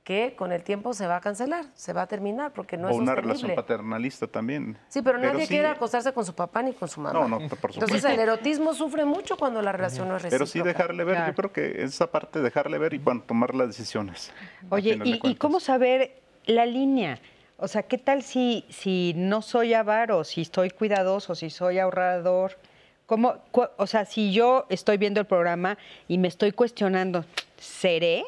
que 0.09 0.33
con 0.35 0.51
el 0.51 0.63
tiempo 0.63 0.91
se 0.95 1.05
va 1.05 1.17
a 1.17 1.21
cancelar, 1.21 1.65
se 1.75 1.93
va 1.93 2.01
a 2.01 2.07
terminar 2.07 2.51
porque 2.51 2.77
no 2.77 2.87
o 2.87 2.89
es 2.89 2.97
una 2.97 3.11
sostenible. 3.11 3.33
relación 3.33 3.55
paternalista 3.55 4.25
también. 4.25 4.75
Sí, 4.87 5.03
pero, 5.03 5.19
nadie 5.19 5.45
quiere 5.45 5.67
acostarse 5.67 6.11
con 6.13 6.25
su 6.25 6.33
papá 6.33 6.63
ni 6.63 6.73
con 6.73 6.89
su 6.89 6.99
mamá. 6.99 7.13
No, 7.13 7.27
no, 7.27 7.37
por 7.47 7.71
supuesto. 7.71 7.85
Entonces 7.85 8.03
el 8.05 8.19
erotismo 8.19 8.73
sufre 8.73 9.05
mucho 9.05 9.37
cuando 9.37 9.61
la 9.61 9.71
relación 9.71 10.07
no 10.07 10.15
es 10.15 10.23
recíproca. 10.23 10.45
Pero 10.45 10.47
sí 10.47 10.67
dejarle 10.67 11.03
ver, 11.03 11.27
yo 11.27 11.35
creo 11.35 11.53
que 11.53 11.83
esa 11.83 12.09
parte, 12.09 12.41
dejarle 12.41 12.79
ver 12.79 12.95
y 12.95 12.97
bueno, 12.97 13.21
tomar 13.21 13.53
las 13.53 13.67
decisiones. 13.67 14.33
Oye, 14.69 14.99
¿y, 15.03 15.19
¿y 15.21 15.35
cómo 15.35 15.59
saber 15.59 16.19
la 16.47 16.65
línea? 16.65 17.19
O 17.57 17.67
sea, 17.67 17.83
¿qué 17.83 17.99
tal 17.99 18.23
si, 18.23 18.65
si 18.67 19.13
no 19.15 19.43
soy 19.43 19.75
avaro, 19.75 20.23
si 20.23 20.41
estoy 20.41 20.71
cuidadoso, 20.71 21.35
si 21.35 21.51
soy 21.51 21.77
ahorrador? 21.77 22.57
¿Cómo, 23.05 23.35
o 23.77 23.85
sea, 23.85 24.05
si 24.05 24.31
yo 24.31 24.65
estoy 24.69 24.97
viendo 24.97 25.19
el 25.19 25.27
programa 25.27 25.77
y 26.07 26.17
me 26.17 26.27
estoy 26.27 26.51
cuestionando, 26.51 27.25
¿seré? 27.59 28.23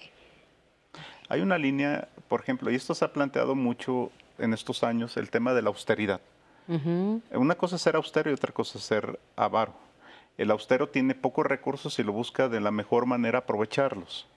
Hay 1.32 1.40
una 1.40 1.58
línea, 1.58 2.10
por 2.28 2.42
ejemplo, 2.42 2.70
y 2.70 2.76
esto 2.76 2.94
se 2.94 3.06
ha 3.06 3.14
planteado 3.14 3.56
mucho 3.56 4.12
en 4.38 4.54
estos 4.54 4.84
años, 4.84 5.16
el 5.16 5.30
tema 5.30 5.54
de 5.54 5.62
la 5.62 5.70
austeridad. 5.70 6.20
Una 7.32 7.56
cosa 7.56 7.78
es 7.78 7.82
ser 7.82 7.96
austero 7.96 8.30
y 8.30 8.34
otra 8.34 8.52
cosa 8.52 8.78
es 8.78 8.84
ser 8.84 9.18
avaro. 9.38 9.74
El 10.38 10.52
austero 10.52 10.90
tiene 10.90 11.16
pocos 11.16 11.46
recursos 11.46 11.98
y 12.00 12.04
lo 12.04 12.12
busca 12.12 12.50
de 12.50 12.60
la 12.60 12.72
mejor 12.72 13.06
manera 13.06 13.40
aprovecharlos. 13.40 14.28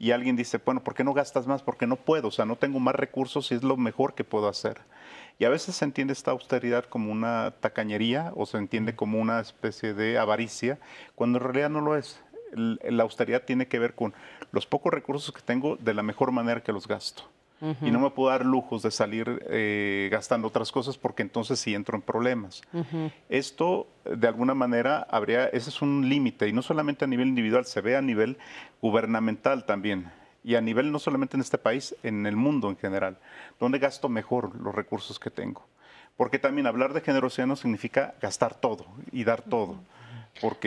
Y 0.00 0.10
alguien 0.10 0.34
dice, 0.34 0.60
bueno, 0.64 0.82
¿por 0.82 0.94
qué 0.94 1.04
no 1.04 1.14
gastas 1.14 1.46
más? 1.46 1.62
Porque 1.62 1.86
no 1.86 1.94
puedo, 1.94 2.26
o 2.26 2.32
sea, 2.32 2.44
no 2.44 2.56
tengo 2.56 2.80
más 2.80 2.96
recursos 2.96 3.52
y 3.52 3.54
es 3.54 3.62
lo 3.62 3.76
mejor 3.76 4.16
que 4.16 4.24
puedo 4.24 4.48
hacer. 4.48 4.80
Y 5.38 5.44
a 5.44 5.50
veces 5.50 5.76
se 5.76 5.84
entiende 5.84 6.14
esta 6.14 6.32
austeridad 6.32 6.84
como 6.86 7.12
una 7.12 7.52
tacañería 7.60 8.32
o 8.34 8.44
se 8.44 8.58
entiende 8.58 8.96
como 8.96 9.20
una 9.20 9.38
especie 9.38 9.94
de 9.94 10.18
avaricia, 10.18 10.80
cuando 11.14 11.38
en 11.38 11.44
realidad 11.44 11.70
no 11.70 11.80
lo 11.80 11.96
es 11.96 12.23
la 12.54 13.02
austeridad 13.02 13.42
tiene 13.42 13.66
que 13.66 13.78
ver 13.78 13.94
con 13.94 14.14
los 14.52 14.66
pocos 14.66 14.92
recursos 14.92 15.32
que 15.34 15.42
tengo 15.42 15.76
de 15.76 15.94
la 15.94 16.02
mejor 16.02 16.32
manera 16.32 16.62
que 16.62 16.72
los 16.72 16.86
gasto. 16.86 17.24
Y 17.80 17.90
no 17.90 17.98
me 17.98 18.10
puedo 18.10 18.28
dar 18.28 18.44
lujos 18.44 18.82
de 18.82 18.90
salir 18.90 19.42
eh, 19.48 20.08
gastando 20.10 20.48
otras 20.48 20.70
cosas 20.70 20.98
porque 20.98 21.22
entonces 21.22 21.58
sí 21.58 21.74
entro 21.74 21.96
en 21.96 22.02
problemas. 22.02 22.60
Esto, 23.30 23.86
de 24.04 24.28
alguna 24.28 24.54
manera, 24.54 25.06
habría, 25.10 25.46
ese 25.46 25.70
es 25.70 25.80
un 25.80 26.06
límite, 26.06 26.46
y 26.46 26.52
no 26.52 26.60
solamente 26.60 27.06
a 27.06 27.08
nivel 27.08 27.28
individual, 27.28 27.64
se 27.64 27.80
ve 27.80 27.96
a 27.96 28.02
nivel 28.02 28.36
gubernamental 28.82 29.64
también 29.64 30.10
y 30.44 30.56
a 30.56 30.60
nivel 30.60 30.92
no 30.92 30.98
solamente 30.98 31.36
en 31.36 31.40
este 31.40 31.56
país, 31.56 31.96
en 32.02 32.26
el 32.26 32.36
mundo 32.36 32.68
en 32.68 32.76
general, 32.76 33.16
donde 33.58 33.78
gasto 33.78 34.10
mejor 34.10 34.54
los 34.60 34.74
recursos 34.74 35.18
que 35.18 35.30
tengo. 35.30 35.66
Porque 36.18 36.38
también 36.38 36.66
hablar 36.66 36.92
de 36.92 37.00
generosidad 37.00 37.46
no 37.46 37.56
significa 37.56 38.14
gastar 38.20 38.54
todo 38.54 38.86
y 39.10 39.24
dar 39.24 39.40
todo. 39.42 39.76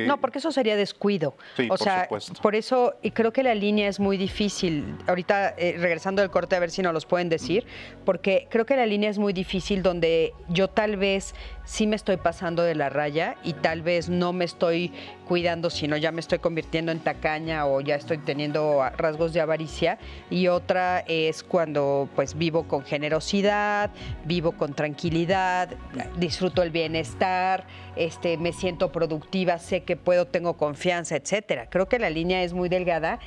No, 0.07 0.19
porque 0.19 0.39
eso 0.39 0.52
sería 0.52 0.76
descuido. 0.76 1.35
o 1.69 1.77
sea, 1.77 2.07
por 2.41 2.56
eso 2.56 2.95
y 3.02 3.11
creo 3.11 3.34
que 3.34 3.44
la 3.44 3.56
línea 3.56 3.88
es 3.88 3.99
muy 3.99 4.18
difícil. 4.18 4.95
Ahorita 5.07 5.53
eh, 5.57 5.76
regresando 5.77 6.22
del 6.22 6.31
corte 6.31 6.56
a 6.56 6.60
ver 6.60 6.72
si 6.72 6.81
nos 6.81 6.94
los 6.94 7.06
pueden 7.06 7.30
decir, 7.30 7.65
porque 8.06 8.48
creo 8.49 8.65
que 8.65 8.76
la 8.76 8.85
línea 8.85 9.10
es 9.10 9.19
muy 9.19 9.34
difícil 9.34 9.84
donde 9.84 10.34
yo 10.49 10.68
tal 10.69 10.98
vez 10.98 11.35
sí 11.68 11.85
me 11.85 11.98
estoy 11.98 12.15
pasando 12.15 12.64
de 12.64 12.76
la 12.76 12.89
raya 12.89 13.35
y 13.44 13.52
tal 13.53 13.81
vez 13.81 14.07
no 14.07 14.31
me 14.31 14.45
estoy 14.45 14.94
cuidando, 15.27 15.69
sino 15.69 15.98
ya 15.98 16.14
me 16.14 16.22
estoy 16.22 16.39
convirtiendo 16.39 16.94
en 16.94 16.99
tacaña 16.99 17.68
o 17.68 17.81
ya 17.81 17.95
estoy 17.95 18.18
teniendo 18.19 18.81
rasgos 18.98 19.34
de 19.34 19.41
avaricia. 19.41 19.99
Y 20.30 20.48
otra 20.48 21.03
es 21.07 21.44
cuando 21.44 22.07
pues 22.15 22.38
vivo 22.38 22.68
con 22.69 22.84
generosidad, 22.85 23.91
vivo 24.23 24.53
con 24.53 24.73
tranquilidad, 24.73 25.69
disfruto 26.18 26.64
el 26.64 26.72
bienestar, 26.72 27.65
este, 27.98 28.38
me 28.38 28.53
siento 28.53 28.91
productiva, 28.91 29.57
sé 29.57 29.84
que 29.84 29.98
puedo, 29.98 30.26
tengo 30.26 30.56
confianza, 30.56 31.18
etcétera. 31.18 31.69
Creo 31.69 31.89
que 31.89 31.99
la 31.99 32.10
línea 32.10 32.44
es 32.44 32.53
muy 32.53 32.69
delgada 32.69 33.19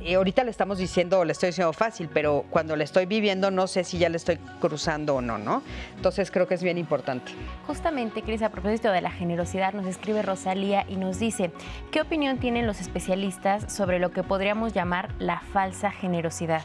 y 0.00 0.14
ahorita 0.14 0.44
le 0.44 0.50
estamos 0.50 0.78
diciendo, 0.78 1.24
le 1.24 1.32
estoy 1.32 1.48
diciendo 1.48 1.72
fácil, 1.72 2.08
pero 2.12 2.44
cuando 2.50 2.76
le 2.76 2.84
estoy 2.84 3.06
viviendo 3.06 3.50
no 3.50 3.66
sé 3.66 3.84
si 3.84 3.98
ya 3.98 4.08
le 4.08 4.16
estoy 4.16 4.38
cruzando 4.60 5.16
o 5.16 5.20
no, 5.20 5.38
¿no? 5.38 5.62
Entonces 5.96 6.30
creo 6.30 6.46
que 6.46 6.54
es 6.54 6.62
bien 6.62 6.78
importante. 6.78 7.32
Justamente, 7.66 8.22
Cris, 8.22 8.42
a 8.42 8.50
propósito 8.50 8.90
de 8.90 9.00
la 9.00 9.10
generosidad, 9.10 9.72
nos 9.72 9.86
escribe 9.86 10.22
Rosalía 10.22 10.84
y 10.88 10.96
nos 10.96 11.18
dice, 11.18 11.50
¿qué 11.90 12.00
opinión 12.00 12.38
tienen 12.38 12.66
los 12.66 12.80
especialistas 12.80 13.72
sobre 13.72 13.98
lo 13.98 14.10
que 14.10 14.22
podríamos 14.22 14.72
llamar 14.72 15.10
la 15.18 15.40
falsa 15.40 15.90
generosidad? 15.90 16.62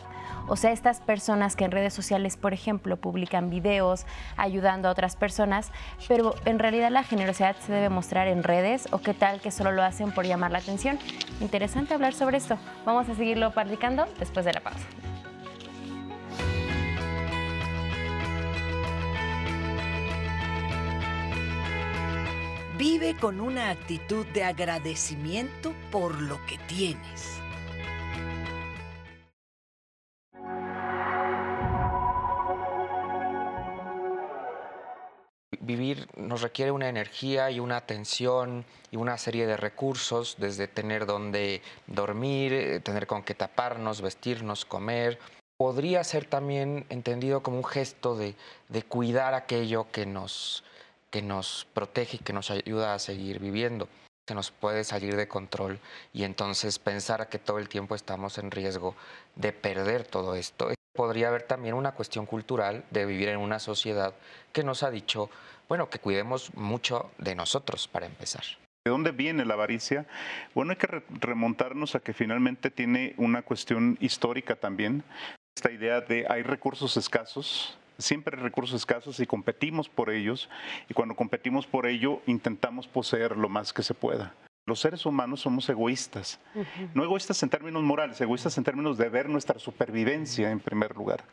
O 0.49 0.55
sea, 0.55 0.71
estas 0.71 0.99
personas 0.99 1.55
que 1.55 1.63
en 1.63 1.71
redes 1.71 1.93
sociales, 1.93 2.35
por 2.35 2.53
ejemplo, 2.53 2.97
publican 2.97 3.51
videos 3.51 4.05
ayudando 4.35 4.89
a 4.89 4.91
otras 4.91 5.15
personas, 5.15 5.71
pero 6.07 6.33
en 6.45 6.57
realidad 6.57 6.89
la 6.89 7.03
generosidad 7.03 7.55
se 7.57 7.71
debe 7.71 7.89
mostrar 7.89 8.27
en 8.27 8.41
redes 8.41 8.87
o 8.91 8.97
qué 8.97 9.13
tal 9.13 9.41
que 9.41 9.51
solo 9.51 9.71
lo 9.71 9.83
hacen 9.83 10.11
por 10.11 10.25
llamar 10.25 10.51
la 10.51 10.57
atención. 10.57 10.97
Interesante 11.39 11.93
hablar 11.93 12.13
sobre 12.13 12.37
esto. 12.37 12.57
Vamos 12.83 13.07
a 13.09 13.15
seguirlo 13.15 13.51
platicando 13.51 14.07
después 14.17 14.43
de 14.43 14.53
la 14.53 14.61
pausa. 14.61 14.87
Vive 22.79 23.15
con 23.17 23.39
una 23.39 23.69
actitud 23.69 24.25
de 24.27 24.45
agradecimiento 24.45 25.75
por 25.91 26.19
lo 26.19 26.43
que 26.47 26.57
tienes. 26.59 27.38
Vivir 35.59 36.07
nos 36.15 36.41
requiere 36.41 36.71
una 36.71 36.89
energía 36.89 37.51
y 37.51 37.59
una 37.59 37.77
atención 37.77 38.65
y 38.91 38.97
una 38.97 39.17
serie 39.17 39.45
de 39.45 39.57
recursos, 39.57 40.35
desde 40.39 40.67
tener 40.67 41.05
donde 41.05 41.61
dormir, 41.87 42.53
eh, 42.53 42.79
tener 42.79 43.07
con 43.07 43.23
qué 43.23 43.33
taparnos, 43.33 44.01
vestirnos, 44.01 44.65
comer. 44.65 45.19
Podría 45.57 46.03
ser 46.03 46.25
también 46.25 46.85
entendido 46.89 47.43
como 47.43 47.57
un 47.57 47.65
gesto 47.65 48.15
de, 48.15 48.35
cuidar 48.87 49.33
aquello 49.33 49.87
que 49.91 50.05
nos, 50.05 50.63
que 51.11 51.21
nos 51.21 51.67
protege 51.73 52.17
y 52.17 52.23
que 52.23 52.33
nos 52.33 52.49
ayuda 52.49 52.93
a 52.93 52.99
seguir 52.99 53.39
viviendo. 53.39 53.89
Se 54.27 54.35
nos 54.35 54.51
puede 54.51 54.83
salir 54.83 55.15
de 55.15 55.27
control 55.27 55.79
y 56.13 56.23
entonces 56.23 56.79
pensar 56.79 57.27
que 57.29 57.39
todo 57.39 57.57
el 57.57 57.67
tiempo 57.67 57.95
estamos 57.95 58.37
en 58.37 58.51
riesgo 58.51 58.95
de 59.35 59.51
perder 59.51 60.05
todo 60.05 60.35
esto. 60.35 60.69
Podría 60.99 61.29
haber 61.29 61.43
también 61.43 61.75
una 61.75 61.93
cuestión 61.93 62.25
cultural 62.25 62.83
de 62.91 63.05
vivir 63.05 63.29
en 63.29 63.39
una 63.39 63.59
sociedad 63.59 64.13
que 64.51 64.65
nos 64.65 64.83
ha 64.83 64.91
dicho 64.91 65.29
bueno, 65.69 65.89
que 65.89 65.99
cuidemos 65.99 66.53
mucho 66.55 67.09
de 67.17 67.35
nosotros 67.35 67.87
para 67.87 68.05
empezar. 68.05 68.43
¿De 68.83 68.91
dónde 68.91 69.11
viene 69.11 69.45
la 69.45 69.53
avaricia? 69.53 70.05
Bueno, 70.53 70.71
hay 70.71 70.75
que 70.75 71.01
remontarnos 71.21 71.95
a 71.95 72.01
que 72.01 72.11
finalmente 72.11 72.69
tiene 72.69 73.13
una 73.15 73.43
cuestión 73.43 73.97
histórica 74.01 74.57
también. 74.57 75.05
Esta 75.55 75.71
idea 75.71 76.01
de 76.01 76.25
hay 76.29 76.43
recursos 76.43 76.97
escasos, 76.97 77.77
siempre 77.97 78.35
hay 78.35 78.43
recursos 78.43 78.75
escasos 78.75 79.21
y 79.21 79.25
competimos 79.25 79.87
por 79.87 80.09
ellos, 80.09 80.49
y 80.89 80.93
cuando 80.93 81.15
competimos 81.15 81.65
por 81.65 81.87
ello 81.87 82.21
intentamos 82.25 82.89
poseer 82.89 83.37
lo 83.37 83.47
más 83.47 83.71
que 83.71 83.83
se 83.83 83.93
pueda. 83.93 84.35
Los 84.69 84.81
seres 84.81 85.03
humanos 85.07 85.41
somos 85.41 85.67
egoístas, 85.67 86.39
no 86.93 87.03
egoístas 87.03 87.41
en 87.41 87.49
términos 87.49 87.81
morales, 87.81 88.21
egoístas 88.21 88.55
en 88.59 88.63
términos 88.63 88.99
de 88.99 89.09
ver 89.09 89.27
nuestra 89.27 89.57
supervivencia 89.57 90.51
en 90.51 90.59
primer 90.59 90.95
lugar. 90.95 91.23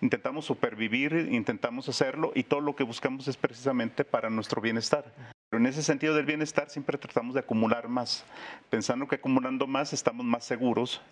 Intentamos 0.00 0.44
supervivir, 0.44 1.28
intentamos 1.32 1.88
hacerlo 1.88 2.30
y 2.36 2.44
todo 2.44 2.60
lo 2.60 2.76
que 2.76 2.84
buscamos 2.84 3.26
es 3.26 3.36
precisamente 3.36 4.04
para 4.04 4.30
nuestro 4.30 4.60
bienestar. 4.60 5.12
Pero 5.50 5.60
en 5.60 5.66
ese 5.66 5.82
sentido 5.82 6.14
del 6.14 6.24
bienestar 6.24 6.70
siempre 6.70 6.96
tratamos 6.98 7.34
de 7.34 7.40
acumular 7.40 7.88
más, 7.88 8.24
pensando 8.70 9.08
que 9.08 9.16
acumulando 9.16 9.66
más 9.66 9.92
estamos 9.92 10.24
más 10.24 10.44
seguros 10.44 11.02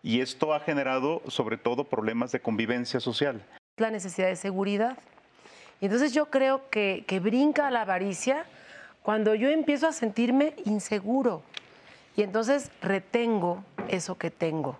y 0.00 0.20
esto 0.20 0.54
ha 0.54 0.60
generado 0.60 1.22
sobre 1.26 1.56
todo 1.56 1.82
problemas 1.82 2.30
de 2.30 2.38
convivencia 2.38 3.00
social. 3.00 3.44
La 3.78 3.90
necesidad 3.90 4.28
de 4.28 4.36
seguridad. 4.36 4.96
Entonces 5.80 6.14
yo 6.14 6.26
creo 6.26 6.70
que, 6.70 7.02
que 7.08 7.18
brinca 7.18 7.68
la 7.72 7.80
avaricia 7.80 8.46
cuando 9.04 9.34
yo 9.34 9.50
empiezo 9.50 9.86
a 9.86 9.92
sentirme 9.92 10.54
inseguro 10.64 11.42
y 12.16 12.22
entonces 12.22 12.70
retengo 12.80 13.62
eso 13.88 14.16
que 14.16 14.30
tengo, 14.30 14.78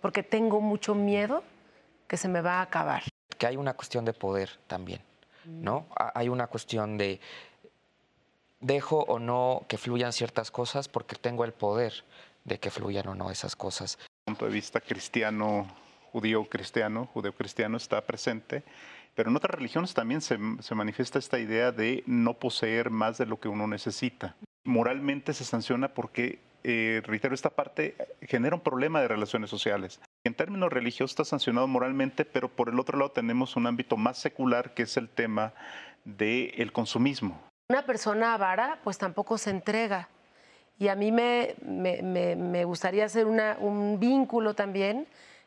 porque 0.00 0.24
tengo 0.24 0.60
mucho 0.60 0.96
miedo 0.96 1.44
que 2.08 2.16
se 2.16 2.26
me 2.26 2.40
va 2.40 2.54
a 2.54 2.62
acabar. 2.62 3.04
Que 3.38 3.46
hay 3.46 3.56
una 3.56 3.74
cuestión 3.74 4.04
de 4.04 4.12
poder 4.12 4.50
también, 4.66 5.02
¿no? 5.44 5.86
Hay 5.96 6.28
una 6.28 6.48
cuestión 6.48 6.98
de 6.98 7.20
dejo 8.58 9.04
o 9.06 9.20
no 9.20 9.64
que 9.68 9.78
fluyan 9.78 10.12
ciertas 10.12 10.50
cosas 10.50 10.88
porque 10.88 11.14
tengo 11.14 11.44
el 11.44 11.52
poder 11.52 11.92
de 12.42 12.58
que 12.58 12.72
fluyan 12.72 13.06
o 13.06 13.14
no 13.14 13.30
esas 13.30 13.54
cosas. 13.54 14.00
punto 14.24 14.46
de 14.46 14.50
vista 14.50 14.80
cristiano, 14.80 15.68
judío 16.10 16.44
cristiano, 16.48 17.08
judeo 17.14 17.32
cristiano 17.32 17.76
está 17.76 18.00
presente, 18.00 18.64
pero 19.14 19.30
en 19.30 19.36
otras 19.36 19.54
religiones 19.54 19.94
también 19.94 20.20
se, 20.20 20.38
se 20.60 20.74
manifiesta 20.74 21.18
esta 21.18 21.38
idea 21.38 21.72
de 21.72 22.02
no 22.06 22.34
poseer 22.34 22.90
más 22.90 23.18
de 23.18 23.26
lo 23.26 23.38
que 23.38 23.48
uno 23.48 23.66
necesita. 23.66 24.36
moralmente 24.64 25.34
se 25.34 25.44
sanciona 25.44 25.88
porque, 25.88 26.40
eh, 26.62 27.02
reitero, 27.04 27.34
esta 27.34 27.50
parte 27.50 27.96
genera 28.22 28.56
un 28.56 28.62
problema 28.62 29.00
de 29.00 29.08
relaciones 29.08 29.50
sociales. 29.50 30.00
En 30.24 30.34
términos 30.34 30.72
religiosos 30.72 31.12
está 31.12 31.24
sancionado 31.24 31.68
moralmente, 31.68 32.24
pero 32.24 32.48
por 32.48 32.70
el 32.70 32.80
otro 32.80 32.98
lado 32.98 33.10
tenemos 33.10 33.56
un 33.56 33.66
ámbito 33.66 33.96
más 33.96 34.18
secular 34.18 34.72
que 34.72 34.84
es 34.84 34.96
el 34.96 35.08
tema 35.08 35.52
del 36.04 36.72
consumismo. 36.72 37.40
Una 37.68 37.84
persona 37.84 38.34
avara 38.34 38.78
pues 38.82 38.98
tampoco 38.98 39.38
se 39.38 39.50
entrega. 39.50 40.08
Y 40.78 40.88
a 40.88 40.96
mí 40.96 41.12
me, 41.12 41.54
me, 41.62 42.64
gustaría 42.64 43.04
hacer 43.04 43.26
una, 43.26 43.56
un 43.60 44.00
vínculo 44.00 44.54
también, 44.54 45.06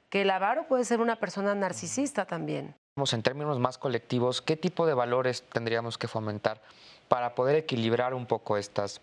que 0.09 0.21
el 0.21 0.29
avaro 0.29 0.67
puede 0.67 0.85
ser 0.85 1.01
una 1.01 1.17
persona 1.17 1.53
narcisista 1.53 2.25
también. 2.25 2.75
En 2.97 3.21
términos 3.21 3.59
más 3.59 3.77
colectivos, 3.77 4.41
¿qué 4.41 4.57
tipo 4.57 4.87
de 4.87 4.95
valores 4.95 5.43
tendríamos 5.53 5.99
que 5.99 6.07
fomentar 6.07 6.59
para 7.07 7.35
poder 7.35 7.55
equilibrar 7.55 8.15
un 8.15 8.25
poco 8.25 8.57
estas, 8.57 9.01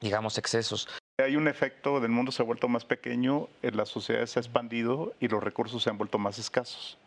digamos, 0.00 0.38
excesos? 0.38 0.88
Hay 1.18 1.36
un 1.36 1.46
efecto 1.46 2.00
del 2.00 2.10
mundo 2.10 2.32
se 2.32 2.42
ha 2.42 2.44
vuelto 2.44 2.66
más 2.66 2.84
pequeño, 2.84 3.48
la 3.62 3.86
sociedad 3.86 4.26
se 4.26 4.40
ha 4.40 4.42
expandido 4.42 5.14
y 5.20 5.28
los 5.28 5.40
recursos 5.40 5.84
se 5.84 5.88
han 5.88 5.96
vuelto 5.96 6.18
más 6.18 6.40
escasos. 6.40 6.98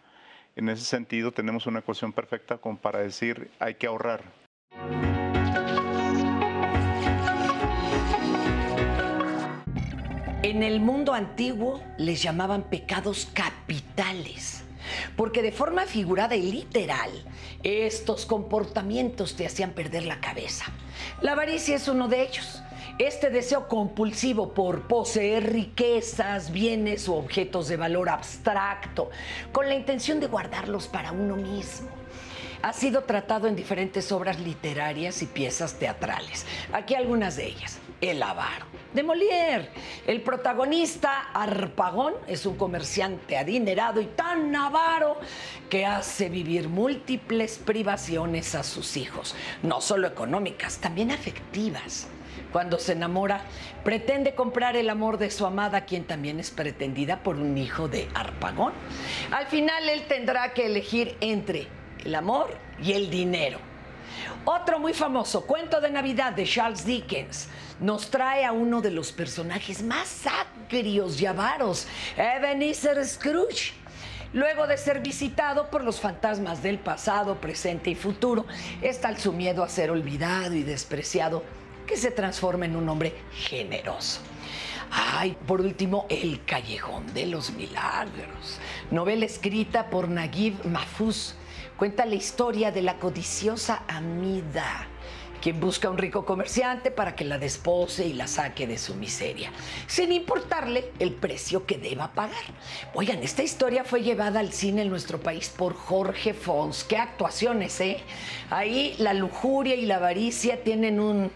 En 0.56 0.70
ese 0.70 0.86
sentido, 0.86 1.34
tenemos 1.34 1.68
una 1.68 1.80
ecuación 1.80 2.14
perfecta 2.14 2.58
como 2.58 2.78
para 2.78 3.00
decir 3.00 3.52
hay 3.60 3.76
que 3.76 3.88
ahorrar. 3.88 4.24
En 10.44 10.64
el 10.64 10.80
mundo 10.80 11.14
antiguo 11.14 11.84
les 11.98 12.24
llamaban 12.24 12.64
pecados 12.64 13.28
capitales, 13.34 14.64
porque 15.16 15.42
de 15.42 15.52
forma 15.52 15.86
figurada 15.86 16.36
y 16.36 16.52
literal, 16.52 17.10
estos 17.64 18.26
comportamientos 18.26 19.36
te 19.36 19.46
hacían 19.46 19.72
perder 19.72 20.06
la 20.06 20.20
cabeza. 20.20 20.66
La 21.22 21.34
avaricia 21.34 21.76
es 21.76 21.88
uno 21.88 22.08
de 22.08 22.24
ellos. 22.24 22.62
Este 23.00 23.30
deseo 23.30 23.68
compulsivo 23.68 24.54
por 24.54 24.88
poseer 24.88 25.52
riquezas, 25.52 26.52
bienes 26.52 27.08
o 27.10 27.16
objetos 27.16 27.68
de 27.68 27.78
valor 27.78 28.10
abstracto, 28.10 29.10
con 29.52 29.68
la 29.68 29.76
intención 29.76 30.20
de 30.20 30.28
guardarlos 30.28 30.88
para 30.88 31.12
uno 31.12 31.36
mismo. 31.36 31.90
Ha 32.62 32.74
sido 32.74 33.04
tratado 33.06 33.48
en 33.48 33.56
diferentes 33.56 34.12
obras 34.12 34.40
literarias 34.40 35.24
y 35.24 35.26
piezas 35.26 35.80
teatrales. 35.80 36.46
Aquí 36.72 36.94
algunas 36.94 37.36
de 37.38 37.48
ellas. 37.48 37.80
El 38.02 38.24
avaro, 38.24 38.66
de 38.96 39.04
Molière. 39.04 39.70
El 40.08 40.22
protagonista, 40.22 41.30
Arpagón, 41.34 42.16
es 42.26 42.48
un 42.48 42.58
comerciante 42.58 43.38
adinerado 43.38 44.02
y 44.02 44.08
tan 44.08 44.56
avaro 44.56 45.20
que 45.70 45.86
hace 45.86 46.28
vivir 46.28 46.68
múltiples 46.68 47.60
privaciones 47.60 48.56
a 48.56 48.64
sus 48.64 48.98
hijos, 48.98 49.36
no 49.62 49.82
solo 49.82 50.08
económicas, 50.08 50.80
también 50.80 51.12
afectivas. 51.12 52.08
Cuando 52.52 52.80
se 52.80 52.94
enamora, 52.94 53.44
pretende 53.84 54.34
comprar 54.34 54.76
el 54.76 54.90
amor 54.90 55.20
de 55.20 55.30
su 55.30 55.46
amada, 55.46 55.86
quien 55.86 56.06
también 56.06 56.40
es 56.40 56.50
pretendida 56.50 57.22
por 57.22 57.36
un 57.36 57.56
hijo 57.60 57.88
de 57.88 58.10
Arpagón. 58.16 58.74
Al 59.30 59.46
final 59.46 59.88
él 59.88 60.08
tendrá 60.08 60.54
que 60.54 60.66
elegir 60.66 61.16
entre 61.22 61.68
el 62.04 62.16
amor 62.16 62.58
y 62.82 62.94
el 62.94 63.12
dinero. 63.12 63.60
Otro 64.44 64.80
muy 64.80 64.94
famoso, 64.94 65.46
Cuento 65.46 65.80
de 65.80 65.92
Navidad 65.92 66.34
de 66.34 66.46
Charles 66.46 66.84
Dickens, 66.84 67.48
nos 67.82 68.10
trae 68.10 68.46
a 68.46 68.52
uno 68.52 68.80
de 68.80 68.92
los 68.92 69.12
personajes 69.12 69.84
más 69.84 70.24
agrios 70.70 71.20
y 71.20 71.26
avaros, 71.26 71.88
Ebenezer 72.16 73.06
Scrooge. 73.06 73.74
Luego 74.34 74.66
de 74.66 74.78
ser 74.78 75.02
visitado 75.02 75.70
por 75.70 75.84
los 75.84 76.00
fantasmas 76.00 76.64
del 76.64 76.80
pasado, 76.80 77.42
presente 77.42 77.90
y 77.90 77.96
futuro, 77.96 78.46
es 78.82 79.02
tal 79.02 79.18
su 79.18 79.34
miedo 79.34 79.64
a 79.64 79.68
ser 79.68 79.92
olvidado 79.92 80.54
y 80.54 80.64
despreciado 80.64 81.44
que 81.86 81.98
se 81.98 82.12
transforma 82.12 82.66
en 82.66 82.78
un 82.78 82.88
hombre 82.88 83.14
generoso. 83.34 84.22
Ay, 84.92 85.36
por 85.48 85.60
último, 85.60 86.06
El 86.10 86.46
Callejón 86.46 87.14
de 87.14 87.26
los 87.26 87.52
Milagros, 87.52 88.60
novela 88.92 89.26
escrita 89.26 89.90
por 89.90 90.08
Naguib 90.08 90.66
Mahfouz. 90.66 91.36
Cuenta 91.76 92.06
la 92.06 92.16
historia 92.16 92.72
de 92.72 92.84
la 92.84 93.00
codiciosa 93.00 93.84
Amida, 93.88 94.88
quien 95.42 95.60
busca 95.60 95.88
a 95.88 95.92
un 95.92 95.98
rico 95.98 96.26
comerciante 96.26 96.92
para 96.92 97.16
que 97.16 97.26
la 97.26 97.38
despose 97.38 98.06
y 98.06 98.14
la 98.14 98.28
saque 98.28 98.68
de 98.68 98.78
su 98.78 98.96
miseria, 98.96 99.52
sin 99.88 100.12
importarle 100.12 100.92
el 101.00 101.14
precio 101.14 101.66
que 101.66 101.78
deba 101.78 102.14
pagar. 102.14 102.44
Oigan, 102.94 103.24
esta 103.24 103.44
historia 103.44 103.84
fue 103.84 104.04
llevada 104.04 104.40
al 104.40 104.54
cine 104.54 104.84
en 104.84 104.90
nuestro 104.90 105.20
país 105.20 105.50
por 105.50 105.74
Jorge 105.74 106.34
Fons. 106.34 106.84
Qué 106.84 106.98
actuaciones, 106.98 107.80
¿eh? 107.82 108.00
Ahí 108.50 108.96
la 109.00 109.14
lujuria 109.14 109.76
y 109.76 109.86
la 109.86 109.96
avaricia 109.98 110.64
tienen 110.64 111.00
un 111.00 111.32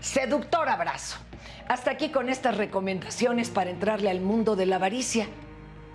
seductor 0.00 0.68
abrazo. 0.68 1.18
Hasta 1.68 1.90
aquí 1.90 2.10
con 2.10 2.28
estas 2.28 2.56
recomendaciones 2.56 3.50
para 3.50 3.70
entrarle 3.70 4.10
al 4.10 4.20
mundo 4.20 4.54
de 4.54 4.66
la 4.66 4.76
avaricia. 4.76 5.26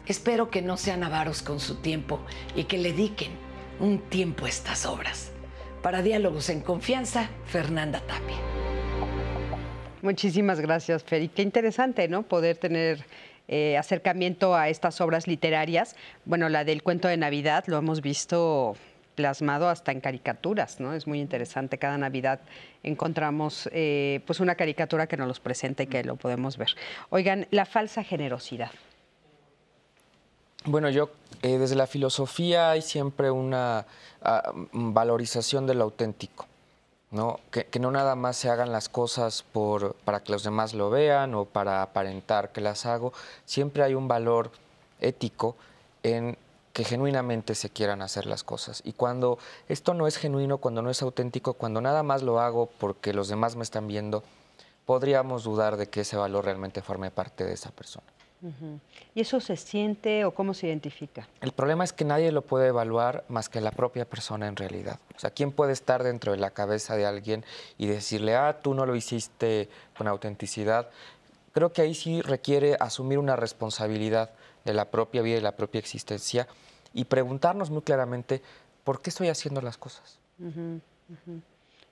Espero 0.07 0.49
que 0.49 0.63
no 0.63 0.77
sean 0.77 1.03
avaros 1.03 1.43
con 1.43 1.59
su 1.59 1.75
tiempo 1.75 2.19
y 2.55 2.63
que 2.63 2.79
le 2.79 2.91
dediquen 2.91 3.31
un 3.79 3.99
tiempo 3.99 4.45
a 4.45 4.49
estas 4.49 4.85
obras. 4.85 5.31
Para 5.81 6.01
Diálogos 6.01 6.49
en 6.49 6.59
Confianza, 6.59 7.29
Fernanda 7.45 8.01
Tapia. 8.01 8.35
Muchísimas 10.01 10.59
gracias, 10.59 11.03
Feri. 11.03 11.29
Qué 11.29 11.41
interesante, 11.41 12.07
¿no? 12.09 12.23
Poder 12.23 12.57
tener 12.57 13.05
eh, 13.47 13.77
acercamiento 13.77 14.55
a 14.55 14.67
estas 14.67 14.99
obras 14.99 15.25
literarias. 15.25 15.95
Bueno, 16.25 16.49
la 16.49 16.65
del 16.65 16.83
cuento 16.83 17.07
de 17.07 17.15
Navidad 17.15 17.63
lo 17.67 17.77
hemos 17.77 18.01
visto 18.01 18.75
plasmado 19.15 19.69
hasta 19.69 19.91
en 19.91 20.01
caricaturas, 20.01 20.79
¿no? 20.81 20.93
Es 20.93 21.07
muy 21.07 21.21
interesante. 21.21 21.77
Cada 21.77 21.97
Navidad 21.97 22.41
encontramos 22.83 23.69
eh, 23.71 24.21
pues 24.25 24.41
una 24.41 24.55
caricatura 24.55 25.07
que 25.07 25.15
nos 25.17 25.27
los 25.27 25.39
presenta 25.39 25.83
y 25.83 25.87
que 25.87 26.03
lo 26.03 26.17
podemos 26.17 26.57
ver. 26.57 26.69
Oigan, 27.09 27.47
la 27.51 27.65
falsa 27.65 28.03
generosidad. 28.03 28.71
Bueno, 30.65 30.89
yo 30.89 31.09
eh, 31.41 31.57
desde 31.57 31.75
la 31.75 31.87
filosofía 31.87 32.71
hay 32.71 32.81
siempre 32.81 33.31
una 33.31 33.85
ah, 34.21 34.51
valorización 34.71 35.65
de 35.67 35.73
lo 35.73 35.85
auténtico. 35.85 36.45
¿no? 37.11 37.39
Que, 37.51 37.67
no 37.79 37.91
nada 37.91 38.15
más 38.15 38.37
se 38.37 38.49
hagan 38.49 38.71
las 38.71 38.89
cosas 38.89 39.43
por, 39.43 39.95
para 40.05 40.21
que 40.21 40.31
los 40.31 40.43
demás 40.43 40.73
lo 40.73 40.89
vean 40.89 41.33
o 41.33 41.45
para 41.45 41.81
aparentar 41.81 42.51
que 42.51 42.61
las 42.61 42.85
hago. 42.85 43.13
Siempre 43.45 43.83
hay 43.83 43.95
un 43.95 44.07
valor 44.07 44.51
ético 44.99 45.55
en 46.03 46.37
que 46.73 46.83
genuinamente 46.83 47.55
se 47.55 47.69
quieran 47.69 48.01
hacer 48.01 48.25
las 48.25 48.43
cosas. 48.43 48.81
Y 48.85 48.93
cuando 48.93 49.39
esto 49.67 49.93
no 49.93 50.07
es 50.07 50.17
genuino, 50.17 50.59
cuando 50.59 50.81
no 50.81 50.89
es 50.89 51.01
auténtico, 51.01 51.53
cuando 51.53 51.81
nada 51.81 52.03
más 52.03 52.21
lo 52.21 52.39
hago 52.39 52.69
porque 52.77 53.13
los 53.13 53.27
demás 53.27 53.55
me 53.55 53.63
están 53.63 53.87
viendo, 53.87 54.23
podríamos 54.85 55.43
dudar 55.43 55.77
de 55.77 55.87
que 55.87 56.01
ese 56.01 56.15
valor 56.15 56.45
realmente 56.45 56.81
forme 56.81 57.11
parte 57.11 57.43
de 57.43 57.53
esa 57.53 57.71
persona. 57.71 58.05
¿Y 59.15 59.21
eso 59.21 59.39
se 59.39 59.57
siente 59.57 60.23
o 60.25 60.33
cómo 60.33 60.53
se 60.53 60.67
identifica? 60.67 61.27
El 61.41 61.51
problema 61.51 61.83
es 61.83 61.91
que 61.91 62.05
nadie 62.05 62.31
lo 62.31 62.41
puede 62.41 62.67
evaluar 62.67 63.25
más 63.27 63.49
que 63.49 63.59
la 63.59 63.71
propia 63.71 64.05
persona 64.05 64.47
en 64.47 64.55
realidad. 64.55 64.99
O 65.15 65.19
sea, 65.19 65.31
¿quién 65.31 65.51
puede 65.51 65.73
estar 65.73 66.03
dentro 66.03 66.31
de 66.31 66.37
la 66.37 66.51
cabeza 66.51 66.95
de 66.95 67.05
alguien 67.05 67.43
y 67.77 67.87
decirle, 67.87 68.35
ah, 68.35 68.59
tú 68.61 68.73
no 68.73 68.85
lo 68.85 68.95
hiciste 68.95 69.69
con 69.97 70.07
autenticidad? 70.07 70.89
Creo 71.53 71.73
que 71.73 71.81
ahí 71.81 71.93
sí 71.93 72.21
requiere 72.21 72.77
asumir 72.79 73.17
una 73.17 73.35
responsabilidad 73.35 74.31
de 74.63 74.73
la 74.73 74.85
propia 74.85 75.21
vida 75.21 75.37
y 75.37 75.41
la 75.41 75.55
propia 75.55 75.79
existencia 75.79 76.47
y 76.93 77.05
preguntarnos 77.05 77.69
muy 77.69 77.81
claramente 77.81 78.41
por 78.83 79.01
qué 79.01 79.09
estoy 79.09 79.27
haciendo 79.27 79.61
las 79.61 79.77
cosas. 79.77 80.19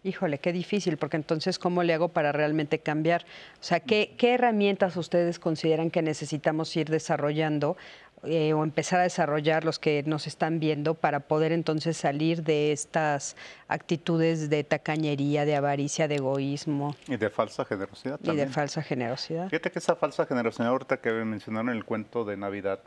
Híjole, 0.04 0.38
qué 0.38 0.54
difícil, 0.54 0.98
porque 0.98 1.18
entonces, 1.18 1.60
¿cómo 1.60 1.84
le 1.84 1.94
hago 1.94 2.10
para 2.10 2.32
realmente 2.32 2.80
cambiar? 2.80 3.26
O 3.60 3.64
sea, 3.64 3.80
¿qué, 3.80 4.16
herramientas 4.22 4.96
ustedes 4.96 5.40
consideran 5.40 5.90
que 5.90 6.02
necesitamos 6.02 6.76
ir 6.78 6.90
desarrollando 6.90 7.78
eh, 8.24 8.54
o 8.54 8.64
empezar 8.64 9.00
a 9.00 9.04
desarrollar 9.04 9.64
los 9.64 9.80
que 9.80 10.04
nos 10.06 10.28
están 10.28 10.60
viendo 10.60 10.94
para 10.94 11.22
poder 11.22 11.52
entonces 11.52 11.98
salir 11.98 12.44
de 12.44 12.72
estas 12.72 13.36
actitudes 13.68 14.50
de 14.50 14.64
tacañería, 14.64 15.46
de 15.46 15.56
avaricia, 15.56 16.08
de 16.08 16.16
egoísmo? 16.16 16.96
Y 17.08 17.18
de 17.18 17.30
falsa 17.30 17.66
generosidad. 17.66 18.20
Y 18.24 18.36
de 18.36 18.48
falsa 18.48 18.82
generosidad. 18.82 19.50
Fíjate 19.50 19.72
que 19.72 19.80
esa 19.80 19.96
falsa 19.96 20.26
generosidad, 20.26 20.70
ahorita 20.70 21.02
que 21.02 21.12
mencionaron 21.12 21.70
en 21.70 21.78
el 21.78 21.86
cuento 21.86 22.24
de 22.24 22.38
Navidad, 22.38 22.80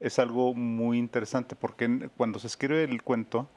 es 0.00 0.18
algo 0.18 0.54
muy 0.54 0.98
interesante 0.98 1.56
porque 1.56 2.08
cuando 2.16 2.38
se 2.38 2.46
escribe 2.46 2.84
el 2.84 3.02
cuento 3.02 3.48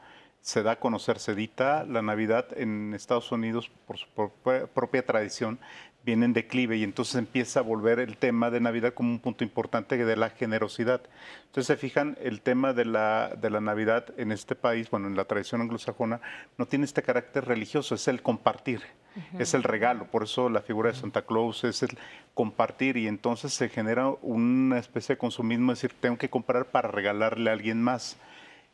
se 0.42 0.64
da 0.64 0.72
a 0.72 0.80
conocer, 0.80 1.20
se 1.20 1.34
edita 1.34 1.86
la 1.86 2.02
Navidad 2.02 2.48
en 2.58 2.94
Estados 2.94 3.32
Unidos 3.32 3.72
por 3.86 3.98
su 3.98 4.08
propia 4.74 5.06
tradición, 5.06 5.60
viene 6.04 6.26
en 6.26 6.34
declive 6.34 6.78
y 6.78 6.84
entonces 6.84 7.16
empieza 7.16 7.60
a 7.60 7.64
volver 7.64 8.00
el 8.00 8.18
tema 8.18 8.50
de 8.50 8.60
Navidad 8.60 8.94
como 8.94 9.12
un 9.12 9.20
punto 9.20 9.44
importante 9.44 10.04
de 10.04 10.16
la 10.16 10.32
generosidad. 10.32 11.02
Entonces 11.46 11.68
se 11.68 11.78
fijan, 11.78 12.18
el 12.22 12.42
tema 12.42 12.74
de 12.74 12.86
la, 12.86 13.36
de 13.40 13.50
la 13.50 13.62
Navidad 13.62 14.06
en 14.18 14.32
este 14.32 14.56
país, 14.56 14.90
bueno, 14.90 15.08
en 15.08 15.16
la 15.16 15.26
tradición 15.26 15.62
anglosajona, 15.62 16.20
no 16.58 16.66
tiene 16.66 16.86
este 16.86 17.04
carácter 17.04 17.46
religioso, 17.46 17.94
es 17.94 18.08
el 18.08 18.22
compartir, 18.22 18.82
es 19.38 19.54
el 19.54 19.64
regalo, 19.64 20.06
por 20.06 20.24
eso 20.24 20.50
la 20.50 20.62
figura 20.62 20.90
de 20.90 20.98
Santa 20.98 21.24
Claus 21.24 21.64
es 21.66 21.84
el 21.84 21.98
compartir 22.34 22.98
y 22.98 23.08
entonces 23.08 23.54
se 23.54 23.70
genera 23.70 24.10
una 24.22 24.80
especie 24.80 25.16
de 25.16 25.20
consumismo, 25.20 25.72
es 25.74 25.82
decir, 25.82 25.96
tengo 26.00 26.18
que 26.18 26.30
comprar 26.30 26.66
para 26.66 26.90
regalarle 26.90 27.50
a 27.50 27.54
alguien 27.54 27.82
más. 27.82 28.18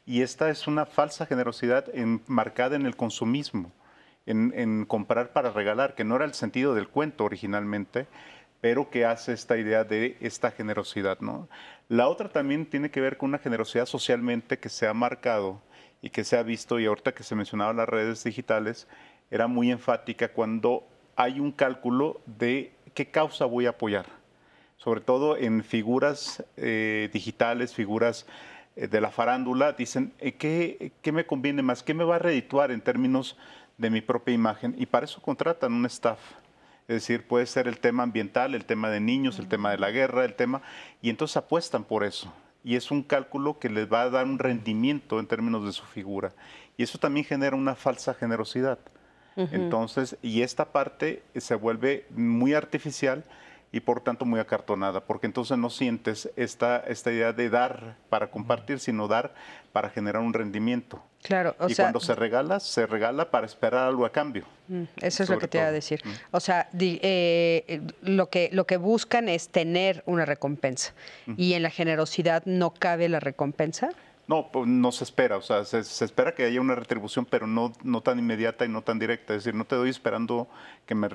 Y 0.08 0.22
esta 0.22 0.50
es 0.50 0.68
una 0.68 0.86
falsa 0.86 1.26
generosidad 1.26 1.94
enmarcada 1.94 2.78
en 2.78 2.86
el 2.86 2.96
consumismo 2.96 3.74
en, 4.26 4.86
comprar 4.86 5.34
para 5.34 5.52
regalar, 5.52 5.96
que 5.96 6.06
no 6.06 6.16
era 6.16 6.24
el 6.24 6.34
sentido 6.34 6.74
del 6.74 6.88
cuento 6.88 7.26
originalmente, 7.26 8.08
pero 8.62 8.90
que 8.90 9.06
hace 9.06 9.34
esta 9.34 9.58
idea 9.58 9.84
de 9.84 10.16
esta 10.22 10.52
generosidad. 10.52 11.20
¿no? 11.20 11.50
La 11.90 12.08
otra 12.08 12.30
también 12.30 12.66
tiene 12.66 12.90
que 12.90 13.02
ver 13.02 13.18
con 13.18 13.30
una 13.30 13.38
generosidad 13.38 13.86
socialmente 13.86 14.60
que 14.60 14.70
se 14.70 14.88
ha 14.88 14.94
marcado 14.94 15.62
y 16.02 16.10
que 16.10 16.24
se 16.24 16.38
ha 16.38 16.44
visto, 16.44 16.80
y 16.80 16.86
ahorita 16.86 17.14
que 17.14 17.24
se 17.24 17.36
mencionaban 17.36 17.76
las 17.76 17.90
redes 17.90 18.24
digitales, 18.24 18.88
era 19.30 19.48
muy 19.48 19.72
enfática 19.72 20.30
cuando 20.30 20.88
hay 21.18 21.42
un 21.42 21.52
cálculo 21.52 22.22
de 22.26 22.72
qué 22.94 23.12
causa 23.12 23.44
voy 23.44 23.66
a 23.66 23.72
apoyar, 23.72 24.06
sobre 24.78 25.02
todo 25.02 25.36
en 25.36 25.66
figuras 25.66 26.46
eh, 26.56 27.10
digitales, 27.12 27.74
figuras 27.74 28.26
de 28.78 29.02
la 29.02 29.10
farándula, 29.10 29.74
dicen, 29.74 30.14
eh, 30.20 30.34
¿qué, 30.34 30.92
¿qué, 31.02 31.12
me 31.12 31.26
conviene 31.26 31.64
más? 31.64 31.82
¿Qué 31.82 31.94
me 31.94 32.04
va 32.04 32.18
a 32.18 32.20
redituar 32.20 32.72
en 32.72 32.82
términos 32.82 33.36
de 33.78 33.90
mi 33.90 34.02
propia 34.02 34.36
imagen? 34.36 34.76
Y 34.78 34.86
para 34.86 35.06
eso 35.06 35.22
contratan 35.22 35.74
un 35.74 35.86
staff. 35.88 36.20
Es 36.88 36.96
decir, 36.96 37.28
puede 37.28 37.46
ser 37.48 37.68
el 37.68 37.80
tema 37.80 38.04
ambiental, 38.04 38.56
el 38.56 38.66
tema 38.66 38.90
de 38.90 39.00
niños, 39.00 39.40
el 39.40 39.48
tema 39.48 39.72
de 39.72 39.78
la 39.78 39.92
guerra, 39.92 40.24
el 40.24 40.36
tema, 40.36 40.62
y 41.02 41.10
entonces 41.10 41.36
apuestan 41.38 41.84
por 41.84 42.04
eso. 42.04 42.32
Y 42.64 42.76
es 42.76 42.92
un 42.92 43.04
cálculo 43.04 43.60
que 43.60 43.70
les 43.70 43.92
va 43.92 44.04
a 44.04 44.10
dar 44.10 44.26
un 44.26 44.40
rendimiento 44.40 45.20
en 45.20 45.28
términos 45.28 45.66
de 45.66 45.74
su 45.74 45.84
figura. 45.84 46.32
Y 46.78 46.84
eso 46.84 46.98
también 46.98 47.26
genera 47.26 47.56
una 47.56 47.76
falsa 47.76 48.14
generosidad. 48.14 48.80
Entonces, 49.36 50.18
y 50.24 50.42
esta 50.42 50.72
parte 50.72 51.22
se 51.36 51.54
vuelve 51.54 52.08
muy 52.10 52.56
artificial 52.56 53.24
y 53.72 53.82
por 53.82 54.02
tanto 54.02 54.26
muy 54.26 54.40
acartonada, 54.40 55.02
porque 55.02 55.28
entonces 55.28 55.58
no 55.58 55.70
sientes 55.70 56.30
esta, 56.36 56.78
esta 56.88 57.12
idea 57.12 57.34
de 57.34 57.50
dar 57.50 57.96
para 58.10 58.32
compartir, 58.32 58.80
sino 58.80 59.08
dar 59.08 59.34
para 59.74 59.90
generar 59.90 60.22
un 60.22 60.34
rendimiento. 60.34 61.04
Claro, 61.22 61.56
o 61.60 61.68
y 61.68 61.76
cuando 61.76 62.00
se 62.00 62.16
regala, 62.16 62.60
se 62.60 62.88
regala 62.88 63.30
para 63.30 63.46
esperar 63.46 63.88
algo 63.88 64.06
a 64.06 64.12
cambio. 64.12 64.46
Mm, 64.70 64.84
eso 65.02 65.24
es 65.24 65.30
lo 65.30 65.38
que 65.38 65.48
te 65.48 65.58
iba 65.58 65.68
a 65.68 65.72
decir. 65.72 66.02
Mm. 66.06 66.10
O 66.32 66.40
sea, 66.40 66.70
eh, 66.80 67.82
lo, 68.02 68.30
que, 68.30 68.50
lo 68.54 68.66
que 68.66 68.78
buscan 68.78 69.28
es 69.28 69.50
tener 69.50 70.04
una 70.06 70.26
recompensa. 70.26 70.94
Y 71.36 71.54
en 71.54 71.64
la 71.64 71.70
generosidad 71.70 72.44
no 72.46 72.74
cabe 72.74 73.10
la 73.10 73.20
recompensa. 73.20 73.90
No, 74.28 74.52
pues, 74.52 74.68
no 74.68 74.92
se 74.92 75.06
espera, 75.06 75.38
o 75.38 75.42
sea, 75.42 75.64
se, 75.64 75.80
espera 75.80 76.36
que 76.36 76.44
haya 76.44 76.60
una 76.60 76.76
retribución, 76.76 77.26
pero 77.26 77.48
no, 77.48 77.72
no 77.84 78.02
tan 78.02 78.20
inmediata 78.20 78.66
y 78.66 78.70
no 78.70 78.82
tan 78.82 79.00
directa. 79.00 79.34
Es 79.34 79.46
decir, 79.46 79.58
no 79.58 79.64
te 79.64 79.78
doy 79.78 79.90
esperando 79.90 80.50
que 80.86 80.96
me, 80.96 81.08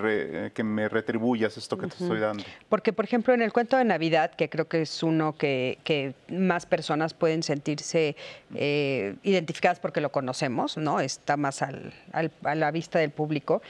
que 0.52 0.64
me 0.64 0.88
retribuyas 0.88 1.58
esto 1.58 1.76
que 1.76 1.88
te 1.88 2.02
estoy 2.02 2.20
dando. 2.20 2.42
Porque, 2.70 2.94
por 2.94 3.04
ejemplo, 3.04 3.34
en 3.34 3.42
el 3.42 3.52
cuento 3.52 3.76
de 3.76 3.84
Navidad, 3.84 4.30
que 4.30 4.48
creo 4.48 4.66
que 4.66 4.82
es 4.82 5.02
uno 5.02 5.36
que, 5.36 5.78
que 5.84 6.14
más 6.30 6.64
personas 6.64 7.12
pueden 7.12 7.42
sentirse 7.42 8.16
eh, 8.54 9.16
identificadas 9.22 9.78
porque 9.78 10.00
lo 10.00 10.10
conocemos, 10.10 10.78
¿no? 10.78 10.98
Está 10.98 11.36
más 11.36 11.60
al, 11.60 11.92
a 12.12 12.54
la 12.54 12.70
vista 12.70 12.98
del 12.98 13.10
público. 13.10 13.60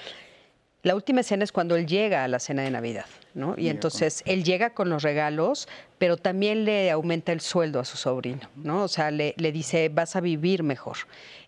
La 0.82 0.96
última 0.96 1.20
escena 1.20 1.44
es 1.44 1.52
cuando 1.52 1.76
él 1.76 1.86
llega 1.86 2.24
a 2.24 2.28
la 2.28 2.40
cena 2.40 2.62
de 2.62 2.70
Navidad, 2.72 3.06
¿no? 3.34 3.54
Y 3.56 3.68
entonces 3.68 4.24
él 4.26 4.42
llega 4.42 4.70
con 4.70 4.90
los 4.90 5.04
regalos, 5.04 5.68
pero 5.98 6.16
también 6.16 6.64
le 6.64 6.90
aumenta 6.90 7.30
el 7.30 7.40
sueldo 7.40 7.78
a 7.78 7.84
su 7.84 7.96
sobrino, 7.96 8.50
¿no? 8.56 8.82
O 8.82 8.88
sea, 8.88 9.12
le, 9.12 9.32
dice, 9.36 9.90
vas 9.90 10.16
a 10.16 10.20
vivir 10.20 10.64
mejor. 10.64 10.96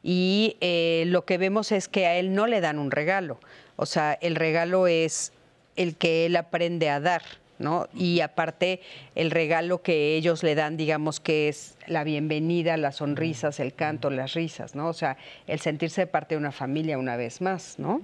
Y 0.05 0.57
eh, 0.61 1.03
lo 1.09 1.25
que 1.25 1.37
vemos 1.37 1.73
es 1.73 1.89
que 1.89 2.07
a 2.07 2.15
él 2.15 2.33
no 2.33 2.47
le 2.47 2.61
dan 2.61 2.79
un 2.79 2.93
regalo. 2.93 3.41
O 3.75 3.87
sea, 3.87 4.13
el 4.13 4.37
regalo 4.37 4.87
es 4.87 5.33
el 5.75 5.97
que 5.97 6.27
él 6.27 6.37
aprende 6.37 6.89
a 6.89 7.01
dar, 7.01 7.23
¿no? 7.59 7.89
Y 7.93 8.21
aparte, 8.21 8.83
el 9.17 9.33
regalo 9.33 9.83
que 9.83 10.15
ellos 10.15 10.45
le 10.45 10.55
dan, 10.55 10.77
digamos 10.77 11.19
que 11.19 11.49
es 11.49 11.77
la 11.89 12.05
bienvenida, 12.05 12.77
las 12.77 12.97
sonrisas, 12.97 13.59
el 13.59 13.75
canto, 13.75 14.11
las 14.11 14.35
risas, 14.35 14.77
¿no? 14.77 14.87
O 14.87 14.93
sea, 14.93 15.17
el 15.49 15.59
sentirse 15.59 16.07
parte 16.07 16.37
de 16.37 16.39
una 16.39 16.53
familia 16.53 16.99
una 16.99 17.17
vez 17.17 17.41
más, 17.41 17.81
¿no? 17.81 18.01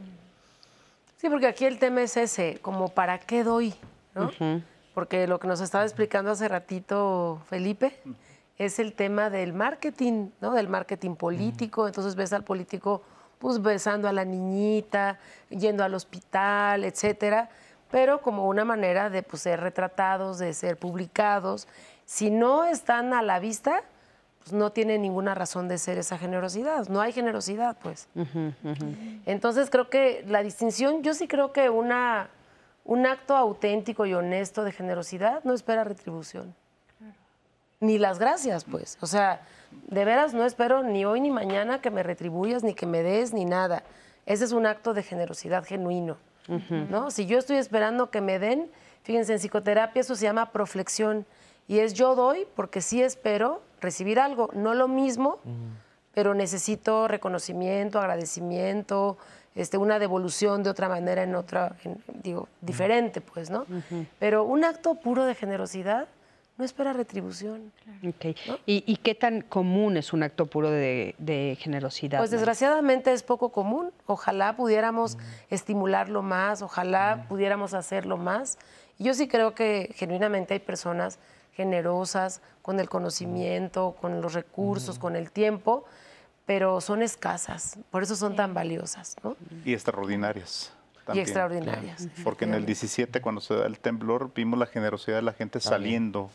Sí, 1.21 1.29
porque 1.29 1.47
aquí 1.47 1.67
el 1.67 1.79
tema 1.79 2.01
es 2.01 2.17
ese, 2.17 2.61
como 2.63 2.89
para 2.89 3.19
qué 3.19 3.45
doy, 3.45 3.75
¿no? 4.15 4.31
Porque 4.95 5.27
lo 5.27 5.39
que 5.39 5.49
nos 5.49 5.61
estaba 5.61 5.85
explicando 5.85 6.31
hace 6.31 6.49
ratito 6.49 7.43
Felipe 7.51 8.01
es 8.57 8.79
el 8.79 8.95
tema 8.95 9.29
del 9.29 9.53
marketing, 9.53 10.31
¿no? 10.41 10.55
Del 10.55 10.69
marketing 10.69 11.17
político. 11.17 11.87
Entonces 11.87 12.15
ves 12.15 12.33
al 12.33 12.43
político 12.43 13.03
pues 13.39 13.61
besando 13.61 14.09
a 14.09 14.15
la 14.15 14.25
niñita, 14.25 15.19
yendo 15.51 15.85
al 15.85 15.93
hospital, 15.93 16.85
etcétera, 16.85 17.51
pero 17.91 18.23
como 18.23 18.49
una 18.49 18.65
manera 18.65 19.11
de 19.11 19.23
pues, 19.23 19.43
ser 19.43 19.61
retratados, 19.61 20.39
de 20.39 20.55
ser 20.55 20.79
publicados. 20.79 21.69
Si 22.07 22.31
no 22.31 22.65
están 22.65 23.13
a 23.13 23.21
la 23.21 23.41
vista, 23.41 23.83
pues, 24.41 24.53
no 24.53 24.73
tiene 24.73 24.99
ninguna 24.99 25.35
razón 25.35 25.69
de 25.69 25.79
ser 25.79 25.99
esa 25.99 26.19
generosidad. 26.19 26.89
No 26.89 27.01
hay 27.01 27.13
generosidad, 27.13 27.77
pues. 27.83 28.09
Entonces 29.27 29.71
creo 29.71 29.91
que 29.91 30.25
la 30.27 30.43
distinción, 30.43 31.03
yo 31.03 31.15
sí 31.15 31.29
creo 31.29 31.53
que 31.53 31.71
una, 31.71 32.31
un 32.85 33.07
acto 33.07 33.37
auténtico 33.37 34.07
y 34.07 34.15
honesto 34.15 34.65
de 34.65 34.73
generosidad 34.73 35.45
no 35.45 35.53
espera 35.55 35.85
retribución. 35.85 36.55
Ni 37.81 37.99
las 37.99 38.19
gracias, 38.19 38.65
pues. 38.65 38.99
O 39.01 39.07
sea, 39.07 39.41
de 39.89 40.05
veras 40.05 40.35
no 40.35 40.45
espero 40.45 40.83
ni 40.83 41.05
hoy 41.05 41.21
ni 41.21 41.31
mañana 41.31 41.81
que 41.81 41.91
me 41.91 42.03
retribuyas, 42.03 42.63
ni 42.63 42.75
que 42.75 42.87
me 42.87 43.03
des, 43.03 43.33
ni 43.33 43.45
nada. 43.45 43.83
Ese 44.27 44.45
es 44.45 44.53
un 44.53 44.67
acto 44.67 44.95
de 44.95 45.03
generosidad 45.03 45.65
genuino. 45.65 46.17
¿no? 46.89 47.11
Si 47.11 47.27
yo 47.27 47.39
estoy 47.39 47.57
esperando 47.57 48.11
que 48.11 48.21
me 48.21 48.39
den, 48.39 48.71
fíjense, 49.03 49.33
en 49.33 49.39
psicoterapia 49.39 50.01
eso 50.01 50.17
se 50.17 50.25
llama 50.25 50.51
proflexión. 50.51 51.25
Y 51.71 51.79
es 51.79 51.95
yo 51.95 52.17
doy 52.17 52.49
porque 52.57 52.81
sí 52.81 53.01
espero 53.01 53.63
recibir 53.81 54.19
algo, 54.19 54.51
no 54.55 54.75
lo 54.75 54.89
mismo, 54.89 55.39
pero 56.13 56.35
necesito 56.35 57.07
reconocimiento, 57.07 58.01
agradecimiento, 58.01 59.17
este, 59.55 59.79
una 59.79 60.01
devolución 60.01 60.65
de 60.65 60.71
otra 60.71 60.89
manera 60.89 61.23
en 61.23 61.37
otra, 61.37 61.77
digo, 62.25 62.49
diferente, 62.61 63.21
pues, 63.21 63.51
¿no? 63.51 63.67
Pero 64.19 64.43
un 64.43 64.65
acto 64.65 64.97
puro 64.97 65.25
de 65.27 65.37
generosidad 65.37 66.09
no 66.59 66.65
espera 66.65 66.93
retribución. 66.93 67.71
¿Y, 68.67 68.97
qué 68.97 69.15
tan 69.15 69.41
común 69.41 69.97
es 69.97 70.13
un 70.13 70.25
acto 70.25 70.47
puro 70.47 70.73
de, 70.73 71.57
generosidad? 71.61 72.19
Pues 72.19 72.33
desgraciadamente 72.33 73.13
es 73.13 73.23
poco 73.23 73.51
común. 73.51 73.93
Ojalá 74.07 74.57
pudiéramos 74.57 75.19
estimularlo 75.51 76.23
más, 76.23 76.63
ojalá 76.63 77.27
pudiéramos 77.29 77.75
hacerlo 77.75 78.17
más. 78.17 78.59
Y 78.99 79.05
yo 79.05 79.15
sí 79.15 79.29
creo 79.29 79.55
que 79.55 79.95
genuinamente 79.95 80.55
hay 80.55 80.61
personas 80.61 81.21
generosas 81.61 82.41
con 82.63 82.81
el 82.81 82.89
conocimiento, 82.89 83.95
con 84.01 84.23
los 84.23 84.33
recursos, 84.33 84.99
con 84.99 85.15
el 85.15 85.31
tiempo, 85.31 85.85
pero 86.47 86.81
son 86.81 87.03
escasas, 87.03 87.79
por 87.91 88.03
eso 88.03 88.17
son 88.17 88.35
tan 88.35 88.55
valiosas. 88.55 89.17
¿no? 89.23 89.37
Y 89.67 89.75
extraordinarias. 89.75 90.73
Y 91.13 91.19
extraordinarias. 91.19 92.09
Porque 92.25 92.47
en 92.47 92.55
el 92.55 92.65
17, 92.65 93.21
cuando 93.21 93.43
se 93.43 93.55
da 93.55 93.67
el 93.67 93.79
temblor, 93.79 94.33
vimos 94.35 94.59
la 94.59 94.67
generosidad 94.67 95.17
de 95.17 95.23
la 95.23 95.35
gente 95.35 95.61
saliendo, 95.61 96.31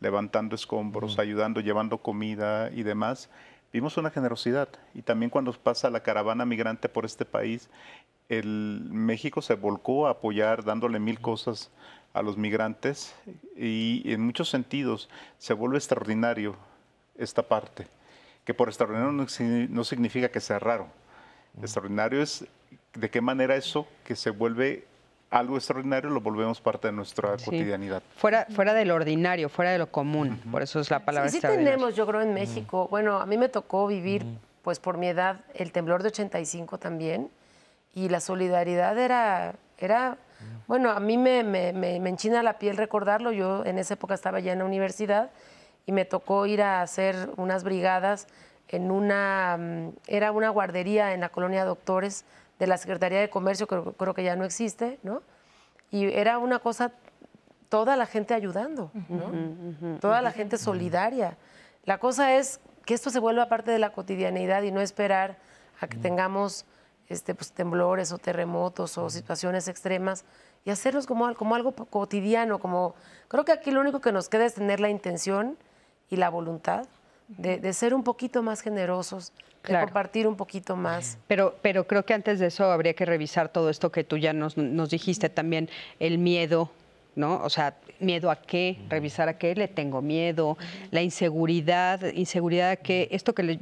levantando 0.00 0.54
escombros, 0.54 1.18
ayudando, 1.18 1.60
llevando 1.60 1.98
comida 1.98 2.70
y 2.70 2.82
demás. 2.82 3.28
Vimos 3.72 3.98
una 3.98 4.10
generosidad. 4.10 4.68
Y 4.94 5.02
también 5.02 5.30
cuando 5.30 5.52
pasa 5.52 5.90
la 5.90 6.00
caravana 6.00 6.46
migrante 6.46 6.88
por 6.88 7.04
este 7.04 7.26
país, 7.26 7.68
el 8.30 8.88
México 8.90 9.42
se 9.42 9.54
volcó 9.54 10.06
a 10.06 10.12
apoyar, 10.12 10.64
dándole 10.64 11.00
mil 11.00 11.20
cosas 11.20 11.70
a 12.12 12.22
los 12.22 12.36
migrantes 12.36 13.14
y 13.56 14.02
en 14.06 14.20
muchos 14.22 14.48
sentidos 14.48 15.08
se 15.38 15.52
vuelve 15.54 15.78
extraordinario 15.78 16.56
esta 17.16 17.42
parte, 17.42 17.86
que 18.44 18.54
por 18.54 18.68
extraordinario 18.68 19.12
no, 19.68 19.84
significa 19.84 20.30
que 20.30 20.40
sea 20.40 20.58
raro. 20.58 20.88
Extraordinario 21.60 22.22
es 22.22 22.44
de 22.94 23.10
qué 23.10 23.20
manera 23.20 23.54
eso 23.56 23.86
que 24.04 24.16
se 24.16 24.30
vuelve 24.30 24.86
algo 25.30 25.56
extraordinario 25.56 26.10
lo 26.10 26.20
volvemos 26.20 26.60
parte 26.60 26.88
de 26.88 26.92
nuestra 26.92 27.36
cotidianidad. 27.36 28.02
Fuera, 28.16 28.46
fuera 28.50 28.74
del 28.74 28.90
ordinario, 28.90 29.48
fuera 29.48 29.70
de 29.70 29.78
lo 29.78 29.92
común, 29.92 30.40
por 30.50 30.60
eso 30.60 30.80
es 30.80 30.90
la 30.90 31.04
palabra 31.04 31.30
sí, 31.30 31.36
sí 31.36 31.40
tenemos, 31.40 31.94
yo 31.94 32.04
creo, 32.04 32.20
en 32.20 32.34
México, 32.34 32.88
bueno, 32.90 33.20
a 33.20 33.26
mí 33.26 33.38
me 33.38 33.48
tocó 33.48 33.86
vivir, 33.86 34.24
pues 34.62 34.80
por 34.80 34.98
mi 34.98 35.06
edad, 35.06 35.42
el 35.54 35.70
temblor 35.70 36.02
de 36.02 36.08
85 36.08 36.78
también, 36.78 37.30
y 37.94 38.08
la 38.08 38.18
solidaridad 38.18 38.98
era, 38.98 39.54
era 39.78 40.18
bueno, 40.66 40.90
a 40.90 41.00
mí 41.00 41.18
me, 41.18 41.42
me, 41.42 41.96
enchina 41.96 42.42
la 42.42 42.58
piel 42.58 42.76
recordarlo. 42.76 43.32
Yo 43.32 43.64
en 43.64 43.78
esa 43.78 43.94
época 43.94 44.14
estaba 44.14 44.40
ya 44.40 44.52
en 44.52 44.60
la 44.60 44.64
universidad 44.64 45.30
y 45.86 45.92
me 45.92 46.04
tocó 46.04 46.46
ir 46.46 46.62
a 46.62 46.82
hacer 46.82 47.30
unas 47.36 47.64
brigadas 47.64 48.26
en 48.68 48.90
una, 48.90 49.56
mm, 49.58 49.88
era 50.06 50.32
una 50.32 50.50
guardería 50.50 51.12
en 51.12 51.20
la 51.20 51.30
colonia 51.30 51.64
Doctores 51.64 52.24
de 52.58 52.66
la 52.66 52.76
Secretaría 52.76 53.20
de 53.20 53.30
Comercio, 53.30 53.66
que 53.66 53.82
creo 53.96 54.14
que 54.14 54.22
ya 54.22 54.36
no 54.36 54.44
existe, 54.44 54.98
¿no? 55.02 55.22
Y 55.90 56.04
era 56.04 56.38
una 56.38 56.60
cosa, 56.60 56.92
toda 57.68 57.96
la 57.96 58.06
gente 58.06 58.34
ayudando, 58.34 58.92
¿no? 59.08 59.98
Toda 59.98 60.22
la 60.22 60.30
gente 60.30 60.56
solidaria. 60.56 61.36
La 61.84 61.98
cosa 61.98 62.36
es 62.36 62.60
que 62.84 62.94
esto 62.94 63.10
se 63.10 63.18
vuelva 63.18 63.48
parte 63.48 63.70
de 63.72 63.78
la 63.78 63.90
cotidianidad 63.92 64.62
y 64.62 64.70
no 64.70 64.80
esperar 64.80 65.38
a 65.80 65.88
que 65.88 65.96
tengamos 65.96 66.64
este, 67.10 67.34
pues, 67.34 67.52
temblores 67.52 68.12
o 68.12 68.18
terremotos 68.18 68.96
o 68.96 69.10
situaciones 69.10 69.68
extremas 69.68 70.24
y 70.64 70.70
hacerlos 70.70 71.06
como, 71.06 71.34
como 71.34 71.54
algo 71.54 71.72
cotidiano, 71.72 72.58
como 72.58 72.94
creo 73.28 73.44
que 73.44 73.52
aquí 73.52 73.70
lo 73.70 73.80
único 73.80 74.00
que 74.00 74.12
nos 74.12 74.28
queda 74.28 74.46
es 74.46 74.54
tener 74.54 74.80
la 74.80 74.88
intención 74.88 75.58
y 76.08 76.16
la 76.16 76.30
voluntad 76.30 76.86
de, 77.28 77.72
ser 77.72 77.94
un 77.94 78.02
poquito 78.02 78.42
más 78.42 78.60
generosos, 78.60 79.32
de 79.66 79.78
compartir 79.78 80.26
un 80.26 80.36
poquito 80.36 80.76
más. 80.76 81.18
Pero, 81.26 81.56
pero 81.62 81.86
creo 81.86 82.04
que 82.04 82.14
antes 82.14 82.38
de 82.38 82.46
eso 82.46 82.64
habría 82.70 82.94
que 82.94 83.04
revisar 83.04 83.48
todo 83.50 83.70
esto 83.70 83.92
que 83.92 84.04
tú 84.04 84.16
ya 84.16 84.32
nos, 84.32 84.56
nos 84.56 84.90
dijiste 84.90 85.28
también, 85.28 85.68
el 85.98 86.18
miedo, 86.18 86.70
¿no? 87.16 87.42
O 87.42 87.50
sea, 87.50 87.76
miedo 87.98 88.30
a 88.30 88.36
qué, 88.36 88.78
revisar 88.88 89.28
a 89.28 89.38
qué 89.38 89.54
le 89.54 89.68
tengo 89.68 90.02
miedo, 90.02 90.56
la 90.90 91.02
inseguridad, 91.02 92.12
inseguridad 92.14 92.78
que 92.78 93.08
esto 93.10 93.34
que, 93.34 93.58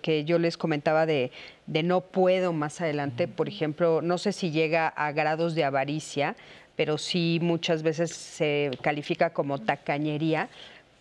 que, 0.00 0.24
yo 0.24 0.38
les 0.38 0.56
comentaba 0.56 1.06
de, 1.06 1.30
de, 1.66 1.82
no 1.82 2.00
puedo 2.00 2.52
más 2.52 2.80
adelante, 2.80 3.28
por 3.28 3.48
ejemplo, 3.48 4.00
no 4.02 4.18
sé 4.18 4.32
si 4.32 4.50
llega 4.50 4.88
a 4.88 5.12
grados 5.12 5.54
de 5.54 5.64
avaricia, 5.64 6.36
pero 6.76 6.98
sí 6.98 7.38
muchas 7.42 7.82
veces 7.82 8.10
se 8.12 8.70
califica 8.82 9.30
como 9.30 9.58
tacañería 9.58 10.48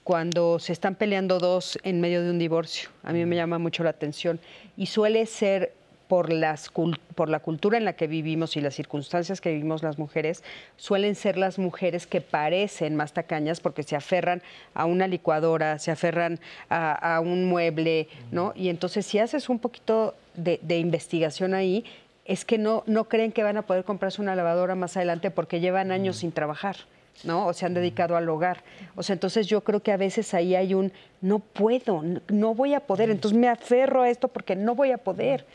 cuando 0.03 0.59
se 0.59 0.73
están 0.73 0.95
peleando 0.95 1.39
dos 1.39 1.79
en 1.83 2.01
medio 2.01 2.23
de 2.23 2.31
un 2.31 2.39
divorcio. 2.39 2.89
A 3.03 3.13
mí 3.13 3.25
me 3.25 3.35
llama 3.35 3.59
mucho 3.59 3.83
la 3.83 3.91
atención 3.91 4.39
y 4.75 4.87
suele 4.87 5.25
ser 5.25 5.73
por, 6.11 6.29
las, 6.29 6.69
por 7.15 7.29
la 7.29 7.39
cultura 7.39 7.77
en 7.77 7.85
la 7.85 7.93
que 7.93 8.05
vivimos 8.05 8.57
y 8.57 8.59
las 8.59 8.75
circunstancias 8.75 9.39
que 9.39 9.49
vivimos 9.49 9.81
las 9.81 9.97
mujeres, 9.97 10.43
suelen 10.75 11.15
ser 11.15 11.37
las 11.37 11.57
mujeres 11.57 12.05
que 12.05 12.19
parecen 12.19 12.97
más 12.97 13.13
tacañas 13.13 13.61
porque 13.61 13.83
se 13.83 13.95
aferran 13.95 14.41
a 14.73 14.83
una 14.83 15.07
licuadora, 15.07 15.79
se 15.79 15.89
aferran 15.89 16.41
a, 16.69 17.21
un 17.23 17.45
mueble, 17.45 18.09
¿no? 18.29 18.51
Y 18.57 18.67
entonces 18.67 19.05
si 19.05 19.19
haces 19.19 19.47
un 19.47 19.59
poquito 19.59 20.13
de, 20.33 20.59
de 20.61 20.79
investigación 20.79 21.53
ahí, 21.53 21.85
es 22.25 22.43
que 22.43 22.57
no, 22.57 22.83
no 22.87 23.05
creen 23.05 23.31
que 23.31 23.43
van 23.43 23.55
a 23.55 23.61
poder 23.61 23.85
comprarse 23.85 24.21
una 24.21 24.35
lavadora 24.35 24.75
más 24.75 24.97
adelante 24.97 25.31
porque 25.31 25.61
llevan 25.61 25.93
años 25.93 26.17
sin 26.17 26.33
trabajar. 26.33 26.75
¿no? 27.23 27.47
O 27.47 27.53
se 27.53 27.65
han 27.65 27.73
dedicado 27.73 28.15
al 28.15 28.27
hogar. 28.29 28.63
O 28.95 29.03
sea, 29.03 29.13
entonces 29.13 29.47
yo 29.47 29.61
creo 29.61 29.81
que 29.81 29.91
a 29.91 29.97
veces 29.97 30.33
ahí 30.33 30.55
hay 30.55 30.73
un 30.73 30.91
no 31.21 31.39
puedo, 31.39 32.03
no 32.29 32.55
voy 32.55 32.73
a 32.73 32.79
poder, 32.79 33.11
entonces 33.11 33.37
me 33.37 33.47
aferro 33.47 34.01
a 34.01 34.09
esto 34.09 34.27
porque 34.27 34.55
no 34.55 34.75
voy 34.75 34.91
a 34.91 34.97
poder. 34.97 35.45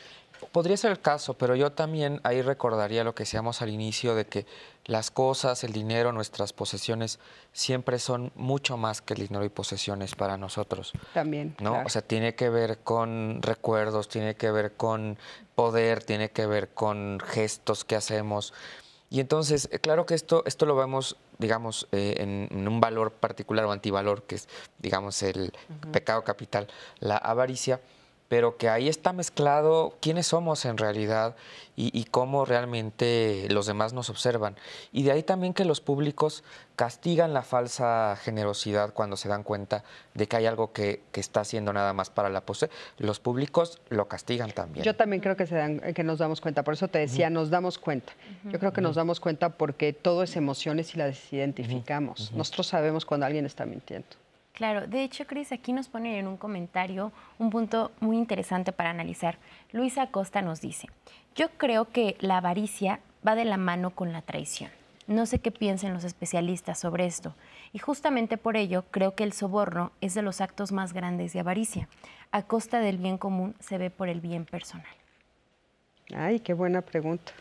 Podría 0.53 0.77
ser 0.77 0.91
el 0.91 1.01
caso, 1.01 1.35
pero 1.35 1.55
yo 1.55 1.73
también 1.73 2.21
ahí 2.25 2.43
recordaría 2.43 3.05
lo 3.05 3.15
que 3.15 3.23
decíamos 3.23 3.63
al 3.63 3.71
inicio 3.71 4.15
de 4.15 4.27
que 4.27 4.47
las 4.85 5.11
cosas, 5.11 5.65
el 5.65 5.73
dinero, 5.73 6.13
nuestras 6.13 6.53
posesiones 6.53 7.19
siempre 7.53 7.99
son 7.99 8.33
mucho 8.35 8.77
más 8.77 9.03
que 9.03 9.15
el 9.15 9.21
dinero 9.21 9.45
y 9.45 9.49
posesiones 9.49 10.15
para 10.15 10.37
nosotros. 10.37 10.93
También. 11.13 11.57
¿no? 11.61 11.83
O 11.85 11.89
sea, 11.89 12.03
tiene 12.03 12.35
que 12.35 12.49
ver 12.49 12.79
con 12.79 13.43
recuerdos, 13.43 14.09
tiene 14.09 14.37
que 14.37 14.51
ver 14.51 14.75
con 14.75 15.19
poder, 15.55 16.05
tiene 16.05 16.31
que 16.31 16.47
ver 16.47 16.69
con 16.71 17.19
gestos 17.21 17.85
que 17.85 17.97
hacemos. 17.97 18.53
Y 19.09 19.21
entonces, 19.21 19.69
eh, 19.73 19.79
claro 19.79 20.07
que 20.07 20.15
esto, 20.15 20.43
esto 20.47 20.67
lo 20.67 20.77
vemos, 20.77 21.17
digamos, 21.39 21.89
eh, 21.93 22.49
en, 22.51 22.67
un 22.67 22.81
valor 22.81 23.13
particular 23.13 23.65
o 23.65 23.73
antivalor, 23.73 24.25
que 24.25 24.35
es, 24.35 24.49
digamos, 24.79 25.23
el 25.23 25.53
pecado 25.93 26.25
capital, 26.25 26.67
la 26.99 27.17
avaricia 27.17 27.81
pero 28.29 28.57
que 28.57 28.69
ahí 28.69 28.89
está 28.89 29.13
mezclado 29.13 29.95
quiénes 30.01 30.29
somos 30.29 30.65
en 30.65 30.79
realidad 30.79 31.37
y, 31.79 32.05
cómo 32.05 32.47
realmente 32.47 33.49
los 33.51 33.67
demás 33.67 33.93
nos 33.93 34.09
observan. 34.09 34.57
Y 34.93 35.03
de 35.03 35.13
ahí 35.13 35.23
también 35.23 35.53
que 35.53 35.67
los 35.67 35.83
públicos 35.83 36.43
castigan 36.75 37.35
la 37.35 37.43
falsa 37.43 38.17
generosidad 38.17 38.95
cuando 38.95 39.19
se 39.19 39.29
dan 39.29 39.43
cuenta 39.43 39.85
de 40.15 40.27
que 40.27 40.37
hay 40.37 40.47
algo 40.47 40.73
que, 40.73 41.03
está 41.13 41.41
haciendo 41.41 41.75
nada 41.75 41.93
más 41.93 42.09
para 42.09 42.31
la 42.31 42.41
pose. 42.41 42.71
Los 42.97 43.21
públicos 43.21 43.79
lo 43.91 44.09
castigan 44.09 44.53
también. 44.53 44.85
Yo 44.85 44.97
también 44.97 45.21
creo 45.21 45.37
que, 45.37 45.47
se 45.47 45.55
dan, 45.55 45.81
que 45.81 46.03
nos 46.03 46.19
damos 46.19 46.41
cuenta, 46.41 46.63
por 46.63 46.73
eso 46.73 46.89
te 46.89 46.99
decía, 46.99 47.29
nos 47.29 47.51
damos 47.51 47.79
cuenta. 47.79 48.15
Yo 48.45 48.59
creo 48.59 48.73
que 48.73 48.81
nos 48.81 48.97
damos 48.97 49.21
cuenta 49.21 49.51
porque 49.51 49.93
todo 49.93 50.23
es 50.23 50.35
emociones 50.37 50.95
y 50.95 50.99
las 50.99 51.31
identificamos. 51.31 52.33
Nosotros 52.33 52.69
sabemos 52.69 53.05
cuando 53.05 53.27
alguien 53.27 53.45
está 53.45 53.67
mintiendo. 53.67 54.09
Claro, 54.57 54.87
de 54.87 55.05
hecho, 55.05 55.27
Cris, 55.27 55.53
aquí 55.53 55.75
nos 55.75 55.89
pone 55.89 56.19
en 56.19 56.27
un 56.27 56.39
comentario 56.39 57.13
un 57.39 57.51
punto 57.51 57.93
muy 58.01 58.17
interesante 58.17 58.73
para 58.73 58.89
analizar. 58.89 59.37
Luisa 59.71 60.01
Acosta 60.01 60.41
nos 60.41 60.63
dice, 60.63 60.89
yo 61.35 61.51
creo 61.59 61.91
que 61.91 62.17
la 62.21 62.39
avaricia 62.39 63.01
va 63.27 63.35
de 63.35 63.45
la 63.45 63.59
mano 63.59 63.91
con 63.91 64.15
la 64.15 64.23
traición. 64.23 64.71
No 65.07 65.27
sé 65.27 65.41
qué 65.41 65.51
piensen 65.51 65.93
los 65.93 66.05
especialistas 66.05 66.79
sobre 66.79 67.05
esto. 67.05 67.35
Y 67.75 67.81
justamente 67.81 68.39
por 68.39 68.57
ello 68.57 68.87
creo 68.91 69.15
que 69.15 69.25
el 69.25 69.35
soborno 69.35 69.93
es 70.01 70.15
de 70.15 70.23
los 70.23 70.41
actos 70.41 70.73
más 70.73 70.95
grandes 70.95 71.35
de 71.35 71.41
avaricia. 71.41 71.87
A 72.33 72.41
costa 72.41 72.81
del 72.81 72.97
bien 72.97 73.19
común 73.19 73.55
se 73.61 73.77
ve 73.77 73.91
por 73.91 74.09
el 74.09 74.23
bien 74.23 74.47
personal. 74.47 74.87
Ay, 76.15 76.41
qué 76.41 76.55
buena 76.55 76.81
pregunta. 76.81 77.33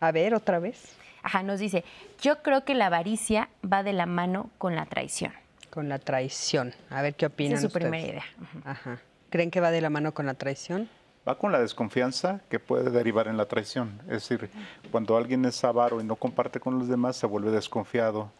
A 0.00 0.12
ver, 0.12 0.34
otra 0.34 0.58
vez. 0.58 0.98
Ajá, 1.22 1.42
nos 1.42 1.60
dice, 1.60 1.82
yo 2.20 2.42
creo 2.42 2.66
que 2.66 2.74
la 2.74 2.86
avaricia 2.86 3.48
va 3.64 3.82
de 3.82 3.94
la 3.94 4.04
mano 4.04 4.50
con 4.58 4.76
la 4.76 4.84
traición. 4.84 5.32
Con 5.72 5.88
la 5.88 5.98
traición. 5.98 6.74
A 6.90 7.00
ver 7.00 7.14
qué 7.14 7.24
opinan. 7.24 7.54
Esa 7.54 7.66
es 7.66 7.72
su 7.72 7.78
primera 7.78 8.06
idea. 8.06 8.24
Ajá. 8.62 9.00
¿Creen 9.30 9.50
que 9.50 9.58
va 9.58 9.70
de 9.70 9.80
la 9.80 9.88
mano 9.88 10.12
con 10.12 10.26
la 10.26 10.34
traición? 10.34 10.86
Va 11.26 11.38
con 11.38 11.50
la 11.50 11.58
desconfianza 11.60 12.42
que 12.50 12.58
puede 12.58 12.90
derivar 12.90 13.26
en 13.26 13.38
la 13.38 13.46
traición. 13.46 13.98
Es 14.02 14.28
decir, 14.28 14.50
cuando 14.90 15.16
alguien 15.16 15.46
es 15.46 15.64
avaro 15.64 15.98
y 16.02 16.04
no 16.04 16.16
comparte 16.16 16.60
con 16.60 16.78
los 16.78 16.88
demás, 16.88 17.16
se 17.16 17.26
vuelve 17.26 17.50
desconfiado. 17.50 18.30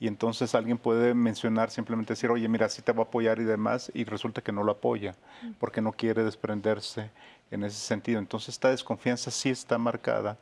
Y 0.00 0.08
entonces 0.08 0.52
alguien 0.56 0.78
puede 0.78 1.14
mencionar, 1.14 1.70
simplemente 1.70 2.14
decir, 2.14 2.28
oye, 2.30 2.48
mira, 2.48 2.68
sí 2.68 2.82
te 2.82 2.90
va 2.90 3.04
a 3.04 3.06
apoyar 3.06 3.38
y 3.38 3.44
demás, 3.44 3.92
y 3.94 4.02
resulta 4.02 4.42
que 4.42 4.50
no 4.50 4.64
lo 4.64 4.72
apoya, 4.72 5.14
porque 5.60 5.80
no 5.80 5.92
quiere 5.92 6.24
desprenderse 6.24 7.10
en 7.52 7.62
ese 7.62 7.76
sentido. 7.76 8.18
Entonces 8.18 8.48
esta 8.48 8.70
desconfianza 8.70 9.30
sí 9.30 9.50
está 9.50 9.78
marcada 9.78 10.38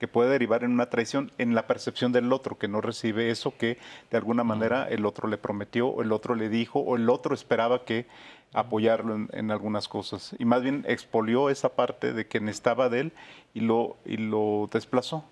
que 0.00 0.08
puede 0.08 0.30
derivar 0.30 0.64
en 0.64 0.72
una 0.72 0.88
traición 0.88 1.30
en 1.36 1.54
la 1.54 1.66
percepción 1.66 2.10
del 2.10 2.32
otro, 2.32 2.56
que 2.56 2.68
no 2.68 2.80
recibe 2.80 3.30
eso 3.30 3.54
que 3.58 3.76
de 4.10 4.16
alguna 4.16 4.42
manera 4.42 4.88
el 4.88 5.04
otro 5.04 5.28
le 5.28 5.36
prometió, 5.36 5.88
o 5.88 6.00
el 6.00 6.10
otro 6.10 6.34
le 6.34 6.48
dijo, 6.48 6.80
o 6.80 6.96
el 6.96 7.10
otro 7.10 7.34
esperaba 7.34 7.84
que 7.84 8.06
apoyarlo 8.54 9.28
en, 9.30 9.50
algunas 9.50 9.88
cosas. 9.88 10.34
Y 10.38 10.46
más 10.46 10.62
bien 10.62 10.86
expolió 10.88 11.50
esa 11.50 11.76
parte 11.76 12.14
de 12.14 12.26
que 12.26 12.40
necesitaba 12.40 12.88
de 12.88 13.00
él 13.00 13.12
y 13.52 13.60
lo, 13.60 13.98
y 14.06 14.16
lo 14.16 14.70
desplazó. 14.72 15.22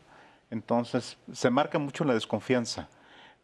Entonces, 0.51 1.17
se 1.33 1.49
marca 1.49 1.79
mucho 1.79 2.05
la 2.05 2.13
desconfianza, 2.13 2.91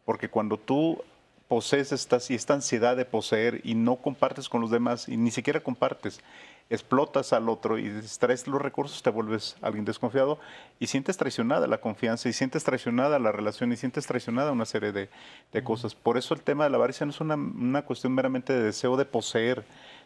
porque 0.05 0.29
cuando 0.29 0.57
tú 0.57 1.01
posees 1.47 1.91
esta, 1.91 2.19
y 2.29 2.35
esta 2.35 2.53
ansiedad 2.53 2.95
de 2.95 3.05
poseer 3.05 3.61
y 3.63 3.73
no 3.73 3.95
compartes 3.95 4.47
con 4.47 4.61
los 4.61 4.69
demás, 4.69 5.09
y 5.09 5.17
ni 5.17 5.31
siquiera 5.31 5.59
compartes, 5.59 6.21
explotas 6.69 7.31
al 7.33 7.47
otro 7.49 7.77
y 7.77 7.89
distraes 7.89 8.47
los 8.47 8.61
recursos, 8.61 9.03
te 9.03 9.09
vuelves 9.09 9.55
alguien 9.61 9.85
desconfiado 9.85 10.39
y 10.79 10.87
sientes 10.87 11.17
traicionada 11.17 11.67
la 11.67 11.77
confianza 11.77 12.27
y 12.27 12.33
sientes 12.33 12.63
traicionada 12.63 13.19
la 13.19 13.31
relación 13.31 13.71
y 13.71 13.77
sientes 13.77 14.07
traicionada 14.07 14.51
una 14.51 14.65
serie 14.65 14.91
de, 14.91 15.09
cosas. 15.63 15.95
Por 15.95 16.17
eso 16.17 16.33
el 16.33 16.41
tema 16.41 16.65
de 16.65 16.69
la 16.69 16.77
avaricia 16.77 17.05
no 17.05 17.11
es 17.11 17.21
una, 17.21 17.35
una, 17.35 17.83
cuestión 17.83 18.13
meramente 18.13 18.53
de 18.53 18.63
deseo 18.63 18.97
de 18.97 19.05
poseer, 19.05 19.63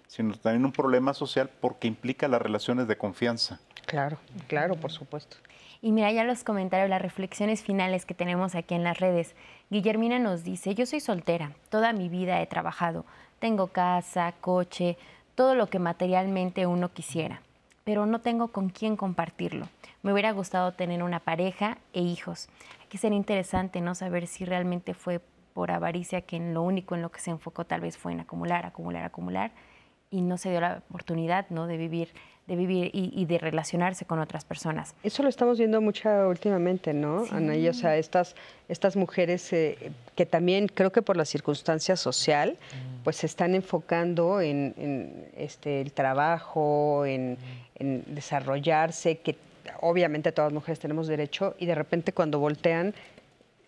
sino 0.07 0.35
también 0.35 0.65
un 0.65 0.71
problema 0.71 1.13
social 1.13 1.49
porque 1.61 1.87
implica 1.87 2.27
las 2.27 2.41
relaciones 2.41 2.87
de 2.87 2.97
confianza. 2.97 3.59
Claro, 3.85 4.17
claro, 4.47 4.75
por 4.75 4.91
supuesto. 4.91 5.37
Y 5.81 5.91
mira 5.93 6.11
ya 6.11 6.25
los 6.25 6.43
comentarios, 6.43 6.89
las 6.89 7.01
reflexiones 7.01 7.63
finales 7.63 8.05
que 8.05 8.13
tenemos 8.13 8.53
aquí 8.53 8.75
en 8.75 8.83
las 8.83 8.99
redes. 8.99 9.33
Guillermina 9.69 10.19
nos 10.19 10.43
dice, 10.43 10.75
yo 10.75 10.85
soy 10.85 10.99
soltera, 10.99 11.53
toda 11.69 11.93
mi 11.93 12.09
vida 12.09 12.41
he 12.41 12.47
trabajado, 12.47 13.05
tengo 13.39 13.67
casa, 13.67 14.33
coche, 14.41 14.97
todo 15.39 15.55
lo 15.55 15.67
que 15.67 15.79
materialmente 15.79 16.65
uno 16.65 16.91
quisiera, 16.91 17.39
pero 17.85 18.05
no 18.05 18.19
tengo 18.19 18.49
con 18.49 18.67
quién 18.67 18.97
compartirlo. 18.97 19.69
Me 20.03 20.11
hubiera 20.11 20.33
gustado 20.33 20.73
tener 20.73 21.01
una 21.01 21.21
pareja 21.21 21.77
e 21.93 22.01
hijos. 22.01 22.49
Hay 22.81 22.87
que 22.89 22.97
ser 22.97 23.13
interesante, 23.13 23.79
¿no? 23.79 23.95
Saber 23.95 24.27
si 24.27 24.43
realmente 24.43 24.93
fue 24.93 25.21
por 25.53 25.71
avaricia 25.71 26.19
que 26.19 26.35
en 26.35 26.53
lo 26.53 26.61
único 26.61 26.93
en 26.93 27.01
lo 27.01 27.09
que 27.09 27.21
se 27.21 27.31
enfocó 27.31 27.63
tal 27.63 27.79
vez 27.79 27.97
fue 27.97 28.11
en 28.11 28.19
acumular, 28.19 28.65
acumular, 28.65 29.05
acumular 29.05 29.51
y 30.11 30.19
no 30.19 30.37
se 30.37 30.49
dio 30.49 30.59
la 30.59 30.83
oportunidad, 30.89 31.45
¿no? 31.51 31.67
De 31.67 31.77
vivir 31.77 32.09
de 32.49 32.55
vivir 32.55 32.89
y, 32.93 33.25
de 33.25 33.37
relacionarse 33.37 34.05
con 34.05 34.19
otras 34.19 34.43
personas. 34.43 34.95
Eso 35.03 35.21
lo 35.21 35.29
estamos 35.29 35.59
viendo 35.59 35.79
mucho 35.81 36.09
últimamente, 36.27 36.93
¿no, 36.93 37.25
Ana? 37.29 37.53
o 37.69 37.73
sea, 37.73 37.95
estas, 37.95 38.35
estas 38.67 38.95
mujeres 38.95 39.53
eh, 39.53 39.91
que 40.15 40.25
también 40.25 40.67
creo 40.67 40.91
que 40.91 41.03
por 41.03 41.15
la 41.15 41.25
circunstancia 41.25 41.95
social, 41.95 42.57
mm. 42.57 43.03
pues 43.03 43.17
se 43.17 43.27
están 43.27 43.53
enfocando 43.53 44.41
en, 44.41 45.27
este, 45.37 45.79
el 45.81 45.91
trabajo, 45.91 47.05
en, 47.05 47.37
en 47.75 48.03
desarrollarse, 48.07 49.19
que 49.19 49.35
obviamente 49.81 50.31
todas 50.31 50.51
las 50.51 50.55
mujeres 50.55 50.79
tenemos 50.79 51.07
derecho, 51.07 51.55
y 51.59 51.67
de 51.67 51.75
repente 51.75 52.13
cuando 52.13 52.39
voltean 52.39 52.95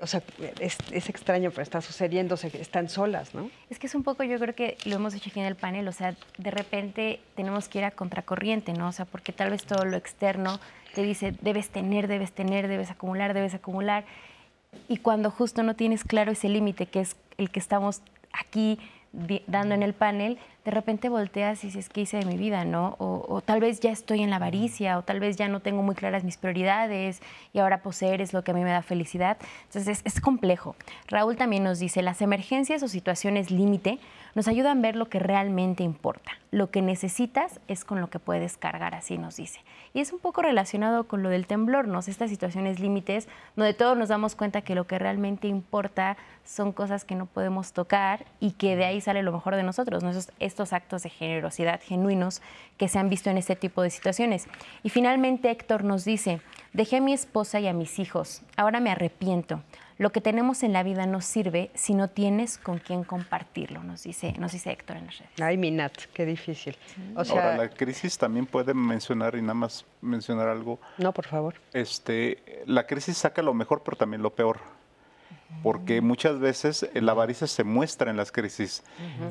o 0.01 0.07
sea, 0.07 0.21
es, 0.59 0.77
extraño, 0.91 1.51
pero 1.51 1.61
está 1.61 1.81
sucediendo, 1.81 2.35
están 2.35 2.89
solas, 2.89 3.33
¿no? 3.35 3.49
Es 3.69 3.79
que 3.79 3.87
es 3.87 3.95
un 3.95 4.03
poco, 4.03 4.23
yo 4.23 4.39
creo 4.39 4.55
que 4.55 4.77
lo 4.85 4.95
hemos 4.95 5.13
dicho 5.13 5.29
aquí 5.29 5.39
en 5.39 5.45
el 5.45 5.55
panel, 5.55 5.87
o 5.87 5.91
sea, 5.91 6.15
de 6.37 6.51
repente 6.51 7.19
tenemos 7.35 7.69
que 7.69 7.79
ir 7.79 7.85
a 7.85 7.91
contracorriente, 7.91 8.73
¿no? 8.73 8.87
O 8.87 8.91
sea, 8.91 9.05
porque 9.05 9.31
tal 9.31 9.51
vez 9.51 9.63
todo 9.63 9.85
lo 9.85 9.95
externo 9.97 10.59
te 10.95 11.03
dice, 11.03 11.33
debes 11.41 11.69
tener, 11.69 12.07
debes 12.07 12.31
tener, 12.31 12.67
debes 12.67 12.89
acumular, 12.89 13.33
debes 13.33 13.53
acumular, 13.53 14.05
y 14.87 14.97
cuando 14.97 15.31
justo 15.31 15.63
no 15.63 15.75
tienes 15.75 16.03
claro 16.03 16.31
ese 16.31 16.49
límite, 16.49 16.85
que 16.85 17.01
es 17.01 17.15
el 17.37 17.49
que 17.49 17.59
estamos 17.59 18.01
aquí 18.33 18.79
dando 19.47 19.75
en 19.75 19.83
el 19.83 19.93
panel, 19.93 20.37
de 20.63 20.69
repente 20.71 21.09
volteas 21.09 21.63
y 21.63 21.67
dices, 21.67 21.89
¿qué 21.89 22.01
hice 22.01 22.17
de 22.17 22.25
mi 22.25 22.37
vida? 22.37 22.65
¿no? 22.65 22.95
O, 22.99 23.41
tal 23.41 23.59
vez 23.59 23.79
ya 23.79 23.91
estoy 23.91 24.21
en 24.21 24.29
la 24.29 24.35
avaricia, 24.35 24.97
o 24.97 25.01
tal 25.01 25.19
vez 25.19 25.35
ya 25.35 25.47
no 25.47 25.59
tengo 25.59 25.81
muy 25.81 25.95
claras 25.95 26.23
mis 26.23 26.37
prioridades 26.37 27.21
y 27.51 27.59
ahora 27.59 27.81
poseer 27.81 28.21
es 28.21 28.33
lo 28.33 28.43
que 28.43 28.51
a 28.51 28.53
mí 28.53 28.63
me 28.63 28.71
da 28.71 28.81
felicidad. 28.83 29.37
Entonces 29.65 30.01
es, 30.03 30.21
complejo. 30.21 30.75
Raúl 31.07 31.35
también 31.35 31.63
nos 31.63 31.79
dice, 31.79 32.03
las 32.03 32.21
emergencias 32.21 32.83
o 32.83 32.87
situaciones 32.87 33.49
límite 33.49 33.99
nos 34.35 34.47
ayudan 34.47 34.77
a 34.77 34.81
ver 34.81 34.95
lo 34.95 35.09
que 35.09 35.19
realmente 35.19 35.83
importa. 35.83 36.31
Lo 36.51 36.69
que 36.69 36.81
necesitas 36.81 37.59
es 37.67 37.83
con 37.83 37.99
lo 37.99 38.09
que 38.09 38.19
puedes 38.19 38.57
cargar, 38.57 38.93
así 38.93 39.17
nos 39.17 39.37
dice. 39.37 39.61
Y 39.93 39.99
es 39.99 40.13
un 40.13 40.19
poco 40.19 40.41
relacionado 40.41 41.05
con 41.05 41.23
lo 41.23 41.29
del 41.29 41.47
temblor, 41.47 41.87
¿no? 41.87 41.99
Estas 41.99 42.29
situaciones 42.29 42.79
límites, 42.79 43.27
donde 43.55 43.73
todos 43.73 43.97
nos 43.97 44.09
damos 44.09 44.35
cuenta 44.35 44.61
que 44.61 44.75
lo 44.75 44.85
que 44.85 44.99
realmente 44.99 45.47
importa 45.47 46.17
son 46.45 46.71
cosas 46.71 47.05
que 47.05 47.15
no 47.15 47.25
podemos 47.25 47.73
tocar 47.73 48.25
y 48.39 48.51
que 48.51 48.75
de 48.75 48.85
ahí 48.85 49.01
sale 49.01 49.23
lo 49.23 49.31
mejor 49.31 49.55
de 49.55 49.63
nosotros, 49.63 50.03
¿no? 50.03 50.11
Estos 50.51 50.73
actos 50.73 51.03
de 51.03 51.09
generosidad 51.09 51.81
genuinos 51.81 52.41
que 52.77 52.87
se 52.87 52.99
han 52.99 53.09
visto 53.09 53.29
en 53.29 53.37
este 53.37 53.55
tipo 53.55 53.81
de 53.81 53.89
situaciones. 53.89 54.47
Y 54.83 54.89
finalmente 54.89 55.49
Héctor 55.49 55.83
nos 55.83 56.05
dice, 56.05 56.41
dejé 56.73 56.97
a 56.97 57.01
mi 57.01 57.13
esposa 57.13 57.59
y 57.59 57.67
a 57.67 57.73
mis 57.73 57.99
hijos, 57.99 58.41
ahora 58.57 58.79
me 58.79 58.91
arrepiento. 58.91 59.61
Lo 59.97 60.11
que 60.11 60.19
tenemos 60.19 60.63
en 60.63 60.73
la 60.73 60.81
vida 60.81 61.05
no 61.05 61.21
sirve 61.21 61.69
si 61.75 61.93
no 61.93 62.07
tienes 62.07 62.57
con 62.57 62.79
quién 62.79 63.03
compartirlo, 63.03 63.83
nos 63.83 64.03
dice, 64.03 64.33
nos 64.39 64.51
dice 64.51 64.71
Héctor 64.71 64.97
en 64.97 65.05
las 65.05 65.19
redes. 65.19 65.31
Ay, 65.39 65.57
Minat, 65.57 65.95
qué 66.13 66.25
difícil. 66.25 66.75
Ahora, 67.15 67.55
la 67.55 67.69
crisis 67.69 68.17
también 68.17 68.47
puede 68.47 68.73
mencionar, 68.73 69.35
y 69.35 69.41
nada 69.41 69.53
más 69.53 69.85
mencionar 70.01 70.47
algo. 70.47 70.79
No, 70.97 71.13
por 71.13 71.27
favor. 71.27 71.53
Este, 71.71 72.63
la 72.65 72.87
crisis 72.87 73.15
saca 73.15 73.43
lo 73.43 73.53
mejor, 73.53 73.83
pero 73.83 73.95
también 73.95 74.23
lo 74.23 74.33
peor 74.33 74.59
porque 75.63 76.01
muchas 76.01 76.39
veces 76.39 76.89
la 76.93 77.11
avaricia 77.11 77.45
se 77.47 77.63
muestra 77.63 78.09
en 78.09 78.17
las 78.17 78.31
crisis. 78.31 78.83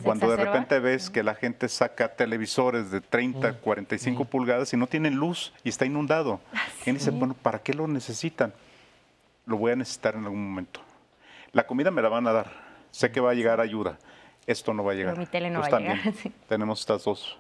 Cuando 0.03 0.31
de 0.31 0.37
repente 0.37 0.79
ves 0.79 1.11
que 1.11 1.23
la 1.23 1.35
gente 1.35 1.69
saca 1.69 2.15
televisores 2.15 2.91
de 2.91 3.01
30, 3.01 3.55
45 3.55 4.25
pulgadas 4.27 4.73
y 4.73 4.77
no 4.77 4.87
tienen 4.87 5.17
luz 5.17 5.53
y 5.65 5.71
está 5.71 5.87
inundado. 5.87 6.41
Ah, 6.55 6.67
y 6.87 6.93
dice, 6.93 7.11
bueno, 7.11 7.35
¿para 7.35 7.61
qué 7.61 7.75
lo 7.75 7.89
necesitan? 7.89 8.53
Lo 9.47 9.57
voy 9.57 9.73
a 9.73 9.77
necesitar 9.77 10.15
en 10.15 10.25
algún 10.25 10.49
momento. 10.49 10.81
La 11.53 11.67
comida 11.67 11.91
me 11.91 12.03
la 12.03 12.09
van 12.09 12.27
a 12.29 12.33
dar. 12.33 12.53
Sé 12.93 13.11
que 13.11 13.21
va 13.21 13.31
a 13.31 13.35
llegar 13.35 13.61
ayuda. 13.61 13.99
Esto 14.47 14.73
no 14.73 14.85
va 14.85 14.93
a 14.93 14.95
llegar. 14.95 15.19
mi 15.19 15.27
tele 15.27 15.51
no 15.51 15.61
va 15.61 15.67
a 15.67 15.81
llegar. 15.81 15.99
Tenemos 16.49 16.81
estas 16.81 17.05
dos 17.05 17.39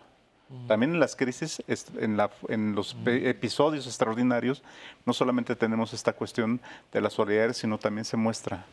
también 0.66 0.94
en 0.94 1.00
las 1.00 1.14
crisis, 1.14 1.62
en, 1.68 2.74
los 2.74 2.96
episodios 3.06 3.86
extraordinarios, 3.86 4.64
no 5.06 5.12
solamente 5.12 5.54
tenemos 5.54 5.92
esta 5.92 6.12
cuestión 6.12 6.60
de 6.92 7.00
la 7.00 7.08
solidaridad, 7.08 7.54
sino 7.54 7.78
también 7.78 8.04
se 8.04 8.16
muestra 8.16 8.64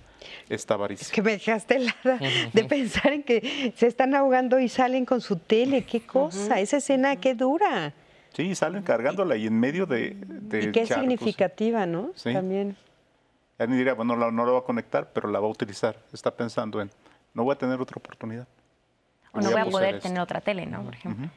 esta 0.50 0.74
avaricia. 0.74 1.06
Es 1.06 1.12
que 1.12 1.22
me 1.22 1.34
dejaste 1.34 1.76
helada 1.76 2.20
de 2.52 2.64
pensar 2.64 3.14
en 3.14 3.22
que 3.22 3.74
se 3.76 3.86
están 3.86 4.16
ahogando 4.16 4.60
y 4.60 4.70
salen 4.70 5.06
con 5.06 5.22
su 5.22 5.36
tele. 5.38 5.84
¡Qué 5.84 6.02
cosa! 6.02 6.60
Esa 6.60 6.78
escena, 6.78 7.16
qué 7.18 7.36
dura. 7.36 7.94
Sí, 8.34 8.56
salen 8.56 8.82
cargándola 8.82 9.36
y 9.36 9.46
en 9.46 9.60
medio 9.60 9.86
de... 9.86 10.18
y 10.62 10.72
qué 10.72 10.88
significativa, 10.88 11.86
¿no? 11.86 12.10
Sí. 12.16 12.34
También. 12.34 12.76
Ni 13.60 13.78
diría, 13.78 13.94
bueno, 13.94 14.16
no, 14.16 14.32
no 14.32 14.46
la 14.46 14.52
va 14.52 14.60
a 14.60 14.64
conectar, 14.64 15.12
pero 15.14 15.30
la 15.30 15.40
va 15.40 15.46
a 15.46 15.50
utilizar. 15.52 15.96
Está 16.12 16.36
pensando 16.36 16.82
en, 16.82 16.90
no 17.36 17.44
voy 17.44 17.54
a 17.54 17.58
tener 17.58 17.80
otra 17.80 17.98
oportunidad. 17.98 18.48
O 19.32 19.42
no 19.42 19.52
voy 19.52 19.62
a 19.62 19.66
poder 19.66 20.00
tener 20.00 20.20
otra 20.20 20.42
tele, 20.42 20.66
¿no? 20.66 20.84
Por 20.84 20.96
ejemplo. 20.96 21.30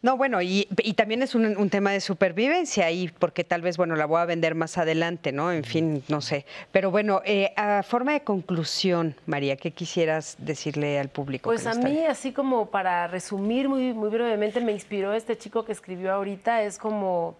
No, 0.00 0.16
bueno, 0.16 0.40
y, 0.40 0.64
también 0.96 1.22
es 1.22 1.34
un, 1.34 1.70
tema 1.70 1.90
de 1.90 2.00
supervivencia 2.00 2.86
ahí, 2.86 3.10
porque 3.18 3.42
tal 3.42 3.62
vez, 3.62 3.76
bueno, 3.76 3.96
la 3.96 4.06
voy 4.06 4.20
a 4.20 4.26
vender 4.26 4.54
más 4.54 4.78
adelante, 4.78 5.32
¿no? 5.32 5.50
En 5.50 5.64
fin, 5.64 6.04
no 6.06 6.20
sé. 6.20 6.46
Pero 6.70 6.92
bueno, 6.92 7.20
eh, 7.24 7.52
a 7.56 7.82
forma 7.82 8.12
de 8.12 8.20
conclusión, 8.20 9.16
María, 9.26 9.56
¿qué 9.56 9.72
quisieras 9.72 10.36
decirle 10.38 11.00
al 11.00 11.08
público? 11.08 11.50
Pues 11.50 11.66
a 11.66 11.74
mí, 11.74 12.04
así 12.04 12.30
como 12.32 12.66
para 12.66 13.08
resumir 13.08 13.68
muy, 13.68 13.92
muy 13.92 14.08
brevemente, 14.08 14.60
me 14.60 14.70
inspiró 14.70 15.14
este 15.14 15.36
chico 15.36 15.64
que 15.64 15.72
escribió 15.72 16.12
ahorita, 16.12 16.62
es 16.62 16.78
como, 16.78 17.36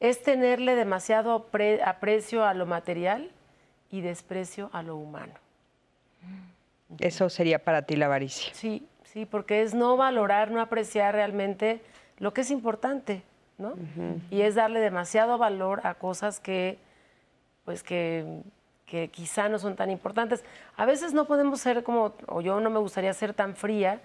es 0.00 0.22
tenerle 0.22 0.76
demasiado 0.76 1.46
aprecio 1.84 2.46
a 2.46 2.54
lo 2.54 2.64
material 2.64 3.30
y 3.90 4.00
desprecio 4.00 4.70
a 4.72 4.82
lo 4.82 4.96
humano. 4.96 5.34
Eso 6.98 7.28
sería 7.28 7.58
para 7.58 7.82
ti 7.82 7.96
la 7.96 8.06
avaricia. 8.06 8.54
Sí, 8.54 8.86
sí, 9.04 9.26
porque 9.26 9.60
es 9.60 9.74
no 9.74 9.98
valorar, 9.98 10.50
no 10.50 10.62
apreciar 10.62 11.14
realmente 11.14 11.82
lo 12.18 12.32
que 12.32 12.42
es 12.42 12.50
importante, 12.50 13.22
¿no? 13.58 13.74
Y 14.30 14.42
es 14.42 14.54
darle 14.54 14.80
demasiado 14.80 15.38
valor 15.38 15.80
a 15.84 15.94
cosas 15.94 16.40
que, 16.40 16.78
pues 17.64 17.82
que, 17.82 18.42
que 18.86 19.08
quizá 19.08 19.48
no 19.48 19.58
son 19.58 19.76
tan 19.76 19.90
importantes. 19.90 20.44
A 20.76 20.86
veces 20.86 21.12
no 21.12 21.26
podemos 21.26 21.60
ser 21.60 21.82
como, 21.82 22.14
o 22.26 22.40
yo 22.40 22.60
no 22.60 22.70
me 22.70 22.78
gustaría 22.78 23.12
ser 23.12 23.34
tan 23.34 23.54
fría, 23.54 24.00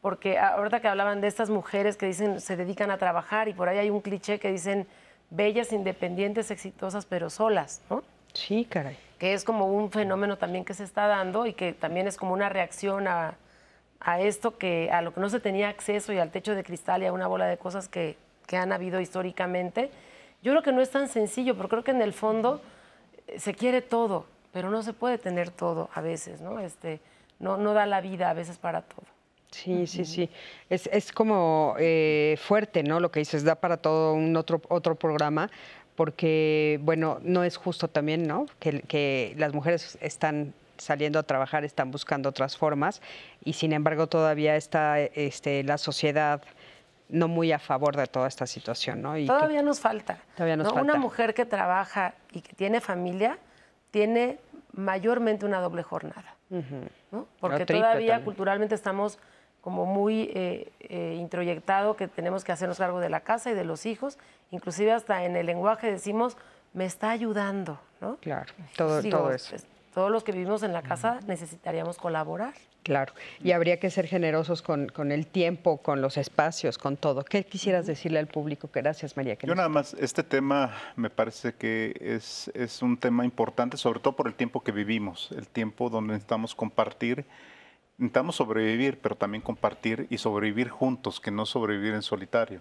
porque 0.00 0.38
ahorita 0.38 0.80
que 0.80 0.88
hablaban 0.88 1.20
de 1.20 1.26
estas 1.26 1.50
mujeres 1.50 1.96
que 1.96 2.06
dicen 2.06 2.40
se 2.40 2.56
dedican 2.56 2.90
a 2.90 2.98
trabajar 2.98 3.48
y 3.48 3.52
por 3.52 3.68
ahí 3.68 3.78
hay 3.78 3.90
un 3.90 4.00
cliché 4.00 4.38
que 4.38 4.50
dicen 4.50 4.86
bellas, 5.30 5.72
independientes, 5.72 6.50
exitosas, 6.50 7.04
pero 7.06 7.30
solas, 7.30 7.82
¿no? 7.90 8.02
Sí, 8.32 8.64
caray. 8.64 8.96
Que 9.18 9.34
es 9.34 9.44
como 9.44 9.66
un 9.66 9.90
fenómeno 9.90 10.38
también 10.38 10.64
que 10.64 10.74
se 10.74 10.84
está 10.84 11.06
dando 11.06 11.46
y 11.46 11.52
que 11.52 11.72
también 11.72 12.06
es 12.06 12.16
como 12.16 12.32
una 12.32 12.48
reacción 12.48 13.08
a, 13.08 13.34
a 14.00 14.20
esto 14.20 14.56
que 14.58 14.90
a 14.90 15.02
lo 15.02 15.12
que 15.12 15.20
no 15.20 15.28
se 15.28 15.40
tenía 15.40 15.68
acceso 15.68 16.12
y 16.12 16.18
al 16.18 16.30
techo 16.30 16.54
de 16.54 16.64
cristal 16.64 17.02
y 17.02 17.06
a 17.06 17.12
una 17.12 17.26
bola 17.26 17.46
de 17.46 17.58
cosas 17.58 17.88
que, 17.88 18.16
han 18.50 18.72
habido 18.72 18.98
históricamente. 18.98 19.90
Yo 20.42 20.52
creo 20.52 20.62
que 20.62 20.72
no 20.72 20.80
es 20.80 20.90
tan 20.90 21.08
sencillo, 21.08 21.54
pero 21.54 21.68
creo 21.68 21.84
que 21.84 21.90
en 21.90 22.00
el 22.00 22.14
fondo 22.14 22.62
eh, 23.26 23.38
se 23.38 23.52
quiere 23.52 23.82
todo, 23.82 24.24
pero 24.54 24.70
no 24.70 24.82
se 24.82 24.94
puede 24.94 25.18
tener 25.18 25.50
todo 25.50 25.90
a 25.92 26.00
veces, 26.00 26.40
¿no? 26.40 26.58
Este, 26.58 27.00
no, 27.40 27.58
no 27.58 27.74
da 27.74 27.84
la 27.84 28.00
vida 28.00 28.30
a 28.30 28.32
veces 28.32 28.56
para 28.56 28.80
todo. 28.80 29.04
Sí, 29.50 29.86
sí, 29.86 30.06
sí. 30.06 30.30
Es, 30.70 30.88
es 30.90 31.12
como 31.12 31.74
eh, 31.78 32.38
fuerte, 32.40 32.82
¿no? 32.82 33.00
Lo 33.00 33.10
que 33.10 33.20
dices, 33.20 33.44
da 33.44 33.54
para 33.54 33.76
todo 33.76 34.14
un 34.14 34.34
otro, 34.36 34.62
otro 34.68 34.94
programa, 34.94 35.50
porque, 35.94 36.78
bueno, 36.82 37.18
no 37.22 37.44
es 37.44 37.58
justo 37.58 37.88
también, 37.88 38.26
¿no? 38.26 38.46
Que, 38.60 38.80
que 38.80 39.34
las 39.36 39.52
mujeres 39.52 39.98
están 40.00 40.54
saliendo 40.78 41.18
a 41.18 41.22
trabajar 41.22 41.64
están 41.64 41.90
buscando 41.90 42.28
otras 42.28 42.56
formas 42.56 43.02
y 43.44 43.52
sin 43.52 43.72
embargo 43.72 44.06
todavía 44.06 44.56
está 44.56 45.00
este, 45.00 45.62
la 45.64 45.78
sociedad 45.78 46.42
no 47.08 47.28
muy 47.28 47.52
a 47.52 47.58
favor 47.58 47.96
de 47.96 48.06
toda 48.06 48.28
esta 48.28 48.46
situación. 48.46 49.02
¿no? 49.02 49.16
todavía 50.36 50.56
nos 50.56 50.68
falta. 50.68 50.82
Una 50.82 50.96
mujer 50.96 51.34
que 51.34 51.46
trabaja 51.46 52.14
y 52.32 52.40
que 52.40 52.54
tiene 52.54 52.80
familia 52.80 53.38
tiene 53.90 54.38
mayormente 54.72 55.46
una 55.46 55.60
doble 55.60 55.82
jornada. 55.82 56.36
Porque 57.40 57.66
todavía 57.66 58.22
culturalmente 58.24 58.74
estamos 58.74 59.18
como 59.60 59.86
muy 59.86 60.30
eh, 60.34 60.72
eh, 60.80 61.16
introyectado 61.18 61.96
que 61.96 62.08
tenemos 62.08 62.44
que 62.44 62.52
hacernos 62.52 62.78
cargo 62.78 63.00
de 63.00 63.10
la 63.10 63.20
casa 63.20 63.50
y 63.50 63.54
de 63.54 63.64
los 63.64 63.86
hijos. 63.86 64.18
Inclusive 64.50 64.92
hasta 64.92 65.24
en 65.24 65.36
el 65.36 65.46
lenguaje 65.46 65.90
decimos, 65.90 66.36
me 66.72 66.84
está 66.84 67.10
ayudando. 67.10 67.80
¿no? 68.00 68.16
Claro, 68.16 68.52
todo, 68.76 69.02
todo 69.02 69.32
eso 69.32 69.56
todos 69.98 70.12
los 70.12 70.22
que 70.22 70.30
vivimos 70.30 70.62
en 70.62 70.72
la 70.72 70.82
casa 70.82 71.18
necesitaríamos 71.26 71.98
colaborar. 71.98 72.54
Claro, 72.84 73.12
y 73.42 73.50
habría 73.50 73.80
que 73.80 73.90
ser 73.90 74.06
generosos 74.06 74.62
con, 74.62 75.10
el 75.10 75.26
tiempo, 75.26 75.78
con 75.78 76.00
los 76.00 76.16
espacios, 76.16 76.78
con 76.78 76.96
todo. 76.96 77.24
¿Qué 77.24 77.42
quisieras 77.42 77.84
decirle 77.84 78.20
al 78.20 78.28
público? 78.28 78.70
Gracias, 78.72 79.16
María. 79.16 79.36
Yo 79.42 79.56
nada 79.56 79.68
más, 79.68 79.94
este 79.94 80.22
tema 80.22 80.72
me 80.94 81.10
parece 81.10 81.54
que 81.54 81.96
es, 82.00 82.48
es 82.54 82.80
un 82.80 82.96
tema 82.96 83.24
importante, 83.24 83.76
sobre 83.76 83.98
todo 83.98 84.14
por 84.14 84.28
el 84.28 84.34
tiempo 84.34 84.62
que 84.62 84.70
vivimos, 84.70 85.30
el 85.36 85.48
tiempo 85.48 85.90
donde 85.90 86.12
necesitamos 86.12 86.54
compartir, 86.54 87.24
necesitamos 87.96 88.36
sobrevivir, 88.36 89.00
pero 89.00 89.16
también 89.16 89.42
compartir 89.42 90.06
y 90.10 90.18
sobrevivir 90.18 90.68
juntos, 90.68 91.18
que 91.18 91.32
no 91.32 91.44
sobrevivir 91.44 91.94
en 91.94 92.02
solitario. 92.02 92.60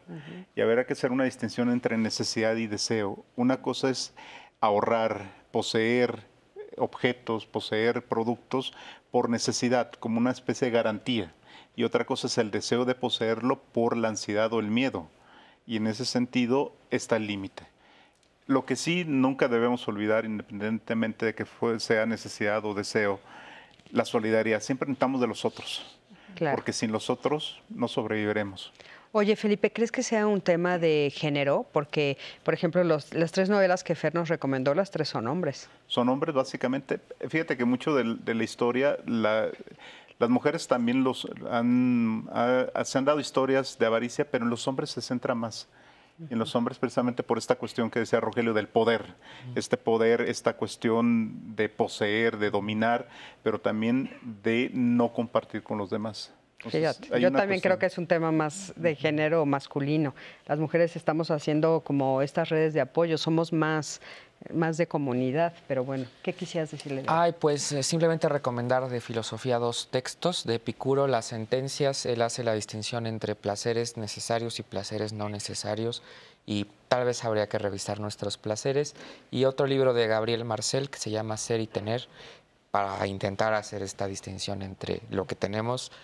Y 0.55 0.61
habrá 0.61 0.88
que 0.88 0.93
hacer 0.93 1.11
una 1.11 1.26
distinción 1.26 1.69
entre 1.69 1.99
necesidad 1.99 2.55
y 2.55 2.65
deseo. 2.65 3.23
Una 3.35 3.61
cosa 3.61 3.91
es 3.91 4.15
ahorrar, 4.59 5.45
poseer, 5.51 6.35
objetos, 6.77 7.45
poseer 7.45 8.03
productos 8.03 8.73
por 9.11 9.29
necesidad, 9.29 9.91
como 9.91 10.17
una 10.17 10.31
especie 10.31 10.67
de 10.67 10.71
garantía. 10.71 11.33
Y 11.75 11.83
otra 11.83 12.05
cosa 12.05 12.27
es 12.27 12.37
el 12.37 12.51
deseo 12.51 12.85
de 12.85 12.95
poseerlo 12.95 13.59
por 13.59 13.95
la 13.95 14.09
ansiedad 14.09 14.51
o 14.53 14.59
el 14.59 14.67
miedo. 14.67 15.07
Y 15.65 15.77
en 15.77 15.87
ese 15.87 16.05
sentido 16.05 16.73
está 16.89 17.17
el 17.17 17.27
límite. 17.27 17.67
Lo 18.47 18.65
que 18.65 18.75
sí 18.75 19.03
nunca 19.05 19.47
debemos 19.47 19.87
olvidar, 19.87 20.25
independientemente 20.25 21.25
de 21.25 21.35
que 21.35 21.45
sea 21.79 22.05
necesidad 22.05 22.63
o 22.65 22.73
deseo, 22.73 23.19
la 23.91 24.05
solidaridad. 24.05 24.61
Siempre 24.61 24.87
necesitamos 24.87 25.21
de 25.21 25.27
los 25.27 25.45
otros. 25.45 25.85
Porque 26.39 26.73
sin 26.73 26.91
los 26.91 27.09
otros 27.09 27.61
no 27.69 27.87
sobreviviremos. 27.87 28.71
Oye, 29.13 29.35
Felipe, 29.35 29.71
¿crees 29.71 29.91
que 29.91 30.03
sea 30.03 30.27
un 30.27 30.41
tema 30.41 30.77
de 30.77 31.11
género? 31.15 31.65
Porque, 31.71 32.17
por 32.43 32.53
ejemplo, 32.53 32.84
las 32.84 33.31
tres 33.31 33.49
novelas 33.49 33.84
que 33.84 33.95
Fer 33.95 34.13
nos 34.13 34.29
recomendó, 34.29 34.73
las 34.73 34.91
tres 34.91 35.09
son 35.09 35.27
hombres. 35.27 35.69
Son 35.88 36.09
hombres, 36.09 36.35
básicamente. 36.35 36.99
Fíjate 37.29 37.55
que 37.55 37.65
mucho 37.65 37.95
de, 37.95 38.34
la 38.34 38.43
historia, 38.43 38.97
las 39.05 40.29
mujeres 40.29 40.67
también 40.67 41.03
los 41.03 41.27
han, 41.49 42.29
se 42.84 42.97
han 42.97 43.05
dado 43.05 43.19
historias 43.19 43.77
de 43.79 43.85
avaricia, 43.85 44.29
pero 44.29 44.43
en 44.43 44.49
los 44.49 44.67
hombres 44.67 44.89
se 44.91 45.01
centra 45.01 45.35
más. 45.35 45.67
En 46.31 46.39
los 46.39 46.55
hombres 46.55 46.79
precisamente 46.79 47.21
por 47.21 47.38
esta 47.38 47.55
cuestión 47.55 47.91
que 47.91 47.99
decía 47.99 48.19
Rogelio 48.19 48.55
del 48.55 48.67
poder, 48.67 49.15
este 49.53 49.77
poder, 49.77 50.21
esta 50.21 50.53
cuestión 50.57 51.55
de 51.55 51.69
poseer, 51.69 52.38
de 52.38 52.49
dominar, 52.49 53.07
pero 53.43 53.61
también 53.61 54.17
de 54.43 54.71
no 54.73 55.13
compartir 55.13 55.61
con 55.61 55.77
los 55.77 55.91
demás. 55.91 56.34
Yo 57.19 57.31
también 57.31 57.61
creo 57.61 57.77
que 57.77 57.85
es 57.85 57.97
un 57.97 58.07
tema 58.07 58.31
más 58.31 58.73
de 58.75 58.95
género 58.95 59.45
masculino. 59.45 60.15
Las 60.47 60.59
mujeres 60.59 60.95
estamos 60.95 61.31
haciendo 61.31 61.81
como 61.81 62.21
estas 62.21 62.49
redes 62.49 62.73
de 62.73 62.81
apoyo, 62.81 63.17
somos 63.17 63.53
más 63.53 64.01
más 64.53 64.77
de 64.77 64.88
comunidad, 64.88 65.53
pero 65.67 65.84
bueno, 65.84 66.05
¿qué 66.21 66.34
quisieras 66.34 66.71
decirle? 66.71 67.03
Ay, 67.07 67.34
pues 67.38 67.71
eh, 67.71 67.84
simplemente 67.84 68.29
recomendar 68.29 68.88
de 68.88 69.01
filosofía 69.01 69.57
dos 69.57 69.89
textos 69.91 70.45
de 70.45 70.55
Epicuro, 70.55 71.07
las 71.07 71.25
sentencias, 71.25 72.05
él 72.05 72.21
hace 72.21 72.43
la 72.43 72.53
distinción 72.53 73.07
entre 73.07 73.35
placeres 73.35 73.97
necesarios 73.97 74.59
y 74.59 74.63
placeres 74.63 75.11
no 75.11 75.27
necesarios 75.27 76.03
y 76.45 76.67
tal 76.88 77.05
vez 77.05 77.25
habría 77.25 77.47
que 77.47 77.57
revisar 77.57 77.99
nuestros 77.99 78.38
placeres 78.38 78.95
y 79.31 79.45
otro 79.45 79.65
libro 79.65 79.93
de 79.93 80.07
Gabriel 80.07 80.45
Marcel 80.45 80.89
que 80.89 80.99
se 80.99 81.09
llama 81.09 81.35
Ser 81.38 81.59
y 81.59 81.67
Tener 81.67 82.07
para 82.71 83.05
intentar 83.07 83.53
hacer 83.53 83.81
esta 83.81 84.07
distinción 84.07 84.61
entre 84.61 85.01
lo 85.09 85.25
que 85.25 85.35
tenemos 85.35 85.91
y 85.91 85.95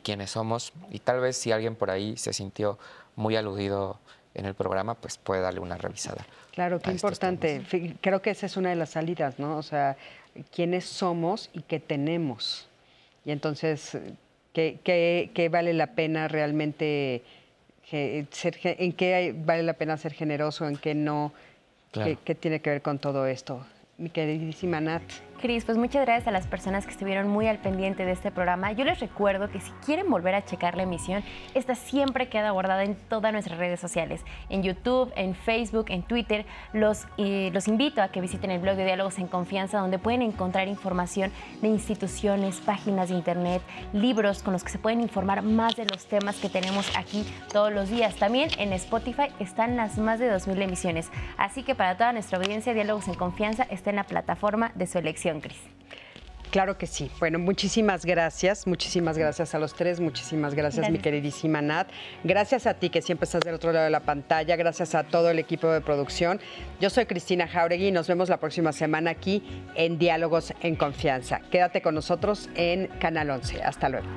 quiénes 0.00 0.30
somos 0.30 0.72
y 0.90 0.98
tal 0.98 1.20
vez 1.20 1.36
si 1.36 1.52
alguien 1.52 1.74
por 1.74 1.90
ahí 1.90 2.16
se 2.16 2.32
sintió 2.32 2.78
muy 3.16 3.36
aludido 3.36 3.98
en 4.34 4.46
el 4.46 4.54
programa, 4.54 4.94
pues 4.94 5.18
puede 5.18 5.42
darle 5.42 5.60
una 5.60 5.76
revisada. 5.76 6.26
Claro, 6.52 6.80
qué 6.80 6.90
importante. 6.90 7.62
Creo 8.00 8.22
que 8.22 8.30
esa 8.30 8.46
es 8.46 8.56
una 8.56 8.70
de 8.70 8.76
las 8.76 8.90
salidas, 8.90 9.38
¿no? 9.38 9.56
O 9.56 9.62
sea, 9.62 9.96
quiénes 10.54 10.84
somos 10.84 11.50
y 11.52 11.62
qué 11.62 11.80
tenemos. 11.80 12.68
Y 13.24 13.30
entonces, 13.30 13.98
¿qué, 14.52 14.78
qué, 14.82 15.48
vale 15.50 15.72
la 15.72 15.88
pena 15.88 16.28
realmente 16.28 17.22
ser, 17.90 18.58
en 18.62 18.92
qué 18.92 19.34
vale 19.36 19.62
la 19.62 19.74
pena 19.74 19.96
ser 19.96 20.12
generoso, 20.12 20.66
en 20.66 20.76
qué 20.76 20.94
no? 20.94 21.32
¿Qué, 21.92 22.34
tiene 22.34 22.60
que 22.60 22.70
ver 22.70 22.82
con 22.82 22.98
todo 22.98 23.26
esto? 23.26 23.64
Mi 23.98 24.08
queridísima 24.08 24.80
Nat. 24.80 25.02
Cris, 25.42 25.64
pues 25.64 25.76
muchas 25.76 26.06
gracias 26.06 26.28
a 26.28 26.30
las 26.30 26.46
personas 26.46 26.86
que 26.86 26.92
estuvieron 26.92 27.28
muy 27.28 27.48
al 27.48 27.58
pendiente 27.58 28.04
de 28.04 28.12
este 28.12 28.30
programa. 28.30 28.70
Yo 28.70 28.84
les 28.84 29.00
recuerdo 29.00 29.50
que 29.50 29.58
si 29.58 29.72
quieren 29.84 30.08
volver 30.08 30.36
a 30.36 30.44
checar 30.44 30.76
la 30.76 30.84
emisión, 30.84 31.24
esta 31.54 31.74
siempre 31.74 32.28
queda 32.28 32.52
guardada 32.52 32.84
en 32.84 32.94
todas 32.94 33.32
nuestras 33.32 33.58
redes 33.58 33.80
sociales, 33.80 34.24
en 34.50 34.62
YouTube, 34.62 35.12
en 35.16 35.34
Facebook, 35.34 35.86
en 35.88 36.04
Twitter. 36.04 36.46
Los, 36.72 37.08
eh, 37.18 37.50
los 37.52 37.66
invito 37.66 38.02
a 38.02 38.08
que 38.08 38.20
visiten 38.20 38.52
el 38.52 38.60
blog 38.60 38.76
de 38.76 38.84
Diálogos 38.84 39.18
en 39.18 39.26
Confianza, 39.26 39.80
donde 39.80 39.98
pueden 39.98 40.22
encontrar 40.22 40.68
información 40.68 41.32
de 41.60 41.66
instituciones, 41.66 42.60
páginas 42.60 43.08
de 43.08 43.16
internet, 43.16 43.62
libros 43.92 44.44
con 44.44 44.52
los 44.52 44.62
que 44.62 44.70
se 44.70 44.78
pueden 44.78 45.00
informar 45.00 45.42
más 45.42 45.74
de 45.74 45.86
los 45.86 46.06
temas 46.06 46.36
que 46.36 46.50
tenemos 46.50 46.96
aquí 46.96 47.26
todos 47.52 47.72
los 47.72 47.90
días. 47.90 48.14
También 48.14 48.48
en 48.58 48.72
Spotify 48.74 49.26
están 49.40 49.76
las 49.76 49.98
más 49.98 50.20
de 50.20 50.32
2.000 50.32 50.62
emisiones. 50.62 51.10
Así 51.36 51.64
que 51.64 51.74
para 51.74 51.96
toda 51.96 52.12
nuestra 52.12 52.38
audiencia, 52.38 52.74
Diálogos 52.74 53.08
en 53.08 53.14
Confianza 53.14 53.64
está 53.64 53.90
en 53.90 53.96
la 53.96 54.04
plataforma 54.04 54.70
de 54.76 54.86
su 54.86 54.98
elección. 54.98 55.31
Claro 56.52 56.76
que 56.76 56.86
sí. 56.86 57.10
Bueno, 57.18 57.38
muchísimas 57.38 58.04
gracias. 58.04 58.66
Muchísimas 58.66 59.16
gracias 59.16 59.54
a 59.54 59.58
los 59.58 59.72
tres. 59.72 60.00
Muchísimas 60.00 60.54
gracias, 60.54 60.90
mi 60.90 60.98
queridísima 60.98 61.62
Nat. 61.62 61.88
Gracias 62.24 62.66
a 62.66 62.74
ti 62.74 62.90
que 62.90 63.00
siempre 63.00 63.24
estás 63.24 63.40
del 63.40 63.54
otro 63.54 63.72
lado 63.72 63.86
de 63.86 63.90
la 63.90 64.00
pantalla. 64.00 64.54
Gracias 64.56 64.94
a 64.94 65.04
todo 65.04 65.30
el 65.30 65.38
equipo 65.38 65.70
de 65.70 65.80
producción. 65.80 66.40
Yo 66.78 66.90
soy 66.90 67.06
Cristina 67.06 67.48
Jauregui 67.48 67.86
y 67.86 67.90
nos 67.90 68.06
vemos 68.06 68.28
la 68.28 68.36
próxima 68.36 68.72
semana 68.72 69.12
aquí 69.12 69.42
en 69.76 69.98
Diálogos 69.98 70.52
en 70.60 70.76
Confianza. 70.76 71.40
Quédate 71.50 71.80
con 71.80 71.94
nosotros 71.94 72.50
en 72.54 72.88
Canal 72.98 73.30
11. 73.30 73.62
Hasta 73.62 73.88
luego. 73.88 74.08